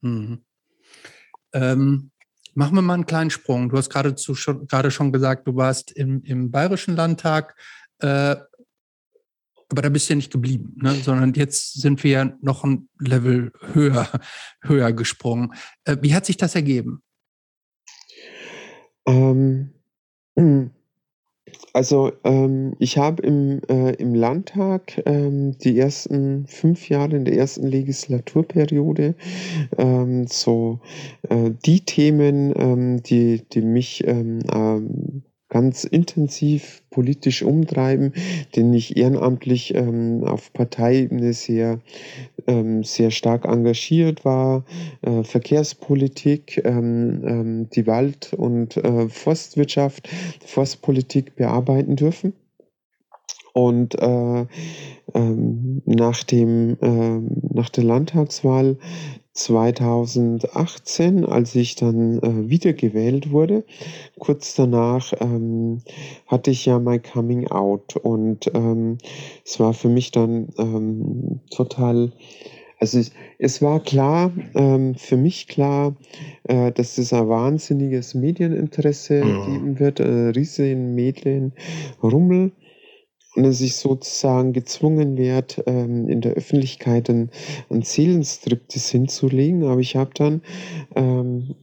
Mhm. 0.00 0.42
Ähm, 1.52 2.10
machen 2.54 2.74
wir 2.74 2.82
mal 2.82 2.94
einen 2.94 3.06
kleinen 3.06 3.30
Sprung. 3.30 3.68
Du 3.68 3.76
hast 3.76 3.90
gerade 3.90 4.16
schon, 4.18 4.66
gerade 4.66 4.90
schon 4.90 5.12
gesagt, 5.12 5.46
du 5.46 5.56
warst 5.56 5.92
im, 5.92 6.22
im 6.22 6.50
Bayerischen 6.50 6.96
Landtag, 6.96 7.56
äh, 8.00 8.36
aber 9.70 9.82
da 9.82 9.88
bist 9.90 10.08
du 10.08 10.14
ja 10.14 10.16
nicht 10.16 10.32
geblieben, 10.32 10.74
ne? 10.76 10.94
sondern 10.94 11.34
jetzt 11.34 11.74
sind 11.74 12.02
wir 12.02 12.10
ja 12.10 12.32
noch 12.40 12.64
ein 12.64 12.88
Level 12.98 13.52
höher, 13.72 14.08
höher 14.62 14.92
gesprungen. 14.92 15.52
Äh, 15.84 15.98
wie 16.00 16.14
hat 16.14 16.26
sich 16.26 16.36
das 16.36 16.54
ergeben? 16.54 17.02
Ähm, 19.06 19.74
also 21.72 22.12
ähm, 22.24 22.74
ich 22.78 22.98
habe 22.98 23.22
im, 23.22 23.60
äh, 23.68 23.92
im 23.94 24.14
Landtag 24.14 25.02
ähm, 25.06 25.56
die 25.58 25.78
ersten 25.78 26.46
fünf 26.46 26.88
Jahre 26.88 27.16
in 27.16 27.24
der 27.24 27.36
ersten 27.36 27.66
Legislaturperiode 27.66 29.14
ähm, 29.76 30.26
so 30.26 30.80
äh, 31.28 31.50
die 31.64 31.80
Themen, 31.80 32.52
ähm, 32.56 33.02
die, 33.02 33.42
die 33.52 33.62
mich 33.62 34.06
ähm, 34.06 34.40
ähm, 34.52 35.22
ganz 35.48 35.84
intensiv 35.84 36.82
politisch 36.90 37.42
umtreiben, 37.42 38.12
den 38.54 38.72
ich 38.74 38.96
ehrenamtlich 38.96 39.74
ähm, 39.74 40.24
auf 40.24 40.52
Parteiebene 40.52 41.32
sehr, 41.32 41.80
ähm, 42.46 42.84
sehr 42.84 43.10
stark 43.10 43.46
engagiert 43.46 44.24
war. 44.24 44.64
Äh, 45.02 45.22
Verkehrspolitik, 45.22 46.62
ähm, 46.64 47.22
ähm 47.26 47.70
die 47.70 47.86
Wald- 47.86 48.34
und 48.34 48.76
äh, 48.76 49.08
Forstwirtschaft, 49.08 50.08
Forstpolitik 50.44 51.36
bearbeiten 51.36 51.96
dürfen. 51.96 52.34
Und 53.54 53.96
äh, 54.00 54.46
ähm, 55.14 55.82
nach, 55.84 56.22
dem, 56.22 56.76
äh, 56.80 57.20
nach 57.54 57.70
der 57.70 57.84
Landtagswahl 57.84 58.78
2018, 59.38 61.24
als 61.24 61.54
ich 61.54 61.76
dann 61.76 62.18
äh, 62.18 62.50
wiedergewählt 62.50 63.30
wurde. 63.30 63.64
Kurz 64.18 64.54
danach 64.54 65.12
ähm, 65.20 65.82
hatte 66.26 66.50
ich 66.50 66.66
ja 66.66 66.78
mein 66.78 67.02
Coming 67.02 67.48
Out 67.48 67.96
und 67.96 68.50
ähm, 68.54 68.98
es 69.44 69.60
war 69.60 69.74
für 69.74 69.88
mich 69.88 70.10
dann 70.10 70.48
ähm, 70.58 71.40
total 71.50 72.12
also 72.80 73.00
es, 73.00 73.10
es 73.38 73.60
war 73.60 73.80
klar, 73.80 74.30
ähm, 74.54 74.94
für 74.94 75.16
mich 75.16 75.48
klar, 75.48 75.96
äh, 76.44 76.70
dass 76.70 76.96
es 76.96 77.12
ein 77.12 77.28
wahnsinniges 77.28 78.14
Medieninteresse 78.14 79.24
mhm. 79.24 79.46
geben 79.46 79.78
wird, 79.80 79.98
äh, 79.98 80.28
riesigen 80.28 80.94
Medienrummel 80.94 82.52
und 83.38 83.44
dass 83.44 83.60
ich 83.60 83.76
sozusagen 83.76 84.52
gezwungen 84.52 85.16
werde, 85.16 85.62
ähm, 85.66 86.08
in 86.08 86.20
der 86.20 86.32
Öffentlichkeit 86.32 87.08
einen, 87.08 87.30
einen 87.70 87.82
Seelenstriptease 87.82 88.90
hinzulegen. 88.90 89.62
Aber 89.62 89.80
ich 89.80 89.94
habe 89.94 90.10
dann 90.12 90.42
ähm, 90.96 91.54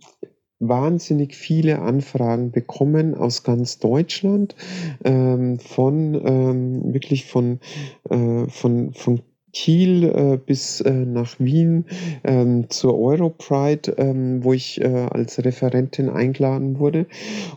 wahnsinnig 0.60 1.36
viele 1.36 1.80
Anfragen 1.80 2.52
bekommen 2.52 3.14
aus 3.14 3.44
ganz 3.44 3.80
Deutschland, 3.80 4.56
ähm, 5.04 5.60
von 5.60 6.14
ähm, 6.26 6.94
wirklich 6.94 7.26
von, 7.26 7.60
äh, 8.10 8.48
von, 8.48 8.94
von 8.94 9.20
Kiel 9.52 10.04
äh, 10.06 10.38
bis 10.38 10.80
äh, 10.80 10.92
nach 10.92 11.38
Wien 11.40 11.86
ähm, 12.24 12.70
zur 12.70 12.98
Europride, 12.98 13.96
ähm, 13.98 14.46
wo 14.46 14.54
ich 14.54 14.80
äh, 14.80 15.08
als 15.10 15.44
Referentin 15.44 16.10
eingeladen 16.10 16.80
wurde. 16.80 17.06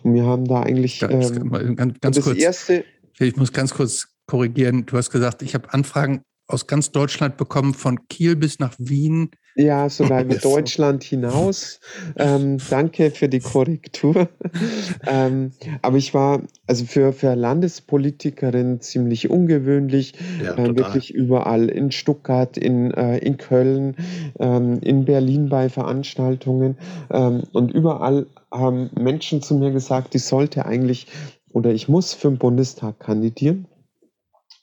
Und 0.03 0.15
wir 0.15 0.25
haben 0.25 0.45
da 0.45 0.63
eigentlich 0.63 0.99
ganz, 0.99 1.31
ähm, 1.31 1.77
ganz, 1.77 2.01
ganz 2.01 2.17
das 2.17 2.25
kurz. 2.25 2.39
erste. 2.39 2.85
Ich 3.21 3.37
muss 3.37 3.53
ganz 3.53 3.75
kurz 3.75 4.09
korrigieren. 4.27 4.87
Du 4.87 4.97
hast 4.97 5.11
gesagt, 5.11 5.43
ich 5.43 5.55
habe 5.55 5.73
Anfragen 5.73 6.23
aus 6.47 6.67
ganz 6.67 6.93
Deutschland 6.93 7.37
bekommen, 7.37 7.75
von 7.75 8.09
Kiel 8.09 8.35
bis 8.35 8.59
nach 8.59 8.75
Wien. 8.79 9.31
Ja, 9.55 9.91
sogar 9.91 10.23
über 10.25 10.37
Deutschland 10.37 11.05
hinaus. 11.05 11.81
Ähm, 12.17 12.59
danke 12.71 13.11
für 13.11 13.29
die 13.29 13.41
Korrektur. 13.41 14.29
ähm, 15.07 15.53
aber 15.83 15.99
ich 15.99 16.15
war 16.15 16.43
also 16.67 16.87
für, 16.87 17.13
für 17.13 17.35
Landespolitikerin 17.35 18.81
ziemlich 18.81 19.29
ungewöhnlich. 19.29 20.15
Ja, 20.43 20.55
äh, 20.55 20.77
wirklich 20.77 21.13
überall 21.13 21.69
in 21.69 21.93
Stuttgart, 21.93 22.57
in, 22.57 22.93
äh, 22.93 23.19
in 23.19 23.37
Köln, 23.37 23.97
ähm, 24.39 24.79
in 24.81 25.05
Berlin 25.05 25.51
bei 25.51 25.69
Veranstaltungen. 25.69 26.79
Ähm, 27.11 27.43
und 27.53 27.73
überall 27.73 28.27
haben 28.51 28.91
Menschen 28.99 29.43
zu 29.43 29.55
mir 29.55 29.73
gesagt, 29.73 30.15
ich 30.15 30.25
sollte 30.25 30.65
eigentlich 30.65 31.09
oder 31.51 31.73
ich 31.73 31.89
muss 31.89 32.15
für 32.15 32.29
den 32.29 32.39
Bundestag 32.39 33.01
kandidieren. 33.01 33.67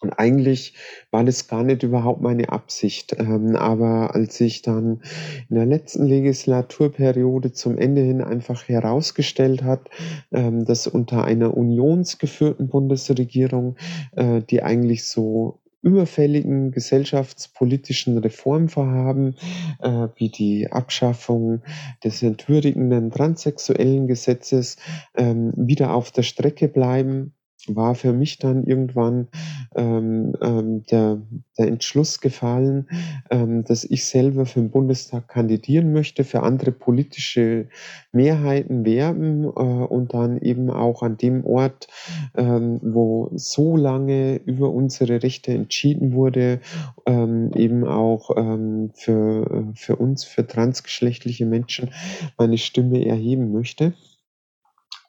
Und 0.01 0.13
eigentlich 0.19 0.75
war 1.09 1.23
das 1.23 1.47
gar 1.47 1.63
nicht 1.63 1.81
überhaupt 1.81 2.21
meine 2.21 2.49
Absicht. 2.49 3.15
Ähm, 3.17 3.55
aber 3.55 4.13
als 4.13 4.39
ich 4.39 4.61
dann 4.61 5.01
in 5.49 5.55
der 5.55 5.65
letzten 5.65 6.05
Legislaturperiode 6.05 7.53
zum 7.53 7.77
Ende 7.77 8.01
hin 8.01 8.21
einfach 8.21 8.67
herausgestellt 8.67 9.63
hat, 9.63 9.89
ähm, 10.31 10.65
dass 10.65 10.85
unter 10.85 11.23
einer 11.23 11.55
unionsgeführten 11.55 12.67
Bundesregierung, 12.67 13.77
äh, 14.15 14.41
die 14.41 14.61
eigentlich 14.61 15.05
so 15.05 15.59
überfälligen 15.85 16.71
gesellschaftspolitischen 16.71 18.17
Reformvorhaben 18.17 19.35
äh, 19.79 20.07
wie 20.15 20.29
die 20.29 20.71
Abschaffung 20.71 21.61
des 22.03 22.23
entwürdigenden 22.23 23.11
transsexuellen 23.11 24.07
Gesetzes 24.07 24.77
ähm, 25.15 25.53
wieder 25.55 25.93
auf 25.93 26.11
der 26.11 26.23
Strecke 26.23 26.67
bleiben 26.67 27.35
war 27.67 27.95
für 27.95 28.13
mich 28.13 28.37
dann 28.37 28.63
irgendwann 28.65 29.27
ähm, 29.75 30.35
ähm, 30.41 30.83
der, 30.83 31.21
der 31.57 31.67
Entschluss 31.67 32.21
gefallen, 32.21 32.87
ähm, 33.29 33.63
dass 33.63 33.83
ich 33.83 34.05
selber 34.05 34.45
für 34.45 34.59
den 34.59 34.71
Bundestag 34.71 35.27
kandidieren 35.27 35.91
möchte, 35.93 36.23
für 36.23 36.43
andere 36.43 36.71
politische 36.71 37.67
Mehrheiten 38.11 38.85
werben 38.85 39.45
äh, 39.45 39.47
und 39.47 40.13
dann 40.13 40.37
eben 40.37 40.69
auch 40.69 41.01
an 41.01 41.17
dem 41.17 41.45
Ort, 41.45 41.87
ähm, 42.35 42.79
wo 42.81 43.31
so 43.35 43.77
lange 43.77 44.37
über 44.45 44.71
unsere 44.71 45.23
Rechte 45.23 45.51
entschieden 45.53 46.13
wurde, 46.13 46.59
ähm, 47.05 47.51
eben 47.55 47.83
auch 47.85 48.35
ähm, 48.37 48.91
für, 48.93 49.73
für 49.75 49.95
uns, 49.95 50.23
für 50.23 50.45
transgeschlechtliche 50.45 51.45
Menschen 51.45 51.91
meine 52.37 52.57
Stimme 52.57 53.05
erheben 53.05 53.51
möchte. 53.51 53.93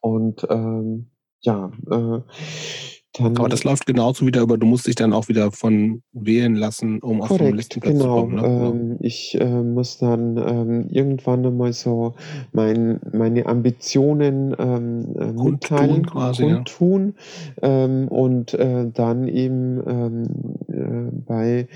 Und 0.00 0.46
ähm, 0.50 1.10
ja, 1.46 1.70
äh, 1.90 2.20
dann. 3.18 3.36
Aber 3.36 3.48
das 3.48 3.64
läuft 3.64 3.86
genauso 3.86 4.26
wieder 4.26 4.42
über, 4.42 4.58
du 4.58 4.66
musst 4.66 4.86
dich 4.86 4.94
dann 4.94 5.12
auch 5.12 5.28
wieder 5.28 5.52
von 5.52 6.02
wählen 6.12 6.54
lassen, 6.54 7.00
um 7.00 7.20
korrekt, 7.20 7.32
auf 7.32 7.38
den 7.38 7.56
Listenplatz 7.56 7.92
genau. 7.92 8.04
zu 8.04 8.20
kommen. 8.20 8.34
Ne? 8.36 8.68
Ähm, 8.68 8.96
ich 9.00 9.40
äh, 9.40 9.62
muss 9.62 9.98
dann 9.98 10.36
ähm, 10.36 10.88
irgendwann 10.90 11.46
einmal 11.46 11.72
so 11.72 12.14
mein, 12.52 13.00
meine 13.12 13.46
Ambitionen 13.46 14.54
ähm, 14.58 15.16
äh, 15.18 15.32
mitteilen, 15.32 16.06
quasi, 16.06 16.42
kundtun 16.42 17.14
ja. 17.62 17.84
ähm, 17.84 18.08
und 18.08 18.54
äh, 18.54 18.90
dann 18.92 19.28
eben 19.28 19.82
ähm, 19.86 20.26
äh, 20.68 21.10
bei 21.26 21.68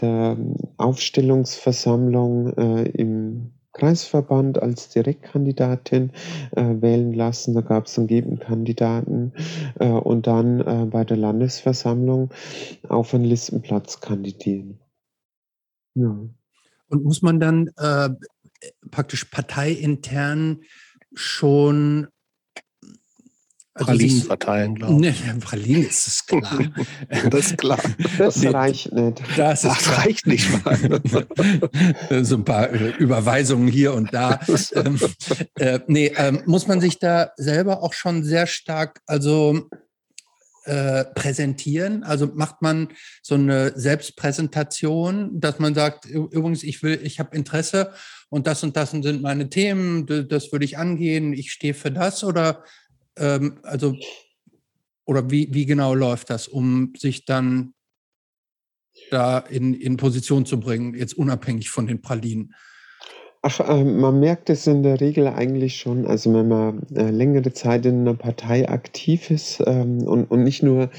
der 0.00 0.36
Aufstellungsversammlung 0.76 2.52
äh, 2.56 2.82
im 2.90 3.51
Kreisverband 3.72 4.60
als 4.60 4.90
Direktkandidatin 4.90 6.12
äh, 6.52 6.80
wählen 6.80 7.12
lassen. 7.12 7.54
Da 7.54 7.62
gab 7.62 7.86
es 7.86 7.98
einen 7.98 8.06
Gegenkandidaten 8.06 9.32
äh, 9.78 9.88
und 9.88 10.26
dann 10.26 10.60
äh, 10.60 10.86
bei 10.86 11.04
der 11.04 11.16
Landesversammlung 11.16 12.30
auf 12.88 13.14
einen 13.14 13.24
Listenplatz 13.24 14.00
kandidieren. 14.00 14.78
Ja. 15.94 16.16
Und 16.88 17.04
muss 17.04 17.22
man 17.22 17.40
dann 17.40 17.70
äh, 17.78 18.10
praktisch 18.90 19.24
parteiintern 19.24 20.60
schon 21.14 22.08
also 23.74 23.86
Pralinen 23.86 24.22
verteilen, 24.22 24.74
glaube 24.74 25.06
ich. 25.06 25.24
Ne, 25.24 25.38
Pralinen 25.40 25.86
ist 25.86 26.06
es 26.06 26.26
klar. 26.26 26.60
das 27.30 27.46
ist 27.46 27.58
klar. 27.58 27.80
Das 28.18 28.36
nee, 28.36 28.48
reicht 28.48 28.92
nicht. 28.92 29.22
Das, 29.36 29.62
das 29.62 29.96
reicht 29.96 30.26
nicht 30.26 30.64
mal. 30.64 31.00
so 32.22 32.36
ein 32.36 32.44
paar 32.44 32.68
Überweisungen 32.70 33.68
hier 33.68 33.94
und 33.94 34.12
da. 34.12 34.40
ähm, 34.74 35.00
äh, 35.54 35.80
nee, 35.86 36.12
ähm, 36.16 36.42
muss 36.44 36.66
man 36.66 36.82
sich 36.82 36.98
da 36.98 37.32
selber 37.36 37.82
auch 37.82 37.94
schon 37.94 38.24
sehr 38.24 38.46
stark, 38.46 39.00
also 39.06 39.68
äh, 40.64 41.04
präsentieren? 41.06 42.04
Also 42.04 42.30
macht 42.34 42.60
man 42.60 42.88
so 43.22 43.36
eine 43.36 43.72
Selbstpräsentation, 43.74 45.40
dass 45.40 45.58
man 45.58 45.74
sagt, 45.74 46.04
übrigens, 46.04 46.62
ich 46.62 46.82
will, 46.82 47.00
ich 47.02 47.18
habe 47.18 47.34
Interesse 47.34 47.92
und 48.28 48.46
das 48.46 48.62
und 48.62 48.76
das 48.76 48.90
sind 48.90 49.22
meine 49.22 49.48
Themen, 49.48 50.06
das 50.28 50.52
würde 50.52 50.64
ich 50.64 50.78
angehen, 50.78 51.32
ich 51.32 51.52
stehe 51.52 51.74
für 51.74 51.90
das 51.90 52.22
oder 52.22 52.64
ähm, 53.16 53.58
also, 53.62 53.94
oder 55.04 55.30
wie, 55.30 55.48
wie 55.52 55.66
genau 55.66 55.94
läuft 55.94 56.30
das, 56.30 56.48
um 56.48 56.92
sich 56.96 57.24
dann 57.24 57.74
da 59.10 59.38
in, 59.38 59.74
in 59.74 59.96
Position 59.96 60.46
zu 60.46 60.60
bringen, 60.60 60.94
jetzt 60.94 61.14
unabhängig 61.14 61.70
von 61.70 61.86
den 61.86 62.00
Pralinen? 62.00 62.54
Ach, 63.42 63.58
äh, 63.60 63.84
man 63.84 64.20
merkt 64.20 64.50
es 64.50 64.66
in 64.66 64.82
der 64.82 65.00
Regel 65.00 65.26
eigentlich 65.26 65.76
schon, 65.76 66.06
also 66.06 66.32
wenn 66.32 66.48
man 66.48 66.86
äh, 66.94 67.10
längere 67.10 67.52
Zeit 67.52 67.84
in 67.86 68.00
einer 68.00 68.14
Partei 68.14 68.68
aktiv 68.68 69.30
ist 69.30 69.60
ähm, 69.66 70.02
und, 70.06 70.30
und 70.30 70.44
nicht 70.44 70.62
nur 70.62 70.90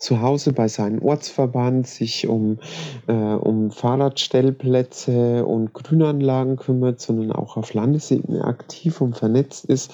zu 0.00 0.22
Hause 0.22 0.52
bei 0.52 0.66
seinem 0.66 1.02
Ortsverband 1.02 1.86
sich 1.86 2.26
um, 2.26 2.58
äh, 3.06 3.12
um 3.12 3.70
Fahrradstellplätze 3.70 5.44
und 5.44 5.74
Grünanlagen 5.74 6.56
kümmert, 6.56 7.00
sondern 7.00 7.32
auch 7.32 7.58
auf 7.58 7.74
Landesebene 7.74 8.42
aktiv 8.42 9.00
und 9.02 9.16
vernetzt 9.16 9.66
ist, 9.66 9.92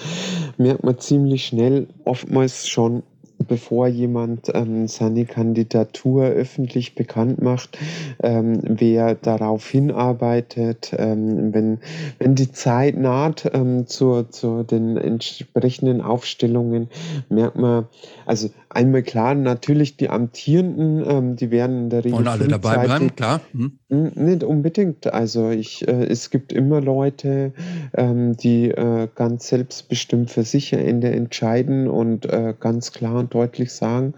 merkt 0.56 0.84
man 0.84 0.98
ziemlich 0.98 1.46
schnell 1.46 1.88
oftmals 2.04 2.68
schon, 2.68 3.02
bevor 3.48 3.86
jemand 3.88 4.50
ähm, 4.54 4.88
seine 4.88 5.24
Kandidatur 5.24 6.24
öffentlich 6.24 6.94
bekannt 6.94 7.42
macht, 7.42 7.78
ähm, 8.22 8.60
wer 8.62 9.14
darauf 9.14 9.68
hinarbeitet, 9.68 10.94
ähm, 10.96 11.52
wenn, 11.52 11.80
wenn 12.18 12.34
die 12.34 12.52
Zeit 12.52 12.96
naht 12.96 13.50
ähm, 13.52 13.86
zu, 13.86 14.22
zu 14.24 14.62
den 14.62 14.96
entsprechenden 14.96 16.00
Aufstellungen, 16.00 16.88
merkt 17.28 17.56
man, 17.56 17.86
also 18.24 18.48
einmal 18.76 19.02
klar, 19.02 19.34
natürlich 19.34 19.96
die 19.96 20.10
Amtierenden, 20.10 21.04
ähm, 21.08 21.36
die 21.36 21.50
werden 21.50 21.84
in 21.84 21.90
der 21.90 22.04
Regel. 22.04 22.18
Wollen 22.18 22.28
alle 22.28 22.46
dabei 22.46 22.84
bleiben, 22.84 23.16
klar. 23.16 23.40
Hm. 23.52 23.78
Nicht 23.88 24.44
unbedingt. 24.44 25.12
Also 25.12 25.50
ich, 25.50 25.86
äh, 25.88 26.04
es 26.04 26.30
gibt 26.30 26.52
immer 26.52 26.80
Leute, 26.80 27.52
ähm, 27.94 28.36
die 28.36 28.70
äh, 28.70 29.08
ganz 29.14 29.48
selbstbestimmt 29.48 30.30
für 30.30 30.44
sich 30.44 30.74
am 30.74 30.80
Ende 30.80 31.10
entscheiden 31.10 31.88
und 31.88 32.26
äh, 32.26 32.54
ganz 32.58 32.92
klar 32.92 33.16
und 33.16 33.34
deutlich 33.34 33.72
sagen, 33.72 34.14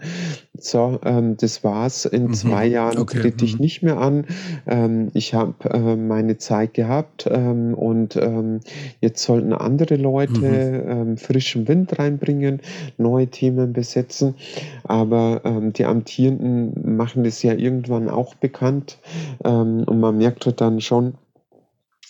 so, 0.59 0.99
ähm, 1.03 1.37
das 1.37 1.63
war's. 1.63 2.05
In 2.05 2.27
mhm. 2.27 2.33
zwei 2.33 2.65
Jahren 2.65 2.97
okay. 2.97 3.21
trete 3.21 3.45
ich 3.45 3.55
mhm. 3.55 3.61
nicht 3.61 3.83
mehr 3.83 3.97
an. 3.97 4.25
Ähm, 4.67 5.09
ich 5.13 5.33
habe 5.33 5.69
äh, 5.69 5.95
meine 5.95 6.37
Zeit 6.37 6.73
gehabt 6.73 7.27
ähm, 7.29 7.73
und 7.73 8.15
ähm, 8.15 8.59
jetzt 9.01 9.23
sollten 9.23 9.53
andere 9.53 9.95
Leute 9.95 10.31
mhm. 10.39 10.89
Ähm, 10.89 11.17
frischen 11.17 11.67
Wind 11.67 11.97
reinbringen, 11.99 12.61
neue 12.97 13.27
Themen 13.27 13.73
besetzen. 13.73 14.35
Aber 14.83 15.41
ähm, 15.43 15.73
die 15.73 15.85
Amtierenden 15.85 16.97
machen 16.97 17.23
das 17.23 17.43
ja 17.43 17.53
irgendwann 17.53 18.09
auch 18.09 18.35
bekannt. 18.35 18.99
Und 19.39 19.99
man 19.99 20.17
merkt 20.17 20.45
halt 20.45 20.61
dann 20.61 20.81
schon, 20.81 21.13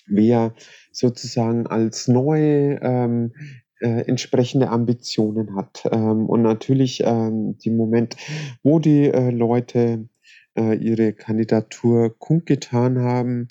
wer 0.07 0.53
sozusagen 0.91 1.67
als 1.67 2.07
neu 2.07 2.77
ähm, 2.81 3.31
äh, 3.79 4.01
entsprechende 4.07 4.69
Ambitionen 4.69 5.55
hat. 5.55 5.83
Ähm, 5.91 6.25
und 6.25 6.41
natürlich 6.41 7.01
ähm, 7.05 7.57
die 7.57 7.71
Moment, 7.71 8.15
wo 8.63 8.79
die 8.79 9.05
äh, 9.05 9.31
Leute 9.31 10.09
äh, 10.57 10.75
ihre 10.75 11.13
Kandidatur 11.13 12.17
kundgetan 12.17 12.99
haben, 12.99 13.47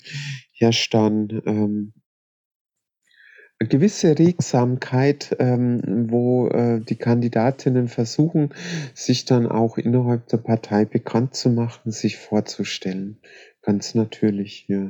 herrscht 0.53 0.93
dann 0.93 1.41
ähm, 1.45 1.93
eine 3.59 3.67
gewisse 3.67 4.17
Regsamkeit, 4.17 5.35
ähm, 5.39 6.09
wo 6.09 6.47
äh, 6.47 6.79
die 6.79 6.95
Kandidatinnen 6.95 7.89
versuchen, 7.89 8.53
sich 8.93 9.25
dann 9.25 9.47
auch 9.47 9.77
innerhalb 9.77 10.27
der 10.27 10.37
Partei 10.37 10.85
bekannt 10.85 11.35
zu 11.35 11.49
machen, 11.49 11.91
sich 11.91 12.17
vorzustellen. 12.17 13.17
Ganz 13.61 13.95
natürlich, 13.95 14.67
ja. 14.69 14.89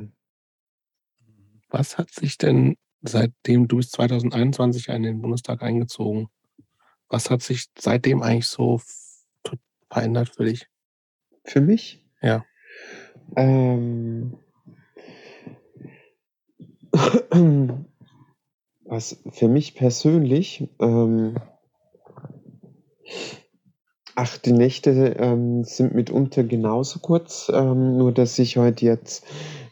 Was 1.68 1.98
hat 1.98 2.10
sich 2.10 2.38
denn 2.38 2.76
seitdem 3.02 3.68
du 3.68 3.76
bist 3.76 3.92
2021 3.92 4.88
in 4.88 5.02
den 5.02 5.22
Bundestag 5.22 5.62
eingezogen? 5.62 6.28
Was 7.08 7.30
hat 7.30 7.42
sich 7.42 7.66
seitdem 7.78 8.22
eigentlich 8.22 8.46
so 8.46 8.80
verändert 9.90 10.30
für 10.30 10.44
dich? 10.44 10.68
Für 11.44 11.60
mich? 11.60 12.06
Ja. 12.22 12.44
Ähm, 13.36 14.38
was 18.84 19.22
für 19.30 19.48
mich 19.48 19.74
persönlich, 19.74 20.68
ähm, 20.80 21.36
ach, 24.14 24.38
die 24.38 24.52
Nächte 24.52 25.16
ähm, 25.18 25.64
sind 25.64 25.94
mitunter 25.94 26.44
genauso 26.44 26.98
kurz, 27.00 27.50
ähm, 27.54 27.96
nur 27.96 28.12
dass 28.12 28.38
ich 28.38 28.56
heute 28.56 28.84
jetzt 28.84 29.24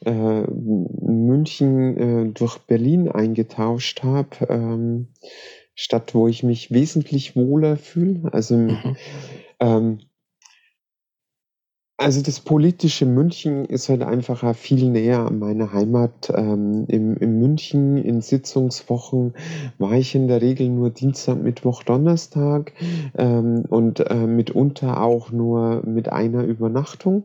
äh, 0.05 0.43
München 0.43 1.97
äh, 1.97 2.32
durch 2.32 2.59
Berlin 2.59 3.09
eingetauscht 3.09 4.02
habe, 4.02 4.47
ähm, 4.48 5.09
Stadt, 5.74 6.15
wo 6.15 6.27
ich 6.27 6.43
mich 6.43 6.70
wesentlich 6.70 7.36
wohler 7.36 7.77
fühle. 7.77 8.32
Also 8.32 8.56
mhm. 8.56 8.97
Also 11.99 12.23
das 12.23 12.39
politische 12.39 13.07
München 13.07 13.65
ist 13.65 13.89
halt 13.89 14.03
einfach 14.03 14.55
viel 14.55 14.89
näher 14.89 15.27
an 15.27 15.41
meiner 15.41 15.73
Heimat. 15.73 16.33
Ähm, 16.33 16.85
im, 16.87 17.16
in 17.16 17.41
München 17.41 17.97
in 17.97 18.20
Sitzungswochen 18.20 19.35
war 19.79 19.93
ich 19.93 20.15
in 20.15 20.29
der 20.29 20.41
Regel 20.41 20.69
nur 20.69 20.91
Dienstag, 20.91 21.43
Mittwoch, 21.43 21.83
Donnerstag 21.83 22.73
ähm, 23.16 23.65
und 23.69 23.99
äh, 23.99 24.27
mitunter 24.27 25.03
auch 25.03 25.33
nur 25.33 25.83
mit 25.85 26.09
einer 26.09 26.45
Übernachtung 26.45 27.25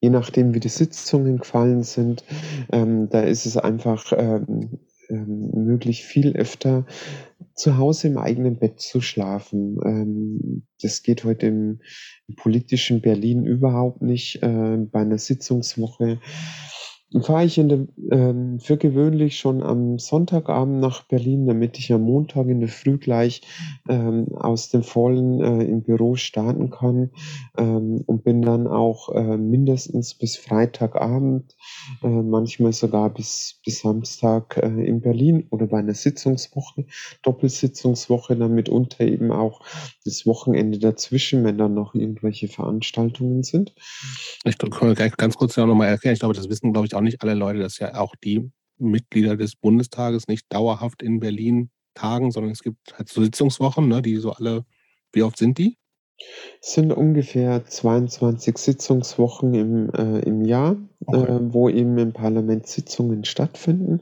je 0.00 0.10
nachdem, 0.10 0.54
wie 0.54 0.60
die 0.60 0.68
Sitzungen 0.68 1.38
gefallen 1.38 1.82
sind, 1.82 2.24
ähm, 2.70 3.08
da 3.10 3.20
ist 3.20 3.46
es 3.46 3.56
einfach 3.56 4.12
ähm, 4.16 4.78
ähm, 5.08 5.50
möglich, 5.54 6.04
viel 6.04 6.36
öfter 6.36 6.86
zu 7.54 7.76
Hause 7.76 8.08
im 8.08 8.18
eigenen 8.18 8.58
Bett 8.58 8.80
zu 8.80 9.00
schlafen. 9.00 9.78
Ähm, 9.84 10.66
das 10.80 11.02
geht 11.02 11.24
heute 11.24 11.46
im, 11.46 11.80
im, 12.28 12.36
politischen 12.36 13.00
Berlin 13.00 13.44
überhaupt 13.44 14.02
nicht. 14.02 14.42
Äh, 14.42 14.76
bei 14.90 15.00
einer 15.00 15.18
Sitzungswoche 15.18 16.20
fahre 17.22 17.44
ich 17.44 17.56
in 17.56 17.68
der, 17.68 17.86
ähm, 18.10 18.60
für 18.60 18.76
gewöhnlich 18.76 19.38
schon 19.38 19.62
am 19.62 19.98
Sonntagabend 19.98 20.80
nach 20.80 21.04
Berlin, 21.04 21.46
damit 21.46 21.78
ich 21.78 21.92
am 21.92 22.02
Montag 22.02 22.48
in 22.48 22.60
der 22.60 22.68
Früh 22.68 22.98
gleich 22.98 23.40
ähm, 23.88 24.28
aus 24.36 24.68
dem 24.68 24.82
Vollen 24.82 25.40
äh, 25.40 25.64
im 25.64 25.82
Büro 25.82 26.16
starten 26.16 26.70
kann 26.70 27.10
ähm, 27.56 28.02
und 28.06 28.24
bin 28.24 28.42
dann 28.42 28.66
auch 28.66 29.08
äh, 29.14 29.38
mindestens 29.38 30.14
bis 30.14 30.36
Freitagabend, 30.36 31.56
äh, 32.02 32.08
manchmal 32.08 32.74
sogar 32.74 33.08
bis, 33.08 33.60
bis 33.64 33.80
Samstag 33.80 34.58
äh, 34.58 34.66
in 34.66 35.00
Berlin 35.00 35.46
oder 35.48 35.66
bei 35.66 35.78
einer 35.78 35.94
Sitzungswoche, 35.94 36.84
Doppelsitzungswoche, 37.22 38.36
dann 38.36 38.54
mitunter 38.54 39.04
eben 39.04 39.32
auch 39.32 39.62
das 40.04 40.26
Wochenende 40.26 40.78
dazwischen, 40.78 41.42
wenn 41.44 41.56
dann 41.56 41.72
noch 41.72 41.94
irgendwelche 41.94 42.48
Veranstaltungen 42.48 43.44
sind. 43.44 43.74
Ich 44.44 44.58
kann 44.58 44.94
ganz 45.16 45.36
kurz 45.36 45.56
ja 45.56 45.64
nochmal 45.64 45.88
erklären, 45.88 46.12
ich 46.12 46.20
glaube, 46.20 46.34
das 46.34 46.50
wissen, 46.50 46.72
glaube 46.74 46.86
ich, 46.86 46.97
auch 46.98 47.02
nicht 47.02 47.22
alle 47.22 47.34
Leute, 47.34 47.60
dass 47.60 47.78
ja 47.78 47.94
auch 47.94 48.14
die 48.16 48.50
Mitglieder 48.78 49.36
des 49.36 49.56
Bundestages 49.56 50.28
nicht 50.28 50.46
dauerhaft 50.52 51.02
in 51.02 51.20
Berlin 51.20 51.70
tagen, 51.94 52.30
sondern 52.30 52.52
es 52.52 52.62
gibt 52.62 52.96
halt 52.96 53.08
so 53.08 53.22
Sitzungswochen, 53.22 53.88
ne, 53.88 54.02
die 54.02 54.16
so 54.16 54.32
alle, 54.32 54.64
wie 55.12 55.22
oft 55.22 55.38
sind 55.38 55.58
die? 55.58 55.76
Es 56.60 56.72
sind 56.72 56.92
ungefähr 56.92 57.64
22 57.64 58.58
Sitzungswochen 58.58 59.54
im, 59.54 59.90
äh, 59.94 60.18
im 60.20 60.44
Jahr, 60.44 60.76
okay. 61.06 61.30
äh, 61.30 61.38
wo 61.52 61.68
eben 61.68 61.96
im 61.98 62.12
Parlament 62.12 62.66
Sitzungen 62.66 63.24
stattfinden. 63.24 64.00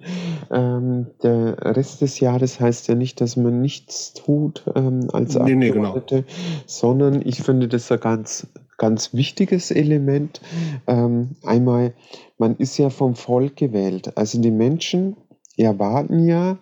Ähm, 0.51 1.09
der 1.23 1.59
Rest 1.77 2.01
des 2.01 2.19
Jahres 2.19 2.59
heißt 2.59 2.89
ja 2.89 2.95
nicht, 2.95 3.21
dass 3.21 3.37
man 3.37 3.61
nichts 3.61 4.15
tut 4.15 4.65
ähm, 4.75 5.09
als 5.13 5.35
nee, 5.35 5.41
Abgeordnete, 5.41 6.15
nee, 6.15 6.23
genau. 6.23 6.63
sondern 6.65 7.21
ich 7.23 7.43
finde 7.43 7.69
das 7.69 7.93
ein 7.93 8.01
ganz, 8.01 8.47
ganz 8.79 9.15
wichtiges 9.15 9.71
Element. 9.71 10.41
Ähm, 10.87 11.37
einmal, 11.45 11.95
man 12.39 12.57
ist 12.57 12.79
ja 12.79 12.91
vom 12.91 13.15
Volk 13.15 13.57
gewählt. 13.57 14.17
Also 14.17 14.41
die 14.41 14.51
Menschen 14.51 15.17
erwarten 15.57 16.27
ja, 16.27 16.59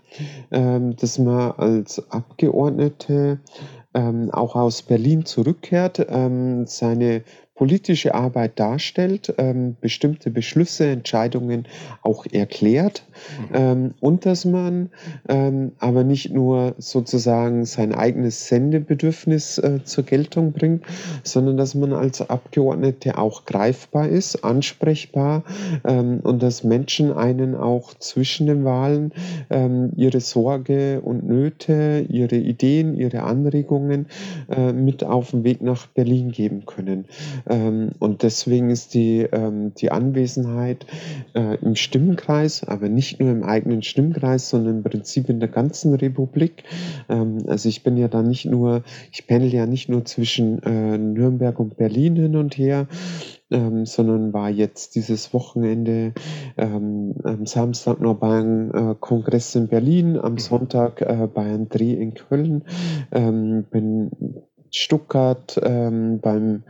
ähm, 0.50 0.96
dass 0.96 1.18
man 1.18 1.52
als 1.52 2.10
Abgeordnete 2.10 3.40
ähm, 3.94 4.30
auch 4.32 4.56
aus 4.56 4.82
Berlin 4.82 5.24
zurückkehrt, 5.24 6.06
ähm, 6.08 6.66
seine 6.66 7.22
politische 7.54 8.14
Arbeit 8.14 8.58
darstellt, 8.58 9.32
ähm, 9.38 9.76
bestimmte 9.80 10.30
Beschlüsse, 10.30 10.86
Entscheidungen 10.86 11.66
auch 12.02 12.26
erklärt 12.26 13.04
mhm. 13.50 13.54
ähm, 13.54 13.94
und 14.00 14.26
dass 14.26 14.44
man 14.44 14.90
ähm, 15.28 15.72
aber 15.78 16.02
nicht 16.02 16.32
nur 16.32 16.74
sozusagen 16.78 17.64
sein 17.64 17.94
eigenes 17.94 18.48
Sendebedürfnis 18.48 19.58
äh, 19.58 19.84
zur 19.84 20.04
Geltung 20.04 20.52
bringt, 20.52 20.84
sondern 21.22 21.56
dass 21.56 21.76
man 21.76 21.92
als 21.92 22.28
Abgeordnete 22.28 23.18
auch 23.18 23.44
greifbar 23.44 24.08
ist, 24.08 24.42
ansprechbar 24.42 25.44
ähm, 25.84 26.20
und 26.24 26.42
dass 26.42 26.64
Menschen 26.64 27.12
einen 27.12 27.54
auch 27.54 27.94
zwischen 27.94 28.48
den 28.48 28.64
Wahlen 28.64 29.12
ähm, 29.50 29.92
ihre 29.96 30.20
Sorge 30.20 31.00
und 31.02 31.24
Nöte, 31.28 32.04
ihre 32.08 32.36
Ideen, 32.36 32.96
ihre 32.96 33.22
Anregungen 33.22 34.06
äh, 34.50 34.72
mit 34.72 35.04
auf 35.04 35.30
den 35.30 35.44
Weg 35.44 35.62
nach 35.62 35.86
Berlin 35.86 36.32
geben 36.32 36.66
können. 36.66 37.04
Ähm, 37.48 37.90
und 37.98 38.22
deswegen 38.22 38.70
ist 38.70 38.94
die, 38.94 39.20
ähm, 39.20 39.72
die 39.74 39.90
Anwesenheit 39.90 40.86
äh, 41.34 41.56
im 41.60 41.76
Stimmenkreis, 41.76 42.64
aber 42.64 42.88
nicht 42.88 43.20
nur 43.20 43.30
im 43.30 43.42
eigenen 43.42 43.82
Stimmkreis, 43.82 44.50
sondern 44.50 44.78
im 44.78 44.82
Prinzip 44.82 45.28
in 45.28 45.40
der 45.40 45.48
ganzen 45.48 45.94
Republik. 45.94 46.64
Ähm, 47.08 47.38
also 47.46 47.68
ich 47.68 47.82
bin 47.82 47.96
ja 47.96 48.08
da 48.08 48.22
nicht 48.22 48.46
nur, 48.46 48.82
ich 49.12 49.26
pendel 49.26 49.52
ja 49.52 49.66
nicht 49.66 49.88
nur 49.88 50.04
zwischen 50.04 50.62
äh, 50.62 50.98
Nürnberg 50.98 51.58
und 51.58 51.76
Berlin 51.76 52.16
hin 52.16 52.36
und 52.36 52.56
her, 52.56 52.86
ähm, 53.50 53.86
sondern 53.86 54.32
war 54.32 54.50
jetzt 54.50 54.94
dieses 54.94 55.32
Wochenende 55.32 56.12
ähm, 56.56 57.14
am 57.24 57.46
Samstag 57.46 58.00
noch 58.00 58.16
beim 58.16 58.70
äh, 58.72 58.94
Kongress 58.98 59.54
in 59.54 59.68
Berlin, 59.68 60.18
am 60.18 60.32
mhm. 60.32 60.38
Sonntag 60.38 61.00
äh, 61.02 61.28
bei 61.32 61.42
einem 61.42 61.68
Dreh 61.68 61.92
in 61.92 62.14
Köln, 62.14 62.64
ähm, 63.12 63.64
bin 63.70 64.10
Stuttgart 64.76 65.60
ähm, 65.62 66.20
beim, 66.20 66.64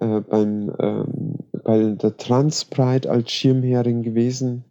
äh, 0.00 0.20
beim, 0.20 0.72
ähm, 0.78 1.34
bei 1.62 1.78
der 1.92 2.16
Transpride 2.16 3.10
als 3.10 3.30
Schirmherrin 3.30 4.02
gewesen. 4.02 4.64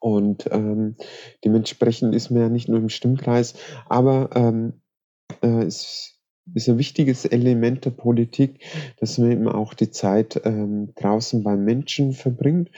Und 0.00 0.48
ähm, 0.50 0.96
dementsprechend 1.44 2.14
ist 2.14 2.30
man 2.30 2.40
ja 2.40 2.48
nicht 2.48 2.68
nur 2.68 2.78
im 2.78 2.88
Stimmkreis, 2.88 3.54
aber 3.86 4.30
ähm, 4.34 4.80
äh, 5.42 5.64
es 5.64 6.18
ist 6.54 6.68
ein 6.70 6.78
wichtiges 6.78 7.26
Element 7.26 7.84
der 7.84 7.90
Politik, 7.90 8.64
dass 8.98 9.18
man 9.18 9.30
eben 9.30 9.46
auch 9.46 9.74
die 9.74 9.90
Zeit 9.90 10.40
ähm, 10.44 10.94
draußen 10.94 11.42
beim 11.42 11.64
Menschen 11.64 12.14
verbringt 12.14 12.70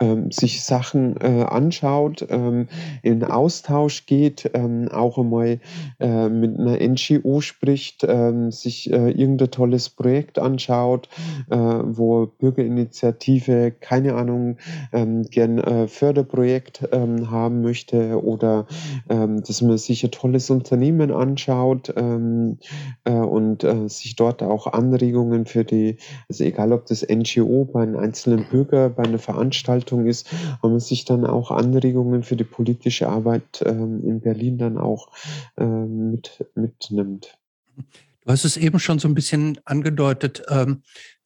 ähm, 0.00 0.30
sich 0.32 0.64
Sachen 0.64 1.16
äh, 1.20 1.44
anschaut, 1.44 2.26
ähm, 2.30 2.68
in 3.02 3.22
Austausch 3.22 4.06
geht, 4.06 4.50
ähm, 4.54 4.88
auch 4.90 5.18
einmal 5.18 5.60
äh, 5.98 6.28
mit 6.30 6.58
einer 6.58 6.78
NGO 6.80 7.42
spricht, 7.42 8.04
ähm, 8.08 8.50
sich 8.50 8.90
äh, 8.90 9.10
irgendein 9.10 9.50
tolles 9.50 9.90
Projekt 9.90 10.38
anschaut, 10.38 11.10
äh, 11.50 11.56
wo 11.56 12.26
Bürgerinitiative, 12.26 13.72
keine 13.78 14.14
Ahnung, 14.14 14.56
ähm, 14.92 15.24
gern 15.24 15.58
äh, 15.58 15.86
Förderprojekt 15.86 16.88
ähm, 16.92 17.30
haben 17.30 17.60
möchte 17.60 18.22
oder 18.22 18.66
dass 19.06 19.62
man 19.62 19.76
sich 19.78 20.04
ein 20.04 20.10
tolles 20.10 20.50
Unternehmen 20.50 21.10
anschaut 21.10 21.92
äh, 21.96 23.10
und 23.10 23.66
sich 23.86 24.16
dort 24.16 24.42
auch 24.42 24.66
Anregungen 24.66 25.46
für 25.46 25.64
die, 25.64 25.96
also 26.28 26.44
egal 26.44 26.72
ob 26.72 26.86
das 26.86 27.06
NGO 27.06 27.64
bei 27.64 27.82
einem 27.82 27.96
einzelnen 27.96 28.46
Bürger, 28.48 28.88
bei 28.88 29.04
einer 29.04 29.18
Veranstaltung 29.18 29.89
Veranstaltung 29.90 30.06
ist, 30.06 30.28
man 30.62 30.80
sich 30.80 31.04
dann 31.04 31.26
auch 31.26 31.50
Anregungen 31.50 32.22
für 32.22 32.36
die 32.36 32.44
politische 32.44 33.08
Arbeit 33.08 33.62
ähm, 33.64 34.02
in 34.04 34.20
Berlin 34.20 34.58
dann 34.58 34.78
auch 34.78 35.08
ähm, 35.56 36.12
mit, 36.12 36.44
mitnimmt. 36.54 37.38
Du 37.76 38.32
hast 38.32 38.44
es 38.44 38.56
eben 38.56 38.78
schon 38.78 38.98
so 38.98 39.08
ein 39.08 39.14
bisschen 39.14 39.58
angedeutet, 39.64 40.42
ähm, 40.48 40.82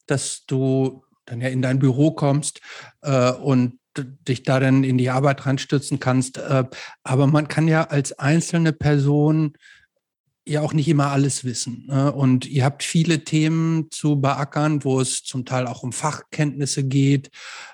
dass 0.07 0.45
du 0.45 1.03
dann 1.25 1.41
ja 1.41 1.49
in 1.49 1.61
dein 1.61 1.79
Büro 1.79 2.11
kommst 2.11 2.61
äh, 3.01 3.31
und 3.31 3.79
dich 4.27 4.43
da 4.43 4.59
dann 4.59 4.83
in 4.83 4.97
die 4.97 5.09
Arbeit 5.09 5.45
reinstürzen 5.45 5.99
kannst. 5.99 6.37
Äh, 6.37 6.65
aber 7.03 7.27
man 7.27 7.47
kann 7.47 7.67
ja 7.67 7.83
als 7.83 8.17
einzelne 8.19 8.73
Person 8.73 9.53
ja 10.47 10.61
auch 10.61 10.73
nicht 10.73 10.87
immer 10.87 11.11
alles 11.11 11.43
wissen. 11.43 11.85
Ne? 11.87 12.11
Und 12.11 12.45
ihr 12.45 12.63
habt 12.63 12.83
viele 12.83 13.23
Themen 13.23 13.89
zu 13.91 14.21
beackern, 14.21 14.83
wo 14.83 15.01
es 15.01 15.23
zum 15.23 15.45
Teil 15.45 15.67
auch 15.67 15.83
um 15.83 15.91
Fachkenntnisse 15.91 16.83
geht 16.83 17.31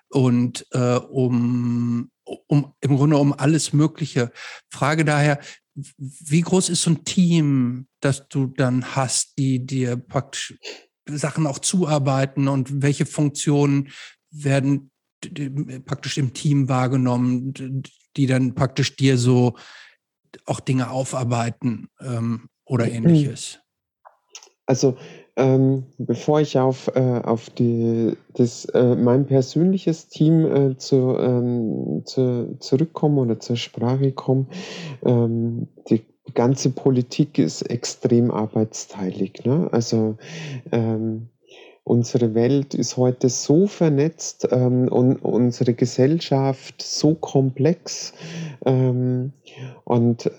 und 0.09 0.65
äh, 0.71 0.95
um, 0.95 2.09
um 2.47 2.73
im 2.79 2.95
Grunde 2.95 3.17
um 3.17 3.33
alles 3.33 3.73
Mögliche. 3.73 4.31
Frage 4.69 5.03
daher, 5.03 5.39
wie 5.73 6.41
groß 6.41 6.69
ist 6.69 6.83
so 6.83 6.91
ein 6.91 7.03
Team, 7.03 7.87
das 7.99 8.27
du 8.27 8.47
dann 8.47 8.95
hast, 8.95 9.37
die 9.37 9.65
dir 9.65 9.97
praktisch 9.97 10.55
Sachen 11.09 11.47
auch 11.47 11.59
zuarbeiten 11.59 12.47
und 12.47 12.81
welche 12.81 13.05
Funktionen 13.05 13.89
werden 14.29 14.91
praktisch 15.85 16.17
im 16.17 16.33
Team 16.33 16.67
wahrgenommen, 16.67 17.83
die 18.15 18.25
dann 18.27 18.55
praktisch 18.55 18.95
dir 18.95 19.17
so 19.17 19.55
auch 20.45 20.59
Dinge 20.61 20.89
aufarbeiten 20.89 21.89
ähm, 21.99 22.49
oder 22.71 22.85
mhm. 22.85 22.93
ähnliches? 22.93 23.59
Also 24.65 24.95
ähm, 25.35 25.85
bevor 25.97 26.41
ich 26.41 26.57
auf, 26.57 26.89
äh, 26.95 27.21
auf 27.23 27.49
die, 27.49 28.13
das, 28.33 28.65
äh, 28.65 28.95
mein 28.95 29.25
persönliches 29.25 30.07
Team 30.07 30.45
äh, 30.45 30.77
zu, 30.77 31.17
ähm, 31.19 32.03
zu, 32.05 32.57
zurückkomme 32.59 33.21
oder 33.21 33.39
zur 33.39 33.55
Sprache 33.55 34.11
komme, 34.11 34.47
ähm, 35.05 35.67
die 35.89 36.03
ganze 36.33 36.69
Politik 36.69 37.37
ist 37.37 37.63
extrem 37.63 38.31
arbeitsteilig. 38.31 39.43
Ne? 39.45 39.69
Also 39.71 40.17
ähm, 40.71 41.29
unsere 41.83 42.33
Welt 42.33 42.73
ist 42.73 42.95
heute 42.95 43.29
so 43.29 43.67
vernetzt 43.67 44.47
ähm, 44.51 44.87
und 44.87 45.17
unsere 45.17 45.73
Gesellschaft 45.73 46.81
so 46.81 47.15
komplex 47.15 48.13
ähm, 48.65 49.33
und 49.83 50.29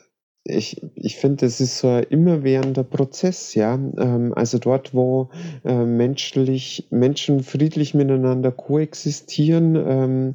ich, 0.45 0.83
ich 0.97 1.17
finde, 1.17 1.47
das 1.47 1.61
ist 1.61 1.79
so 1.79 1.89
ein 1.89 2.03
immerwährender 2.11 2.83
Prozess, 2.83 3.55
ja. 3.55 3.75
Ähm, 3.75 4.33
also 4.35 4.59
dort, 4.59 4.93
wo 4.93 5.29
äh, 5.65 5.85
menschlich, 5.85 6.89
Menschen 6.91 7.45
friedlich 7.45 7.95
miteinander 7.95 8.51
koexistieren, 8.51 9.77
ähm, 9.77 10.35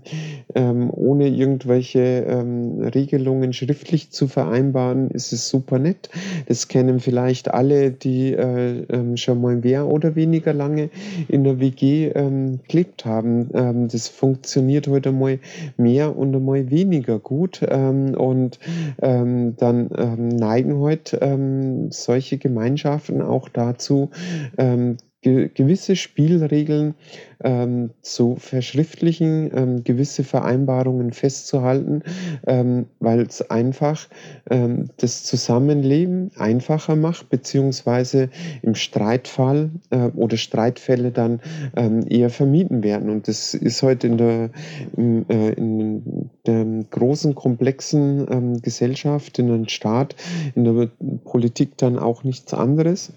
ähm, 0.55 0.89
ohne 0.93 1.27
irgendwelche 1.27 1.99
ähm, 1.99 2.79
Regelungen 2.83 3.51
schriftlich 3.51 4.09
zu 4.11 4.29
vereinbaren, 4.29 5.11
ist 5.11 5.33
es 5.33 5.49
super 5.49 5.77
nett. 5.77 6.09
Das 6.47 6.69
kennen 6.69 7.01
vielleicht 7.01 7.51
alle, 7.53 7.91
die 7.91 8.31
äh, 8.31 8.83
ähm, 8.89 9.17
schon 9.17 9.41
mal 9.41 9.57
mehr 9.57 9.87
oder 9.87 10.15
weniger 10.15 10.53
lange 10.53 10.89
in 11.27 11.43
der 11.43 11.59
WG 11.59 12.11
ähm, 12.15 12.59
gelebt 12.67 13.03
haben. 13.05 13.49
Das 13.89 14.07
funktioniert 14.07 14.87
heute 14.87 15.11
mal 15.11 15.39
mehr 15.77 16.15
und 16.15 16.35
einmal 16.35 16.69
weniger 16.69 17.19
gut. 17.19 17.61
Und 17.61 18.59
dann 19.01 19.89
neigen 20.05 20.77
heute 20.77 21.17
ähm, 21.21 21.91
solche 21.91 22.37
Gemeinschaften 22.37 23.21
auch 23.21 23.49
dazu, 23.49 24.11
ähm, 24.57 24.97
ge 25.21 25.49
gewisse 25.53 25.95
Spielregeln 25.95 26.95
ähm, 27.43 27.91
zu 28.01 28.35
verschriftlichen, 28.37 29.51
ähm, 29.53 29.83
gewisse 29.83 30.23
Vereinbarungen 30.23 31.11
festzuhalten, 31.11 32.03
ähm, 32.45 32.85
weil 32.99 33.21
es 33.21 33.49
einfach 33.49 34.07
ähm, 34.49 34.89
das 34.97 35.23
Zusammenleben 35.23 36.31
einfacher 36.37 36.95
macht, 36.95 37.29
beziehungsweise 37.29 38.29
im 38.61 38.75
Streitfall 38.75 39.71
äh, 39.89 40.09
oder 40.15 40.37
Streitfälle 40.37 41.11
dann 41.11 41.41
ähm, 41.75 42.05
eher 42.07 42.29
vermieden 42.29 42.83
werden. 42.83 43.09
Und 43.09 43.27
das 43.27 43.53
ist 43.53 43.81
heute 43.83 44.07
in 44.07 44.17
der, 44.17 44.49
in, 44.95 45.29
äh, 45.29 45.53
in 45.53 46.29
der 46.45 46.65
großen, 46.89 47.35
komplexen 47.35 48.27
ähm, 48.29 48.61
Gesellschaft, 48.61 49.39
in 49.39 49.49
einem 49.49 49.67
Staat, 49.67 50.15
in 50.55 50.63
der 50.63 50.89
Politik 51.23 51.77
dann 51.77 51.97
auch 51.99 52.23
nichts 52.23 52.53
anderes. 52.53 53.13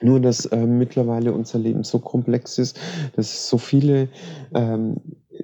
Nur, 0.00 0.20
dass 0.20 0.46
äh, 0.46 0.66
mittlerweile 0.66 1.32
unser 1.32 1.58
Leben 1.58 1.82
so 1.82 1.98
komplex 1.98 2.58
ist, 2.58 2.78
dass 3.16 3.32
es 3.32 3.48
so 3.48 3.58
viele 3.58 4.08
ähm, 4.54 4.96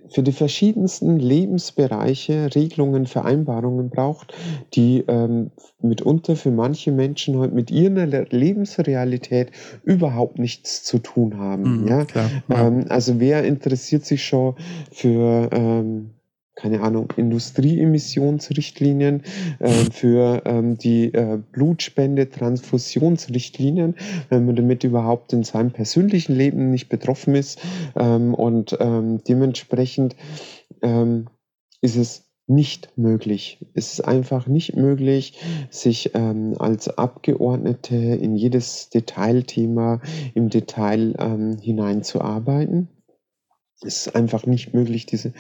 für 0.09 0.23
die 0.23 0.33
verschiedensten 0.33 1.19
Lebensbereiche 1.19 2.55
Regelungen, 2.55 3.07
Vereinbarungen 3.07 3.91
braucht, 3.91 4.33
die 4.75 5.05
ähm, 5.09 5.51
mitunter 5.81 6.37
für 6.37 6.51
manche 6.51 6.93
Menschen 6.93 7.37
heute 7.39 7.55
mit 7.55 7.71
ihrer 7.71 8.07
Lebensrealität 8.07 9.51
überhaupt 9.83 10.39
nichts 10.39 10.85
zu 10.85 10.99
tun 10.99 11.39
haben. 11.39 11.83
Mhm, 11.83 11.89
ja? 11.89 12.05
Klar, 12.05 12.31
ja. 12.49 12.67
Ähm, 12.67 12.87
also 12.89 13.21
wer 13.21 13.45
interessiert 13.45 14.05
sich 14.05 14.25
schon 14.25 14.55
für 14.93 15.49
ähm, 15.53 16.11
keine 16.55 16.83
Ahnung, 16.83 17.09
Industrieemissionsrichtlinien, 17.17 19.23
äh, 19.59 19.73
für 19.91 20.43
ähm, 20.45 20.79
die 20.79 21.13
äh, 21.13 21.41
Blutspende-Transfusionsrichtlinien, 21.53 23.97
wenn 24.29 24.47
man 24.47 24.55
damit 24.57 24.85
überhaupt 24.85 25.33
in 25.33 25.43
seinem 25.43 25.73
persönlichen 25.73 26.37
Leben 26.37 26.71
nicht 26.71 26.89
betroffen 26.89 27.35
ist. 27.35 27.59
Ähm, 27.97 28.35
und 28.35 28.77
ähm, 28.81 29.21
dementsprechend 29.27 30.15
ähm, 30.83 31.27
ist 31.81 31.97
es 31.97 32.23
nicht 32.47 32.91
möglich. 32.97 33.59
Es 33.75 33.95
ist 33.95 34.03
einfach 34.03 34.47
nicht 34.47 34.77
möglich, 34.77 35.41
sich 35.71 36.11
ähm, 36.15 36.55
als 36.59 36.99
Abgeordnete 36.99 37.97
in 37.97 38.37
jedes 38.37 38.91
Detailthema 38.91 40.01
im 40.35 40.51
Detail 40.51 41.15
ähm, 41.19 41.57
hineinzuarbeiten. 41.59 42.89
Es 43.85 44.07
ist 44.07 44.17
einfach 44.17 44.47
nicht 44.47 44.75
möglich, 44.75 45.07
diese, 45.07 45.33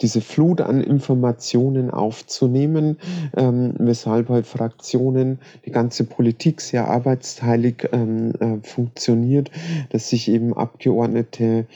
diese 0.00 0.20
Flut 0.20 0.60
an 0.60 0.80
Informationen 0.80 1.90
aufzunehmen, 1.90 2.98
ähm, 3.36 3.74
weshalb 3.78 4.28
bei 4.28 4.42
Fraktionen 4.42 5.38
die 5.66 5.70
ganze 5.70 6.04
Politik 6.04 6.60
sehr 6.60 6.88
arbeitsteilig 6.88 7.88
ähm, 7.92 8.32
äh, 8.40 8.58
funktioniert, 8.66 9.50
dass 9.90 10.08
sich 10.08 10.28
eben 10.28 10.54
Abgeordnete 10.54 11.66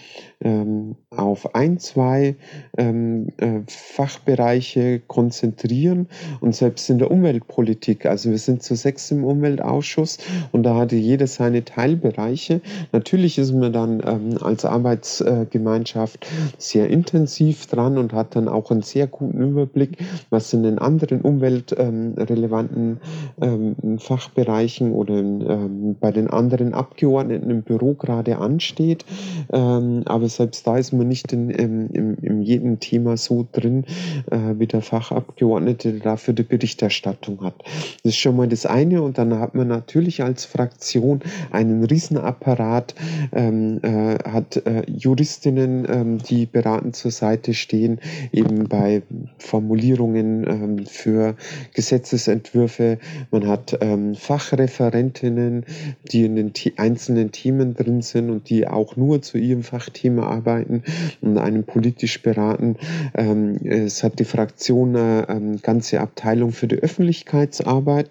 auf 1.10 1.54
ein, 1.54 1.78
zwei 1.78 2.36
ähm, 2.76 3.28
äh, 3.38 3.60
Fachbereiche 3.66 5.00
konzentrieren 5.06 6.08
und 6.40 6.54
selbst 6.54 6.90
in 6.90 6.98
der 6.98 7.10
Umweltpolitik, 7.10 8.06
also 8.06 8.30
wir 8.30 8.38
sind 8.38 8.62
zu 8.62 8.74
sechs 8.74 9.10
im 9.10 9.24
Umweltausschuss 9.24 10.18
und 10.52 10.64
da 10.64 10.74
hatte 10.74 10.96
jeder 10.96 11.26
seine 11.26 11.64
Teilbereiche. 11.64 12.60
Natürlich 12.92 13.38
ist 13.38 13.52
man 13.52 13.72
dann 13.72 14.02
ähm, 14.04 14.38
als 14.40 14.64
Arbeitsgemeinschaft 14.64 16.26
sehr 16.58 16.88
intensiv 16.90 17.66
dran 17.66 17.96
und 17.96 18.12
hat 18.12 18.36
dann 18.36 18.48
auch 18.48 18.70
einen 18.70 18.82
sehr 18.82 19.06
guten 19.06 19.40
Überblick, 19.40 19.98
was 20.30 20.52
in 20.52 20.62
den 20.62 20.78
anderen 20.78 21.22
umweltrelevanten 21.22 23.00
ähm, 23.40 23.98
Fachbereichen 23.98 24.92
oder 24.92 25.14
ähm, 25.14 25.96
bei 25.98 26.12
den 26.12 26.28
anderen 26.28 26.74
Abgeordneten 26.74 27.50
im 27.50 27.62
Büro 27.62 27.94
gerade 27.94 28.38
ansteht. 28.38 29.04
Ähm, 29.52 30.02
aber 30.06 30.28
selbst 30.36 30.66
da 30.66 30.78
ist 30.78 30.92
man 30.92 31.08
nicht 31.08 31.32
in, 31.32 31.50
in, 31.50 31.88
in, 31.90 32.14
in 32.16 32.42
jedem 32.42 32.80
Thema 32.80 33.16
so 33.16 33.46
drin, 33.52 33.84
äh, 34.30 34.58
wie 34.58 34.66
der 34.66 34.82
Fachabgeordnete, 34.82 35.94
dafür 35.94 36.34
die 36.34 36.42
Berichterstattung 36.42 37.42
hat. 37.42 37.54
Das 38.02 38.12
ist 38.12 38.16
schon 38.16 38.36
mal 38.36 38.48
das 38.48 38.66
eine 38.66 39.02
und 39.02 39.18
dann 39.18 39.38
hat 39.38 39.54
man 39.54 39.68
natürlich 39.68 40.22
als 40.22 40.44
Fraktion 40.44 41.20
einen 41.50 41.84
Riesenapparat, 41.84 42.94
ähm, 43.32 43.80
äh, 43.82 44.18
hat 44.24 44.56
äh, 44.66 44.82
Juristinnen, 44.90 45.86
ähm, 45.88 46.18
die 46.18 46.46
beratend 46.46 46.96
zur 46.96 47.10
Seite 47.10 47.54
stehen, 47.54 48.00
eben 48.32 48.68
bei 48.68 49.02
Formulierungen 49.38 50.44
ähm, 50.46 50.86
für 50.86 51.36
Gesetzesentwürfe. 51.74 52.98
Man 53.30 53.46
hat 53.46 53.78
ähm, 53.80 54.14
Fachreferentinnen, 54.14 55.64
die 56.10 56.24
in 56.24 56.36
den 56.36 56.52
einzelnen 56.76 57.32
Themen 57.32 57.74
drin 57.74 58.02
sind 58.02 58.30
und 58.30 58.48
die 58.48 58.66
auch 58.66 58.96
nur 58.96 59.22
zu 59.22 59.38
ihrem 59.38 59.62
Fachthema 59.62 60.23
arbeiten 60.24 60.82
und 61.20 61.38
einen 61.38 61.64
politisch 61.64 62.22
beraten. 62.22 62.76
Ähm, 63.14 63.58
es 63.64 64.02
hat 64.02 64.18
die 64.18 64.24
Fraktion 64.24 64.96
eine 64.96 65.26
ähm, 65.28 65.62
ganze 65.62 66.00
Abteilung 66.00 66.52
für 66.52 66.68
die 66.68 66.76
Öffentlichkeitsarbeit 66.76 68.10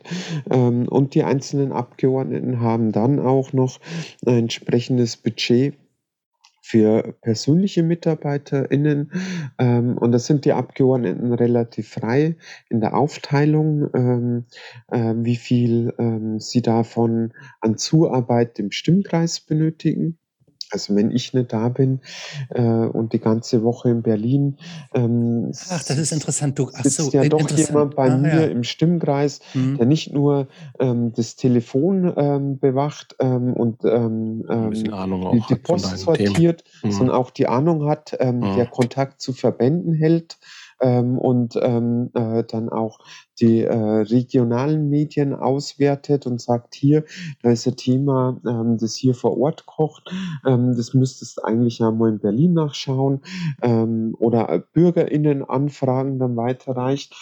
ähm, 0.49 0.87
und 0.87 1.15
die 1.15 1.23
einzelnen 1.23 1.71
Abgeordneten 1.71 2.59
haben 2.61 2.91
dann 2.91 3.19
auch 3.19 3.53
noch 3.53 3.79
ein 4.25 4.39
entsprechendes 4.39 5.17
Budget 5.17 5.75
für 6.63 7.13
persönliche 7.21 7.83
MitarbeiterInnen. 7.83 9.11
Ähm, 9.59 9.97
und 9.97 10.13
das 10.13 10.25
sind 10.25 10.45
die 10.45 10.53
Abgeordneten 10.53 11.33
relativ 11.33 11.89
frei 11.89 12.37
in 12.69 12.79
der 12.79 12.95
Aufteilung, 12.95 13.89
ähm, 13.93 14.45
äh, 14.89 15.13
wie 15.17 15.35
viel 15.35 15.93
ähm, 15.99 16.39
sie 16.39 16.61
davon 16.61 17.33
an 17.59 17.77
Zuarbeit 17.77 18.59
im 18.59 18.71
Stimmkreis 18.71 19.41
benötigen. 19.41 20.17
Also 20.71 20.95
wenn 20.95 21.11
ich 21.11 21.33
nicht 21.33 21.53
da 21.53 21.69
bin 21.69 21.99
äh, 22.49 22.61
und 22.61 23.13
die 23.13 23.19
ganze 23.19 23.63
Woche 23.63 23.89
in 23.89 24.01
Berlin. 24.01 24.57
Ähm, 24.93 25.51
ach, 25.69 25.83
das 25.83 25.97
ist 25.97 26.11
interessant. 26.11 26.57
Du, 26.57 26.69
ach 26.73 26.83
so, 26.85 27.09
ja 27.11 27.27
doch 27.27 27.49
jemand 27.51 27.95
bei 27.95 28.11
ah, 28.11 28.17
mir 28.17 28.41
ja. 28.41 28.43
im 28.45 28.63
Stimmkreis, 28.63 29.39
mhm. 29.53 29.77
der 29.77 29.85
nicht 29.85 30.13
nur 30.13 30.47
ähm, 30.79 31.13
das 31.13 31.35
Telefon 31.35 32.13
ähm, 32.15 32.59
bewacht 32.59 33.15
ähm, 33.19 33.53
und 33.53 33.83
ähm, 33.85 34.45
ähm 34.49 34.71
die, 34.71 35.43
die 35.49 35.55
Post 35.55 35.97
sortiert, 35.97 36.63
mhm. 36.83 36.91
sondern 36.91 37.15
auch 37.15 37.31
die 37.31 37.47
Ahnung 37.47 37.87
hat, 37.87 38.15
ähm, 38.19 38.39
mhm. 38.39 38.55
der 38.55 38.65
Kontakt 38.67 39.21
zu 39.21 39.33
Verbänden 39.33 39.93
hält 39.93 40.37
ähm, 40.81 41.17
und 41.17 41.55
ähm, 41.61 42.09
äh, 42.13 42.43
dann 42.43 42.69
auch 42.69 42.99
die 43.39 43.61
äh, 43.61 43.73
regionalen 43.75 44.89
Medien 44.89 45.33
auswertet 45.33 46.27
und 46.27 46.41
sagt, 46.41 46.75
hier, 46.75 47.03
da 47.41 47.51
ist 47.51 47.67
ein 47.67 47.75
Thema, 47.75 48.39
ähm, 48.47 48.77
das 48.77 48.95
hier 48.95 49.15
vor 49.15 49.37
Ort 49.39 49.65
kocht, 49.65 50.11
ähm, 50.45 50.75
das 50.75 50.93
müsstest 50.93 51.43
eigentlich 51.43 51.81
einmal 51.81 52.09
in 52.09 52.19
Berlin 52.19 52.53
nachschauen 52.53 53.21
ähm, 53.61 54.15
oder 54.19 54.59
BürgerInnen-Anfragen 54.73 56.19
dann 56.19 56.35
weiterreicht. 56.35 57.15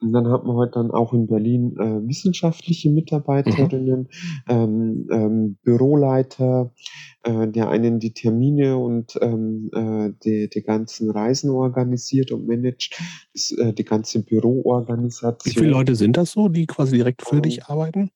Und 0.00 0.12
dann 0.12 0.28
hat 0.28 0.44
man 0.44 0.56
halt 0.56 0.76
dann 0.76 0.90
auch 0.90 1.14
in 1.14 1.26
Berlin 1.26 1.74
äh, 1.78 2.06
wissenschaftliche 2.06 2.90
Mitarbeiterinnen, 2.90 4.00
mhm. 4.00 4.08
ähm, 4.48 5.08
ähm, 5.10 5.58
Büroleiter, 5.62 6.74
äh, 7.22 7.48
der 7.48 7.70
einen 7.70 7.98
die 7.98 8.12
Termine 8.12 8.76
und 8.76 9.18
ähm, 9.22 9.70
äh, 9.72 10.12
die, 10.22 10.50
die 10.50 10.62
ganzen 10.62 11.10
Reisen 11.10 11.50
organisiert 11.50 12.30
und 12.30 12.46
managt, 12.46 13.00
das, 13.32 13.52
äh, 13.52 13.72
die 13.72 13.84
ganze 13.84 14.22
Büroorganisation. 14.22 15.54
Wie 15.54 15.58
viele 15.58 15.70
Leute 15.70 15.94
sind 15.94 16.18
das 16.18 16.32
so, 16.32 16.48
die 16.48 16.66
quasi 16.66 16.96
direkt 16.96 17.26
für 17.26 17.40
dich 17.40 17.58
ähm, 17.58 17.64
arbeiten? 17.66 18.10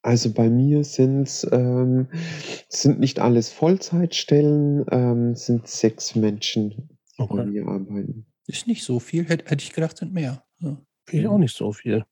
Also 0.00 0.32
bei 0.32 0.48
mir 0.48 0.84
sind's, 0.84 1.46
ähm, 1.50 2.08
sind 2.68 2.98
nicht 3.00 3.20
alles 3.20 3.50
Vollzeitstellen, 3.50 4.84
ähm, 4.90 5.34
sind 5.34 5.66
sechs 5.66 6.14
Menschen, 6.14 6.70
die 7.18 7.22
okay. 7.22 7.36
bei 7.36 7.46
mir 7.46 7.66
arbeiten. 7.66 8.26
Ist 8.46 8.66
nicht 8.66 8.84
so 8.84 9.00
viel, 9.00 9.24
hätte, 9.24 9.46
hätte 9.50 9.64
ich 9.64 9.72
gedacht, 9.72 9.96
sind 9.96 10.12
mehr. 10.12 10.44
Ja. 10.60 10.78
Finde 11.06 11.22
ich 11.22 11.28
auch 11.28 11.38
nicht 11.38 11.56
so 11.56 11.72
viel. 11.72 12.04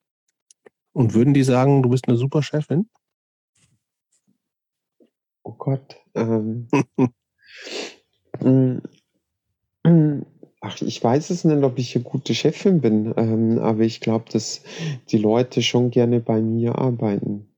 Und 0.93 1.15
würden 1.15 1.35
die 1.35 1.43
sagen, 1.43 1.83
du 1.83 1.89
bist 1.89 2.09
eine 2.09 2.17
super 2.17 2.43
Chefin? 2.43 2.89
Oh 5.45 5.55
Gott. 5.59 5.97
Ähm, 6.15 6.69
mm, 8.41 10.23
ach, 10.61 10.81
ich 10.83 11.03
weiß 11.03 11.31
es 11.31 11.45
nicht, 11.45 11.63
ob 11.63 11.79
ich 11.79 11.97
eine 11.97 12.05
gute 12.05 12.35
Chefin 12.35 12.81
bin, 12.81 13.13
ähm, 13.17 13.59
aber 13.59 13.81
ich 13.81 14.01
glaube, 14.01 14.27
dass 14.31 14.63
die 15.09 15.19
Leute 15.19 15.63
schon 15.63 15.91
gerne 15.91 16.21
bei 16.21 16.41
mir 16.41 16.79
arbeiten. 16.79 17.49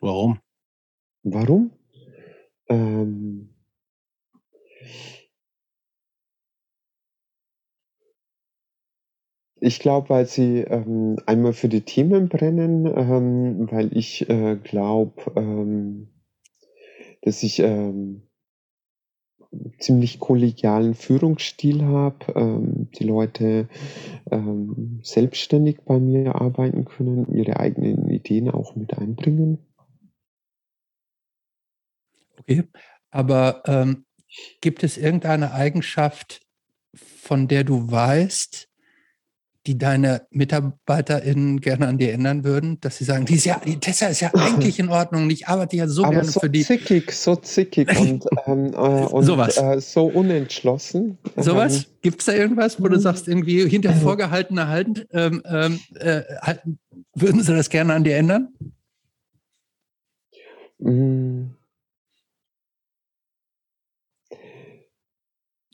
Warum? 0.00 0.40
Warum? 1.22 1.70
Ähm, 2.68 3.50
Ich 9.60 9.78
glaube, 9.78 10.08
weil 10.08 10.26
sie 10.26 10.60
ähm, 10.60 11.18
einmal 11.26 11.52
für 11.52 11.68
die 11.68 11.82
Themen 11.82 12.28
brennen, 12.28 12.86
ähm, 12.86 13.70
weil 13.70 13.96
ich 13.96 14.28
äh, 14.30 14.56
glaube, 14.56 15.32
ähm, 15.36 16.08
dass 17.20 17.42
ich 17.42 17.58
ähm, 17.58 18.22
ziemlich 19.78 20.18
kollegialen 20.18 20.94
Führungsstil 20.94 21.84
habe, 21.84 22.32
ähm, 22.34 22.90
die 22.92 23.04
Leute 23.04 23.68
ähm, 24.30 25.00
selbstständig 25.02 25.82
bei 25.84 25.98
mir 25.98 26.36
arbeiten 26.36 26.86
können, 26.86 27.34
ihre 27.34 27.58
eigenen 27.58 28.08
Ideen 28.08 28.48
auch 28.50 28.76
mit 28.76 28.96
einbringen. 28.96 29.58
Okay, 32.38 32.64
aber 33.10 33.62
ähm, 33.66 34.06
gibt 34.62 34.82
es 34.84 34.96
irgendeine 34.96 35.52
Eigenschaft, 35.52 36.40
von 36.94 37.48
der 37.48 37.64
du 37.64 37.90
weißt, 37.90 38.69
die 39.66 39.76
deine 39.76 40.26
MitarbeiterInnen 40.30 41.60
gerne 41.60 41.86
an 41.86 41.98
dir 41.98 42.12
ändern 42.12 42.44
würden, 42.44 42.80
dass 42.80 42.96
sie 42.96 43.04
sagen, 43.04 43.26
die, 43.26 43.34
ist 43.34 43.44
ja, 43.44 43.60
die 43.64 43.78
Tessa 43.78 44.06
ist 44.06 44.20
ja 44.20 44.30
eigentlich 44.34 44.78
in 44.78 44.88
Ordnung, 44.88 45.28
ich 45.28 45.48
arbeite 45.48 45.76
ja 45.76 45.86
so 45.86 46.04
Aber 46.04 46.12
gerne 46.12 46.30
so 46.30 46.40
für 46.40 46.48
die. 46.50 46.64
Zickig, 46.64 47.12
so 47.12 47.36
zickig 47.36 47.88
und, 48.00 48.24
ähm, 48.46 48.72
äh, 48.72 48.76
und 48.76 49.24
Sowas. 49.24 49.58
Äh, 49.58 49.80
so 49.80 50.06
unentschlossen. 50.06 51.18
Sowas? 51.36 51.84
Ähm, 51.84 51.84
Gibt 52.02 52.20
es 52.20 52.26
da 52.26 52.32
irgendwas, 52.32 52.80
wo 52.80 52.88
du 52.88 52.98
sagst, 52.98 53.28
irgendwie 53.28 53.68
hinter 53.68 53.92
vorgehaltener 53.92 54.68
Hand, 54.68 55.06
ähm, 55.12 55.42
ähm, 55.44 55.78
äh, 55.96 56.22
würden 57.14 57.42
sie 57.42 57.54
das 57.54 57.68
gerne 57.68 57.92
an 57.92 58.04
dir 58.04 58.16
ändern? 58.16 58.54
Mm. 60.78 61.50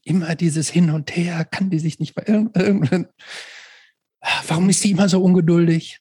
Immer 0.02 0.34
dieses 0.34 0.68
Hin 0.70 0.90
und 0.90 1.16
Her, 1.16 1.44
kann 1.44 1.70
die 1.70 1.78
sich 1.78 2.00
nicht 2.00 2.14
bei 2.14 2.22
irgendeinem 2.26 3.06
Warum 4.48 4.69
ist 4.69 4.81
sie 4.81 4.90
immer 4.90 5.09
so 5.09 5.23
ungeduldig? 5.23 6.01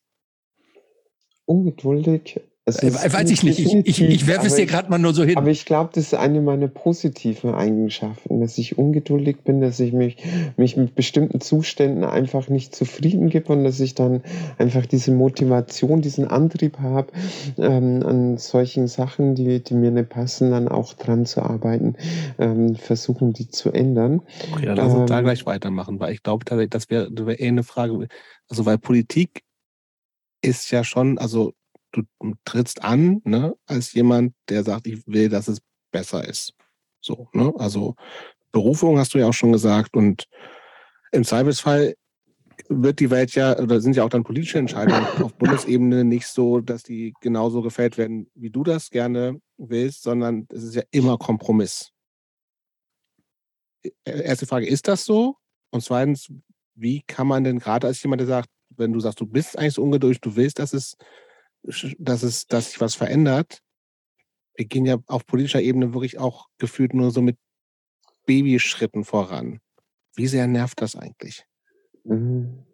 Ungeduldig? 1.46 2.40
Äh, 2.68 2.92
weiß 2.92 3.30
ich 3.30 3.44
nicht. 3.44 3.60
Ich, 3.60 3.76
ich, 3.76 4.02
ich 4.02 4.28
werfe 4.28 4.48
es 4.48 4.56
dir 4.56 4.66
gerade 4.66 4.90
mal 4.90 4.98
nur 4.98 5.14
so 5.14 5.24
hin. 5.24 5.38
Aber 5.38 5.52
ich 5.52 5.66
glaube, 5.66 5.92
das 5.94 6.06
ist 6.06 6.14
eine 6.16 6.42
meiner 6.42 6.68
positiven 6.68 7.54
Eigenschaften, 7.54 8.42
dass 8.42 8.58
ich 8.58 8.80
ungeduldig 8.80 9.44
bin, 9.44 9.62
dass 9.62 9.80
ich 9.80 9.94
mich, 9.94 10.18
mich 10.58 10.76
mit 10.76 10.96
bestimmten 10.96 11.42
Zuständen 11.42 12.04
einfach 12.04 12.50
nicht 12.50 12.76
zufrieden 12.76 13.30
gebe 13.30 13.54
und 13.54 13.64
dass 13.64 13.80
ich 13.80 13.94
dann 13.94 14.24
einfach 14.58 14.88
diese 14.88 15.12
Motivation, 15.12 16.02
diesen 16.02 16.28
Antrieb 16.28 16.80
habe, 16.80 17.12
ähm, 17.60 18.02
an 18.04 18.38
solchen 18.40 18.88
Sachen, 18.88 19.36
die, 19.36 19.64
die 19.64 19.76
mir 19.76 19.92
nicht 19.92 20.10
passen, 20.10 20.50
dann 20.50 20.68
auch 20.68 20.94
dran 20.94 21.28
zu 21.28 21.44
arbeiten, 21.44 21.96
ähm, 22.40 22.76
versuchen, 22.76 23.34
die 23.34 23.48
zu 23.48 23.72
ändern. 23.72 24.24
Okay, 24.54 24.74
lass 24.76 24.92
uns 24.92 25.02
ähm, 25.02 25.06
da 25.06 25.22
gleich 25.22 25.46
weitermachen, 25.46 26.00
weil 26.00 26.14
ich 26.14 26.24
glaube, 26.24 26.46
das 26.68 26.90
wäre 26.90 27.10
wär 27.12 27.40
eh 27.40 27.48
eine 27.48 27.64
Frage. 27.64 28.08
Also, 28.50 28.66
weil 28.66 28.80
Politik 28.80 29.44
ist 30.42 30.72
ja 30.72 30.84
schon, 30.84 31.20
also 31.20 31.54
du 31.96 32.34
trittst 32.46 32.84
an, 32.84 33.22
ne, 33.24 33.56
als 33.66 33.94
jemand, 33.94 34.34
der 34.50 34.64
sagt, 34.64 34.88
ich 34.88 35.06
will, 35.08 35.30
dass 35.30 35.48
es 35.48 35.62
besser 35.92 36.28
ist. 36.28 36.54
So, 37.02 37.30
ne? 37.34 37.54
Also 37.58 37.96
Berufung 38.52 38.98
hast 38.98 39.14
du 39.14 39.18
ja 39.18 39.28
auch 39.28 39.34
schon 39.34 39.52
gesagt 39.52 39.96
und 39.96 40.28
im 41.12 41.24
Zweifelsfall 41.24 41.96
wird 42.70 43.00
die 43.00 43.10
Welt 43.10 43.36
ja, 43.36 43.58
oder 43.60 43.80
sind 43.82 43.96
ja 43.96 44.04
auch 44.04 44.10
dann 44.10 44.24
politische 44.24 44.60
Entscheidungen 44.60 45.06
auf 45.22 45.34
Bundesebene 45.36 46.04
nicht 46.04 46.28
so, 46.28 46.62
dass 46.62 46.84
die 46.84 47.14
genauso 47.22 47.62
gefällt 47.62 47.98
werden, 47.98 48.30
wie 48.34 48.50
du 48.50 48.64
das 48.64 48.90
gerne 48.90 49.40
willst, 49.58 50.04
sondern 50.04 50.48
es 50.52 50.64
ist 50.64 50.76
ja 50.76 50.84
immer 50.92 51.18
Kompromiss. 51.18 51.92
Erste 54.04 54.48
Frage, 54.48 54.68
ist 54.68 54.88
das 54.88 55.06
so? 55.06 55.36
Und 55.72 55.82
zweitens, 55.82 56.32
wie 56.74 57.02
kann 57.02 57.28
man 57.28 57.44
denn 57.44 57.60
gerade 57.60 57.88
als 57.88 58.02
jemand, 58.02 58.22
der 58.22 58.28
sagt, 58.28 58.50
wenn 58.78 58.94
du 58.94 59.00
sagst, 59.00 59.22
du 59.22 59.26
bist 59.26 59.58
eigentlich 59.58 59.74
so 59.74 59.84
ungeduldig, 59.84 60.22
du 60.22 60.36
willst, 60.36 60.60
dass 60.60 60.74
es 60.74 60.98
dass 61.98 62.24
es, 62.24 62.48
dass 62.48 62.72
sich 62.72 62.82
was 62.82 62.96
verändert. 62.96 63.62
Wir 64.56 64.66
gehen 64.66 64.86
ja 64.86 64.98
auf 65.08 65.26
politischer 65.26 65.62
Ebene 65.62 65.94
wirklich 65.94 66.18
auch 66.20 66.48
gefühlt 66.58 66.94
nur 66.94 67.12
so 67.12 67.22
mit 67.22 67.38
Babyschritten 68.26 69.04
voran. 69.04 69.60
Wie 70.16 70.28
sehr 70.28 70.48
nervt 70.48 70.82
das 70.82 70.96
eigentlich? 70.96 71.46
Mhm. 72.04 72.66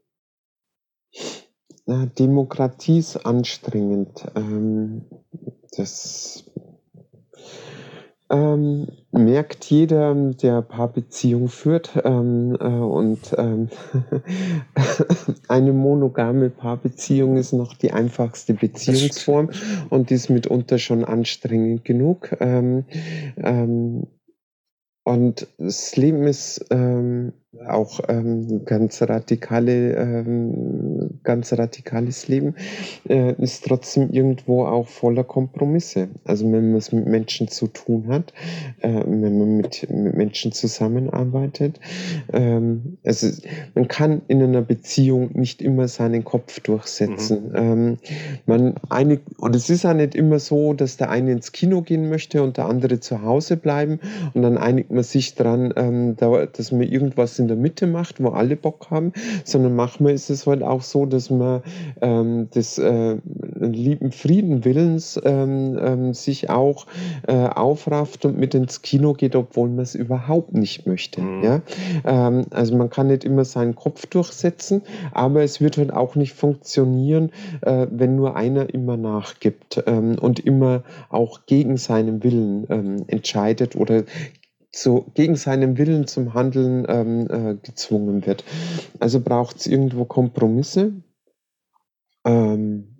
Demokratie 1.87 2.99
ist 2.99 3.17
anstrengend. 3.17 4.25
Ähm, 4.35 5.05
das 5.75 6.45
ähm, 8.31 8.87
merkt 9.11 9.65
jeder, 9.65 10.15
der 10.15 10.61
Paarbeziehung 10.61 11.49
führt 11.49 11.91
ähm, 12.03 12.57
äh, 12.59 12.65
und 12.65 13.35
ähm, 13.37 13.69
eine 15.49 15.73
monogame 15.73 16.49
Paarbeziehung 16.49 17.37
ist 17.37 17.51
noch 17.51 17.75
die 17.75 17.91
einfachste 17.91 18.53
Beziehungsform 18.53 19.49
und 19.89 20.11
ist 20.11 20.29
mitunter 20.29 20.79
schon 20.79 21.03
anstrengend 21.03 21.83
genug. 21.83 22.35
Ähm, 22.39 22.85
ähm, 23.37 24.07
und 25.03 25.47
das 25.57 25.97
Leben 25.97 26.27
ist 26.27 26.65
ähm, 26.69 27.33
auch 27.67 27.99
ganz 28.65 29.01
radikale, 29.01 30.23
ganz 31.23 31.53
radikales 31.53 32.27
Leben, 32.27 32.55
äh, 33.07 33.33
ist 33.41 33.65
trotzdem 33.65 34.09
irgendwo 34.11 34.65
auch 34.65 34.87
voller 34.87 35.23
Kompromisse. 35.23 36.09
Also 36.25 36.45
wenn 36.51 36.69
man 36.69 36.77
es 36.77 36.91
mit 36.91 37.05
Menschen 37.05 37.47
zu 37.47 37.67
tun 37.67 38.07
hat, 38.07 38.33
äh, 38.79 38.89
wenn 38.89 39.37
man 39.37 39.57
mit, 39.57 39.89
mit 39.89 40.15
Menschen 40.15 40.51
zusammenarbeitet, 40.51 41.79
ähm, 42.33 42.97
also 43.05 43.27
man 43.75 43.87
kann 43.87 44.21
in 44.27 44.41
einer 44.41 44.61
Beziehung 44.61 45.31
nicht 45.33 45.61
immer 45.61 45.87
seinen 45.87 46.23
Kopf 46.23 46.59
durchsetzen. 46.59 47.49
Mhm. 47.49 47.55
Ähm, 47.55 47.97
man 48.45 48.75
einig, 48.89 49.21
und 49.37 49.55
es 49.55 49.69
ist 49.69 49.85
auch 49.85 49.93
nicht 49.93 50.15
immer 50.15 50.39
so, 50.39 50.73
dass 50.73 50.97
der 50.97 51.09
eine 51.09 51.31
ins 51.31 51.51
Kino 51.51 51.81
gehen 51.81 52.09
möchte 52.09 52.43
und 52.43 52.57
der 52.57 52.65
andere 52.65 52.99
zu 52.99 53.21
Hause 53.21 53.57
bleiben 53.57 53.99
und 54.33 54.41
dann 54.41 54.57
einigt 54.57 54.91
man 54.91 55.03
sich 55.03 55.35
dran, 55.35 55.73
ähm, 55.75 56.15
da, 56.17 56.45
dass 56.45 56.71
man 56.71 56.83
irgendwas 56.83 57.39
in 57.39 57.47
der 57.47 57.57
Mitte 57.57 57.87
macht, 57.87 58.21
wo 58.21 58.29
alle 58.29 58.55
Bock 58.55 58.89
haben, 58.89 59.13
sondern 59.43 59.75
manchmal 59.75 60.13
ist 60.13 60.29
es 60.29 60.47
halt 60.47 60.63
auch 60.63 60.81
so, 60.81 61.05
dass 61.11 61.29
man 61.29 61.61
ähm, 62.01 62.49
des 62.49 62.77
äh, 62.77 63.17
lieben 63.59 64.11
Frieden 64.11 64.65
Willens 64.65 65.19
ähm, 65.23 65.77
ähm, 65.79 66.13
sich 66.13 66.49
auch 66.49 66.87
äh, 67.27 67.33
aufrafft 67.33 68.25
und 68.25 68.37
mit 68.37 68.55
ins 68.55 68.81
Kino 68.81 69.13
geht, 69.13 69.35
obwohl 69.35 69.69
man 69.69 69.79
es 69.79 69.95
überhaupt 69.95 70.53
nicht 70.53 70.87
möchte. 70.87 71.21
Mhm. 71.21 71.43
Ja? 71.43 71.61
Ähm, 72.05 72.45
also 72.51 72.75
man 72.75 72.89
kann 72.89 73.07
nicht 73.07 73.23
immer 73.23 73.45
seinen 73.45 73.75
Kopf 73.75 74.05
durchsetzen, 74.07 74.81
aber 75.11 75.43
es 75.43 75.61
wird 75.61 75.77
halt 75.77 75.93
auch 75.93 76.15
nicht 76.15 76.33
funktionieren, 76.33 77.31
äh, 77.61 77.87
wenn 77.91 78.15
nur 78.15 78.35
einer 78.35 78.73
immer 78.73 78.97
nachgibt 78.97 79.83
ähm, 79.85 80.17
und 80.19 80.39
immer 80.39 80.83
auch 81.09 81.41
gegen 81.45 81.77
seinen 81.77 82.23
Willen 82.23 82.65
ähm, 82.69 83.03
entscheidet 83.07 83.75
oder 83.75 84.03
so 84.73 85.11
gegen 85.13 85.35
seinen 85.35 85.77
Willen 85.77 86.07
zum 86.07 86.33
Handeln 86.33 86.85
ähm, 86.87 87.27
äh, 87.29 87.55
gezwungen 87.55 88.25
wird. 88.25 88.43
Also 88.99 89.19
braucht 89.19 89.57
es 89.57 89.67
irgendwo 89.67 90.05
Kompromisse. 90.05 90.93
Ähm, 92.25 92.91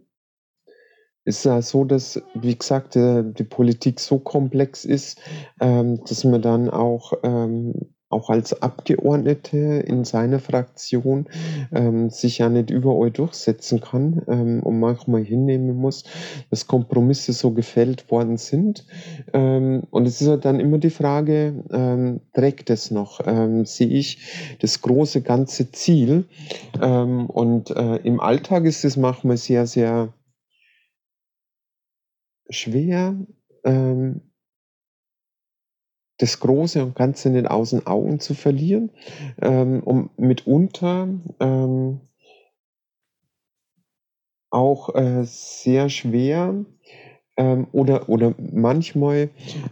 ist 1.24 1.46
ja 1.46 1.62
so, 1.62 1.86
dass, 1.86 2.22
wie 2.34 2.58
gesagt, 2.58 2.96
äh, 2.96 3.24
die 3.24 3.44
Politik 3.44 4.00
so 4.00 4.20
komplex 4.20 4.86
ist, 4.86 5.20
ähm, 5.60 6.04
dass 6.06 6.24
man 6.24 6.42
dann 6.42 6.70
auch 6.70 7.14
ähm, 7.24 7.94
auch 8.12 8.30
als 8.30 8.62
Abgeordnete 8.62 9.58
in 9.58 10.04
seiner 10.04 10.40
Fraktion 10.40 11.28
ähm, 11.72 12.10
sich 12.10 12.40
ja 12.40 12.50
nicht 12.50 12.70
überall 12.70 13.12
durchsetzen 13.12 13.82
kann 13.82 14.22
ähm, 14.28 14.64
und 14.64 14.80
manchmal 14.80 15.24
hinnehmen 15.24 15.76
muss, 15.76 16.04
dass 16.50 16.68
Kompromisse 16.68 17.34
so 17.34 17.52
gefällt 17.52 18.10
worden 18.12 18.38
sind. 18.38 18.86
Ähm, 19.34 19.84
und 19.92 20.08
es 20.08 20.22
ist 20.22 20.28
halt 20.28 20.46
dann 20.46 20.60
immer 20.60 20.78
die 20.78 20.90
Frage, 20.90 21.64
ähm, 21.72 22.22
trägt 22.34 22.70
es 22.70 22.92
noch? 22.92 23.22
Ähm, 23.26 23.66
sehe 23.66 23.88
ich 23.88 24.58
das 24.60 24.82
große 24.82 25.22
ganze 25.22 25.72
Ziel? 25.72 26.26
Ähm, 26.82 27.28
und 27.28 27.72
äh, 27.72 27.98
im 27.98 28.20
Alltag 28.20 28.66
ist 28.66 28.86
es 28.86 28.98
manchmal 28.98 29.38
sehr, 29.38 29.66
sehr 29.68 30.14
schwer, 32.50 33.16
das 36.22 36.40
Große 36.40 36.84
und 36.84 36.96
Ganze 36.96 37.50
aus 37.50 37.72
den 37.72 37.88
Augen 37.88 38.20
zu 38.20 38.34
verlieren, 38.36 38.92
ähm, 39.42 39.82
um 39.84 40.12
mitunter 40.18 41.08
ähm, 41.40 42.02
auch 44.52 44.94
äh, 44.96 45.24
sehr 45.24 45.90
schwer 45.90 46.66
ähm, 47.38 47.68
oder, 47.72 48.10
oder 48.10 48.34
manchmal 48.52 49.30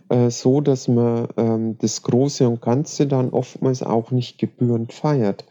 äh, 0.10 0.30
so, 0.30 0.62
dass 0.62 0.88
man 0.88 1.28
ähm, 1.38 1.78
das 1.80 2.02
Große 2.04 2.48
und 2.48 2.62
Ganze 2.62 3.08
dann 3.08 3.30
oftmals 3.30 3.84
auch 3.84 4.12
nicht 4.12 4.38
gebührend 4.38 4.94
feiert. 4.94 5.46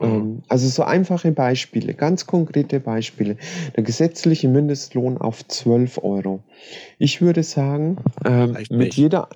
Mhm. 0.00 0.06
Ähm, 0.06 0.42
also 0.48 0.68
so 0.68 0.82
einfache 0.82 1.32
Beispiele, 1.32 1.94
ganz 1.94 2.26
konkrete 2.26 2.80
Beispiele. 2.80 3.36
Der 3.76 3.84
gesetzliche 3.84 4.48
Mindestlohn 4.48 5.18
auf 5.18 5.46
12 5.46 5.98
Euro. 6.02 6.40
Ich 6.98 7.22
würde 7.22 7.42
sagen, 7.42 7.96
ähm, 8.24 8.56
mit 8.70 8.94
jeder 8.94 9.28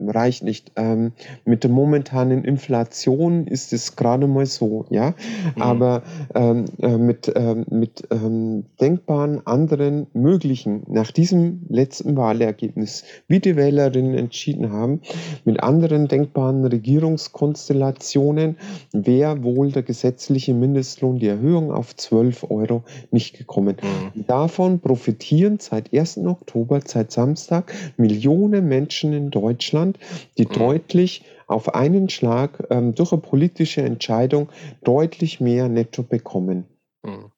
reicht 0.00 0.42
nicht. 0.42 0.72
Ähm, 0.76 1.12
mit 1.44 1.64
der 1.64 1.70
momentanen 1.70 2.44
Inflation 2.44 3.46
ist 3.46 3.72
es 3.72 3.96
gerade 3.96 4.26
mal 4.26 4.46
so, 4.46 4.86
ja. 4.90 5.14
Mhm. 5.56 5.62
Aber 5.62 6.02
ähm, 6.34 6.64
äh, 6.80 6.96
mit, 6.96 7.32
ähm, 7.34 7.64
mit 7.70 8.06
ähm, 8.10 8.64
denkbaren 8.80 9.46
anderen 9.46 10.06
möglichen, 10.12 10.82
nach 10.88 11.12
diesem 11.22 11.60
letzten 11.68 12.16
Wahlergebnis, 12.16 13.04
wie 13.28 13.38
die 13.38 13.54
Wählerinnen 13.54 14.18
entschieden 14.18 14.72
haben, 14.72 15.02
mit 15.44 15.62
anderen 15.62 16.08
denkbaren 16.08 16.64
Regierungskonstellationen 16.64 18.56
wäre 18.92 19.44
wohl 19.44 19.70
der 19.70 19.84
gesetzliche 19.84 20.52
Mindestlohn, 20.52 21.20
die 21.20 21.28
Erhöhung 21.28 21.70
auf 21.70 21.94
12 21.94 22.50
Euro 22.50 22.82
nicht 23.12 23.38
gekommen. 23.38 23.76
Mhm. 23.80 24.26
Davon 24.26 24.80
profitieren 24.80 25.58
seit 25.60 25.94
1. 25.94 26.18
Oktober, 26.26 26.80
seit 26.84 27.12
Samstag, 27.12 27.72
Millionen 27.96 28.66
Menschen 28.66 29.12
in 29.12 29.30
Deutschland, 29.30 30.00
die 30.38 30.46
mhm. 30.46 30.54
deutlich 30.54 31.24
auf 31.46 31.72
einen 31.72 32.08
Schlag 32.08 32.66
ähm, 32.70 32.96
durch 32.96 33.12
eine 33.12 33.20
politische 33.20 33.82
Entscheidung 33.82 34.48
deutlich 34.82 35.40
mehr 35.40 35.68
netto 35.68 36.02
bekommen. 36.02 36.64
Mhm. 37.04 37.30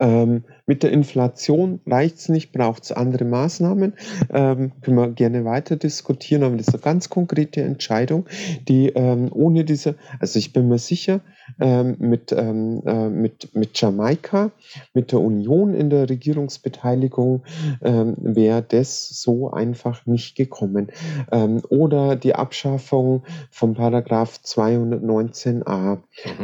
Ähm, 0.00 0.44
mit 0.68 0.82
der 0.82 0.92
Inflation 0.92 1.80
reicht 1.86 2.18
es 2.18 2.28
nicht, 2.28 2.52
braucht 2.52 2.84
es 2.84 2.92
andere 2.92 3.24
Maßnahmen. 3.24 3.94
Ähm, 4.30 4.72
können 4.82 4.96
wir 4.96 5.08
gerne 5.08 5.44
weiter 5.44 5.76
diskutieren, 5.76 6.42
aber 6.44 6.56
das 6.56 6.68
ist 6.68 6.74
eine 6.74 6.82
ganz 6.82 7.08
konkrete 7.08 7.62
Entscheidung, 7.62 8.26
die 8.68 8.90
ähm, 8.90 9.30
ohne 9.32 9.64
diese, 9.64 9.96
also 10.20 10.38
ich 10.38 10.52
bin 10.52 10.68
mir 10.68 10.78
sicher, 10.78 11.20
ähm, 11.60 11.96
mit, 11.98 12.32
ähm, 12.32 12.82
äh, 12.84 13.08
mit, 13.08 13.54
mit 13.54 13.80
Jamaika, 13.80 14.50
mit 14.92 15.12
der 15.12 15.20
Union 15.20 15.74
in 15.74 15.88
der 15.88 16.08
Regierungsbeteiligung 16.08 17.42
ähm, 17.82 18.14
wäre 18.18 18.62
das 18.62 19.08
so 19.08 19.50
einfach 19.50 20.04
nicht 20.04 20.36
gekommen. 20.36 20.88
Ähm, 21.32 21.62
oder 21.70 22.16
die 22.16 22.34
Abschaffung 22.34 23.22
vom 23.50 23.74
Paragraph 23.74 24.40
219a, 24.44 25.98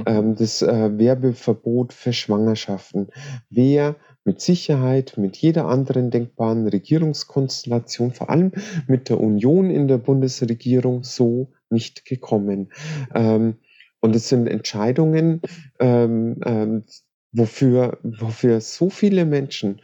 mhm. 0.07 0.37
Das 0.37 0.63
äh, 0.63 0.99
Werbeverbot 0.99 1.93
für 1.93 2.13
Schwangerschaften, 2.13 3.09
wäre 3.51 3.97
mit 4.25 4.41
Sicherheit 4.41 5.15
mit 5.17 5.37
jeder 5.37 5.67
anderen 5.67 6.11
denkbaren 6.11 6.67
Regierungskonstellation, 6.67 8.13
vor 8.13 8.31
allem 8.31 8.53
mit 8.87 9.09
der 9.09 9.21
Union 9.21 9.71
in 9.71 9.87
der 9.87 9.99
Bundesregierung, 9.99 11.05
so 11.05 11.53
nicht 11.71 12.05
gekommen. 12.05 12.73
Ähm, 13.15 13.57
und 14.01 14.17
es 14.17 14.29
sind 14.29 14.47
Entscheidungen, 14.47 15.43
ähm, 15.79 16.41
ähm, 16.45 16.85
wofür, 17.33 17.99
wofür 18.03 18.61
so 18.61 18.91
viele 18.91 19.25
Menschen 19.25 19.81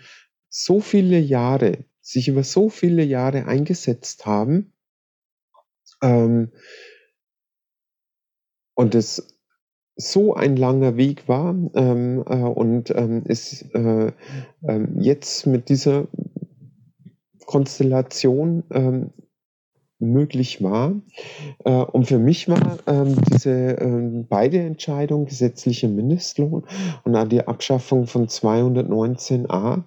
so 0.50 0.80
viele 0.80 1.18
Jahre, 1.18 1.84
sich 2.02 2.28
über 2.28 2.44
so 2.44 2.68
viele 2.68 3.04
Jahre 3.04 3.46
eingesetzt 3.46 4.26
haben. 4.26 4.72
Ähm, 6.02 6.50
und 8.74 8.94
es 8.94 9.39
so 9.96 10.34
ein 10.34 10.56
langer 10.56 10.96
Weg 10.96 11.28
war 11.28 11.54
ähm, 11.74 12.24
äh, 12.26 12.36
und 12.36 12.90
ähm, 12.90 13.22
es 13.26 13.62
äh, 13.74 14.12
äh, 14.62 14.86
jetzt 14.98 15.46
mit 15.46 15.68
dieser 15.68 16.06
Konstellation 17.46 18.62
ähm, 18.70 19.10
möglich 20.00 20.62
war. 20.62 20.94
Äh, 21.64 21.70
und 21.70 22.06
für 22.06 22.18
mich 22.18 22.48
war 22.48 22.78
ähm, 22.86 23.16
diese 23.32 23.50
ähm, 23.50 24.26
beide 24.28 24.58
Entscheidungen, 24.58 25.26
gesetzliche 25.26 25.88
Mindestlohn 25.88 26.64
und 27.04 27.16
auch 27.16 27.28
die 27.28 27.46
Abschaffung 27.46 28.06
von 28.06 28.26
219a, 28.26 29.82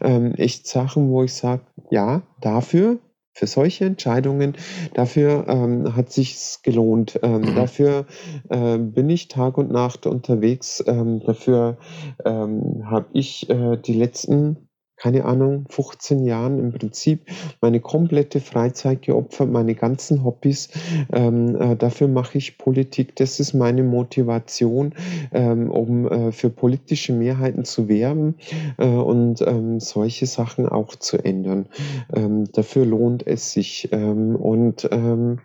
ähm, 0.00 0.34
echt 0.34 0.66
Sachen, 0.66 1.10
wo 1.10 1.22
ich 1.22 1.34
sage, 1.34 1.62
ja, 1.90 2.22
dafür 2.40 2.98
für 3.32 3.46
solche 3.46 3.86
Entscheidungen, 3.86 4.56
dafür 4.94 5.46
ähm, 5.48 5.96
hat 5.96 6.12
sich's 6.12 6.62
gelohnt. 6.62 7.18
Ähm, 7.22 7.40
mhm. 7.40 7.54
Dafür 7.54 8.06
äh, 8.48 8.78
bin 8.78 9.08
ich 9.10 9.28
Tag 9.28 9.58
und 9.58 9.70
Nacht 9.70 10.06
unterwegs. 10.06 10.82
Ähm, 10.86 11.20
dafür 11.20 11.78
ähm, 12.24 12.82
habe 12.84 13.06
ich 13.12 13.48
äh, 13.48 13.76
die 13.78 13.94
letzten 13.94 14.68
keine 14.96 15.24
Ahnung, 15.24 15.66
15 15.68 16.24
Jahren 16.24 16.58
im 16.58 16.72
Prinzip 16.72 17.26
meine 17.60 17.80
komplette 17.80 18.40
Freizeit 18.40 19.02
geopfert, 19.02 19.50
meine 19.50 19.74
ganzen 19.74 20.22
Hobbys. 20.22 20.68
Ähm, 21.12 21.56
äh, 21.56 21.76
dafür 21.76 22.08
mache 22.08 22.38
ich 22.38 22.58
Politik. 22.58 23.16
Das 23.16 23.40
ist 23.40 23.52
meine 23.52 23.82
Motivation, 23.82 24.94
ähm, 25.32 25.70
um 25.70 26.06
äh, 26.06 26.32
für 26.32 26.50
politische 26.50 27.12
Mehrheiten 27.12 27.64
zu 27.64 27.88
werben 27.88 28.36
äh, 28.78 28.86
und 28.86 29.42
ähm, 29.42 29.80
solche 29.80 30.26
Sachen 30.26 30.68
auch 30.68 30.94
zu 30.94 31.18
ändern. 31.18 31.66
Ähm, 32.14 32.44
dafür 32.52 32.86
lohnt 32.86 33.26
es 33.26 33.52
sich. 33.52 33.88
Ähm, 33.92 34.36
und 34.36 34.88
ähm, 34.92 35.40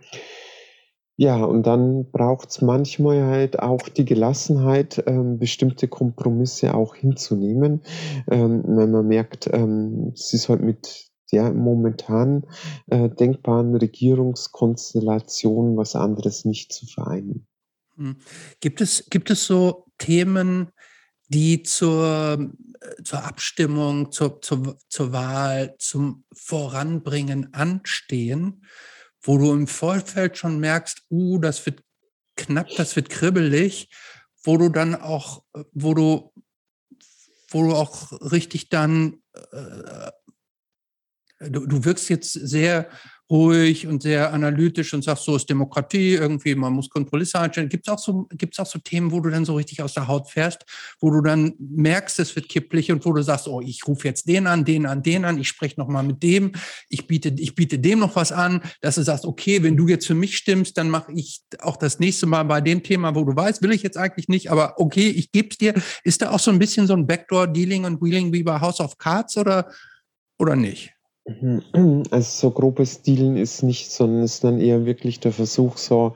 ja, 1.19 1.43
und 1.43 1.63
dann 1.63 2.11
braucht 2.11 2.51
es 2.51 2.61
manchmal 2.61 3.23
halt 3.23 3.57
auch 3.57 3.89
die 3.89 4.05
Gelassenheit, 4.05 5.03
ähm, 5.07 5.39
bestimmte 5.39 5.87
Kompromisse 5.87 6.75
auch 6.75 6.93
hinzunehmen, 6.93 7.81
ähm, 8.29 8.63
wenn 8.67 8.91
man 8.91 9.07
merkt, 9.07 9.49
ähm, 9.51 10.11
es 10.13 10.31
ist 10.33 10.47
halt 10.47 10.61
mit 10.61 11.09
der 11.31 11.51
momentan 11.53 12.45
äh, 12.85 13.09
denkbaren 13.09 13.75
Regierungskonstellation 13.75 15.75
was 15.75 15.95
anderes 15.95 16.45
nicht 16.45 16.71
zu 16.71 16.85
vereinen. 16.85 17.47
Hm. 17.95 18.17
Gibt 18.59 18.79
es, 18.79 19.09
gibt 19.09 19.31
es 19.31 19.47
so 19.47 19.87
Themen, 19.97 20.69
die 21.29 21.63
zur, 21.63 22.51
äh, 22.79 23.03
zur 23.03 23.23
Abstimmung, 23.23 24.11
zur, 24.11 24.39
zur, 24.41 24.77
zur 24.87 25.11
Wahl, 25.11 25.73
zum 25.79 26.25
Voranbringen 26.31 27.55
anstehen? 27.55 28.61
Wo 29.21 29.37
du 29.37 29.53
im 29.53 29.67
Vorfeld 29.67 30.37
schon 30.37 30.59
merkst, 30.59 31.03
uh, 31.09 31.39
das 31.39 31.65
wird 31.65 31.83
knapp, 32.35 32.67
das 32.77 32.95
wird 32.95 33.09
kribbelig, 33.09 33.89
wo 34.43 34.57
du 34.57 34.69
dann 34.69 34.95
auch, 34.95 35.43
wo 35.73 35.93
du, 35.93 36.33
wo 37.49 37.63
du 37.63 37.75
auch 37.75 38.11
richtig 38.31 38.69
dann, 38.69 39.21
äh, 39.51 40.11
du, 41.39 41.65
du 41.65 41.83
wirkst 41.83 42.09
jetzt 42.09 42.31
sehr 42.31 42.89
ruhig 43.29 43.87
und 43.87 44.01
sehr 44.01 44.33
analytisch 44.33 44.93
und 44.93 45.03
sagst, 45.03 45.25
so 45.25 45.35
ist 45.35 45.49
Demokratie, 45.49 46.13
irgendwie, 46.13 46.55
man 46.55 46.73
muss 46.73 46.89
Kontrollisten 46.89 47.41
einstellen. 47.41 47.67
Gibt 47.67 47.87
es 47.87 47.93
auch, 47.93 47.99
so, 47.99 48.27
gibt's 48.31 48.57
auch 48.59 48.65
so 48.65 48.79
Themen, 48.79 49.11
wo 49.11 49.19
du 49.19 49.29
dann 49.29 49.43
so 49.43 49.55
richtig 49.55 49.81
aus 49.81 49.93
der 49.93 50.07
Haut 50.07 50.29
fährst, 50.29 50.65
wo 50.99 51.11
du 51.11 51.21
dann 51.21 51.53
merkst, 51.59 52.19
es 52.19 52.35
wird 52.35 52.47
kipplich 52.47 52.91
und 52.91 53.05
wo 53.05 53.11
du 53.11 53.21
sagst, 53.21 53.47
oh, 53.47 53.61
ich 53.61 53.85
rufe 53.85 54.07
jetzt 54.07 54.29
den 54.29 54.47
an, 54.47 54.63
den 54.63 54.85
an, 54.85 55.03
den 55.03 55.25
an, 55.25 55.37
ich 55.37 55.49
spreche 55.49 55.77
nochmal 55.77 56.03
mit 56.03 56.23
dem, 56.23 56.53
ich 56.89 57.07
biete, 57.07 57.33
ich 57.37 57.53
biete 57.55 57.79
dem 57.79 57.99
noch 57.99 58.15
was 58.15 58.31
an, 58.31 58.61
dass 58.81 58.95
du 58.95 59.03
sagst, 59.03 59.25
okay, 59.25 59.61
wenn 59.61 59.75
du 59.75 59.87
jetzt 59.87 60.07
für 60.07 60.15
mich 60.15 60.37
stimmst, 60.37 60.77
dann 60.77 60.89
mache 60.89 61.11
ich 61.11 61.41
auch 61.59 61.75
das 61.75 61.99
nächste 61.99 62.27
Mal 62.27 62.43
bei 62.43 62.61
dem 62.61 62.81
Thema, 62.81 63.13
wo 63.13 63.25
du 63.25 63.35
weißt, 63.35 63.61
will 63.61 63.71
ich 63.73 63.83
jetzt 63.83 63.97
eigentlich 63.97 64.29
nicht, 64.29 64.51
aber 64.51 64.75
okay, 64.79 65.09
ich 65.09 65.31
gebe 65.31 65.49
es 65.49 65.57
dir. 65.57 65.73
Ist 66.03 66.21
da 66.21 66.31
auch 66.31 66.39
so 66.39 66.51
ein 66.51 66.59
bisschen 66.59 66.87
so 66.87 66.93
ein 66.93 67.07
Backdoor-Dealing 67.07 67.83
und 67.83 68.01
Wheeling 68.01 68.31
wie 68.31 68.43
bei 68.43 68.61
House 68.61 68.79
of 68.79 68.97
Cards 68.97 69.37
oder, 69.37 69.69
oder 70.37 70.55
nicht? 70.55 70.96
Mhm. 71.27 71.61
Also 72.11 72.47
so 72.47 72.51
grobes 72.51 73.01
Dealen 73.01 73.35
ist 73.35 73.61
nicht, 73.61 73.91
sondern 73.91 74.23
ist 74.23 74.43
dann 74.43 74.59
eher 74.59 74.85
wirklich 74.85 75.19
der 75.19 75.33
Versuch, 75.33 75.77
so, 75.77 76.13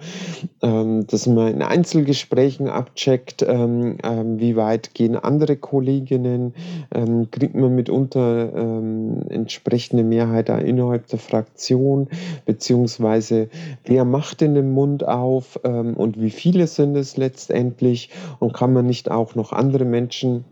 ähm, 0.62 1.06
dass 1.08 1.28
man 1.28 1.54
in 1.54 1.62
Einzelgesprächen 1.62 2.70
abcheckt, 2.70 3.44
ähm, 3.48 3.98
ähm, 4.04 4.40
wie 4.40 4.56
weit 4.56 4.94
gehen 4.94 5.18
andere 5.18 5.58
Kolleginnen, 5.58 6.54
ähm, 6.94 7.30
kriegt 7.30 7.56
man 7.56 7.76
mitunter 7.76 8.56
ähm, 8.56 9.24
entsprechende 9.30 10.04
Mehrheit 10.04 10.50
innerhalb 10.50 11.08
der 11.08 11.20
Fraktion, 11.20 12.08
beziehungsweise 12.46 13.50
wer 13.86 14.06
macht 14.06 14.42
denn 14.42 14.56
den 14.56 14.72
Mund 14.72 15.06
auf 15.06 15.60
ähm, 15.64 15.96
und 15.96 16.22
wie 16.22 16.32
viele 16.32 16.68
sind 16.68 16.96
es 16.96 17.18
letztendlich 17.18 18.10
und 18.40 18.54
kann 18.54 18.72
man 18.72 18.86
nicht 18.86 19.12
auch 19.12 19.36
noch 19.36 19.52
andere 19.52 19.86
Menschen 19.86 20.46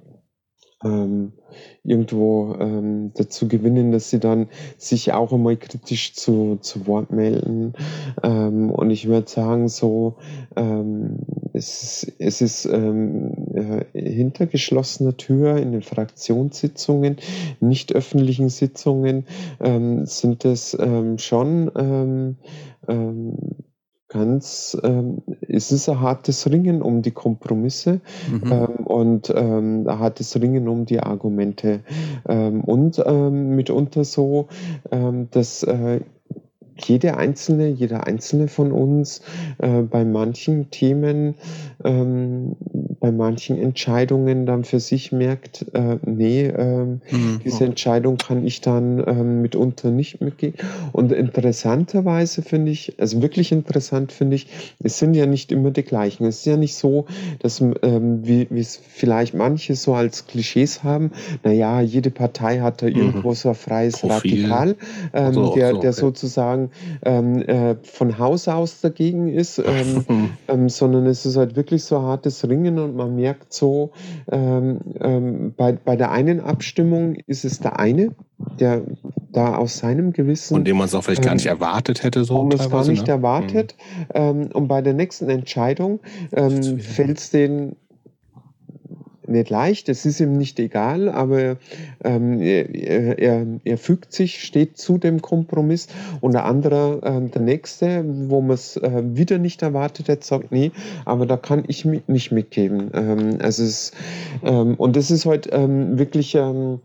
ähm, 0.84 1.34
irgendwo 1.84 2.56
ähm, 2.60 3.12
dazu 3.16 3.48
gewinnen, 3.48 3.92
dass 3.92 4.10
sie 4.10 4.20
dann 4.20 4.48
sich 4.78 5.14
auch 5.14 5.34
einmal 5.34 5.58
kritisch 5.58 6.14
zu, 6.14 6.58
zu 6.62 6.88
Wort 6.88 7.12
melden. 7.12 7.74
Ähm, 8.24 8.72
und 8.72 8.90
ich 8.90 9.08
würde 9.08 9.30
sagen, 9.30 9.68
so, 9.68 10.16
ähm, 10.56 11.20
es, 11.54 12.10
es 12.20 12.42
ist 12.42 12.66
ähm, 12.66 13.34
äh, 13.54 13.86
hinter 14.00 14.46
geschlossener 14.46 15.18
Tür 15.18 15.58
in 15.58 15.72
den 15.72 15.82
Fraktionssitzungen, 15.82 17.18
nicht 17.60 17.94
öffentlichen 17.94 18.50
Sitzungen, 18.50 19.26
ähm, 19.60 20.06
sind 20.06 20.46
es 20.46 20.78
ähm, 20.80 21.18
schon 21.18 21.72
ähm, 21.76 22.38
ähm, 22.88 23.36
ganz, 24.10 24.78
ähm, 24.84 25.22
es 25.48 25.72
ist 25.72 25.88
ein 25.88 26.02
hartes 26.02 26.50
Ringen 26.52 26.82
um 26.82 27.02
die 27.02 27.12
Kompromisse 27.12 28.02
mhm. 28.30 28.52
ähm, 28.52 28.86
und 28.86 29.34
ähm, 29.36 29.88
ein 29.88 30.00
hartes 30.00 30.40
Ringen 30.42 30.68
um 30.68 30.86
die 30.86 31.00
Argumente 31.00 31.82
ähm, 32.28 32.62
und 32.64 33.02
ähm, 33.06 33.56
mitunter 33.56 34.04
so, 34.04 34.48
ähm, 34.92 35.30
dass 35.32 35.64
äh, 35.64 36.02
jede 36.82 37.18
einzelne, 37.18 37.68
jeder 37.68 38.08
einzelne 38.08 38.48
von 38.48 38.72
uns 38.72 39.22
äh, 39.60 39.82
bei 39.82 40.06
manchen 40.06 40.70
Themen, 40.72 41.36
ähm, 41.84 42.56
bei 43.00 43.12
manchen 43.12 43.58
Entscheidungen 43.58 44.46
dann 44.46 44.64
für 44.64 44.80
sich 44.80 45.12
merkt, 45.12 45.66
äh, 45.74 45.98
nee, 46.06 46.48
ähm, 46.48 47.02
mhm. 47.10 47.42
diese 47.44 47.66
Entscheidung 47.66 48.18
kann 48.18 48.46
ich 48.46 48.62
dann 48.62 49.04
ähm, 49.08 49.42
mitunter 49.42 49.92
nicht 49.92 50.22
mitgehen. 50.22 50.56
Und 50.92 51.12
interessanterweise 51.12 52.42
finde 52.42 52.72
ich, 52.72 52.96
also 53.00 53.22
wirklich 53.22 53.52
interessant 53.52 54.12
finde 54.12 54.36
ich, 54.36 54.48
es 54.84 55.00
sind 55.00 55.14
ja 55.14 55.26
nicht 55.26 55.52
immer 55.52 55.72
die 55.72 55.84
gleichen. 55.84 56.26
Es 56.26 56.40
ist 56.40 56.46
ja 56.46 56.58
nicht 56.58 56.76
so, 56.76 57.06
dass 57.40 57.62
ähm, 57.62 58.28
wie 58.28 58.48
es 58.60 58.78
vielleicht 58.78 59.34
manche 59.34 59.76
so 59.76 59.94
als 59.94 60.28
Klischees 60.28 60.84
haben, 60.84 61.12
naja, 61.44 61.82
jede 61.82 62.12
Partei 62.12 62.60
hat 62.60 62.82
da 62.82 62.88
mhm. 62.88 62.96
irgendwo 62.96 63.34
so 63.34 63.50
ein 63.50 63.56
freies 63.56 64.00
Profil. 64.00 64.46
Radikal, 64.46 64.76
ähm, 65.14 65.34
so, 65.34 65.56
der, 65.56 65.72
so, 65.72 65.80
der 65.80 65.94
sozusagen 65.94 66.69
ähm, 67.04 67.42
äh, 67.42 67.76
von 67.84 68.18
Haus 68.18 68.48
aus 68.48 68.82
dagegen 68.82 69.30
ist, 69.30 69.60
ähm, 69.66 70.32
ähm, 70.48 70.70
sondern 70.70 71.06
es 71.06 71.26
ist 71.26 71.38
halt 71.38 71.56
wirklich 71.56 71.84
so 71.84 72.02
hartes 72.02 72.48
Ringen 72.48 72.80
und 72.80 72.96
man 72.96 73.16
merkt 73.16 73.54
so, 73.54 73.92
ähm, 74.32 74.80
ähm, 75.00 75.54
bei, 75.56 75.74
bei 75.74 75.96
der 75.96 76.12
einen 76.12 76.40
Abstimmung 76.40 77.16
ist 77.28 77.46
es 77.46 77.60
der 77.60 77.80
eine, 77.80 78.10
der 78.60 78.84
da 79.32 79.56
aus 79.56 79.78
seinem 79.78 80.14
Gewissen. 80.14 80.56
Und 80.56 80.68
dem 80.68 80.78
man 80.78 80.86
es 80.86 80.96
auch 80.96 81.04
vielleicht 81.04 81.24
gar 81.24 81.36
nicht 81.36 81.46
erwartet 81.46 82.04
hätte, 82.04 82.24
so. 82.24 82.40
Und 82.40 82.54
es 82.54 82.70
gar 82.70 82.86
nicht 82.88 83.08
ne? 83.08 83.14
erwartet. 83.14 83.76
Mhm. 84.14 84.50
und 84.54 84.68
bei 84.68 84.82
der 84.82 84.94
nächsten 84.94 85.30
Entscheidung 85.30 86.00
fällt 86.32 87.20
es 87.20 87.30
den 87.30 87.76
nicht 89.30 89.50
leicht, 89.50 89.90
es 89.90 90.06
ist 90.06 90.20
ihm 90.20 90.38
nicht 90.38 90.60
egal, 90.60 91.10
aber 91.10 91.58
ähm, 92.04 92.42
er, 92.42 93.20
er, 93.20 93.46
er, 93.64 93.78
fügt 93.78 94.14
sich, 94.14 94.44
steht 94.44 94.78
zu 94.78 94.98
dem 94.98 95.22
Kompromiss 95.22 95.88
und 96.22 96.34
der 96.34 96.46
andere, 96.46 97.02
äh, 97.04 97.30
der 97.30 97.42
nächste, 97.42 98.04
wo 98.30 98.42
man 98.42 98.56
es 98.56 98.78
äh, 98.78 99.02
wieder 99.04 99.38
nicht 99.38 99.62
erwartet 99.62 100.10
hat, 100.10 100.24
sagt, 100.24 100.52
nee, 100.52 100.72
aber 101.06 101.26
da 101.26 101.38
kann 101.38 101.64
ich 101.68 101.86
mit, 101.86 102.10
nicht 102.10 102.32
mitgeben. 102.32 102.92
Ähm, 102.94 103.38
also 103.42 103.64
es, 103.64 103.92
ähm, 104.44 104.76
und 104.76 104.96
das 104.96 105.12
ist 105.12 105.26
halt 105.26 105.50
ähm, 105.52 105.98
wirklich 105.98 106.36
ähm, 106.36 106.80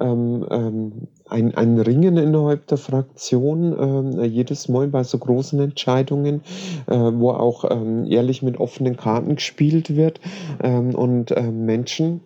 ähm, 0.00 0.46
ähm, 0.50 0.92
ein, 1.30 1.54
ein 1.54 1.78
Ringen 1.78 2.16
innerhalb 2.16 2.66
der 2.66 2.78
Fraktion, 2.78 4.18
äh, 4.18 4.24
jedes 4.24 4.68
Mal 4.68 4.88
bei 4.88 5.04
so 5.04 5.18
großen 5.18 5.60
Entscheidungen, 5.60 6.42
äh, 6.86 6.96
wo 6.96 7.30
auch 7.30 7.64
ähm, 7.70 8.06
ehrlich 8.06 8.42
mit 8.42 8.58
offenen 8.58 8.96
Karten 8.96 9.36
gespielt 9.36 9.96
wird 9.96 10.20
ähm, 10.62 10.94
und 10.94 11.30
äh, 11.30 11.50
Menschen, 11.50 12.20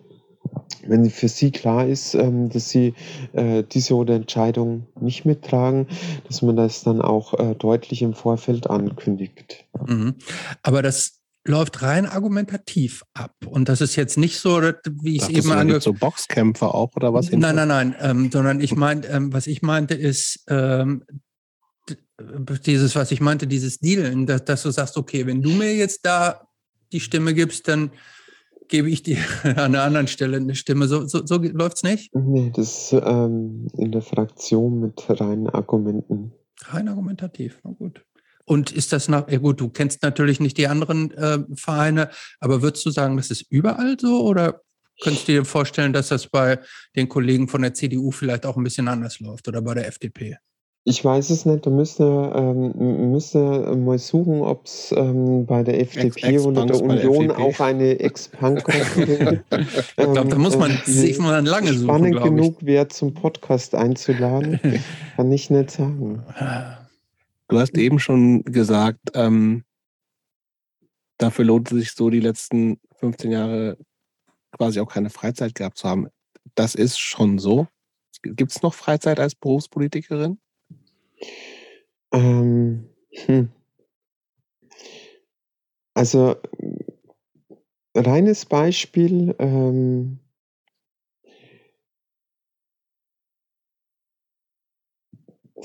wenn 0.87 1.09
für 1.09 1.27
sie 1.27 1.51
klar 1.51 1.85
ist, 1.85 2.15
ähm, 2.15 2.49
dass 2.49 2.69
sie 2.69 2.93
äh, 3.33 3.63
diese 3.63 3.95
oder 3.95 4.15
Entscheidung 4.15 4.87
nicht 4.99 5.25
mittragen, 5.25 5.87
dass 6.27 6.41
man 6.41 6.55
das 6.55 6.83
dann 6.83 7.01
auch 7.01 7.33
äh, 7.33 7.55
deutlich 7.55 8.01
im 8.01 8.13
Vorfeld 8.13 8.69
ankündigt. 8.69 9.65
Mhm. 9.87 10.15
Aber 10.63 10.81
das 10.81 11.14
läuft 11.47 11.81
rein 11.83 12.05
argumentativ 12.05 13.03
ab. 13.13 13.35
Und 13.45 13.69
das 13.69 13.81
ist 13.81 13.95
jetzt 13.95 14.17
nicht 14.17 14.39
so, 14.39 14.61
wie 15.01 15.15
ich 15.15 15.21
es 15.21 15.29
eben 15.29 15.51
ange... 15.51 15.79
so 15.79 15.93
Boxkämpfe 15.93 16.73
auch 16.73 16.95
oder 16.95 17.13
was? 17.13 17.31
Nein, 17.31 17.55
nein, 17.55 17.67
nein, 17.67 17.95
ähm, 17.99 18.31
sondern 18.31 18.59
ich 18.61 18.75
meinte, 18.75 19.07
ähm, 19.09 19.31
was 19.31 19.47
ich 19.47 19.61
meinte 19.61 19.93
ist, 19.93 20.43
ähm, 20.49 21.03
dieses, 22.65 22.95
was 22.95 23.11
ich 23.11 23.21
meinte, 23.21 23.45
dieses 23.45 23.79
Dealen, 23.79 24.25
dass, 24.25 24.45
dass, 24.45 24.63
du 24.63 24.71
sagst, 24.71 24.97
okay, 24.97 25.27
wenn 25.27 25.41
du 25.41 25.51
mir 25.51 25.75
jetzt 25.75 26.05
da 26.05 26.47
die 26.91 26.99
Stimme 26.99 27.33
gibst, 27.33 27.67
dann 27.67 27.91
gebe 28.67 28.89
ich 28.89 29.03
dir 29.03 29.17
an 29.43 29.57
einer 29.57 29.83
anderen 29.83 30.07
Stelle 30.07 30.37
eine 30.37 30.55
Stimme. 30.55 30.87
So, 30.87 31.05
so, 31.05 31.25
so 31.25 31.37
läuft 31.37 31.77
es 31.77 31.83
nicht? 31.83 32.15
Nee, 32.15 32.51
das 32.55 32.91
ist 32.91 33.01
ähm, 33.05 33.67
in 33.77 33.91
der 33.91 34.01
Fraktion 34.01 34.79
mit 34.79 35.03
reinen 35.09 35.49
Argumenten. 35.49 36.33
Rein 36.63 36.87
argumentativ, 36.87 37.59
na 37.63 37.71
gut. 37.71 38.03
Und 38.45 38.71
ist 38.71 38.93
das 38.93 39.07
nach, 39.07 39.29
ja 39.29 39.39
gut, 39.39 39.59
du 39.59 39.69
kennst 39.69 40.03
natürlich 40.03 40.39
nicht 40.39 40.57
die 40.57 40.67
anderen 40.67 41.11
äh, 41.11 41.39
Vereine, 41.55 42.09
aber 42.39 42.61
würdest 42.61 42.85
du 42.85 42.91
sagen, 42.91 43.17
das 43.17 43.31
ist 43.31 43.45
überall 43.49 43.97
so 43.99 44.23
oder 44.23 44.61
könntest 45.01 45.27
du 45.27 45.33
dir 45.33 45.45
vorstellen, 45.45 45.93
dass 45.93 46.09
das 46.09 46.27
bei 46.27 46.59
den 46.95 47.09
Kollegen 47.09 47.47
von 47.47 47.61
der 47.61 47.73
CDU 47.73 48.11
vielleicht 48.11 48.45
auch 48.45 48.55
ein 48.55 48.63
bisschen 48.63 48.87
anders 48.87 49.19
läuft 49.19 49.47
oder 49.47 49.61
bei 49.61 49.73
der 49.73 49.87
FDP? 49.87 50.37
Ich 50.87 51.03
weiß 51.03 51.31
es 51.31 51.47
nicht, 51.47 51.65
da 51.65 51.71
müsste 51.71 52.03
ähm, 52.35 53.11
müsste 53.11 53.39
mal 53.75 53.97
suchen, 53.97 54.41
ob 54.41 54.67
es 54.67 54.93
ähm, 54.95 55.47
bei 55.47 55.63
der 55.63 55.81
FDP 55.81 56.35
Ex 56.35 56.45
oder 56.45 56.67
der 56.67 56.79
Union 56.79 57.29
der 57.29 57.39
auch 57.39 57.59
eine 57.59 57.99
Ex-Punk-Gruppe 57.99 59.41
gibt. 59.49 59.67
ich 59.79 59.95
glaube, 59.95 60.29
da 60.29 60.37
muss 60.37 60.55
man 60.55 60.69
ähm, 60.69 60.77
sich 60.85 61.17
mal 61.17 61.43
lange 61.43 61.73
suchen. 61.73 61.85
Spannend 61.85 62.21
genug 62.21 62.63
wäre, 62.63 62.87
zum 62.89 63.15
Podcast 63.15 63.73
einzuladen, 63.73 64.59
kann 65.15 65.31
ich 65.31 65.49
nicht 65.49 65.71
sagen. 65.71 66.21
Du 67.47 67.59
hast 67.59 67.77
eben 67.77 67.99
schon 67.99 68.43
gesagt, 68.43 69.11
ähm, 69.13 69.63
dafür 71.17 71.45
lohnt 71.45 71.71
es 71.71 71.77
sich 71.77 71.91
so 71.91 72.09
die 72.09 72.19
letzten 72.19 72.79
15 72.95 73.31
Jahre 73.31 73.77
quasi 74.51 74.79
auch 74.79 74.91
keine 74.91 75.09
Freizeit 75.09 75.53
gehabt 75.53 75.77
zu 75.77 75.87
haben. 75.87 76.07
Das 76.55 76.75
ist 76.75 76.97
schon 76.97 77.37
so. 77.37 77.67
Gibt 78.23 78.51
es 78.51 78.61
noch 78.61 78.73
Freizeit 78.73 79.19
als 79.19 79.35
Berufspolitikerin? 79.35 80.39
Ähm, 82.11 82.89
hm. 83.11 83.51
Also 85.93 86.35
reines 87.95 88.45
Beispiel, 88.45 89.35
ähm, 89.39 90.19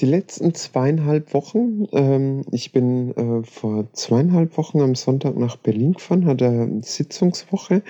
Die 0.00 0.06
letzten 0.06 0.54
zweieinhalb 0.54 1.34
Wochen, 1.34 1.86
ähm, 1.92 2.40
ich 2.52 2.72
bin 2.72 3.14
äh, 3.16 3.42
vor 3.44 3.84
zweieinhalb 3.92 4.56
Wochen 4.56 4.80
am 4.80 4.94
Sonntag 4.94 5.36
nach 5.36 5.56
Berlin 5.56 5.92
gefahren, 5.92 6.24
hatte 6.24 6.46
eine 6.48 6.82
Sitzungswoche, 6.82 7.82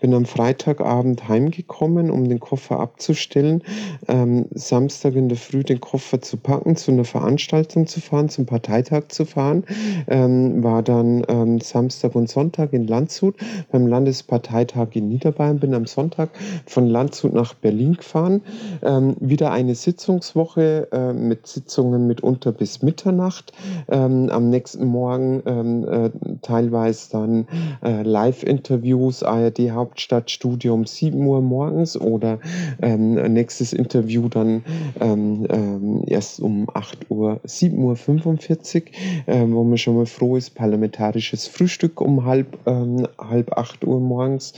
bin 0.00 0.14
am 0.14 0.24
Freitagabend 0.24 1.28
heimgekommen, 1.28 2.10
um 2.10 2.26
den 2.26 2.40
Koffer 2.40 2.80
abzustellen, 2.80 3.62
ähm, 4.08 4.46
Samstag 4.52 5.14
in 5.14 5.28
der 5.28 5.36
Früh 5.36 5.62
den 5.62 5.78
Koffer 5.78 6.22
zu 6.22 6.38
packen, 6.38 6.74
zu 6.74 6.90
einer 6.90 7.04
Veranstaltung 7.04 7.86
zu 7.86 8.00
fahren, 8.00 8.30
zum 8.30 8.46
Parteitag 8.46 9.08
zu 9.08 9.26
fahren, 9.26 9.64
ähm, 10.06 10.64
war 10.64 10.82
dann 10.82 11.22
ähm, 11.28 11.60
Samstag 11.60 12.14
und 12.14 12.30
Sonntag 12.30 12.72
in 12.72 12.86
Landshut 12.86 13.34
beim 13.70 13.86
Landesparteitag 13.86 14.88
in 14.94 15.10
Niederbayern, 15.10 15.60
bin 15.60 15.74
am 15.74 15.84
Sonntag 15.84 16.30
von 16.64 16.86
Landshut 16.86 17.34
nach 17.34 17.52
Berlin 17.52 17.92
gefahren, 17.92 18.40
ähm, 18.82 19.16
wieder 19.20 19.52
eine 19.52 19.74
Sitzungswoche 19.74 20.88
äh, 20.92 21.12
mit 21.12 21.57
Sitzungen 21.58 22.06
mitunter 22.06 22.52
bis 22.52 22.82
Mitternacht. 22.82 23.52
Ähm, 23.88 24.28
am 24.30 24.48
nächsten 24.48 24.86
Morgen 24.86 25.42
ähm, 25.44 25.88
äh, 25.88 26.10
teilweise 26.42 27.10
dann 27.10 27.46
äh, 27.82 28.02
Live-Interviews, 28.02 29.24
ARD 29.24 29.72
Hauptstadtstudio 29.72 30.72
um 30.74 30.86
7 30.86 31.20
Uhr 31.26 31.42
morgens 31.42 32.00
oder 32.00 32.38
ähm, 32.80 33.14
nächstes 33.32 33.72
Interview 33.72 34.28
dann 34.28 34.62
ähm, 35.00 35.46
ähm, 35.50 36.04
erst 36.06 36.38
um 36.38 36.68
8 36.72 37.10
Uhr, 37.10 37.40
7 37.42 37.76
Uhr 37.82 37.96
45, 37.96 38.92
äh, 39.26 39.44
wo 39.48 39.64
man 39.64 39.78
schon 39.78 39.96
mal 39.96 40.06
froh 40.06 40.36
ist, 40.36 40.54
parlamentarisches 40.54 41.48
Frühstück 41.48 42.00
um 42.00 42.24
halb, 42.24 42.56
ähm, 42.66 43.08
halb 43.18 43.52
8 43.58 43.84
Uhr 43.84 43.98
morgens 44.00 44.52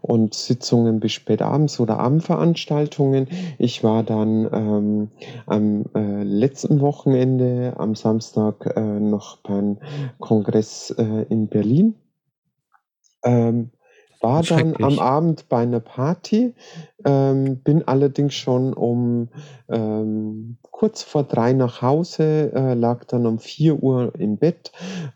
und 0.00 0.34
Sitzungen 0.34 1.00
bis 1.00 1.12
spät 1.12 1.42
abends 1.42 1.78
oder 1.80 1.98
Abendveranstaltungen. 1.98 3.28
Ich 3.58 3.84
war 3.84 4.02
dann 4.02 4.48
ähm, 4.52 5.08
äh, 5.94 6.22
letzten 6.22 6.80
Wochenende, 6.80 7.74
am 7.78 7.94
Samstag, 7.94 8.74
äh, 8.76 8.80
noch 8.80 9.38
beim 9.38 9.78
Kongress 10.18 10.90
äh, 10.90 11.26
in 11.28 11.48
Berlin. 11.48 11.94
Ähm, 13.24 13.70
war 14.20 14.42
dann 14.42 14.74
am 14.80 14.98
Abend 14.98 15.48
bei 15.48 15.58
einer 15.58 15.80
Party, 15.80 16.54
ähm, 17.04 17.58
bin 17.58 17.86
allerdings 17.86 18.34
schon 18.34 18.72
um 18.74 19.28
ähm, 19.68 20.56
kurz 20.78 21.02
vor 21.02 21.24
drei 21.24 21.52
nach 21.52 21.82
Hause, 21.82 22.52
äh, 22.54 22.74
lag 22.74 23.04
dann 23.04 23.26
um 23.26 23.38
vier 23.38 23.82
Uhr 23.82 24.12
im 24.18 24.36
Bett, 24.36 24.72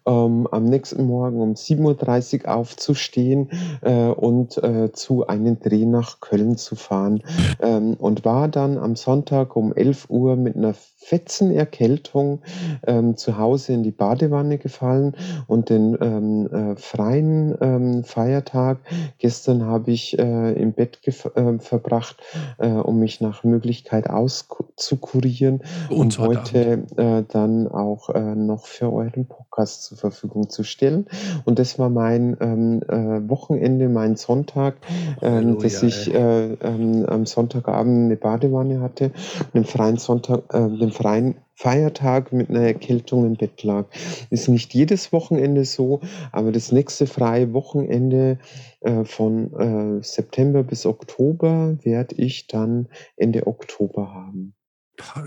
ähm, 0.06 0.48
am 0.50 0.64
nächsten 0.64 1.04
Morgen 1.04 1.40
um 1.40 1.54
7.30 1.54 2.44
Uhr 2.44 2.54
aufzustehen 2.54 3.50
äh, 3.80 4.06
und 4.08 4.62
äh, 4.62 4.92
zu 4.92 5.26
einem 5.26 5.60
Dreh 5.60 5.86
nach 5.86 6.20
Köln 6.20 6.56
zu 6.56 6.76
fahren. 6.76 7.22
Ähm, 7.60 7.94
und 7.94 8.24
war 8.24 8.48
dann 8.48 8.78
am 8.78 8.96
Sonntag 8.96 9.56
um 9.56 9.72
11 9.72 10.10
Uhr 10.10 10.36
mit 10.36 10.56
einer 10.56 10.74
fetzen 11.02 11.52
Erkältung 11.52 12.40
ähm, 12.86 13.16
zu 13.16 13.36
Hause 13.38 13.72
in 13.74 13.82
die 13.82 13.90
Badewanne 13.90 14.58
gefallen 14.58 15.14
und 15.46 15.70
den 15.70 15.98
ähm, 16.00 16.46
äh, 16.52 16.76
freien 16.76 17.54
ähm, 17.60 18.04
Feiertag. 18.04 18.78
Gestern 19.18 19.66
habe 19.66 19.90
ich 19.90 20.18
äh, 20.18 20.52
im 20.52 20.72
Bett 20.72 21.00
äh, 21.06 21.58
verbracht, 21.58 22.16
um 22.58 22.98
mich 22.98 23.20
nach 23.20 23.44
Möglichkeit 23.44 24.08
auszukurieren 24.08 25.42
produzieren 25.60 25.60
und 25.90 26.18
heute 26.18 26.84
äh, 26.96 27.22
dann 27.28 27.68
auch 27.68 28.10
äh, 28.10 28.34
noch 28.34 28.66
für 28.66 28.92
euren 28.92 29.26
Podcast 29.26 29.84
zur 29.84 29.98
Verfügung 29.98 30.48
zu 30.48 30.64
stellen. 30.64 31.06
Und 31.44 31.58
das 31.58 31.78
war 31.78 31.88
mein 31.88 32.36
ähm, 32.40 32.82
äh, 32.88 33.28
Wochenende, 33.28 33.88
mein 33.88 34.16
Sonntag, 34.16 34.76
ähm, 35.20 35.58
dass 35.58 35.82
ich 35.82 36.10
ähm, 36.12 37.06
am 37.06 37.26
Sonntagabend 37.26 38.06
eine 38.06 38.16
Badewanne 38.16 38.80
hatte, 38.80 39.12
den 39.54 39.64
freien 39.64 39.96
Sonntag, 39.96 40.42
äh, 40.52 40.58
freien 40.92 41.34
Feiertag 41.54 42.32
mit 42.32 42.50
einer 42.50 42.60
Erkältung 42.60 43.26
im 43.26 43.36
Bett 43.36 43.62
lag. 43.62 43.86
Ist 44.30 44.48
nicht 44.48 44.74
jedes 44.74 45.12
Wochenende 45.12 45.64
so, 45.64 46.00
aber 46.30 46.52
das 46.52 46.72
nächste 46.72 47.06
freie 47.06 47.52
Wochenende 47.52 48.38
äh, 48.80 49.04
von 49.04 49.52
äh, 49.54 50.02
September 50.02 50.62
bis 50.62 50.86
Oktober 50.86 51.78
werde 51.82 52.14
ich 52.16 52.46
dann 52.46 52.88
Ende 53.16 53.46
Oktober 53.46 54.12
haben. 54.12 54.54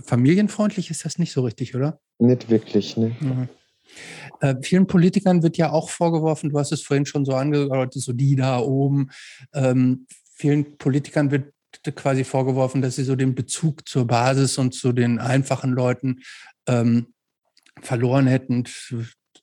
Familienfreundlich 0.06 0.90
ist 0.92 1.06
das 1.06 1.18
nicht 1.18 1.32
so 1.32 1.42
richtig, 1.42 1.76
oder? 1.76 2.00
Nicht 2.20 2.50
wirklich, 2.50 2.98
ne? 2.98 3.16
Mhm. 3.20 3.50
Äh, 4.42 4.56
vielen 4.62 4.88
Politikern 4.88 5.44
wird 5.44 5.58
ja 5.58 5.72
auch 5.72 5.90
vorgeworfen, 5.90 6.50
du 6.50 6.60
hast 6.60 6.72
es 6.72 6.82
vorhin 6.82 7.06
schon 7.06 7.26
so 7.26 7.34
angedeutet, 7.34 8.02
so 8.02 8.14
die 8.14 8.36
da 8.36 8.60
oben. 8.60 9.10
Ähm, 9.54 10.08
vielen 10.34 10.78
Politikern 10.78 11.32
wird 11.32 11.54
quasi 11.96 12.24
vorgeworfen, 12.24 12.82
dass 12.82 12.96
sie 12.96 13.04
so 13.04 13.16
den 13.16 13.36
Bezug 13.36 13.88
zur 13.88 14.06
Basis 14.08 14.58
und 14.58 14.74
zu 14.74 14.92
den 14.92 15.20
einfachen 15.20 15.72
Leuten 15.72 16.22
ähm, 16.68 17.14
verloren 17.82 18.28
hätten. 18.28 18.64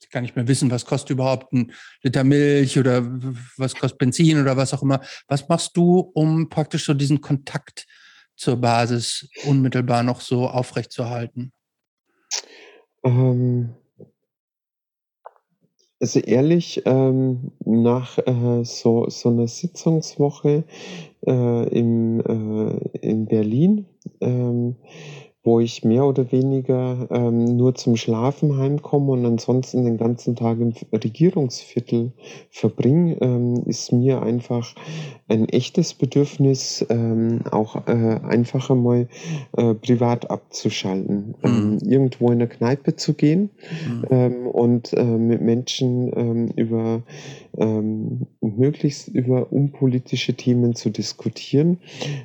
Ich 0.01 0.09
kann 0.09 0.23
nicht 0.23 0.35
mehr 0.35 0.47
wissen, 0.47 0.71
was 0.71 0.85
kostet 0.85 1.11
überhaupt 1.11 1.53
ein 1.53 1.71
Liter 2.01 2.23
Milch 2.23 2.77
oder 2.77 3.03
was 3.57 3.75
kostet 3.75 3.97
Benzin 3.97 4.39
oder 4.41 4.57
was 4.57 4.73
auch 4.73 4.81
immer. 4.81 5.01
Was 5.27 5.49
machst 5.49 5.75
du, 5.75 5.99
um 6.13 6.49
praktisch 6.49 6.85
so 6.85 6.93
diesen 6.93 7.21
Kontakt 7.21 7.85
zur 8.35 8.57
Basis 8.57 9.29
unmittelbar 9.45 10.03
noch 10.03 10.21
so 10.21 10.47
aufrechtzuerhalten? 10.47 11.51
Ähm, 13.03 13.75
also 16.03 16.19
ehrlich, 16.19 16.81
ähm, 16.85 17.53
nach 17.63 18.17
äh, 18.17 18.65
so, 18.65 19.09
so 19.09 19.29
einer 19.29 19.47
Sitzungswoche 19.47 20.65
äh, 21.25 21.69
im, 21.69 22.19
äh, 22.19 22.99
in 22.99 23.25
Berlin 23.25 23.85
ähm, 24.19 24.75
wo 25.43 25.59
ich 25.59 25.83
mehr 25.83 26.05
oder 26.05 26.31
weniger 26.31 27.07
ähm, 27.11 27.57
nur 27.57 27.75
zum 27.75 27.97
Schlafen 27.97 28.57
heimkomme 28.57 29.11
und 29.11 29.25
ansonsten 29.25 29.83
den 29.83 29.97
ganzen 29.97 30.37
Tag 30.37 30.59
im 30.59 30.73
Regierungsviertel 30.93 32.13
verbringe, 32.49 33.17
ähm, 33.19 33.63
ist 33.65 33.91
mir 33.91 34.21
einfach 34.21 34.73
ein 35.27 35.49
echtes 35.49 35.93
Bedürfnis, 35.95 36.85
ähm, 36.89 37.41
auch 37.51 37.87
äh, 37.87 38.19
einfach 38.23 38.69
einmal 38.69 39.09
äh, 39.57 39.73
privat 39.73 40.31
abzuschalten, 40.31 41.35
ähm, 41.43 41.71
mhm. 41.71 41.79
irgendwo 41.79 42.27
in 42.27 42.33
eine 42.33 42.47
Kneipe 42.47 42.95
zu 42.95 43.13
gehen 43.13 43.49
mhm. 43.87 44.05
ähm, 44.09 44.47
und 44.47 44.93
äh, 44.93 45.03
mit 45.03 45.41
Menschen 45.41 46.11
ähm, 46.15 46.47
über 46.55 47.01
möglichst 48.41 49.09
über 49.09 49.51
unpolitische 49.51 50.33
Themen 50.33 50.73
zu 50.73 50.89
diskutieren, 50.89 51.77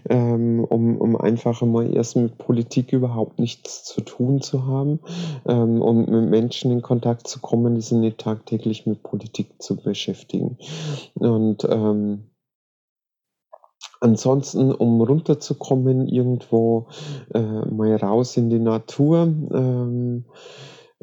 um, 0.09 0.65
um 0.65 1.17
einfach 1.17 1.61
einmal 1.61 1.95
erst 1.95 2.17
mit 2.17 2.39
Politik 2.39 2.95
überhaupt 3.09 3.39
nichts 3.39 3.85
zu 3.85 4.03
tun 4.03 4.41
zu 4.43 4.67
haben 4.67 5.01
ähm, 5.47 5.81
und 5.81 6.09
mit 6.09 6.31
Menschen 6.31 6.71
in 6.71 6.83
Kontakt 6.83 7.27
zu 7.27 7.41
kommen, 7.41 7.75
die 7.75 7.81
sich 7.81 7.99
nicht 7.99 8.19
tagtäglich 8.19 8.87
mit 8.87 9.03
Politik 9.03 9.63
zu 9.63 9.77
beschäftigen. 9.77 10.59
Und 11.15 11.67
ähm, 11.69 12.25
Ansonsten, 14.01 14.73
um 14.73 15.01
runterzukommen, 15.01 16.07
irgendwo 16.07 16.87
äh, 17.35 17.41
mal 17.41 17.97
raus 17.97 18.37
in 18.37 18.49
die 18.49 18.61
Natur, 18.61 19.23
ähm, 19.23 20.25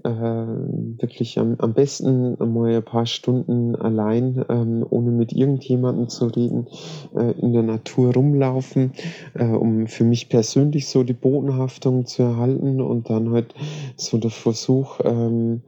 äh, 0.06 1.02
wirklich 1.02 1.40
am, 1.40 1.56
am 1.58 1.74
besten 1.74 2.38
mal 2.54 2.76
ein 2.76 2.84
paar 2.84 3.06
Stunden 3.06 3.76
allein, 3.76 4.46
ähm, 4.50 4.86
ohne 4.90 5.12
mit 5.12 5.34
irgendjemandem 5.34 6.10
zu 6.10 6.28
reden, 6.28 6.68
äh, 7.16 7.32
in 7.40 7.54
der 7.54 7.64
Natur 7.64 8.14
rumlaufen, 8.14 8.94
äh, 9.34 9.46
um 9.46 9.88
für 9.88 10.04
mich 10.04 10.30
persönlich 10.30 10.88
so 10.88 11.04
die 11.04 11.14
Bodenhaftung 11.14 12.06
zu 12.06 12.24
erhalten 12.24 12.82
und 12.82 13.10
dann 13.10 13.32
halt 13.32 13.56
so 13.98 14.18
der 14.18 14.32
Versuch, 14.32 15.00
ähm, 15.04 15.64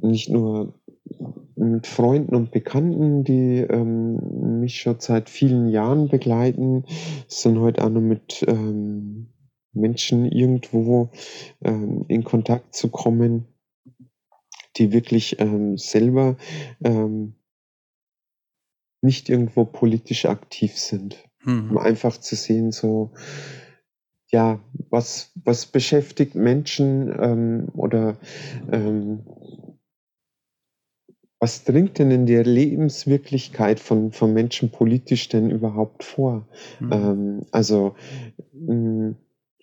nicht 0.00 0.30
nur 0.30 0.74
mit 1.56 1.86
Freunden 1.86 2.34
und 2.34 2.50
Bekannten, 2.50 3.24
die 3.24 3.58
ähm, 3.58 4.60
mich 4.60 4.80
schon 4.80 4.96
seit 4.98 5.30
vielen 5.30 5.68
Jahren 5.68 6.08
begleiten, 6.08 6.84
sondern 7.28 7.64
heute 7.64 7.84
auch 7.84 7.90
noch 7.90 8.00
mit 8.00 8.44
ähm, 8.46 9.28
Menschen 9.72 10.30
irgendwo 10.30 11.10
ähm, 11.62 12.04
in 12.08 12.24
Kontakt 12.24 12.74
zu 12.74 12.88
kommen, 12.88 13.46
die 14.76 14.92
wirklich 14.92 15.40
ähm, 15.40 15.78
selber 15.78 16.36
ähm, 16.84 17.34
nicht 19.02 19.28
irgendwo 19.28 19.64
politisch 19.64 20.26
aktiv 20.26 20.78
sind. 20.78 21.24
Mhm. 21.44 21.70
Um 21.70 21.78
einfach 21.78 22.16
zu 22.18 22.34
sehen, 22.34 22.72
so, 22.72 23.12
ja, 24.30 24.60
was, 24.90 25.32
was 25.44 25.66
beschäftigt 25.66 26.34
Menschen 26.34 27.14
ähm, 27.18 27.68
oder 27.74 28.18
ähm, 28.72 29.24
was 31.38 31.64
dringt 31.64 31.98
denn 31.98 32.10
in 32.10 32.26
der 32.26 32.44
Lebenswirklichkeit 32.44 33.78
von, 33.78 34.10
von 34.10 34.32
Menschen 34.32 34.70
politisch 34.70 35.28
denn 35.28 35.50
überhaupt 35.50 36.02
vor? 36.02 36.48
Mhm. 36.80 36.92
Ähm, 36.92 37.46
also, 37.52 37.94
mh, 38.52 39.14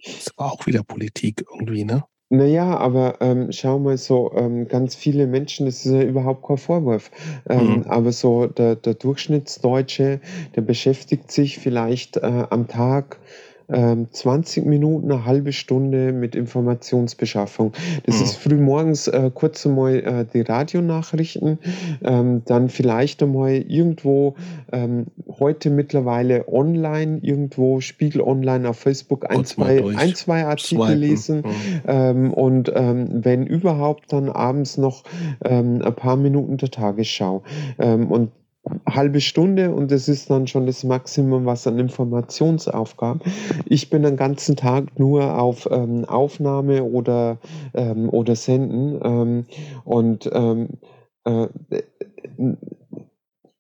das 0.04 0.32
war 0.38 0.52
auch 0.52 0.66
wieder 0.68 0.84
Politik 0.84 1.44
irgendwie, 1.52 1.84
ne? 1.84 2.04
Naja, 2.36 2.78
aber 2.78 3.18
ähm, 3.22 3.52
schau 3.52 3.78
mal 3.78 3.96
so, 3.96 4.32
ähm, 4.36 4.68
ganz 4.68 4.96
viele 4.96 5.28
Menschen, 5.28 5.68
das 5.68 5.86
ist 5.86 5.92
ja 5.92 6.02
überhaupt 6.02 6.44
kein 6.44 6.58
Vorwurf, 6.58 7.12
ähm, 7.48 7.82
mhm. 7.82 7.84
aber 7.84 8.12
so 8.12 8.48
der, 8.48 8.76
der 8.76 8.96
Durchschnittsdeutsche, 8.96 10.20
der 10.56 10.62
beschäftigt 10.62 11.32
sich 11.32 11.60
vielleicht 11.60 12.18
äh, 12.18 12.46
am 12.50 12.68
Tag 12.68 13.20
20 13.74 14.64
ähm, 14.64 14.70
Minuten, 14.70 15.12
eine 15.12 15.26
halbe 15.26 15.52
Stunde 15.52 16.14
mit 16.14 16.36
Informationsbeschaffung. 16.36 17.74
Das 18.06 18.18
mhm. 18.18 18.24
ist 18.24 18.36
früh 18.36 18.58
morgens 18.58 19.08
äh, 19.08 19.32
kurz 19.34 19.66
einmal 19.66 19.96
äh, 19.96 20.26
die 20.32 20.42
Radionachrichten, 20.42 21.60
ähm, 22.04 22.44
dann 22.46 22.70
vielleicht 22.70 23.24
einmal 23.24 23.54
irgendwo 23.54 24.36
ähm, 24.72 25.08
heute 25.40 25.70
mittlerweile 25.70 26.48
online, 26.48 27.20
irgendwo 27.22 27.82
Spiegel 27.82 28.22
online 28.22 28.70
auf 28.70 28.78
Facebook 28.78 29.30
ein, 29.30 29.46
zwei, 29.46 29.84
ein, 29.96 30.16
zwei 30.16 30.46
Artikel 30.46 30.86
Swipen. 30.86 31.00
lesen 31.00 31.38
mhm. 31.38 31.82
ähm, 31.88 32.34
und 32.34 32.72
ähm, 32.76 33.08
wenn 33.24 33.46
überhaupt 33.48 34.14
dann 34.14 34.30
abends 34.30 34.78
noch 34.78 35.04
ähm, 35.44 35.82
ein 35.84 35.96
paar 35.96 36.16
Minuten 36.16 36.58
der 36.58 36.72
Tagesschau. 36.72 37.44
und 37.78 38.32
halbe 38.88 39.20
Stunde 39.20 39.74
und 39.74 39.92
das 39.92 40.08
ist 40.08 40.30
dann 40.30 40.48
schon 40.48 40.66
das 40.66 40.84
Maximum, 40.84 41.46
was 41.46 41.68
an 41.68 41.80
Informationsaufgaben. 41.80 43.22
Ich 43.66 43.90
bin 43.90 44.04
den 44.04 44.16
ganzen 44.16 44.56
Tag 44.56 44.98
nur 44.98 45.38
auf 45.40 45.68
ähm, 45.72 46.06
Aufnahme 46.06 46.84
oder, 46.84 47.40
ähm, 47.74 48.10
oder 48.10 48.36
Senden 48.36 49.00
ähm, 49.04 49.46
und 49.84 50.30
ähm, 50.32 50.70
äh, 51.26 51.48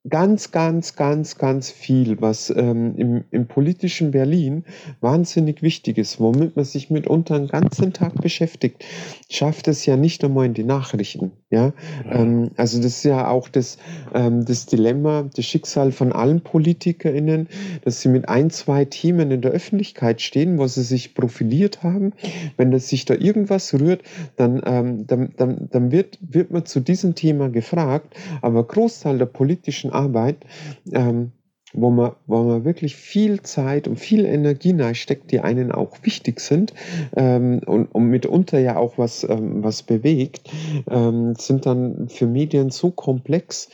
ganz, 0.09 0.51
ganz, 0.51 0.95
ganz, 0.95 1.37
ganz 1.37 1.71
viel, 1.71 2.19
was 2.19 2.49
ähm, 2.49 2.95
im, 2.97 3.23
im 3.31 3.47
politischen 3.47 4.11
Berlin 4.11 4.65
wahnsinnig 4.99 5.61
wichtig 5.61 5.97
ist, 5.97 6.19
womit 6.19 6.57
man 6.57 6.65
sich 6.65 6.89
mitunter 6.89 7.35
einen 7.35 7.47
ganzen 7.47 7.93
Tag 7.93 8.21
beschäftigt, 8.21 8.83
schafft 9.29 9.69
es 9.69 9.85
ja 9.85 9.95
nicht 9.95 10.23
einmal 10.23 10.45
in 10.45 10.53
die 10.53 10.65
Nachrichten. 10.65 11.31
Ja, 11.49 11.71
ähm, 12.09 12.51
also 12.57 12.79
das 12.79 12.97
ist 12.97 13.03
ja 13.03 13.29
auch 13.29 13.47
das, 13.47 13.77
ähm, 14.13 14.43
das 14.43 14.65
Dilemma, 14.65 15.29
das 15.35 15.45
Schicksal 15.45 15.91
von 15.91 16.11
allen 16.11 16.41
PolitikerInnen, 16.41 17.47
dass 17.83 18.01
sie 18.01 18.09
mit 18.09 18.27
ein, 18.27 18.49
zwei 18.49 18.85
Themen 18.85 19.31
in 19.31 19.41
der 19.41 19.51
Öffentlichkeit 19.51 20.19
stehen, 20.19 20.57
wo 20.57 20.67
sie 20.67 20.83
sich 20.83 21.13
profiliert 21.13 21.83
haben. 21.83 22.13
Wenn 22.57 22.71
das 22.71 22.89
sich 22.89 23.05
da 23.05 23.13
irgendwas 23.13 23.73
rührt, 23.73 24.01
dann, 24.35 24.61
ähm, 24.65 25.07
dann, 25.07 25.33
dann, 25.37 25.69
dann 25.71 25.91
wird, 25.91 26.17
wird 26.21 26.51
man 26.51 26.65
zu 26.65 26.81
diesem 26.81 27.15
Thema 27.15 27.49
gefragt, 27.49 28.15
aber 28.41 28.65
Großteil 28.65 29.17
der 29.17 29.27
politischen 29.27 29.92
Arbeit 29.93 30.45
ähm, 30.91 31.31
wo 31.73 31.89
man, 31.89 32.11
wo 32.27 32.43
man 32.43 32.65
wirklich 32.65 32.95
viel 32.95 33.41
Zeit 33.41 33.87
und 33.87 33.97
viel 33.97 34.25
Energie 34.25 34.73
steckt, 34.93 35.31
die 35.31 35.39
einen 35.39 35.71
auch 35.71 35.97
wichtig 36.03 36.39
sind 36.39 36.73
ähm, 37.15 37.61
und, 37.65 37.87
und 37.87 38.05
mitunter 38.05 38.59
ja 38.59 38.77
auch 38.77 38.97
was, 38.97 39.23
ähm, 39.27 39.63
was 39.63 39.83
bewegt, 39.83 40.49
ähm, 40.89 41.33
sind 41.35 41.65
dann 41.65 42.09
für 42.09 42.27
Medien 42.27 42.69
so 42.69 42.91
komplex, 42.91 43.69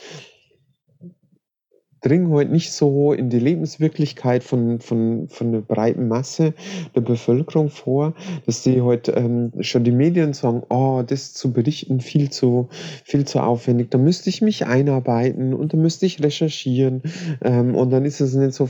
dringen 2.00 2.30
heute 2.30 2.50
nicht 2.50 2.72
so 2.72 3.12
in 3.12 3.30
die 3.30 3.38
Lebenswirklichkeit 3.38 4.42
von, 4.42 4.80
von, 4.80 5.28
von 5.28 5.52
der 5.52 5.60
breiten 5.60 6.08
Masse 6.08 6.54
der 6.94 7.02
Bevölkerung 7.02 7.68
vor, 7.68 8.14
dass 8.46 8.62
die 8.62 8.80
heute 8.80 9.12
ähm, 9.12 9.52
schon 9.60 9.84
die 9.84 9.92
Medien 9.92 10.32
sagen, 10.32 10.62
oh, 10.68 11.02
das 11.06 11.34
zu 11.34 11.52
berichten 11.52 12.00
viel 12.00 12.30
zu, 12.30 12.68
viel 13.04 13.24
zu 13.26 13.42
aufwendig, 13.42 13.90
da 13.90 13.98
müsste 13.98 14.30
ich 14.30 14.42
mich 14.42 14.66
einarbeiten 14.66 15.54
und 15.54 15.72
da 15.72 15.76
müsste 15.76 16.06
ich 16.06 16.22
recherchieren 16.22 17.02
ähm, 17.42 17.74
und 17.74 17.90
dann 17.90 18.04
ist 18.04 18.20
es 18.20 18.34
nicht 18.34 18.54
so 18.54 18.66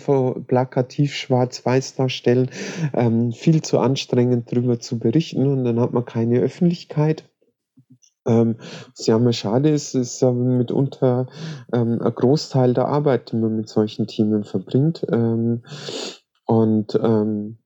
plakativ 0.46 1.14
schwarz-weiß 1.14 1.94
darstellen, 1.94 2.50
ähm, 2.94 3.32
viel 3.32 3.62
zu 3.62 3.78
anstrengend 3.78 4.50
darüber 4.52 4.80
zu 4.80 4.98
berichten 4.98 5.46
und 5.46 5.64
dann 5.64 5.80
hat 5.80 5.92
man 5.92 6.04
keine 6.04 6.40
Öffentlichkeit. 6.40 7.29
Ähm, 8.26 8.56
was 8.96 9.06
ja 9.06 9.16
immer 9.16 9.32
schade 9.32 9.70
ist, 9.70 9.94
ist 9.94 10.22
ähm, 10.22 10.58
mitunter 10.58 11.28
ähm, 11.72 12.00
ein 12.02 12.14
Großteil 12.14 12.74
der 12.74 12.88
Arbeit, 12.88 13.32
die 13.32 13.36
man 13.36 13.56
mit 13.56 13.68
solchen 13.68 14.06
Themen 14.06 14.44
verbringt. 14.44 15.06
Ähm, 15.10 15.62
und 16.44 16.98
ähm, 17.02 17.58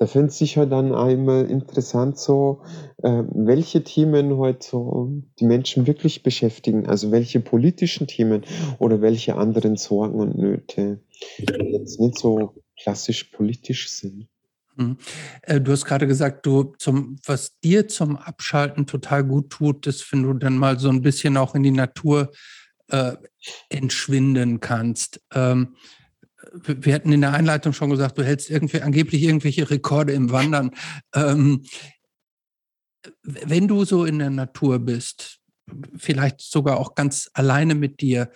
da 0.00 0.06
finde 0.06 0.28
ich 0.28 0.34
sicher 0.34 0.64
dann 0.64 0.94
einmal 0.94 1.44
interessant, 1.50 2.18
so 2.18 2.62
äh, 3.02 3.22
welche 3.34 3.84
Themen 3.84 4.38
heute 4.38 4.66
so 4.66 5.12
die 5.38 5.44
Menschen 5.44 5.86
wirklich 5.86 6.22
beschäftigen, 6.22 6.86
also 6.86 7.10
welche 7.10 7.40
politischen 7.40 8.06
Themen 8.06 8.46
oder 8.78 9.02
welche 9.02 9.36
anderen 9.36 9.76
Sorgen 9.76 10.18
und 10.18 10.38
Nöte, 10.38 11.00
die 11.38 11.72
jetzt 11.72 12.00
nicht 12.00 12.18
so 12.18 12.54
klassisch 12.80 13.24
politisch 13.24 13.90
sind. 13.90 14.28
Mhm. 14.80 14.96
Äh, 15.42 15.60
du 15.60 15.72
hast 15.72 15.84
gerade 15.84 16.06
gesagt, 16.06 16.46
du 16.46 16.74
zum, 16.78 17.16
was 17.24 17.58
dir 17.60 17.86
zum 17.88 18.16
Abschalten 18.16 18.86
total 18.86 19.24
gut 19.24 19.50
tut, 19.50 19.86
ist, 19.86 20.10
wenn 20.12 20.22
du 20.22 20.32
dann 20.34 20.56
mal 20.56 20.78
so 20.78 20.88
ein 20.88 21.02
bisschen 21.02 21.36
auch 21.36 21.54
in 21.54 21.62
die 21.62 21.70
Natur 21.70 22.32
äh, 22.88 23.16
entschwinden 23.68 24.60
kannst. 24.60 25.20
Ähm, 25.32 25.76
wir 26.64 26.94
hatten 26.94 27.12
in 27.12 27.20
der 27.20 27.34
Einleitung 27.34 27.72
schon 27.72 27.90
gesagt, 27.90 28.18
du 28.18 28.24
hältst 28.24 28.50
irgendwie 28.50 28.80
angeblich 28.80 29.22
irgendwelche 29.22 29.70
Rekorde 29.70 30.14
im 30.14 30.32
Wandern. 30.32 30.70
Ähm, 31.14 31.64
wenn 33.22 33.68
du 33.68 33.84
so 33.84 34.04
in 34.04 34.18
der 34.18 34.30
Natur 34.30 34.78
bist, 34.78 35.38
vielleicht 35.96 36.40
sogar 36.40 36.78
auch 36.78 36.94
ganz 36.94 37.30
alleine 37.34 37.74
mit 37.74 38.00
dir, 38.00 38.30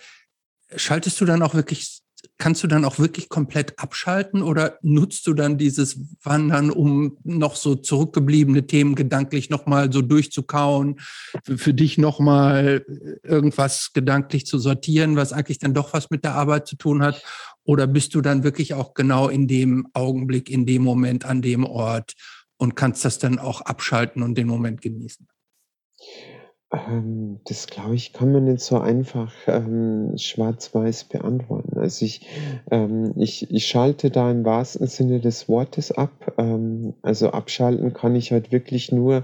schaltest 0.75 1.19
du 1.19 1.25
dann 1.25 1.41
auch 1.41 1.55
wirklich 1.55 2.01
kannst 2.37 2.63
du 2.63 2.67
dann 2.67 2.85
auch 2.85 2.99
wirklich 2.99 3.29
komplett 3.29 3.79
abschalten 3.79 4.41
oder 4.41 4.77
nutzt 4.81 5.27
du 5.27 5.33
dann 5.33 5.57
dieses 5.57 5.99
Wandern, 6.23 6.69
um 6.69 7.17
noch 7.23 7.55
so 7.55 7.75
zurückgebliebene 7.75 8.67
Themen 8.67 8.95
gedanklich 8.95 9.49
nochmal 9.49 9.91
so 9.91 10.01
durchzukauen, 10.01 10.99
für, 11.43 11.73
dich 11.73 11.97
nochmal 11.97 12.85
irgendwas 13.23 13.91
gedanklich 13.93 14.45
zu 14.45 14.59
sortieren, 14.59 15.15
was 15.15 15.33
eigentlich 15.33 15.59
dann 15.59 15.73
doch 15.73 15.93
was 15.93 16.09
mit 16.09 16.23
der 16.23 16.35
Arbeit 16.35 16.67
zu 16.67 16.75
tun 16.75 17.01
hat? 17.01 17.23
Oder 17.63 17.87
bist 17.87 18.15
du 18.15 18.21
dann 18.21 18.43
wirklich 18.43 18.73
auch 18.73 18.93
genau 18.93 19.27
in 19.27 19.47
dem 19.47 19.87
Augenblick, 19.93 20.49
in 20.49 20.65
dem 20.65 20.83
Moment, 20.83 21.25
an 21.25 21.41
dem 21.41 21.63
Ort 21.65 22.13
und 22.57 22.75
kannst 22.75 23.03
das 23.05 23.19
dann 23.19 23.39
auch 23.39 23.61
abschalten 23.61 24.21
und 24.23 24.37
den 24.37 24.47
Moment 24.47 24.81
genießen? 24.81 25.27
Ähm, 26.71 27.39
das 27.45 27.67
glaube 27.67 27.95
ich, 27.95 28.13
kann 28.13 28.31
man 28.31 28.45
nicht 28.45 28.61
so 28.61 28.79
einfach 28.79 29.33
ähm, 29.47 30.13
schwarz-weiß 30.17 31.05
beantworten. 31.05 31.64
Also 31.77 32.05
ich, 32.05 32.21
ähm, 32.71 33.13
ich, 33.17 33.51
ich 33.51 33.67
schalte 33.67 34.09
da 34.09 34.31
im 34.31 34.45
wahrsten 34.45 34.87
Sinne 34.87 35.19
des 35.19 35.47
Wortes 35.49 35.91
ab. 35.91 36.33
Ähm, 36.37 36.93
also 37.01 37.31
abschalten 37.31 37.93
kann 37.93 38.15
ich 38.15 38.31
halt 38.31 38.51
wirklich 38.51 38.91
nur 38.91 39.23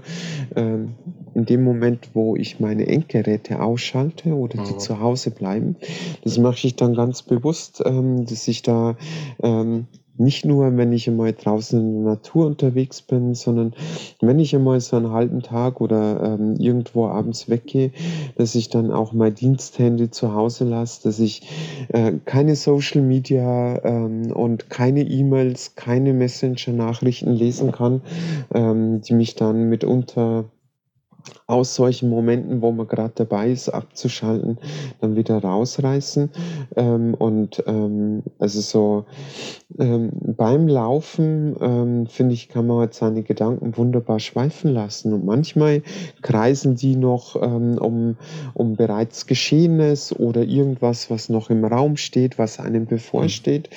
ähm, 0.56 0.94
in 1.34 1.46
dem 1.46 1.64
Moment, 1.64 2.10
wo 2.14 2.36
ich 2.36 2.60
meine 2.60 2.86
Endgeräte 2.86 3.60
ausschalte 3.60 4.34
oder 4.34 4.62
die 4.62 4.72
mhm. 4.72 4.78
zu 4.78 5.00
Hause 5.00 5.30
bleiben. 5.30 5.76
Das 6.24 6.38
mache 6.38 6.66
ich 6.66 6.76
dann 6.76 6.94
ganz 6.94 7.22
bewusst, 7.22 7.82
ähm, 7.84 8.26
dass 8.26 8.46
ich 8.48 8.62
da 8.62 8.96
ähm, 9.42 9.86
nicht 10.22 10.44
nur, 10.44 10.76
wenn 10.76 10.92
ich 10.92 11.08
einmal 11.08 11.32
draußen 11.32 11.78
in 11.78 12.04
der 12.04 12.14
Natur 12.14 12.46
unterwegs 12.46 13.02
bin, 13.02 13.34
sondern 13.34 13.74
wenn 14.20 14.38
ich 14.38 14.54
einmal 14.54 14.80
so 14.80 14.96
einen 14.96 15.10
halben 15.10 15.42
Tag 15.42 15.80
oder 15.80 16.22
ähm, 16.22 16.56
irgendwo 16.56 17.06
abends 17.06 17.48
weggehe, 17.48 17.90
dass 18.36 18.54
ich 18.54 18.68
dann 18.68 18.90
auch 18.90 19.12
mein 19.12 19.34
Diensthandy 19.34 20.10
zu 20.10 20.34
Hause 20.34 20.64
lasse, 20.64 21.02
dass 21.04 21.18
ich 21.18 21.42
äh, 21.88 22.12
keine 22.24 22.56
Social 22.56 23.02
Media 23.02 23.84
ähm, 23.84 24.32
und 24.32 24.70
keine 24.70 25.02
E-Mails, 25.02 25.74
keine 25.74 26.12
Messenger-Nachrichten 26.12 27.32
lesen 27.32 27.72
kann, 27.72 28.02
ähm, 28.54 29.00
die 29.02 29.14
mich 29.14 29.34
dann 29.34 29.68
mitunter 29.68 30.44
aus 31.46 31.74
solchen 31.74 32.08
Momenten, 32.08 32.62
wo 32.62 32.72
man 32.72 32.86
gerade 32.86 33.12
dabei 33.14 33.50
ist, 33.50 33.68
abzuschalten, 33.68 34.58
dann 35.00 35.16
wieder 35.16 35.38
rausreißen. 35.38 36.30
Ähm, 36.76 37.14
und 37.14 37.62
ähm, 37.66 38.22
also 38.38 38.60
so 38.60 39.04
ähm, 39.78 40.10
beim 40.12 40.68
Laufen, 40.68 41.56
ähm, 41.60 42.06
finde 42.06 42.34
ich, 42.34 42.48
kann 42.48 42.66
man 42.66 42.78
halt 42.78 42.94
seine 42.94 43.22
Gedanken 43.22 43.76
wunderbar 43.76 44.18
schweifen 44.18 44.72
lassen. 44.72 45.12
Und 45.12 45.24
manchmal 45.24 45.82
kreisen 46.22 46.76
die 46.76 46.96
noch 46.96 47.40
ähm, 47.40 47.78
um, 47.78 48.16
um 48.54 48.76
bereits 48.76 49.26
Geschehenes 49.26 50.18
oder 50.18 50.42
irgendwas, 50.42 51.10
was 51.10 51.28
noch 51.28 51.50
im 51.50 51.64
Raum 51.64 51.96
steht, 51.96 52.38
was 52.38 52.60
einem 52.60 52.86
bevorsteht. 52.86 53.68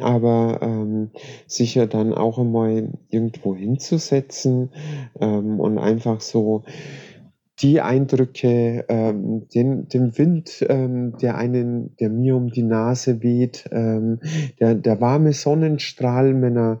Aber 0.00 0.58
ähm, 0.62 1.10
sicher 1.46 1.86
dann 1.86 2.14
auch 2.14 2.38
einmal 2.38 2.88
irgendwo 3.10 3.54
hinzusetzen 3.54 4.70
und 5.18 5.78
einfach 5.78 6.20
so 6.20 6.62
die 7.62 7.80
Eindrücke, 7.80 8.84
ähm, 8.88 9.48
den, 9.54 9.88
den 9.88 10.18
Wind, 10.18 10.64
ähm, 10.68 11.16
der 11.18 11.36
einen, 11.36 11.96
der 11.96 12.10
mir 12.10 12.36
um 12.36 12.50
die 12.50 12.64
Nase 12.64 13.22
weht, 13.22 13.68
ähm, 13.70 14.20
der, 14.58 14.74
der 14.74 15.00
warme 15.00 15.32
Sonnenstrahl, 15.32 16.40
wenn 16.42 16.56
er 16.56 16.80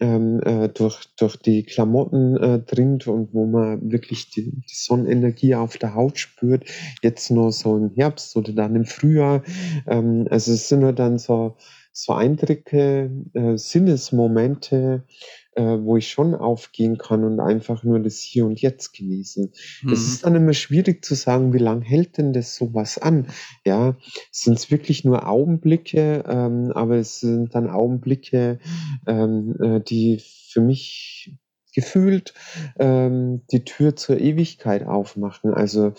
ähm, 0.00 0.40
äh, 0.44 0.68
durch, 0.68 1.04
durch 1.16 1.36
die 1.36 1.62
Klamotten 1.62 2.36
äh, 2.36 2.58
dringt 2.58 3.06
und 3.06 3.32
wo 3.32 3.46
man 3.46 3.90
wirklich 3.90 4.30
die, 4.30 4.50
die 4.50 4.74
Sonnenenergie 4.74 5.54
auf 5.54 5.78
der 5.78 5.94
Haut 5.94 6.18
spürt, 6.18 6.64
jetzt 7.02 7.30
nur 7.30 7.52
so 7.52 7.76
im 7.76 7.90
Herbst 7.94 8.36
oder 8.36 8.52
dann 8.52 8.74
im 8.74 8.84
Frühjahr. 8.84 9.42
Ähm, 9.86 10.26
also 10.28 10.52
es 10.52 10.68
sind 10.68 10.80
nur 10.80 10.92
dann 10.92 11.18
so, 11.18 11.56
so 11.92 12.14
Eindrücke, 12.14 13.10
äh, 13.34 13.56
Sinnesmomente, 13.56 15.04
äh, 15.54 15.62
wo 15.62 15.96
ich 15.96 16.10
schon 16.10 16.34
aufgehen 16.34 16.98
kann 16.98 17.24
und 17.24 17.40
einfach 17.40 17.84
nur 17.84 18.00
das 18.00 18.20
Hier 18.20 18.46
und 18.46 18.60
Jetzt 18.60 18.92
genießen. 18.92 19.52
Mhm. 19.82 19.92
Es 19.92 20.06
ist 20.06 20.24
dann 20.24 20.34
immer 20.34 20.52
schwierig 20.52 21.04
zu 21.04 21.14
sagen, 21.14 21.52
wie 21.52 21.58
lange 21.58 21.84
hält 21.84 22.18
denn 22.18 22.32
das 22.32 22.56
sowas 22.56 22.98
an? 22.98 23.28
Ja, 23.64 23.96
sind 24.30 24.58
es 24.58 24.70
wirklich 24.70 25.04
nur 25.04 25.28
Augenblicke, 25.28 26.24
ähm, 26.26 26.72
aber 26.74 26.96
es 26.96 27.20
sind 27.20 27.54
dann 27.54 27.68
Augenblicke, 27.68 28.58
ähm, 29.06 29.56
äh, 29.60 29.80
die 29.80 30.22
für 30.48 30.60
mich 30.60 31.38
gefühlt 31.74 32.34
ähm, 32.78 33.42
die 33.50 33.64
Tür 33.64 33.96
zur 33.96 34.20
Ewigkeit 34.20 34.86
aufmachen. 34.86 35.54
Also 35.54 35.94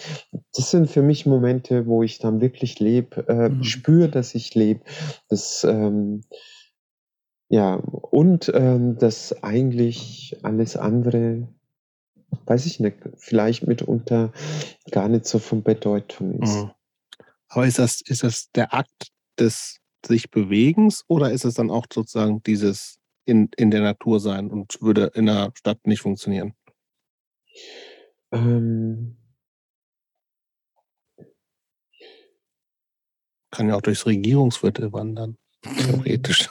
das 0.55 0.71
sind 0.71 0.89
für 0.89 1.01
mich 1.01 1.25
Momente, 1.25 1.87
wo 1.87 2.03
ich 2.03 2.19
dann 2.19 2.41
wirklich 2.41 2.79
lebe, 2.79 3.27
äh, 3.27 3.49
mhm. 3.49 3.63
spüre, 3.63 4.09
dass 4.09 4.35
ich 4.35 4.53
lebe. 4.53 4.81
Das 5.29 5.63
ähm, 5.63 6.21
ja, 7.49 7.75
und 7.75 8.51
ähm, 8.53 8.97
dass 8.97 9.43
eigentlich 9.43 10.37
alles 10.43 10.75
andere, 10.75 11.47
weiß 12.45 12.65
ich 12.65 12.79
nicht, 12.79 12.97
vielleicht 13.17 13.67
mitunter 13.67 14.31
gar 14.91 15.07
nicht 15.07 15.25
so 15.25 15.39
von 15.39 15.63
Bedeutung 15.63 16.41
ist. 16.41 16.55
Mhm. 16.55 16.71
Aber 17.49 17.67
ist 17.67 17.79
das, 17.79 18.01
ist 18.01 18.23
das 18.23 18.49
der 18.51 18.73
Akt 18.73 19.11
des 19.39 19.79
sich 20.05 20.31
Bewegens 20.31 21.05
oder 21.07 21.31
ist 21.31 21.45
es 21.45 21.53
dann 21.53 21.69
auch 21.69 21.85
sozusagen 21.91 22.41
dieses 22.43 22.99
in, 23.25 23.49
in 23.55 23.71
der 23.71 23.81
Natur 23.81 24.19
sein 24.19 24.49
und 24.49 24.81
würde 24.81 25.11
in 25.13 25.27
der 25.27 25.51
Stadt 25.53 25.85
nicht 25.85 26.01
funktionieren? 26.01 26.53
Ähm, 28.31 29.17
Kann 33.51 33.69
ja 33.69 33.75
auch 33.75 33.81
durchs 33.81 34.07
Regierungsviertel 34.07 34.91
wandern, 34.91 35.37
theoretisch. 35.61 36.49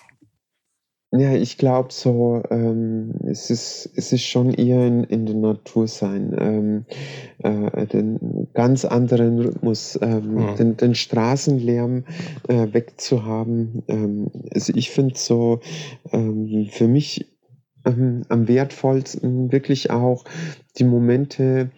Ja, 1.15 1.35
ich 1.35 1.59
glaube 1.59 1.89
so, 1.93 2.43
ähm, 2.51 3.13
es, 3.27 3.51
ist, 3.51 3.91
es 3.97 4.15
ist 4.15 4.25
schon 4.25 4.55
eher 4.55 4.87
in, 4.87 5.05
in 5.05 5.27
der 5.27 5.35
Natur 5.35 5.87
sein, 5.87 6.35
ähm, 6.39 6.85
äh, 7.43 7.87
den 7.87 8.49
ganz 8.55 8.87
anderen 8.87 9.39
Rhythmus, 9.39 9.99
ähm, 10.01 10.39
ja. 10.39 10.55
den, 10.55 10.79
den 10.79 10.95
Straßenlärm 10.95 12.05
äh, 12.49 12.69
wegzuhaben. 12.73 13.83
Ähm, 13.89 14.31
also 14.55 14.73
ich 14.75 14.91
finde 14.91 15.19
so, 15.19 15.61
ähm, 16.13 16.69
für 16.71 16.89
mich 16.89 17.32
ähm, 17.85 18.23
am 18.29 18.49
wertvollsten 18.49 19.53
wirklich 19.53 19.91
auch 19.91 20.25
die 20.79 20.85
Momente, 20.85 21.71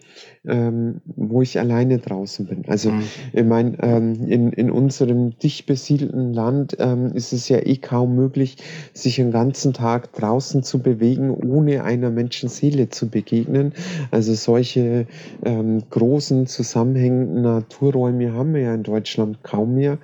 ähm, 0.47 1.01
wo 1.05 1.41
ich 1.41 1.59
alleine 1.59 1.97
draußen 1.97 2.45
bin. 2.45 2.63
Also 2.67 2.91
mhm. 2.91 3.03
ich 3.33 3.43
meine, 3.43 3.77
ähm, 3.81 4.13
in, 4.27 4.53
in 4.53 4.71
unserem 4.71 5.37
dicht 5.37 5.65
besiedelten 5.65 6.33
Land 6.33 6.77
ähm, 6.79 7.11
ist 7.13 7.33
es 7.33 7.49
ja 7.49 7.57
eh 7.57 7.75
kaum 7.75 8.15
möglich, 8.15 8.57
sich 8.93 9.19
einen 9.19 9.31
ganzen 9.31 9.73
Tag 9.73 10.13
draußen 10.13 10.63
zu 10.63 10.79
bewegen, 10.79 11.31
ohne 11.31 11.83
einer 11.83 12.09
Menschenseele 12.09 12.89
zu 12.89 13.09
begegnen. 13.09 13.73
Also 14.11 14.33
solche 14.33 15.07
ähm, 15.43 15.83
großen 15.89 16.47
zusammenhängenden 16.47 17.41
Naturräume 17.41 18.31
haben 18.31 18.53
wir 18.53 18.61
ja 18.61 18.73
in 18.73 18.83
Deutschland 18.83 19.43
kaum 19.43 19.75
mehr. 19.75 19.97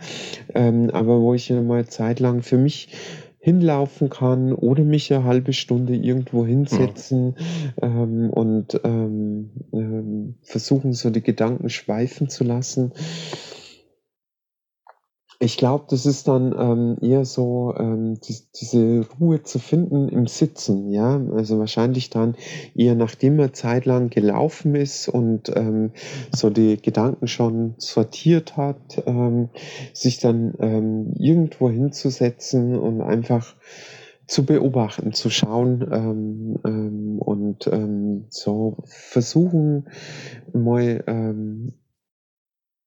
Ähm, 0.53 0.89
aber 0.91 1.21
wo 1.21 1.33
ich 1.33 1.47
ja 1.47 1.61
mal 1.61 1.87
zeitlang 1.87 2.41
für 2.41 2.57
mich 2.57 2.89
hinlaufen 3.41 4.11
kann 4.11 4.53
oder 4.53 4.83
mich 4.83 5.11
eine 5.11 5.23
halbe 5.23 5.51
Stunde 5.51 5.95
irgendwo 5.95 6.45
hinsetzen 6.45 7.35
ja. 7.81 7.87
ähm, 7.87 8.29
und 8.29 8.79
ähm, 8.83 9.49
ähm, 9.73 10.35
versuchen, 10.43 10.93
so 10.93 11.09
die 11.09 11.23
Gedanken 11.23 11.69
schweifen 11.69 12.29
zu 12.29 12.43
lassen. 12.43 12.91
Ich 15.43 15.57
glaube, 15.57 15.85
das 15.89 16.05
ist 16.05 16.27
dann 16.27 16.53
ähm, 16.55 16.97
eher 17.01 17.25
so, 17.25 17.73
ähm, 17.75 18.19
die, 18.21 18.35
diese 18.59 19.07
Ruhe 19.19 19.41
zu 19.41 19.57
finden 19.57 20.07
im 20.07 20.27
Sitzen, 20.27 20.91
ja. 20.91 21.19
Also 21.33 21.57
wahrscheinlich 21.57 22.11
dann 22.11 22.35
eher 22.75 22.93
nachdem 22.93 23.39
er 23.39 23.51
zeitlang 23.51 24.11
gelaufen 24.11 24.75
ist 24.75 25.09
und 25.09 25.51
ähm, 25.55 25.93
so 26.31 26.51
die 26.51 26.79
Gedanken 26.79 27.25
schon 27.25 27.73
sortiert 27.79 28.55
hat, 28.55 29.01
ähm, 29.07 29.49
sich 29.93 30.19
dann 30.19 30.53
ähm, 30.59 31.13
irgendwo 31.17 31.71
hinzusetzen 31.71 32.77
und 32.77 33.01
einfach 33.01 33.55
zu 34.27 34.45
beobachten, 34.45 35.11
zu 35.11 35.31
schauen 35.31 35.89
ähm, 35.91 36.59
ähm, 36.65 37.17
und 37.19 37.65
ähm, 37.65 38.25
so 38.29 38.77
versuchen, 38.85 39.89
mal 40.53 41.03
ähm, 41.07 41.73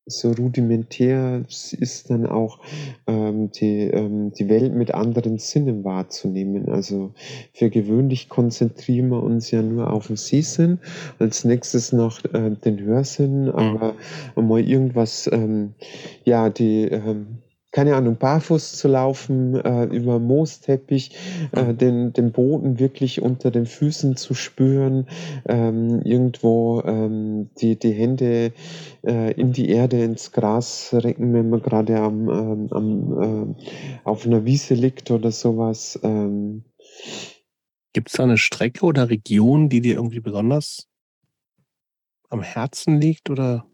so 0.06 0.32
rudimentär 0.32 1.44
ist 1.48 2.10
dann 2.10 2.26
auch 2.26 2.58
ähm, 3.06 3.50
die, 3.52 3.84
ähm, 3.84 4.32
die 4.32 4.48
Welt 4.48 4.74
mit 4.74 4.92
anderen 4.92 5.38
Sinnen 5.38 5.84
wahrzunehmen. 5.84 6.68
Also 6.68 7.12
für 7.52 7.70
gewöhnlich 7.70 8.28
konzentrieren 8.28 9.08
wir 9.08 9.22
uns 9.22 9.50
ja 9.50 9.62
nur 9.62 9.90
auf 9.90 10.08
den 10.08 10.16
Sehsinn, 10.16 10.78
als 11.18 11.44
nächstes 11.44 11.92
noch 11.92 12.22
äh, 12.34 12.50
den 12.50 12.80
Hörsinn, 12.80 13.44
mhm. 13.44 13.52
aber 13.52 13.94
mal 14.36 14.60
irgendwas, 14.60 15.28
ähm, 15.32 15.74
ja, 16.24 16.50
die 16.50 16.82
ähm, 16.82 17.38
keine 17.74 17.96
Ahnung, 17.96 18.18
barfuß 18.18 18.76
zu 18.76 18.86
laufen, 18.86 19.56
äh, 19.56 19.86
über 19.86 20.20
Moosteppich, 20.20 21.10
äh, 21.52 21.64
mhm. 21.64 21.78
den, 21.78 22.12
den 22.12 22.30
Boden 22.30 22.78
wirklich 22.78 23.20
unter 23.20 23.50
den 23.50 23.66
Füßen 23.66 24.16
zu 24.16 24.34
spüren, 24.34 25.08
ähm, 25.46 26.00
irgendwo 26.04 26.82
ähm, 26.86 27.50
die, 27.58 27.76
die 27.76 27.90
Hände 27.90 28.52
äh, 29.04 29.32
in 29.32 29.50
die 29.50 29.70
Erde, 29.70 30.04
ins 30.04 30.30
Gras 30.30 30.90
recken, 30.92 31.34
wenn 31.34 31.50
man 31.50 31.62
gerade 31.62 31.98
am, 31.98 32.28
ähm, 32.28 32.68
am, 32.70 33.56
äh, 33.58 34.00
auf 34.04 34.24
einer 34.24 34.44
Wiese 34.44 34.74
liegt 34.74 35.10
oder 35.10 35.32
sowas. 35.32 35.98
Ähm. 36.04 36.62
Gibt 37.92 38.08
es 38.08 38.14
da 38.14 38.22
eine 38.22 38.38
Strecke 38.38 38.86
oder 38.86 39.10
Region, 39.10 39.68
die 39.68 39.80
dir 39.80 39.96
irgendwie 39.96 40.20
besonders 40.20 40.86
am 42.30 42.42
Herzen 42.42 43.00
liegt 43.00 43.30
oder? 43.30 43.66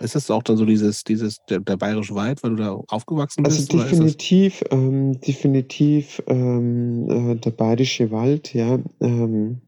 Ist 0.00 0.14
das 0.14 0.30
auch 0.30 0.42
dann 0.42 0.56
so 0.56 0.64
dieses, 0.64 1.04
dieses, 1.04 1.38
der, 1.48 1.60
der 1.60 1.76
Bayerische 1.76 2.14
Wald, 2.14 2.42
weil 2.42 2.50
du 2.50 2.56
da 2.56 2.72
aufgewachsen 2.88 3.44
also 3.44 3.56
bist? 3.56 3.72
Also 3.72 3.84
definitiv, 3.84 4.64
ähm, 4.70 5.20
definitiv 5.20 6.22
ähm, 6.26 7.08
äh, 7.08 7.34
der 7.36 7.50
Bayerische 7.50 8.10
Wald, 8.10 8.54
ja. 8.54 8.78
Ähm, 9.00 9.62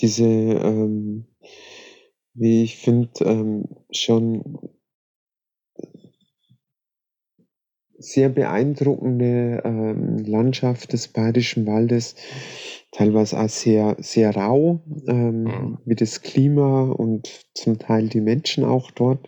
diese, 0.00 0.24
ähm, 0.24 1.26
wie 2.34 2.64
ich 2.64 2.76
finde, 2.76 3.10
ähm, 3.20 3.64
schon 3.90 4.58
sehr 8.02 8.28
beeindruckende 8.28 9.62
ähm, 9.64 10.18
Landschaft 10.24 10.92
des 10.92 11.08
Bayerischen 11.08 11.66
Waldes 11.66 12.14
teilweise 12.92 13.40
auch 13.40 13.48
sehr, 13.48 13.96
sehr 13.98 14.36
rau, 14.36 14.80
ähm, 15.08 15.44
mhm. 15.44 15.78
wie 15.84 15.94
das 15.94 16.20
Klima 16.20 16.82
und 16.82 17.46
zum 17.54 17.78
Teil 17.78 18.08
die 18.08 18.20
Menschen 18.20 18.64
auch 18.64 18.90
dort. 18.90 19.26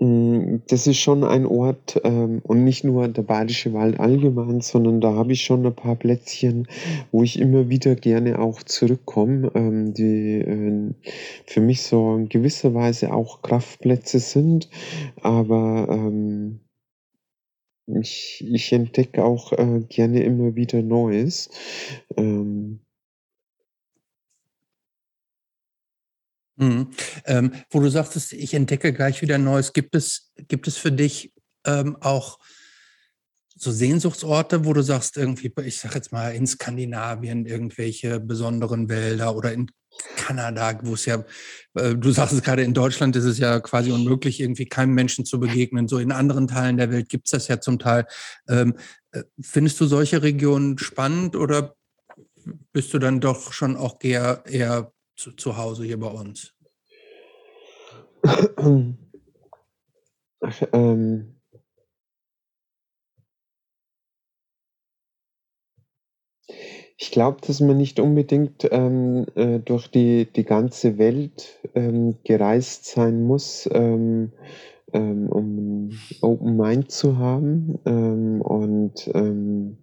Mm, 0.00 0.56
das 0.66 0.88
ist 0.88 0.98
schon 0.98 1.22
ein 1.22 1.46
Ort 1.46 2.00
ähm, 2.02 2.40
und 2.42 2.64
nicht 2.64 2.82
nur 2.82 3.06
der 3.06 3.22
Badische 3.22 3.72
Wald 3.72 4.00
allgemein, 4.00 4.60
sondern 4.60 5.00
da 5.00 5.14
habe 5.14 5.32
ich 5.32 5.44
schon 5.44 5.64
ein 5.64 5.74
paar 5.74 5.94
Plätzchen, 5.94 6.66
wo 7.12 7.22
ich 7.22 7.38
immer 7.38 7.68
wieder 7.68 7.94
gerne 7.94 8.40
auch 8.40 8.64
zurückkomme, 8.64 9.52
ähm, 9.54 9.94
die 9.94 10.40
äh, 10.40 10.94
für 11.46 11.60
mich 11.60 11.82
so 11.82 12.16
in 12.16 12.28
gewisser 12.28 12.74
Weise 12.74 13.14
auch 13.14 13.42
Kraftplätze 13.42 14.18
sind, 14.18 14.68
aber 15.22 15.86
ähm, 15.88 16.58
ich, 17.86 18.44
ich 18.46 18.72
entdecke 18.72 19.24
auch 19.24 19.52
äh, 19.52 19.80
gerne 19.88 20.22
immer 20.24 20.54
wieder 20.54 20.82
Neues. 20.82 21.50
Ähm, 22.16 22.80
Mhm. 26.56 26.90
Ähm, 27.24 27.52
wo 27.70 27.80
du 27.80 27.88
sagtest, 27.88 28.32
ich 28.34 28.54
entdecke 28.54 28.92
gleich 28.92 29.22
wieder 29.22 29.38
Neues, 29.38 29.72
gibt 29.72 29.94
es, 29.94 30.32
gibt 30.48 30.68
es 30.68 30.76
für 30.76 30.92
dich 30.92 31.32
ähm, 31.66 31.96
auch 32.00 32.38
so 33.62 33.70
Sehnsuchtsorte, 33.70 34.64
wo 34.64 34.72
du 34.72 34.82
sagst, 34.82 35.16
irgendwie, 35.16 35.52
ich 35.64 35.78
sag 35.78 35.94
jetzt 35.94 36.10
mal 36.10 36.34
in 36.34 36.46
Skandinavien 36.46 37.46
irgendwelche 37.46 38.18
besonderen 38.18 38.88
Wälder 38.88 39.36
oder 39.36 39.52
in 39.52 39.70
Kanada, 40.16 40.80
wo 40.82 40.94
es 40.94 41.04
ja, 41.04 41.24
äh, 41.74 41.94
du 41.94 42.10
sagst 42.10 42.32
es 42.32 42.42
gerade, 42.42 42.62
in 42.62 42.74
Deutschland 42.74 43.14
ist 43.14 43.24
es 43.24 43.38
ja 43.38 43.60
quasi 43.60 43.92
unmöglich, 43.92 44.40
irgendwie 44.40 44.66
keinem 44.66 44.94
Menschen 44.94 45.24
zu 45.24 45.38
begegnen. 45.38 45.86
So 45.86 45.98
in 45.98 46.10
anderen 46.10 46.48
Teilen 46.48 46.76
der 46.76 46.90
Welt 46.90 47.08
gibt 47.08 47.26
es 47.26 47.30
das 47.30 47.46
ja 47.46 47.60
zum 47.60 47.78
Teil. 47.78 48.06
Ähm, 48.48 48.74
äh, 49.12 49.22
findest 49.40 49.78
du 49.80 49.86
solche 49.86 50.22
Regionen 50.22 50.78
spannend 50.78 51.36
oder 51.36 51.76
bist 52.72 52.92
du 52.92 52.98
dann 52.98 53.20
doch 53.20 53.52
schon 53.52 53.76
auch 53.76 53.98
eher, 54.02 54.42
eher 54.46 54.92
zu, 55.16 55.32
zu 55.32 55.56
Hause 55.56 55.84
hier 55.84 56.00
bei 56.00 56.08
uns? 56.08 56.52
Ähm, 60.72 61.36
Ich 66.96 67.10
glaube, 67.10 67.38
dass 67.46 67.60
man 67.60 67.76
nicht 67.76 67.98
unbedingt 67.98 68.68
ähm, 68.70 69.26
äh, 69.34 69.58
durch 69.58 69.88
die, 69.88 70.26
die 70.32 70.44
ganze 70.44 70.98
Welt 70.98 71.58
ähm, 71.74 72.16
gereist 72.24 72.86
sein 72.86 73.24
muss, 73.24 73.68
ähm, 73.72 74.32
ähm 74.92 75.28
um 75.28 75.90
Open 76.20 76.56
Mind 76.56 76.90
zu 76.90 77.18
haben. 77.18 77.78
Ähm, 77.86 78.40
und 78.40 79.10
ähm, 79.14 79.78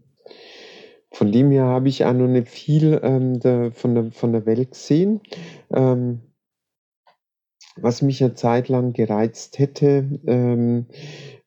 von 1.12 1.32
dem 1.32 1.52
her 1.52 1.66
habe 1.66 1.90
ich 1.90 2.06
auch 2.06 2.14
noch 2.14 2.28
nicht 2.28 2.48
viel 2.48 3.00
der, 3.00 3.72
von, 3.72 3.96
der, 3.96 4.12
von 4.12 4.32
der 4.32 4.46
Welt 4.46 4.72
gesehen. 4.72 5.22
Was 7.82 8.02
mich 8.02 8.24
eine 8.24 8.34
Zeit 8.34 8.70
lang 8.70 8.94
gereizt 8.94 9.60
hätte, 9.60 10.86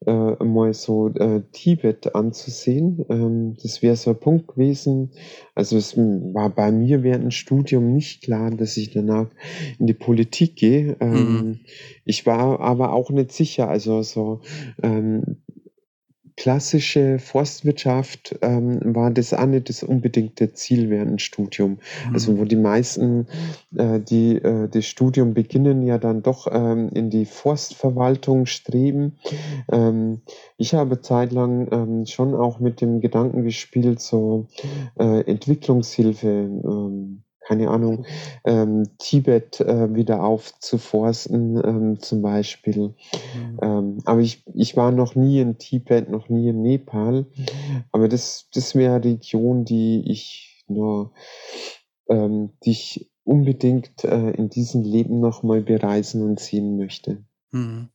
äh, 0.06 0.44
mal 0.44 0.74
so 0.74 1.08
äh, 1.08 1.42
Tibet 1.52 2.14
anzusehen. 2.14 3.04
Ähm, 3.08 3.56
das 3.62 3.82
wäre 3.82 3.96
so 3.96 4.10
ein 4.10 4.18
Punkt 4.18 4.48
gewesen. 4.48 5.10
Also 5.54 5.76
es 5.76 5.96
war 5.96 6.50
bei 6.50 6.72
mir 6.72 7.02
während 7.02 7.24
dem 7.24 7.30
Studium 7.30 7.92
nicht 7.92 8.22
klar, 8.22 8.50
dass 8.50 8.76
ich 8.76 8.90
danach 8.90 9.28
in 9.78 9.86
die 9.86 9.94
Politik 9.94 10.56
gehe. 10.56 10.96
Ähm, 11.00 11.12
mhm. 11.12 11.60
Ich 12.04 12.26
war 12.26 12.60
aber 12.60 12.92
auch 12.92 13.10
nicht 13.10 13.32
sicher. 13.32 13.68
Also 13.68 14.02
so 14.02 14.40
ähm, 14.82 15.41
klassische 16.36 17.18
Forstwirtschaft 17.18 18.36
ähm, 18.42 18.80
war 18.94 19.10
das 19.10 19.34
auch 19.34 19.46
nicht 19.46 19.68
das 19.68 19.82
unbedingte 19.82 20.52
Ziel 20.52 20.90
während 20.90 21.10
dem 21.10 21.18
Studium. 21.18 21.72
Mhm. 22.08 22.14
Also 22.14 22.38
wo 22.38 22.44
die 22.44 22.56
meisten, 22.56 23.26
äh, 23.76 24.00
die 24.00 24.36
äh, 24.36 24.68
das 24.68 24.86
Studium 24.86 25.34
beginnen, 25.34 25.82
ja 25.82 25.98
dann 25.98 26.22
doch 26.22 26.48
ähm, 26.50 26.90
in 26.94 27.10
die 27.10 27.26
Forstverwaltung 27.26 28.46
streben. 28.46 29.18
Ähm, 29.70 30.22
ich 30.56 30.74
habe 30.74 31.00
zeitlang 31.00 31.68
ähm, 31.70 32.06
schon 32.06 32.34
auch 32.34 32.60
mit 32.60 32.80
dem 32.80 33.00
Gedanken 33.00 33.44
gespielt, 33.44 34.00
so 34.00 34.46
äh, 34.98 35.20
Entwicklungshilfe 35.22 36.28
ähm, 36.28 37.22
keine 37.46 37.68
Ahnung, 37.68 38.06
ähm, 38.44 38.84
Tibet 38.98 39.60
äh, 39.60 39.94
wieder 39.94 40.22
aufzuforsten 40.22 41.56
ähm, 41.64 42.00
zum 42.00 42.22
Beispiel. 42.22 42.94
Mhm. 43.34 43.58
Ähm, 43.62 43.98
aber 44.04 44.20
ich, 44.20 44.44
ich 44.54 44.76
war 44.76 44.92
noch 44.92 45.14
nie 45.14 45.40
in 45.40 45.58
Tibet, 45.58 46.08
noch 46.08 46.28
nie 46.28 46.48
in 46.48 46.62
Nepal. 46.62 47.26
Aber 47.90 48.08
das, 48.08 48.48
das 48.54 48.74
wäre 48.74 48.96
eine 48.96 49.04
Region, 49.04 49.64
die 49.64 50.04
ich 50.06 50.64
nur, 50.68 51.12
ähm, 52.08 52.50
die 52.64 52.70
ich 52.70 53.10
unbedingt 53.24 54.04
äh, 54.04 54.30
in 54.30 54.48
diesem 54.48 54.82
Leben 54.82 55.20
nochmal 55.20 55.62
bereisen 55.62 56.22
und 56.22 56.40
sehen 56.40 56.76
möchte. 56.76 57.24
Mhm. 57.50 57.88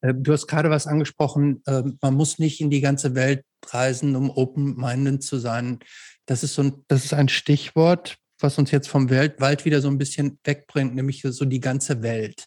Äh, 0.00 0.14
du 0.14 0.32
hast 0.32 0.46
gerade 0.46 0.70
was 0.70 0.86
angesprochen, 0.86 1.62
ähm, 1.66 1.98
man 2.00 2.14
muss 2.14 2.38
nicht 2.38 2.60
in 2.60 2.70
die 2.70 2.80
ganze 2.80 3.14
Welt 3.14 3.44
reisen, 3.66 4.16
um 4.16 4.30
open-minded 4.30 5.22
zu 5.22 5.38
sein. 5.38 5.80
Das 6.26 6.42
ist, 6.42 6.54
so 6.54 6.62
ein, 6.62 6.84
das 6.88 7.04
ist 7.04 7.14
ein 7.14 7.28
Stichwort, 7.28 8.18
was 8.44 8.58
uns 8.58 8.70
jetzt 8.70 8.88
vom 8.88 9.10
Welt, 9.10 9.40
Wald 9.40 9.64
wieder 9.64 9.80
so 9.80 9.88
ein 9.88 9.98
bisschen 9.98 10.38
wegbringt, 10.44 10.94
nämlich 10.94 11.22
so 11.22 11.44
die 11.44 11.60
ganze 11.60 12.02
Welt. 12.02 12.46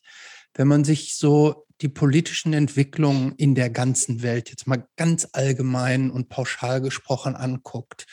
Wenn 0.53 0.69
man 0.69 0.85
sich 0.85 1.15
so 1.17 1.65
die 1.81 1.89
politischen 1.89 2.53
Entwicklungen 2.53 3.33
in 3.35 3.53
der 3.53 3.69
ganzen 3.69 4.23
Welt 4.23 4.49
jetzt 4.49 4.65
mal 4.67 4.87
ganz 4.95 5.27
allgemein 5.33 6.09
und 6.09 6.29
pauschal 6.29 6.81
gesprochen 6.81 7.35
anguckt, 7.35 8.05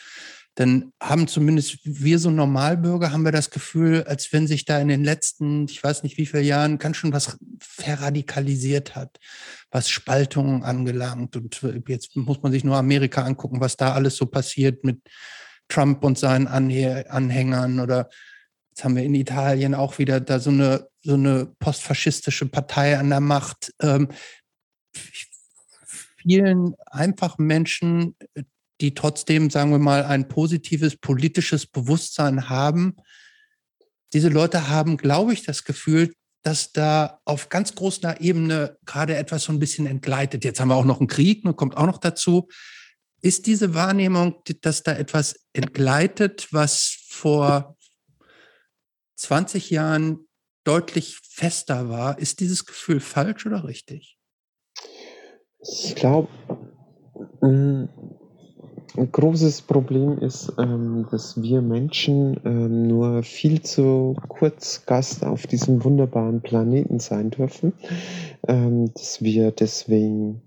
dann 0.55 0.93
haben 1.01 1.27
zumindest 1.27 1.79
wir 1.83 2.17
so 2.17 2.29
Normalbürger 2.29 3.11
haben 3.11 3.23
wir 3.23 3.33
das 3.33 3.49
Gefühl, 3.49 4.03
als 4.03 4.31
wenn 4.31 4.47
sich 4.47 4.63
da 4.63 4.79
in 4.79 4.87
den 4.87 5.03
letzten, 5.03 5.65
ich 5.65 5.83
weiß 5.83 6.03
nicht 6.03 6.17
wie 6.17 6.25
viele 6.25 6.43
Jahren, 6.43 6.77
ganz 6.77 6.95
schön 6.95 7.11
was 7.11 7.37
verradikalisiert 7.59 8.95
hat, 8.95 9.19
was 9.69 9.89
Spaltungen 9.89 10.63
angelangt. 10.63 11.35
Und 11.35 11.61
jetzt 11.87 12.15
muss 12.15 12.41
man 12.41 12.53
sich 12.53 12.63
nur 12.63 12.77
Amerika 12.77 13.23
angucken, 13.23 13.59
was 13.59 13.75
da 13.75 13.93
alles 13.93 14.15
so 14.15 14.27
passiert 14.27 14.85
mit 14.85 15.01
Trump 15.67 16.03
und 16.03 16.17
seinen 16.17 16.47
Anhängern 16.47 17.79
oder 17.79 18.09
jetzt 18.69 18.83
haben 18.83 18.95
wir 18.95 19.03
in 19.03 19.15
Italien 19.15 19.73
auch 19.73 19.97
wieder 19.97 20.19
da 20.19 20.39
so 20.39 20.49
eine, 20.49 20.87
so 21.01 21.13
eine 21.13 21.47
postfaschistische 21.59 22.47
Partei 22.47 22.97
an 22.97 23.09
der 23.09 23.21
Macht. 23.21 23.73
Ähm, 23.81 24.09
vielen 26.17 26.75
einfachen 26.87 27.45
Menschen, 27.45 28.15
die 28.81 28.93
trotzdem, 28.93 29.49
sagen 29.49 29.71
wir 29.71 29.79
mal, 29.79 30.03
ein 30.03 30.27
positives 30.27 30.97
politisches 30.97 31.65
Bewusstsein 31.65 32.49
haben, 32.49 32.97
diese 34.13 34.29
Leute 34.29 34.69
haben, 34.69 34.97
glaube 34.97 35.33
ich, 35.33 35.43
das 35.43 35.63
Gefühl, 35.63 36.13
dass 36.41 36.71
da 36.71 37.19
auf 37.25 37.49
ganz 37.49 37.73
großer 37.75 38.21
Ebene 38.21 38.77
gerade 38.85 39.15
etwas 39.15 39.43
so 39.43 39.51
ein 39.51 39.59
bisschen 39.59 39.87
entgleitet. 39.87 40.43
Jetzt 40.43 40.59
haben 40.59 40.67
wir 40.67 40.75
auch 40.75 40.85
noch 40.85 40.99
einen 40.99 41.07
Krieg, 41.07 41.43
ne, 41.43 41.53
kommt 41.53 41.75
auch 41.75 41.87
noch 41.87 41.97
dazu. 41.97 42.47
Ist 43.25 43.47
diese 43.47 43.73
Wahrnehmung, 43.73 44.35
dass 44.61 44.83
da 44.83 44.91
etwas 44.91 45.47
entgleitet, 45.51 46.49
was 46.51 46.95
vor 47.09 47.75
20 49.15 49.71
Jahren 49.71 50.27
deutlich 50.63 51.17
fester 51.23 51.89
war, 51.89 52.19
ist 52.19 52.39
dieses 52.39 52.67
Gefühl 52.67 52.99
falsch 52.99 53.47
oder 53.47 53.63
richtig? 53.63 54.19
Ich 55.59 55.95
glaube, 55.95 56.27
mm, 57.41 57.85
ein 58.95 59.11
großes 59.11 59.63
Problem 59.63 60.19
ist, 60.19 60.53
ähm, 60.59 61.07
dass 61.09 61.41
wir 61.41 61.63
Menschen 61.63 62.39
ähm, 62.45 62.87
nur 62.87 63.23
viel 63.23 63.63
zu 63.63 64.15
kurz 64.27 64.85
Gast 64.85 65.25
auf 65.25 65.47
diesem 65.47 65.83
wunderbaren 65.83 66.41
Planeten 66.41 66.99
sein 66.99 67.31
dürfen, 67.31 67.73
ähm, 68.47 68.93
dass 68.93 69.23
wir 69.23 69.49
deswegen 69.49 70.44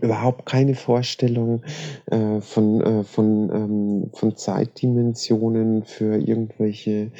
überhaupt 0.00 0.46
keine 0.46 0.74
Vorstellung 0.74 1.62
äh, 2.06 2.40
von, 2.40 2.80
äh, 2.80 3.04
von, 3.04 3.50
ähm, 3.54 4.10
von 4.12 4.36
Zeitdimensionen 4.36 5.84
für 5.84 6.16
irgendwelche 6.16 7.12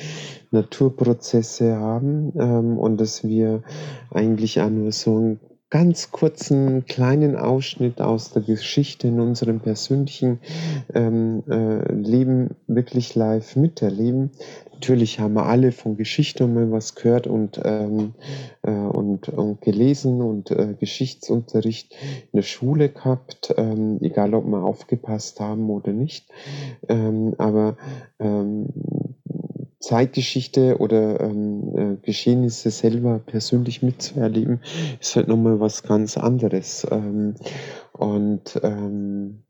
Naturprozesse 0.50 1.76
haben 1.76 2.32
ähm, 2.38 2.78
und 2.78 3.00
dass 3.00 3.24
wir 3.24 3.62
eigentlich 4.10 4.60
auch 4.60 4.70
nur 4.70 4.92
so 4.92 5.16
einen 5.16 5.40
ganz 5.72 6.10
kurzen 6.10 6.84
kleinen 6.84 7.34
Ausschnitt 7.34 8.02
aus 8.02 8.30
der 8.30 8.42
Geschichte 8.42 9.08
in 9.08 9.20
unserem 9.20 9.60
persönlichen 9.60 10.38
ähm, 10.92 11.42
äh, 11.48 11.90
Leben 11.94 12.56
wirklich 12.66 13.14
live 13.14 13.56
miterleben 13.56 14.32
natürlich 14.82 15.20
haben 15.20 15.34
wir 15.34 15.46
alle 15.46 15.70
von 15.70 15.96
Geschichte 15.96 16.48
mal 16.48 16.72
was 16.72 16.96
gehört 16.96 17.28
und, 17.28 17.60
ähm, 17.64 18.14
äh, 18.62 18.72
und, 18.72 19.28
und 19.28 19.60
gelesen 19.60 20.20
und 20.20 20.50
äh, 20.50 20.74
Geschichtsunterricht 20.78 21.94
in 22.32 22.38
der 22.38 22.42
Schule 22.42 22.88
gehabt, 22.88 23.54
ähm, 23.56 23.98
egal 24.00 24.34
ob 24.34 24.44
wir 24.44 24.64
aufgepasst 24.64 25.38
haben 25.38 25.70
oder 25.70 25.92
nicht. 25.92 26.28
Ähm, 26.88 27.36
aber 27.38 27.76
ähm, 28.18 29.11
Zeitgeschichte 29.82 30.78
oder 30.78 31.20
ähm, 31.20 31.76
äh, 31.76 32.06
Geschehnisse 32.06 32.70
selber 32.70 33.18
persönlich 33.18 33.82
mitzuerleben, 33.82 34.60
ist 35.00 35.16
halt 35.16 35.28
nochmal 35.28 35.60
was 35.60 35.82
ganz 35.82 36.16
anderes. 36.16 36.86
Ähm, 36.90 37.34
und 37.92 38.60
ähm, 38.62 39.42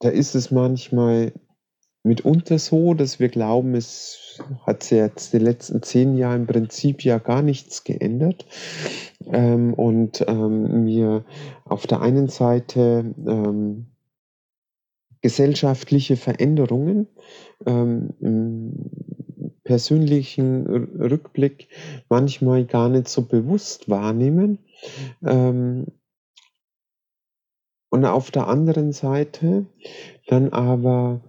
da 0.00 0.08
ist 0.08 0.34
es 0.34 0.50
manchmal 0.50 1.32
mitunter 2.02 2.58
so, 2.58 2.92
dass 2.92 3.20
wir 3.20 3.28
glauben, 3.28 3.74
es 3.74 4.38
hat 4.66 4.82
sich 4.82 4.98
jetzt 4.98 5.32
die 5.32 5.38
letzten 5.38 5.82
zehn 5.82 6.18
Jahre 6.18 6.36
im 6.36 6.46
Prinzip 6.46 7.04
ja 7.04 7.18
gar 7.18 7.40
nichts 7.40 7.84
geändert. 7.84 8.46
Ähm, 9.32 9.74
und 9.74 10.24
ähm, 10.26 10.84
wir 10.86 11.24
auf 11.64 11.86
der 11.86 12.02
einen 12.02 12.28
Seite 12.28 13.14
ähm, 13.26 13.86
gesellschaftliche 15.22 16.18
Veränderungen 16.18 17.06
ähm, 17.66 18.74
persönlichen 19.64 20.66
Rückblick 20.66 21.68
manchmal 22.08 22.64
gar 22.64 22.88
nicht 22.88 23.08
so 23.08 23.22
bewusst 23.22 23.88
wahrnehmen. 23.88 24.58
Ähm, 25.24 25.86
und 27.90 28.04
auf 28.04 28.30
der 28.30 28.48
anderen 28.48 28.92
Seite 28.92 29.66
dann 30.26 30.52
aber 30.52 31.20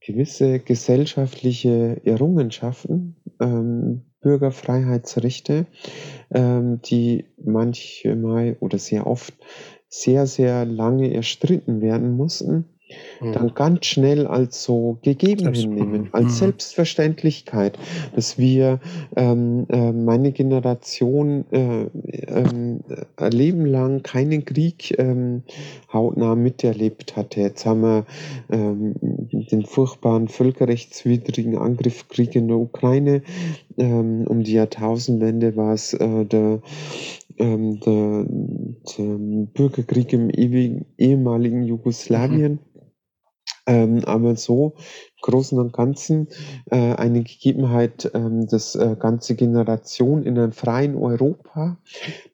gewisse 0.00 0.58
gesellschaftliche 0.58 2.00
Errungenschaften, 2.04 3.16
ähm, 3.40 4.02
Bürgerfreiheitsrechte, 4.20 5.66
ähm, 6.30 6.80
die 6.82 7.26
manchmal 7.42 8.56
oder 8.60 8.78
sehr 8.78 9.06
oft 9.06 9.34
sehr, 9.88 10.26
sehr 10.26 10.64
lange 10.64 11.12
erstritten 11.12 11.80
werden 11.80 12.16
mussten, 12.16 12.64
Mhm. 13.20 13.32
dann 13.32 13.54
ganz 13.54 13.86
schnell 13.86 14.26
als 14.26 14.62
so 14.62 14.98
gegeben 15.02 15.52
hinnehmen, 15.52 16.08
als 16.12 16.24
mhm. 16.24 16.30
Selbstverständlichkeit, 16.30 17.78
dass 18.14 18.38
wir 18.38 18.80
ähm, 19.16 19.66
äh, 19.68 19.92
meine 19.92 20.32
Generation 20.32 21.44
äh, 21.50 21.82
äh, 21.82 22.44
ein 23.16 23.32
Leben 23.32 23.66
lang 23.66 24.02
keinen 24.02 24.44
Krieg 24.44 24.98
ähm, 24.98 25.42
hautnah 25.92 26.34
miterlebt 26.34 27.16
hatte. 27.16 27.40
Jetzt 27.40 27.66
haben 27.66 27.82
wir 27.82 28.06
ähm, 28.50 28.94
den 29.00 29.64
furchtbaren 29.64 30.28
völkerrechtswidrigen 30.28 31.56
Angriffskrieg 31.56 32.34
in 32.34 32.48
der 32.48 32.58
Ukraine. 32.58 33.22
Ähm, 33.78 34.26
um 34.26 34.42
die 34.42 34.52
Jahrtausendwende 34.52 35.56
war 35.56 35.74
es 35.74 35.94
äh, 35.94 36.24
der 36.24 36.60
ähm, 37.38 37.80
der, 37.80 38.26
der, 38.98 39.18
Bürgerkrieg 39.54 40.12
im 40.12 40.30
ewigen, 40.30 40.86
ehemaligen 40.98 41.64
Jugoslawien. 41.64 42.52
Mhm. 42.52 42.81
Ähm, 43.66 44.04
aber 44.04 44.34
so 44.36 44.74
Großen 45.22 45.56
und 45.58 45.72
Ganzen 45.72 46.28
äh, 46.70 46.94
eine 46.94 47.22
Gegebenheit, 47.22 48.10
ähm, 48.12 48.48
dass 48.48 48.74
äh, 48.74 48.96
ganze 48.98 49.36
Generation 49.36 50.24
in 50.24 50.36
einem 50.36 50.50
freien 50.50 50.96
Europa, 50.96 51.78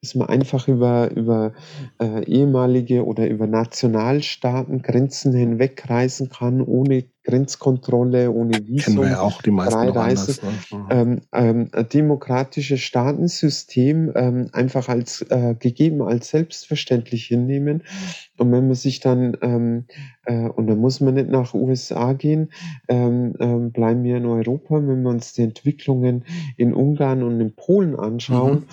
dass 0.01 0.15
man 0.15 0.29
einfach 0.29 0.69
über, 0.69 1.11
über 1.11 1.53
äh, 2.01 2.25
ehemalige 2.25 3.05
oder 3.05 3.29
über 3.29 3.47
Nationalstaaten 3.47 4.81
Grenzen 4.81 5.35
hinweg 5.35 5.85
reisen 5.89 6.31
kann, 6.31 6.63
ohne 6.63 7.05
Grenzkontrolle, 7.29 8.31
ohne 8.31 8.67
Visum. 8.67 8.95
Kennen 8.95 9.01
wir 9.03 9.11
ja 9.11 9.21
auch 9.21 9.43
die 9.43 9.51
meisten 9.51 9.89
Reise, 9.91 10.41
ne? 10.41 10.79
Mhm. 10.79 10.87
ähm, 10.91 11.21
ähm, 11.33 11.69
ein 11.73 11.89
demokratisches 11.91 12.81
Staatensystem 12.81 14.13
ähm, 14.15 14.49
einfach 14.53 14.89
als 14.89 15.21
äh, 15.29 15.55
gegeben, 15.59 16.01
als 16.01 16.31
selbstverständlich 16.31 17.27
hinnehmen. 17.27 17.83
Und 18.39 18.51
wenn 18.51 18.69
man 18.69 18.77
sich 18.77 19.01
dann, 19.01 19.37
ähm, 19.43 19.85
äh, 20.25 20.49
und 20.49 20.69
da 20.69 20.75
muss 20.75 21.01
man 21.01 21.15
nicht 21.15 21.29
nach 21.29 21.53
USA 21.53 22.15
gehen, 22.15 22.51
ähm, 22.89 23.35
ähm, 23.41 23.73
bleiben 23.73 24.05
wir 24.05 24.17
in 24.17 24.25
Europa, 24.25 24.77
wenn 24.77 25.03
wir 25.03 25.11
uns 25.11 25.35
die 25.35 25.43
Entwicklungen 25.43 26.25
in 26.57 26.73
Ungarn 26.73 27.23
und 27.23 27.41
in 27.43 27.55
Polen 27.55 27.95
anschauen, 27.95 28.65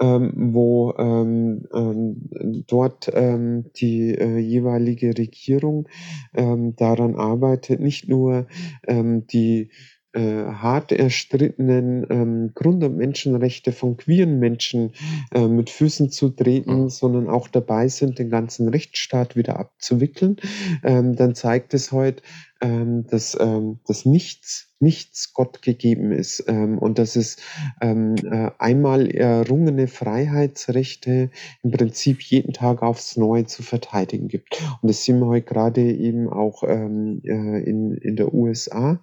ähm, 0.00 0.32
wo 0.54 0.94
ähm, 0.98 1.66
ähm, 1.74 2.64
dort 2.66 3.10
ähm, 3.12 3.66
die 3.76 4.14
äh, 4.14 4.38
jeweilige 4.38 5.16
Regierung 5.16 5.88
ähm, 6.34 6.74
daran 6.76 7.16
arbeitet, 7.16 7.80
nicht 7.80 8.08
nur 8.08 8.46
ähm, 8.86 9.26
die 9.26 9.70
äh, 10.12 10.44
hart 10.44 10.90
erstrittenen 10.90 12.04
ähm, 12.10 12.50
Grund- 12.54 12.82
und 12.82 12.96
Menschenrechte 12.96 13.70
von 13.70 13.96
queeren 13.96 14.40
Menschen 14.40 14.92
äh, 15.32 15.46
mit 15.46 15.70
Füßen 15.70 16.10
zu 16.10 16.30
treten, 16.30 16.82
mhm. 16.82 16.88
sondern 16.88 17.28
auch 17.28 17.46
dabei 17.46 17.86
sind, 17.86 18.18
den 18.18 18.28
ganzen 18.28 18.68
Rechtsstaat 18.68 19.36
wieder 19.36 19.60
abzuwickeln, 19.60 20.36
ähm, 20.82 21.14
dann 21.14 21.36
zeigt 21.36 21.74
es 21.74 21.92
heute, 21.92 22.22
ähm, 22.60 23.06
dass, 23.06 23.36
ähm, 23.40 23.80
dass 23.86 24.04
nichts, 24.04 24.68
nichts 24.80 25.32
Gott 25.34 25.62
gegeben 25.62 26.12
ist 26.12 26.44
ähm, 26.46 26.78
und 26.78 26.98
dass 26.98 27.16
es 27.16 27.36
ähm, 27.80 28.16
äh, 28.16 28.50
einmal 28.58 29.10
errungene 29.10 29.88
Freiheitsrechte 29.88 31.30
im 31.62 31.70
Prinzip 31.70 32.22
jeden 32.22 32.52
Tag 32.52 32.82
aufs 32.82 33.16
Neue 33.16 33.46
zu 33.46 33.62
verteidigen 33.62 34.28
gibt. 34.28 34.62
Und 34.82 34.88
das 34.88 35.04
sehen 35.04 35.20
wir 35.20 35.26
heute 35.26 35.46
gerade 35.46 35.82
eben 35.82 36.28
auch 36.28 36.62
ähm, 36.66 37.20
äh, 37.24 37.62
in, 37.62 37.92
in 37.92 38.16
der 38.16 38.32
USA 38.32 39.00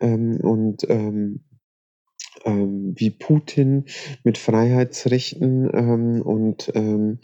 ähm, 0.00 0.38
und 0.42 0.88
ähm, 0.88 1.40
ähm, 2.44 2.94
wie 2.96 3.10
Putin 3.10 3.84
mit 4.24 4.38
Freiheitsrechten 4.38 5.70
ähm, 5.72 6.22
und 6.22 6.70
ähm, 6.74 7.18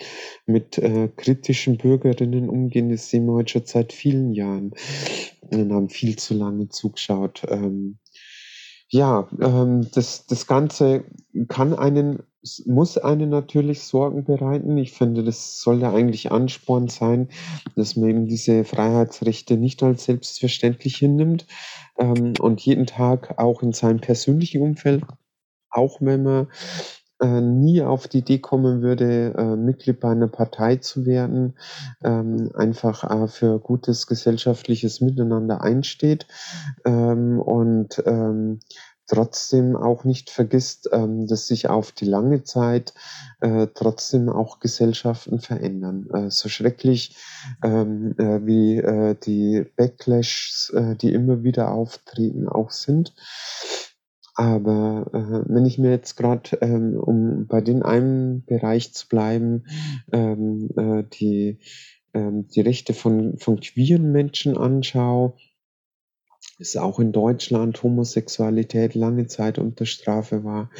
mit 0.47 0.79
äh, 0.79 1.09
kritischen 1.17 1.79
Bürgerinnen 1.79 2.49
umgehen, 2.49 2.91
das 2.91 3.11
sehen 3.11 3.27
wir 3.27 3.35
heute 3.35 3.53
schon 3.53 3.67
seit 3.67 3.93
vielen 3.93 4.33
Jahren 4.33 4.75
und 5.51 5.73
haben 5.73 5.89
viel 5.89 6.17
zu 6.17 6.35
lange 6.35 6.69
zugeschaut. 6.69 7.43
Ähm, 7.49 7.99
ja, 8.89 9.29
ähm, 9.41 9.89
das, 9.93 10.27
das 10.27 10.47
Ganze 10.47 11.05
kann 11.49 11.75
einen, 11.75 12.23
muss 12.67 12.99
einen 12.99 13.31
natürlich 13.31 13.83
Sorgen 13.83 14.25
bereiten. 14.25 14.77
Ich 14.79 14.93
finde, 14.93 15.25
das 15.25 15.61
soll 15.61 15.81
ja 15.81 15.93
eigentlich 15.93 16.31
Ansporn 16.31 16.89
sein, 16.89 17.29
dass 17.77 17.97
man 17.97 18.11
eben 18.11 18.27
diese 18.27 18.65
Freiheitsrechte 18.65 19.57
nicht 19.57 19.83
als 19.83 20.05
selbstverständlich 20.05 20.97
hinnimmt 20.97 21.47
ähm, 21.99 22.35
und 22.41 22.61
jeden 22.61 22.87
Tag 22.87 23.39
auch 23.39 23.63
in 23.63 23.73
seinem 23.73 24.01
persönlichen 24.01 24.63
Umfeld, 24.63 25.05
auch 25.71 26.01
wenn 26.01 26.23
man 26.23 26.49
äh, 27.21 27.41
nie 27.41 27.81
auf 27.83 28.09
die 28.09 28.19
Idee 28.19 28.39
kommen 28.39 28.83
würde, 28.83 29.35
äh, 29.37 29.57
Mitglied 29.57 30.01
bei 30.01 30.11
einer 30.11 30.29
Partei 30.29 30.77
zu 30.77 31.07
werden, 31.07 31.55
ähm, 32.03 32.51
einfach 32.55 33.05
äh, 33.05 33.29
für 33.29 33.61
gutes 33.61 34.07
gesellschaftliches 34.07 35.01
Miteinander 35.01 35.63
einsteht 35.63 36.27
ähm, 36.85 37.41
und 37.41 38.03
ähm, 38.05 38.61
trotzdem 39.07 39.77
auch 39.77 40.05
nicht 40.05 40.31
vergisst, 40.31 40.89
ähm, 40.93 41.27
dass 41.27 41.47
sich 41.47 41.69
auf 41.69 41.93
die 41.93 42.07
lange 42.07 42.43
Zeit 42.43 42.95
äh, 43.41 43.69
trotzdem 43.75 44.29
auch 44.29 44.61
Gesellschaften 44.61 45.41
verändern. 45.41 46.09
Äh, 46.13 46.31
so 46.31 46.49
schrecklich 46.49 47.17
ähm, 47.63 48.15
äh, 48.19 48.47
wie 48.47 49.15
die 49.25 49.67
Backlashs, 49.77 50.73
die 51.01 51.13
immer 51.13 51.43
wieder 51.43 51.73
auftreten, 51.73 52.49
auch 52.49 52.71
sind. 52.71 53.15
Aber 54.35 55.07
äh, 55.13 55.49
wenn 55.49 55.65
ich 55.65 55.79
mir 55.79 55.91
jetzt 55.91 56.17
gerade, 56.17 56.59
ähm, 56.61 56.99
um 56.99 57.47
bei 57.47 57.61
den 57.61 57.83
einen 57.83 58.45
Bereich 58.45 58.93
zu 58.93 59.09
bleiben, 59.09 59.65
ähm, 60.13 60.71
äh, 60.77 61.05
die, 61.05 61.61
ähm, 62.15 62.49
die 62.49 62.61
Rechte 62.61 62.95
von, 62.95 63.39
von 63.39 63.61
queeren 63.61 64.11
Menschen 64.11 64.57
anschaue, 64.57 65.35
ist 66.59 66.77
auch 66.77 66.99
in 67.01 67.13
Deutschland 67.13 67.83
Homosexualität 67.83 68.95
lange 68.95 69.27
Zeit 69.27 69.59
unter 69.59 69.87
Strafe 69.87 70.45
war. 70.45 70.71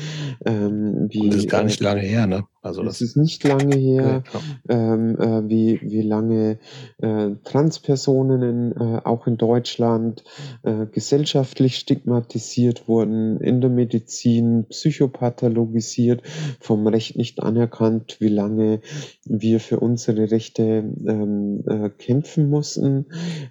Ähm, 0.45 1.09
wie, 1.11 1.29
das 1.29 1.41
ist 1.41 1.49
gar 1.49 1.65
nicht 1.65 1.81
äh, 1.81 1.85
lange 1.85 2.01
her, 2.03 2.27
ne? 2.27 2.45
Also 2.65 2.83
das, 2.83 2.99
das 2.99 3.09
ist 3.09 3.17
nicht 3.17 3.45
lange 3.45 3.77
her, 3.77 4.23
ja, 4.33 4.41
ähm, 4.71 5.19
äh, 5.19 5.49
wie, 5.51 5.81
wie 5.83 6.01
lange 6.01 6.59
äh, 6.97 7.33
Transpersonen 7.45 8.43
in, 8.43 8.73
äh, 8.73 9.01
auch 9.05 9.27
in 9.27 9.37
Deutschland 9.37 10.25
äh, 10.63 10.87
gesellschaftlich 10.87 11.77
stigmatisiert 11.77 12.89
wurden, 12.89 13.39
in 13.41 13.61
der 13.61 13.69
Medizin 13.69 14.65
psychopathologisiert, 14.71 16.23
vom 16.59 16.87
Recht 16.87 17.19
nicht 17.19 17.43
anerkannt, 17.43 18.17
wie 18.21 18.29
lange 18.29 18.81
wir 19.27 19.61
für 19.61 19.81
unsere 19.81 20.31
Rechte 20.31 20.63
ähm, 21.07 21.65
äh, 21.67 21.91
kämpfen 21.91 22.49
mussten, 22.49 23.05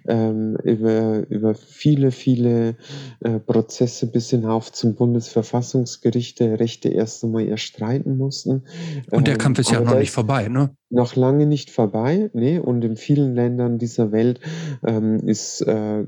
ähm, 0.08 0.56
über, 0.64 1.24
über 1.28 1.54
viele, 1.54 2.10
viele 2.10 2.76
äh, 3.20 3.38
Prozesse 3.38 4.10
bis 4.10 4.30
hinauf 4.30 4.72
zum 4.72 4.96
Bundesverfassungsgericht 4.96 6.40
der 6.40 6.58
Rechte 6.58 6.88
erst 6.88 7.22
einmal 7.22 7.46
erstreiten 7.46 8.18
mussten. 8.18 8.64
Und 9.10 9.26
der 9.26 9.36
Kampf 9.36 9.58
ist 9.58 9.70
ja 9.70 9.80
noch 9.80 9.98
nicht 9.98 10.10
vorbei, 10.10 10.48
ne? 10.48 10.70
Noch 10.90 11.16
lange 11.16 11.46
nicht 11.46 11.70
vorbei, 11.70 12.30
ne? 12.34 12.62
Und 12.62 12.84
in 12.84 12.96
vielen 12.96 13.34
Ländern 13.34 13.78
dieser 13.78 14.12
Welt 14.12 14.40
ähm, 14.86 15.20
ist 15.20 15.62
äh, 15.62 16.04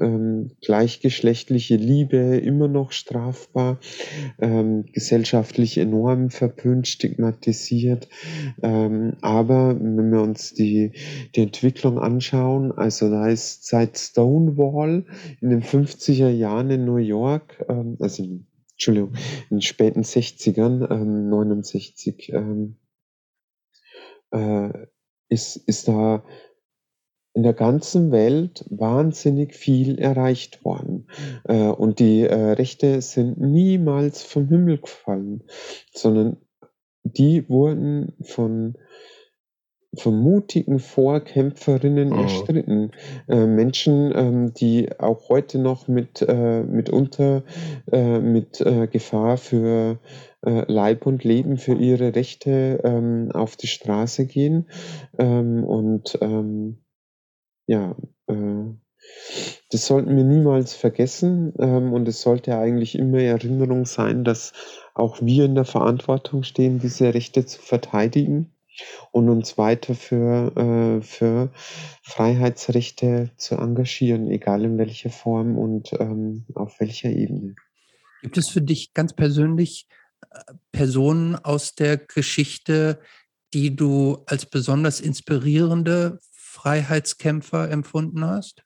ähm, 0.00 0.50
gleichgeschlechtliche 0.62 1.76
Liebe 1.76 2.16
immer 2.16 2.68
noch 2.68 2.92
strafbar, 2.92 3.78
ähm, 4.38 4.86
gesellschaftlich 4.92 5.78
enorm 5.78 6.30
verpönt, 6.30 6.88
stigmatisiert. 6.88 8.08
Ähm, 8.62 9.14
aber 9.20 9.78
wenn 9.78 10.10
wir 10.10 10.22
uns 10.22 10.54
die, 10.54 10.92
die 11.34 11.42
Entwicklung 11.42 11.98
anschauen, 11.98 12.72
also 12.72 13.10
da 13.10 13.28
ist 13.28 13.66
seit 13.66 13.98
Stonewall 13.98 15.04
in 15.40 15.50
den 15.50 15.62
50er 15.62 16.30
Jahren 16.30 16.70
in 16.70 16.84
New 16.84 16.96
York, 16.96 17.64
ähm, 17.68 17.96
also 18.00 18.24
Entschuldigung, 18.86 19.14
in 19.48 19.56
den 19.56 19.62
späten 19.62 20.02
60ern, 20.02 20.90
ähm, 20.90 21.30
69, 21.30 22.32
ähm, 22.34 22.76
äh, 24.30 24.86
ist, 25.30 25.56
ist 25.56 25.88
da 25.88 26.22
in 27.32 27.44
der 27.44 27.54
ganzen 27.54 28.12
Welt 28.12 28.66
wahnsinnig 28.68 29.54
viel 29.54 29.98
erreicht 29.98 30.66
worden. 30.66 31.08
Äh, 31.44 31.68
und 31.68 31.98
die 31.98 32.20
äh, 32.20 32.52
Rechte 32.52 33.00
sind 33.00 33.40
niemals 33.40 34.22
vom 34.22 34.48
Himmel 34.48 34.78
gefallen, 34.78 35.44
sondern 35.92 36.36
die 37.04 37.48
wurden 37.48 38.12
von 38.22 38.76
von 39.96 40.18
mutigen 40.18 40.78
Vorkämpferinnen 40.78 42.10
mhm. 42.10 42.18
erstritten. 42.18 42.90
Äh, 43.28 43.46
Menschen, 43.46 44.12
ähm, 44.14 44.54
die 44.54 44.88
auch 44.98 45.28
heute 45.28 45.58
noch 45.58 45.88
mit 45.88 46.22
äh, 46.22 46.62
mitunter 46.62 47.42
äh, 47.90 48.18
mit 48.18 48.60
äh, 48.60 48.86
Gefahr 48.86 49.36
für 49.36 49.98
äh, 50.44 50.70
Leib 50.70 51.06
und 51.06 51.24
Leben 51.24 51.56
für 51.56 51.74
ihre 51.74 52.14
Rechte 52.14 52.80
ähm, 52.84 53.30
auf 53.32 53.56
die 53.56 53.66
Straße 53.66 54.26
gehen. 54.26 54.68
Ähm, 55.18 55.64
und 55.64 56.18
ähm, 56.20 56.78
ja, 57.66 57.96
äh, 58.26 58.34
das 59.70 59.86
sollten 59.86 60.16
wir 60.16 60.24
niemals 60.24 60.74
vergessen. 60.74 61.52
Ähm, 61.58 61.92
und 61.92 62.08
es 62.08 62.20
sollte 62.22 62.56
eigentlich 62.56 62.98
immer 62.98 63.20
Erinnerung 63.20 63.86
sein, 63.86 64.24
dass 64.24 64.52
auch 64.94 65.20
wir 65.20 65.44
in 65.44 65.54
der 65.54 65.64
Verantwortung 65.64 66.42
stehen, 66.42 66.78
diese 66.78 67.12
Rechte 67.12 67.44
zu 67.46 67.60
verteidigen 67.60 68.53
und 69.12 69.28
uns 69.28 69.56
weiter 69.58 69.94
für, 69.94 70.56
äh, 70.56 71.02
für 71.02 71.52
Freiheitsrechte 72.02 73.30
zu 73.36 73.56
engagieren, 73.56 74.30
egal 74.30 74.64
in 74.64 74.78
welcher 74.78 75.10
Form 75.10 75.56
und 75.58 75.92
ähm, 75.94 76.44
auf 76.54 76.80
welcher 76.80 77.10
Ebene. 77.10 77.54
Gibt 78.22 78.38
es 78.38 78.48
für 78.48 78.62
dich 78.62 78.94
ganz 78.94 79.12
persönlich 79.12 79.86
äh, 80.30 80.54
Personen 80.72 81.36
aus 81.36 81.74
der 81.74 81.98
Geschichte, 81.98 83.00
die 83.52 83.76
du 83.76 84.24
als 84.26 84.46
besonders 84.46 85.00
inspirierende 85.00 86.18
Freiheitskämpfer 86.32 87.70
empfunden 87.70 88.24
hast? 88.24 88.64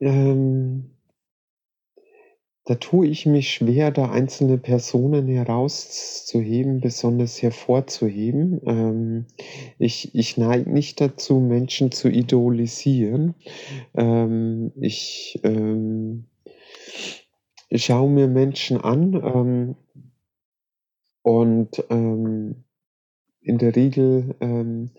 Ähm, 0.00 0.91
da 2.64 2.76
tue 2.76 3.08
ich 3.08 3.26
mich 3.26 3.50
schwer, 3.54 3.90
da 3.90 4.10
einzelne 4.10 4.56
Personen 4.58 5.26
herauszuheben, 5.28 6.80
besonders 6.80 7.42
hervorzuheben. 7.42 8.60
Ähm, 8.66 9.26
ich 9.78 10.14
ich 10.14 10.36
neige 10.36 10.70
nicht 10.70 11.00
dazu, 11.00 11.40
Menschen 11.40 11.90
zu 11.90 12.08
idolisieren. 12.08 13.34
Ähm, 13.94 14.72
ich, 14.80 15.40
ähm, 15.42 16.26
schaue 17.74 18.10
mir 18.10 18.28
Menschen 18.28 18.80
an, 18.80 19.14
ähm, 19.14 19.76
und, 21.22 21.84
ähm, 21.90 22.64
in 23.40 23.58
der 23.58 23.74
Regel, 23.74 24.34
ähm, 24.40 24.90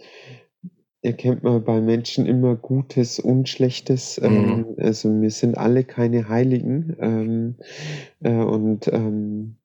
erkennt 1.03 1.43
man 1.43 1.63
bei 1.63 1.81
Menschen 1.81 2.25
immer 2.25 2.55
Gutes 2.55 3.19
und 3.19 3.49
Schlechtes. 3.49 4.19
Mhm. 4.19 4.27
Ähm, 4.27 4.65
also 4.77 5.21
wir 5.21 5.29
sind 5.29 5.57
alle 5.57 5.83
keine 5.83 6.29
Heiligen. 6.29 6.95
Ähm, 6.99 7.55
äh, 8.21 8.31
und 8.31 8.87
ähm, 8.87 9.57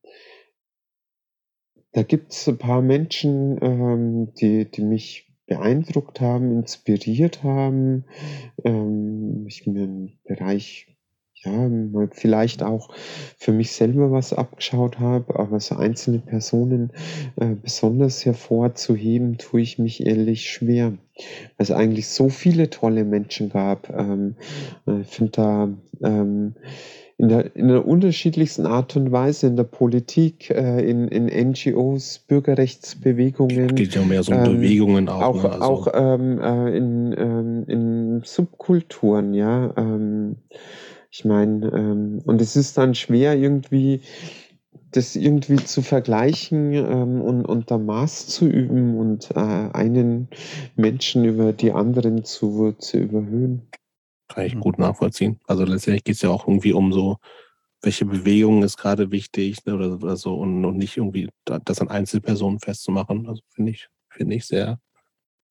da 1.93 2.03
gibt 2.03 2.33
es 2.33 2.49
ein 2.49 2.59
paar 2.59 2.83
Menschen, 2.83 3.59
ähm, 3.63 4.35
die, 4.35 4.71
die 4.71 4.83
mich 4.83 5.33
beeindruckt 5.47 6.21
haben, 6.21 6.51
inspiriert 6.51 7.43
haben. 7.43 8.05
Ähm, 8.65 9.47
ich 9.47 9.67
mir 9.67 9.85
im 9.85 10.19
Bereich 10.25 10.98
ja, 11.45 11.71
vielleicht 12.13 12.63
auch 12.63 12.91
für 13.37 13.53
mich 13.53 13.73
selber 13.73 14.11
was 14.11 14.33
abgeschaut 14.33 14.99
habe, 14.99 15.39
aber 15.39 15.61
so 15.61 15.77
einzelne 15.77 16.19
Personen 16.19 16.93
äh, 17.37 17.55
besonders 17.55 18.25
hervorzuheben, 18.25 19.39
tue 19.39 19.61
ich 19.61 19.79
mich 19.79 20.05
ehrlich 20.07 20.51
schwer. 20.51 20.93
Weil 21.17 21.65
es 21.65 21.71
eigentlich 21.71 22.09
so 22.09 22.29
viele 22.29 22.71
tolle 22.71 23.05
Menschen 23.05 23.51
gab. 23.51 23.91
Ähm, 23.91 24.37
äh, 24.87 25.01
ich 25.01 25.09
finde 25.09 25.33
da 25.33 25.69
ähm, 26.03 26.55
in 27.19 27.29
der, 27.29 27.57
in 27.57 27.67
der 27.67 27.87
unterschiedlichsten 27.87 28.65
Art 28.65 28.95
und 28.95 29.11
Weise 29.11 29.49
in 29.49 29.57
der 29.57 29.65
Politik, 29.65 30.51
äh, 30.51 30.89
in, 30.89 31.09
in 31.09 31.27
NGOs, 31.51 32.21
Bürgerrechtsbewegungen. 32.21 33.75
Geht 33.75 33.97
ja 33.97 34.03
mehr 34.03 34.23
so 34.23 34.33
um 34.33 34.39
ähm, 34.39 34.45
Bewegungen 34.45 35.09
auch. 35.09 35.23
Auch, 35.23 35.43
ne? 35.43 35.51
also. 35.51 35.65
auch 35.65 35.89
ähm, 35.95 36.41
äh, 36.41 36.77
in, 36.77 37.15
ähm, 37.19 37.65
in 37.67 38.23
Subkulturen, 38.25 39.35
ja. 39.35 39.75
Ich 41.11 41.25
meine, 41.25 41.67
ähm, 41.69 42.23
und 42.25 42.41
es 42.41 42.57
ist 42.57 42.77
dann 42.77 42.95
schwer 42.95 43.37
irgendwie 43.37 44.03
das 44.91 45.17
irgendwie 45.17 45.57
zu 45.57 45.83
vergleichen 45.83 46.73
ähm, 46.73 47.21
und 47.21 47.45
unter 47.45 47.79
Maß 47.79 48.27
zu 48.29 48.47
üben 48.47 48.97
und 48.97 49.31
äh, 49.33 49.35
einen 49.35 50.29
Menschen 50.77 51.25
über 51.25 51.53
die 51.53 51.73
anderen 51.73 52.25
zu, 52.25 52.73
zu 52.73 52.99
überhöhen. 52.99 53.69
Kann 54.29 54.47
ich 54.47 54.59
gut 54.59 54.79
nachvollziehen. 54.79 55.41
Also 55.47 55.65
letztendlich 55.65 56.05
geht 56.05 56.17
es 56.17 56.23
ja 56.23 56.31
auch 56.31 56.47
irgendwie 56.47 56.73
um 56.73 56.93
so, 56.93 57.19
welche 57.83 58.05
Bewegung 58.05 58.63
ist 58.63 58.77
gerade 58.77 59.11
wichtig 59.11 59.65
ne, 59.65 59.75
oder, 59.75 59.95
oder, 59.95 60.17
so 60.17 60.35
und, 60.35 60.65
und 60.65 60.77
nicht 60.77 60.97
irgendwie 60.97 61.29
das 61.45 61.81
an 61.81 61.89
Einzelpersonen 61.89 62.59
festzumachen. 62.59 63.29
Also 63.29 63.43
finde 63.49 63.73
ich, 63.73 63.89
finde 64.11 64.37
ich 64.37 64.47
sehr 64.47 64.81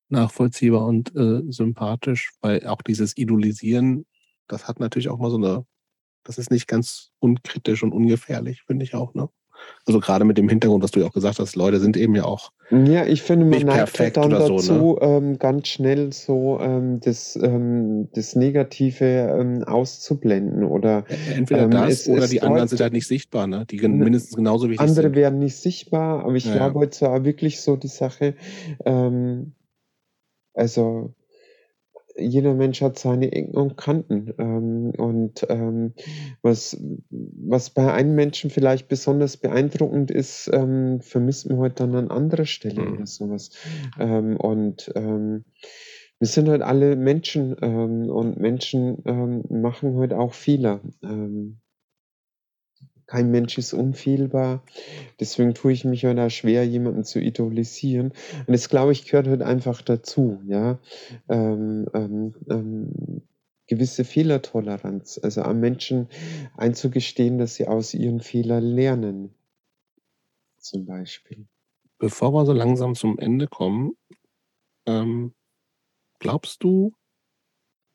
nachvollziehbar 0.09 0.85
und 0.85 1.15
äh, 1.15 1.41
sympathisch, 1.49 2.31
weil 2.41 2.65
auch 2.67 2.81
dieses 2.81 3.17
Idolisieren, 3.17 4.05
das 4.47 4.67
hat 4.67 4.79
natürlich 4.79 5.09
auch 5.09 5.19
mal 5.19 5.29
so 5.29 5.37
eine, 5.37 5.65
das 6.23 6.37
ist 6.37 6.51
nicht 6.51 6.67
ganz 6.67 7.11
unkritisch 7.19 7.83
und 7.83 7.93
ungefährlich, 7.93 8.63
finde 8.63 8.83
ich 8.83 8.95
auch, 8.95 9.13
ne? 9.13 9.29
Also 9.85 9.99
gerade 9.99 10.25
mit 10.25 10.37
dem 10.37 10.49
Hintergrund, 10.49 10.83
was 10.83 10.91
du 10.91 10.99
ja 10.99 11.07
auch 11.07 11.13
gesagt 11.13 11.39
hast, 11.39 11.55
Leute 11.55 11.79
sind 11.79 11.95
eben 11.97 12.15
ja 12.15 12.25
auch. 12.25 12.51
Ja, 12.69 13.05
ich 13.05 13.21
finde, 13.21 13.45
man 13.45 13.61
neigt 13.61 13.99
halt 13.99 14.17
dann 14.17 14.29
dazu, 14.29 14.57
so, 14.59 14.95
ne? 14.95 15.01
ähm, 15.01 15.39
ganz 15.39 15.69
schnell 15.69 16.11
so 16.11 16.59
ähm, 16.59 16.99
das, 16.99 17.37
ähm, 17.41 18.09
das 18.13 18.35
Negative 18.35 19.05
ähm, 19.05 19.63
auszublenden. 19.63 20.65
Oder, 20.65 21.05
Entweder 21.33 21.63
ähm, 21.63 21.71
das 21.71 22.01
es, 22.01 22.09
oder 22.09 22.23
es 22.23 22.29
die 22.29 22.41
anderen 22.41 22.67
sind 22.67 22.81
halt 22.81 22.93
nicht 22.93 23.07
sichtbar, 23.07 23.47
ne? 23.47 23.65
die 23.65 23.79
mindestens 23.87 24.35
genauso 24.35 24.67
wichtig 24.67 24.81
andere 24.81 24.95
sind. 24.95 25.05
Andere 25.05 25.21
werden 25.21 25.39
nicht 25.39 25.55
sichtbar, 25.55 26.23
aber 26.25 26.35
ich 26.35 26.45
ja, 26.45 26.55
glaube, 26.55 26.79
heute 26.79 27.01
war 27.01 27.23
wirklich 27.23 27.61
so 27.61 27.77
die 27.77 27.87
Sache, 27.87 28.35
ähm, 28.85 29.53
also 30.53 31.13
jeder 32.19 32.53
Mensch 32.53 32.81
hat 32.81 32.97
seine 32.97 33.31
Ecken 33.31 33.55
und 33.55 33.77
Kanten. 33.77 34.33
Ähm, 34.37 34.91
und 34.97 35.45
ähm, 35.49 35.93
was, 36.41 36.77
was 37.09 37.69
bei 37.69 37.93
einem 37.93 38.15
Menschen 38.15 38.49
vielleicht 38.49 38.87
besonders 38.87 39.37
beeindruckend 39.37 40.11
ist, 40.11 40.49
ähm, 40.53 41.01
vermisst 41.01 41.49
man 41.49 41.59
heute 41.59 41.75
dann 41.75 41.95
an 41.95 42.11
anderer 42.11 42.45
Stelle 42.45 42.81
mhm. 42.81 42.93
oder 42.93 43.05
sowas. 43.05 43.51
Ähm, 43.99 44.37
und 44.37 44.91
ähm, 44.95 45.45
wir 46.19 46.27
sind 46.27 46.49
halt 46.49 46.63
alle 46.63 46.95
Menschen 46.95 47.55
ähm, 47.61 48.09
und 48.09 48.39
Menschen 48.39 49.03
machen 49.49 49.93
heute 49.95 50.17
auch 50.17 50.33
Fehler. 50.33 50.81
Kein 53.07 53.31
Mensch 53.31 53.57
ist 53.57 53.73
unfehlbar. 53.73 54.63
Deswegen 55.19 55.53
tue 55.53 55.71
ich 55.71 55.85
mich 55.85 56.03
halt 56.05 56.19
auch 56.19 56.29
schwer, 56.29 56.67
jemanden 56.67 57.05
zu 57.05 57.19
idolisieren. 57.19 58.11
Und 58.45 58.49
das, 58.53 58.67
glaube 58.67 58.91
ich, 58.91 59.05
gehört 59.05 59.27
halt 59.27 59.41
einfach 59.41 59.81
dazu, 59.81 60.41
ja. 60.45 60.77
Ähm, 61.29 61.87
ähm, 61.93 62.35
ähm, 62.49 63.21
gewisse 63.67 64.03
Fehlertoleranz, 64.05 65.19
also 65.23 65.41
am 65.41 65.59
Menschen 65.59 66.09
einzugestehen, 66.55 67.37
dass 67.37 67.55
sie 67.55 67.67
aus 67.67 67.93
ihren 67.93 68.19
Fehlern 68.19 68.63
lernen. 68.63 69.33
Zum 70.57 70.85
Beispiel. 70.85 71.47
Bevor 71.99 72.33
wir 72.33 72.45
so 72.45 72.53
langsam 72.53 72.93
zum 72.93 73.17
Ende 73.19 73.47
kommen, 73.47 73.95
ähm, 74.85 75.33
glaubst 76.19 76.63
du, 76.63 76.93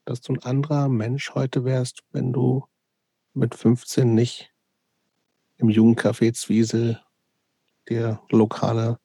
dass 0.04 0.20
du 0.20 0.32
ein 0.32 0.42
anderer 0.42 0.88
Mensch 0.88 1.34
heute 1.34 1.64
wärst, 1.64 2.02
wenn 2.12 2.32
du 2.32 2.64
mit 3.34 3.54
15 3.54 4.14
nicht 4.14 4.51
im 5.62 5.68
Jugendcafé 5.68 6.32
Zwiesel 6.32 7.00
dir 7.88 8.20
lokale 8.30 8.98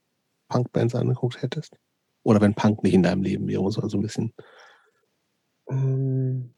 Punkbands 0.50 0.96
angeguckt 0.96 1.42
hättest? 1.42 1.78
Oder 2.24 2.42
wenn 2.42 2.56
Punk 2.56 2.84
nicht 2.84 2.94
in 2.94 3.04
deinem 3.04 3.24
Leben 3.24 3.48
wäre, 3.48 3.72
so 3.72 3.82
also 3.82 3.98
ein 3.98 4.02
bisschen. 4.02 4.34
Ähm 5.70 6.54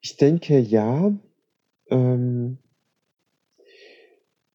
ich 0.00 0.16
denke 0.16 0.58
ja. 0.58 1.12
Ähm 1.90 2.58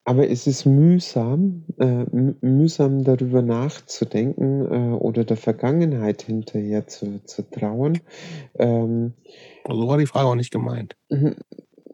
aber 0.05 0.29
es 0.29 0.47
ist 0.47 0.65
mühsam, 0.65 1.63
äh, 1.79 2.05
mühsam 2.41 3.03
darüber 3.03 3.41
nachzudenken 3.41 4.65
äh, 4.65 4.95
oder 4.95 5.23
der 5.23 5.37
Vergangenheit 5.37 6.23
hinterher 6.23 6.87
zu, 6.87 7.21
zu 7.25 7.49
trauern. 7.49 7.99
Ähm, 8.55 9.13
so 9.67 9.87
war 9.87 9.97
die 9.97 10.07
Frage 10.07 10.27
auch 10.27 10.35
nicht 10.35 10.51
gemeint. 10.51 10.95
Mhm. 11.09 11.35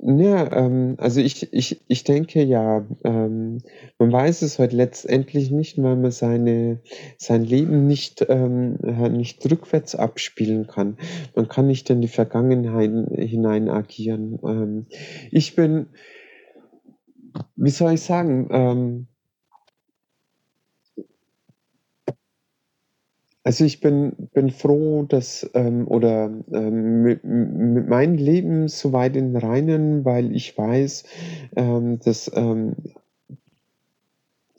Ja, 0.01 0.49
ähm, 0.55 0.95
also 0.97 1.19
ich, 1.19 1.51
ich, 1.51 1.81
ich 1.87 2.03
denke 2.05 2.41
ja, 2.41 2.85
ähm, 3.03 3.57
man 3.97 4.11
weiß 4.11 4.43
es 4.43 4.57
heute 4.57 4.77
letztendlich 4.77 5.51
nicht, 5.51 5.77
weil 5.77 5.97
man 5.97 6.11
seine, 6.11 6.79
sein 7.17 7.43
Leben 7.43 7.85
nicht, 7.85 8.25
ähm, 8.29 8.77
nicht 9.11 9.45
rückwärts 9.51 9.95
abspielen 9.95 10.67
kann. 10.67 10.97
Man 11.35 11.49
kann 11.49 11.67
nicht 11.67 11.89
in 11.89 11.99
die 11.99 12.07
Vergangenheit 12.07 12.91
hinein 13.17 13.69
agieren. 13.69 14.39
Ähm, 14.41 14.85
ich 15.31 15.55
bin 15.55 15.87
wie 17.55 17.69
soll 17.69 17.93
ich 17.93 18.01
sagen, 18.01 18.47
ähm, 18.51 19.07
also 23.43 23.65
ich 23.65 23.79
bin, 23.79 24.13
bin 24.33 24.49
froh, 24.51 25.03
dass 25.03 25.49
ähm, 25.53 25.87
oder 25.87 26.29
ähm, 26.53 27.01
mit, 27.03 27.23
mit 27.23 27.87
meinem 27.87 28.15
Leben 28.15 28.67
so 28.67 28.93
weit 28.93 29.15
in 29.15 29.35
Reinen, 29.35 30.05
weil 30.05 30.35
ich 30.35 30.57
weiß, 30.57 31.03
ähm, 31.55 31.99
dass 31.99 32.31
ähm, 32.35 32.75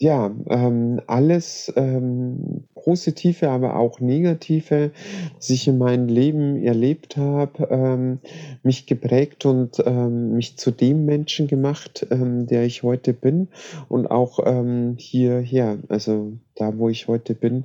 ja, 0.00 0.34
ähm, 0.48 1.02
alles 1.06 1.70
ähm, 1.76 2.64
Positive, 2.74 3.50
aber 3.50 3.76
auch 3.76 4.00
Negative, 4.00 4.92
was 5.36 5.50
ich 5.50 5.68
in 5.68 5.76
meinem 5.76 6.08
Leben 6.08 6.56
erlebt 6.64 7.18
habe, 7.18 7.68
ähm, 7.70 8.18
mich 8.62 8.86
geprägt 8.86 9.44
und 9.44 9.82
ähm, 9.84 10.36
mich 10.36 10.56
zu 10.56 10.70
dem 10.70 11.04
Menschen 11.04 11.48
gemacht, 11.48 12.06
ähm, 12.10 12.46
der 12.46 12.64
ich 12.64 12.82
heute 12.82 13.12
bin 13.12 13.48
und 13.90 14.10
auch 14.10 14.38
ähm, 14.46 14.94
hierher, 14.98 15.76
also 15.90 16.32
da, 16.54 16.78
wo 16.78 16.88
ich 16.88 17.06
heute 17.06 17.34
bin, 17.34 17.64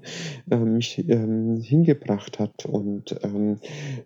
äh, 0.52 0.58
mich 0.58 1.08
ähm, 1.08 1.62
hingebracht 1.62 2.40
hat. 2.40 2.66
Und 2.66 3.18
ähm, 3.24 3.60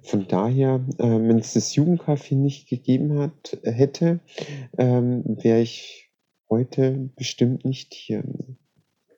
von 0.04 0.28
daher, 0.28 0.82
äh, 1.00 1.04
wenn 1.04 1.40
es 1.40 1.54
das 1.54 1.74
Jugendcafé 1.74 2.36
nicht 2.36 2.70
gegeben 2.70 3.18
hat, 3.18 3.58
hätte, 3.64 4.20
ähm, 4.78 5.24
wäre 5.26 5.62
ich 5.62 6.09
heute 6.50 7.10
bestimmt 7.16 7.66
nicht 7.66 7.94
hier 7.94 8.24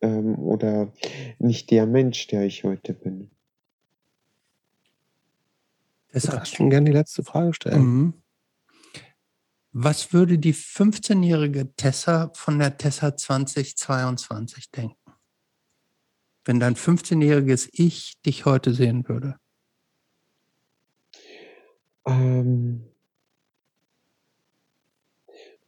ähm, 0.02 0.38
oder 0.40 0.94
nicht 1.40 1.72
der 1.72 1.86
Mensch, 1.86 2.28
der 2.28 2.46
ich 2.46 2.64
heute 2.64 2.94
bin. 2.94 3.32
Ich 6.14 6.28
würde 6.28 6.46
schon 6.46 6.70
gerne 6.70 6.88
die 6.88 6.96
letzte 6.96 7.24
Frage 7.24 7.54
stellen. 7.54 7.82
Mhm. 7.82 8.14
Was 9.74 10.12
würde 10.12 10.38
die 10.38 10.54
15-jährige 10.54 11.74
Tessa 11.76 12.32
von 12.36 12.60
der 12.60 12.78
Tessa 12.78 13.16
2022 13.16 14.70
denken? 14.70 14.98
Wenn 16.44 16.60
dein 16.60 16.76
15-jähriges 16.76 17.70
Ich 17.72 18.22
dich 18.22 18.44
heute 18.46 18.74
sehen 18.74 19.08
würde? 19.08 19.38
Ähm, 22.06 22.91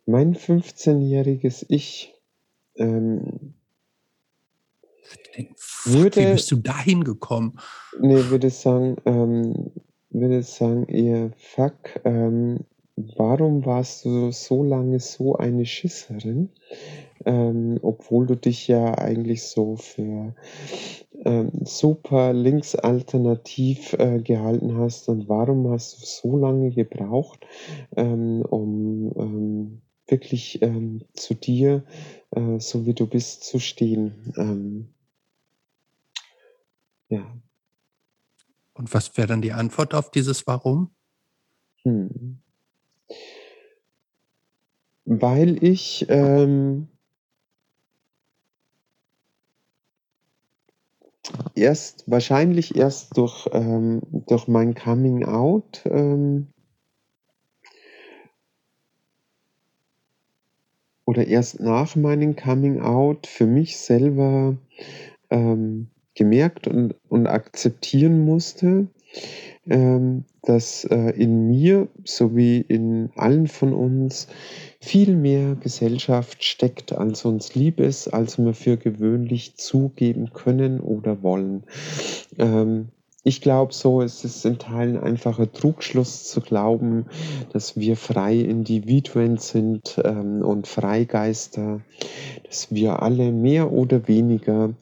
mein 0.05 0.35
15-jähriges 0.35 1.65
Ich 1.69 2.13
ähm, 2.75 3.53
würde, 5.85 6.19
Wie 6.21 6.33
bist 6.33 6.51
du 6.51 6.57
dahin 6.57 7.03
gekommen? 7.03 7.59
Nee, 7.99 8.29
würde 8.29 8.49
sagen, 8.49 8.97
ähm, 9.05 9.71
würde 10.09 10.43
sagen 10.43 10.87
eher, 10.87 11.31
fuck, 11.37 11.99
ähm, 12.05 12.59
warum 12.95 13.65
warst 13.65 14.05
du 14.05 14.31
so 14.31 14.63
lange 14.63 14.99
so 14.99 15.35
eine 15.35 15.65
Schisserin, 15.65 16.49
ähm, 17.25 17.79
obwohl 17.81 18.27
du 18.27 18.35
dich 18.35 18.67
ja 18.67 18.97
eigentlich 18.97 19.43
so 19.43 19.75
für 19.75 20.35
ähm, 21.25 21.51
super 21.63 22.33
linksalternativ 22.33 23.93
äh, 23.93 24.19
gehalten 24.19 24.77
hast 24.77 25.09
und 25.09 25.27
warum 25.29 25.69
hast 25.71 25.99
du 25.99 26.05
so 26.05 26.37
lange 26.37 26.71
gebraucht, 26.71 27.45
ähm, 27.95 28.43
um 28.43 29.11
ähm, 29.17 29.81
wirklich 30.13 30.61
ähm, 30.61 31.03
zu 31.13 31.33
dir, 31.33 31.83
äh, 32.31 32.59
so 32.59 32.85
wie 32.85 32.93
du 32.93 33.07
bist, 33.07 33.43
zu 33.43 33.59
stehen. 33.59 34.31
Ähm, 34.37 34.93
ja. 37.09 37.25
Und 38.75 38.93
was 38.93 39.17
wäre 39.17 39.27
dann 39.27 39.41
die 39.41 39.53
Antwort 39.53 39.95
auf 39.95 40.11
dieses 40.11 40.45
Warum? 40.45 40.91
Hm. 41.83 42.37
Weil 45.05 45.63
ich 45.63 46.05
ähm, 46.09 46.89
erst, 51.55 52.09
wahrscheinlich 52.09 52.75
erst 52.75 53.17
durch, 53.17 53.49
ähm, 53.51 54.01
durch 54.27 54.47
mein 54.47 54.75
Coming 54.75 55.25
Out 55.25 55.81
oder 61.05 61.27
erst 61.27 61.59
nach 61.59 61.95
meinem 61.95 62.35
Coming 62.35 62.81
Out 62.81 63.27
für 63.27 63.45
mich 63.45 63.77
selber 63.77 64.55
ähm, 65.29 65.87
gemerkt 66.15 66.67
und, 66.67 66.95
und 67.09 67.27
akzeptieren 67.27 68.23
musste, 68.23 68.87
ähm, 69.67 70.25
dass 70.43 70.85
äh, 70.85 71.11
in 71.11 71.47
mir 71.47 71.87
sowie 72.03 72.59
in 72.67 73.09
allen 73.15 73.47
von 73.47 73.73
uns 73.73 74.27
viel 74.79 75.15
mehr 75.15 75.55
Gesellschaft 75.55 76.43
steckt, 76.43 76.91
als 76.91 77.23
uns 77.25 77.55
lieb 77.55 77.79
ist, 77.79 78.09
als 78.09 78.37
wir 78.37 78.53
für 78.53 78.77
gewöhnlich 78.77 79.55
zugeben 79.55 80.31
können 80.33 80.79
oder 80.79 81.23
wollen. 81.23 81.63
Ähm, 82.37 82.89
ich 83.23 83.39
glaube, 83.39 83.73
so 83.73 84.01
ist 84.01 84.25
es 84.25 84.43
in 84.43 84.59
Teilen 84.59 84.97
einfacher 84.97 85.51
Trugschluss 85.51 86.25
zu 86.25 86.41
glauben, 86.41 87.05
dass 87.53 87.77
wir 87.77 87.95
freie 87.95 88.43
Individuen 88.43 89.37
sind 89.37 89.99
ähm, 90.03 90.41
und 90.41 90.67
Freigeister, 90.67 91.79
dass 92.45 92.73
wir 92.73 93.01
alle 93.01 93.31
mehr 93.31 93.71
oder 93.71 94.07
weniger 94.09 94.73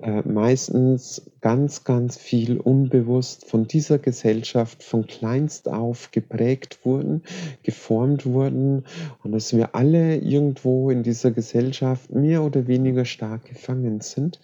äh, 0.00 0.22
meistens 0.22 1.30
ganz, 1.44 1.84
ganz 1.84 2.16
viel 2.16 2.58
unbewusst 2.58 3.44
von 3.44 3.68
dieser 3.68 3.98
Gesellschaft 3.98 4.82
von 4.82 5.06
kleinst 5.06 5.68
auf 5.68 6.10
geprägt 6.10 6.78
wurden, 6.84 7.22
geformt 7.62 8.24
wurden 8.24 8.84
und 9.22 9.32
dass 9.32 9.54
wir 9.54 9.74
alle 9.74 10.16
irgendwo 10.16 10.88
in 10.88 11.02
dieser 11.02 11.32
Gesellschaft 11.32 12.10
mehr 12.10 12.42
oder 12.42 12.66
weniger 12.66 13.04
stark 13.04 13.44
gefangen 13.44 14.00
sind 14.00 14.40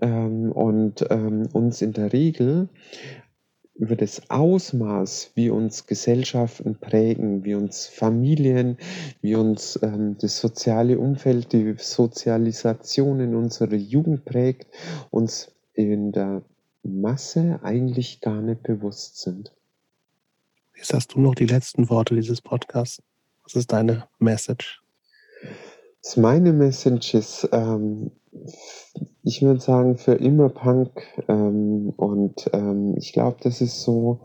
ähm, 0.00 0.52
und 0.52 1.04
ähm, 1.10 1.48
uns 1.52 1.82
in 1.82 1.92
der 1.92 2.12
Regel 2.12 2.68
über 3.74 3.96
das 3.96 4.30
Ausmaß, 4.30 5.32
wie 5.34 5.50
uns 5.50 5.88
Gesellschaften 5.88 6.76
prägen, 6.76 7.44
wie 7.44 7.56
uns 7.56 7.88
Familien, 7.88 8.78
wie 9.20 9.34
uns 9.34 9.80
ähm, 9.82 10.16
das 10.20 10.40
soziale 10.40 10.96
Umfeld, 11.00 11.52
die 11.52 11.74
Sozialisation 11.76 13.18
in 13.18 13.34
unserer 13.34 13.74
Jugend 13.74 14.24
prägt, 14.24 14.68
uns 15.10 15.55
in 15.76 16.12
der 16.12 16.42
Masse 16.82 17.60
eigentlich 17.62 18.20
gar 18.20 18.40
nicht 18.40 18.62
bewusst 18.62 19.20
sind. 19.20 19.52
Jetzt 20.76 20.92
hast 20.92 21.14
du 21.14 21.20
noch 21.20 21.34
die 21.34 21.46
letzten 21.46 21.88
Worte 21.88 22.14
dieses 22.14 22.40
Podcasts. 22.40 23.02
Was 23.44 23.54
ist 23.54 23.72
deine 23.72 24.08
Message? 24.18 24.82
Meine 26.16 26.52
Message 26.52 27.14
ist, 27.14 27.48
ähm, 27.52 28.10
ich 29.22 29.42
würde 29.42 29.60
sagen, 29.60 29.96
für 29.96 30.14
immer 30.14 30.48
Punk. 30.48 31.02
Ähm, 31.28 31.90
und 31.96 32.48
ähm, 32.52 32.94
ich 32.96 33.12
glaube, 33.12 33.38
das 33.42 33.60
ist 33.60 33.82
so 33.82 34.20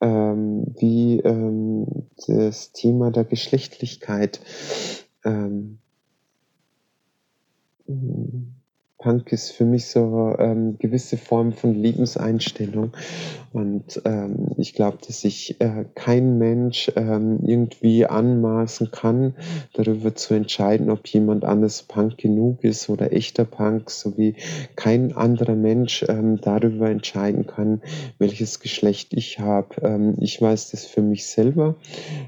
ähm, 0.00 0.64
wie 0.78 1.20
ähm, 1.20 1.86
das 2.26 2.72
Thema 2.72 3.10
der 3.10 3.24
Geschlechtlichkeit. 3.24 4.40
Ähm, 5.24 5.78
Punk 8.98 9.30
ist 9.30 9.52
für 9.52 9.64
mich 9.64 9.86
so 9.86 10.34
ähm, 10.40 10.76
gewisse 10.78 11.16
Form 11.16 11.52
von 11.52 11.72
Lebenseinstellung. 11.72 12.92
Und 13.52 14.02
ähm, 14.04 14.48
ich 14.56 14.74
glaube, 14.74 14.98
dass 15.06 15.20
sich 15.20 15.60
äh, 15.60 15.84
kein 15.94 16.36
Mensch 16.38 16.90
ähm, 16.96 17.38
irgendwie 17.44 18.06
anmaßen 18.06 18.90
kann, 18.90 19.34
darüber 19.72 20.16
zu 20.16 20.34
entscheiden, 20.34 20.90
ob 20.90 21.06
jemand 21.06 21.44
anders 21.44 21.84
Punk 21.84 22.18
genug 22.18 22.64
ist 22.64 22.88
oder 22.88 23.12
echter 23.12 23.44
Punk, 23.44 23.88
sowie 23.90 24.34
kein 24.74 25.16
anderer 25.16 25.54
Mensch 25.54 26.04
ähm, 26.08 26.40
darüber 26.40 26.90
entscheiden 26.90 27.46
kann, 27.46 27.82
welches 28.18 28.58
Geschlecht 28.58 29.14
ich 29.14 29.38
habe. 29.38 29.76
Ähm, 29.82 30.16
ich 30.18 30.42
weiß 30.42 30.72
das 30.72 30.86
für 30.86 31.02
mich 31.02 31.26
selber. 31.26 31.76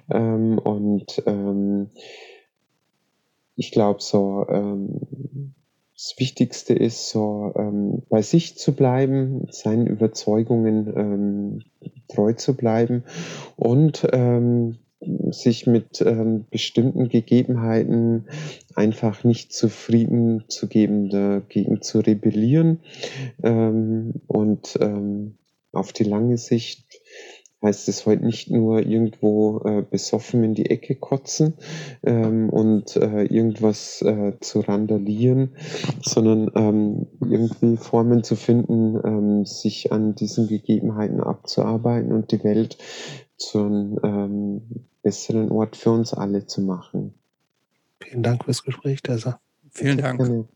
Ähm, 0.08 0.58
und 0.58 1.20
ähm, 1.26 1.90
ich 3.56 3.72
glaube 3.72 4.00
so, 4.00 4.46
ähm, 4.48 5.52
das 6.00 6.18
Wichtigste 6.18 6.72
ist, 6.72 7.10
so 7.10 7.52
ähm, 7.56 8.02
bei 8.08 8.22
sich 8.22 8.56
zu 8.56 8.74
bleiben, 8.74 9.46
seinen 9.50 9.86
Überzeugungen 9.86 10.92
ähm, 10.96 11.62
treu 12.08 12.32
zu 12.32 12.56
bleiben 12.56 13.04
und 13.56 14.08
ähm, 14.10 14.78
sich 15.30 15.66
mit 15.66 16.00
ähm, 16.00 16.46
bestimmten 16.50 17.10
Gegebenheiten 17.10 18.28
einfach 18.74 19.24
nicht 19.24 19.52
zufrieden 19.52 20.44
zu 20.48 20.68
geben, 20.68 21.10
dagegen 21.10 21.82
zu 21.82 21.98
rebellieren 22.00 22.80
ähm, 23.42 24.22
und 24.26 24.78
ähm, 24.80 25.36
auf 25.72 25.92
die 25.92 26.04
lange 26.04 26.38
Sicht 26.38 26.89
heißt 27.62 27.88
es 27.88 28.06
heute 28.06 28.24
nicht 28.24 28.50
nur 28.50 28.80
irgendwo 28.80 29.60
äh, 29.64 29.82
besoffen 29.82 30.42
in 30.44 30.54
die 30.54 30.70
Ecke 30.70 30.94
kotzen 30.94 31.54
ähm, 32.02 32.48
und 32.48 32.96
äh, 32.96 33.24
irgendwas 33.24 34.02
äh, 34.02 34.32
zu 34.40 34.60
randalieren, 34.60 35.56
sondern 36.02 36.50
ähm, 36.54 37.06
irgendwie 37.20 37.76
Formen 37.76 38.24
zu 38.24 38.36
finden, 38.36 38.98
ähm, 39.04 39.46
sich 39.46 39.92
an 39.92 40.14
diesen 40.14 40.48
Gegebenheiten 40.48 41.20
abzuarbeiten 41.20 42.12
und 42.12 42.32
die 42.32 42.42
Welt 42.44 42.78
zu 43.36 43.58
einem 43.58 43.98
ähm, 44.02 44.62
besseren 45.02 45.50
Ort 45.50 45.76
für 45.76 45.90
uns 45.90 46.14
alle 46.14 46.46
zu 46.46 46.62
machen. 46.62 47.14
Vielen 48.02 48.22
Dank 48.22 48.44
fürs 48.44 48.62
Gespräch, 48.62 49.02
Tessa. 49.02 49.40
Vielen 49.70 49.98
Dank. 49.98 50.18
Gerne. 50.18 50.48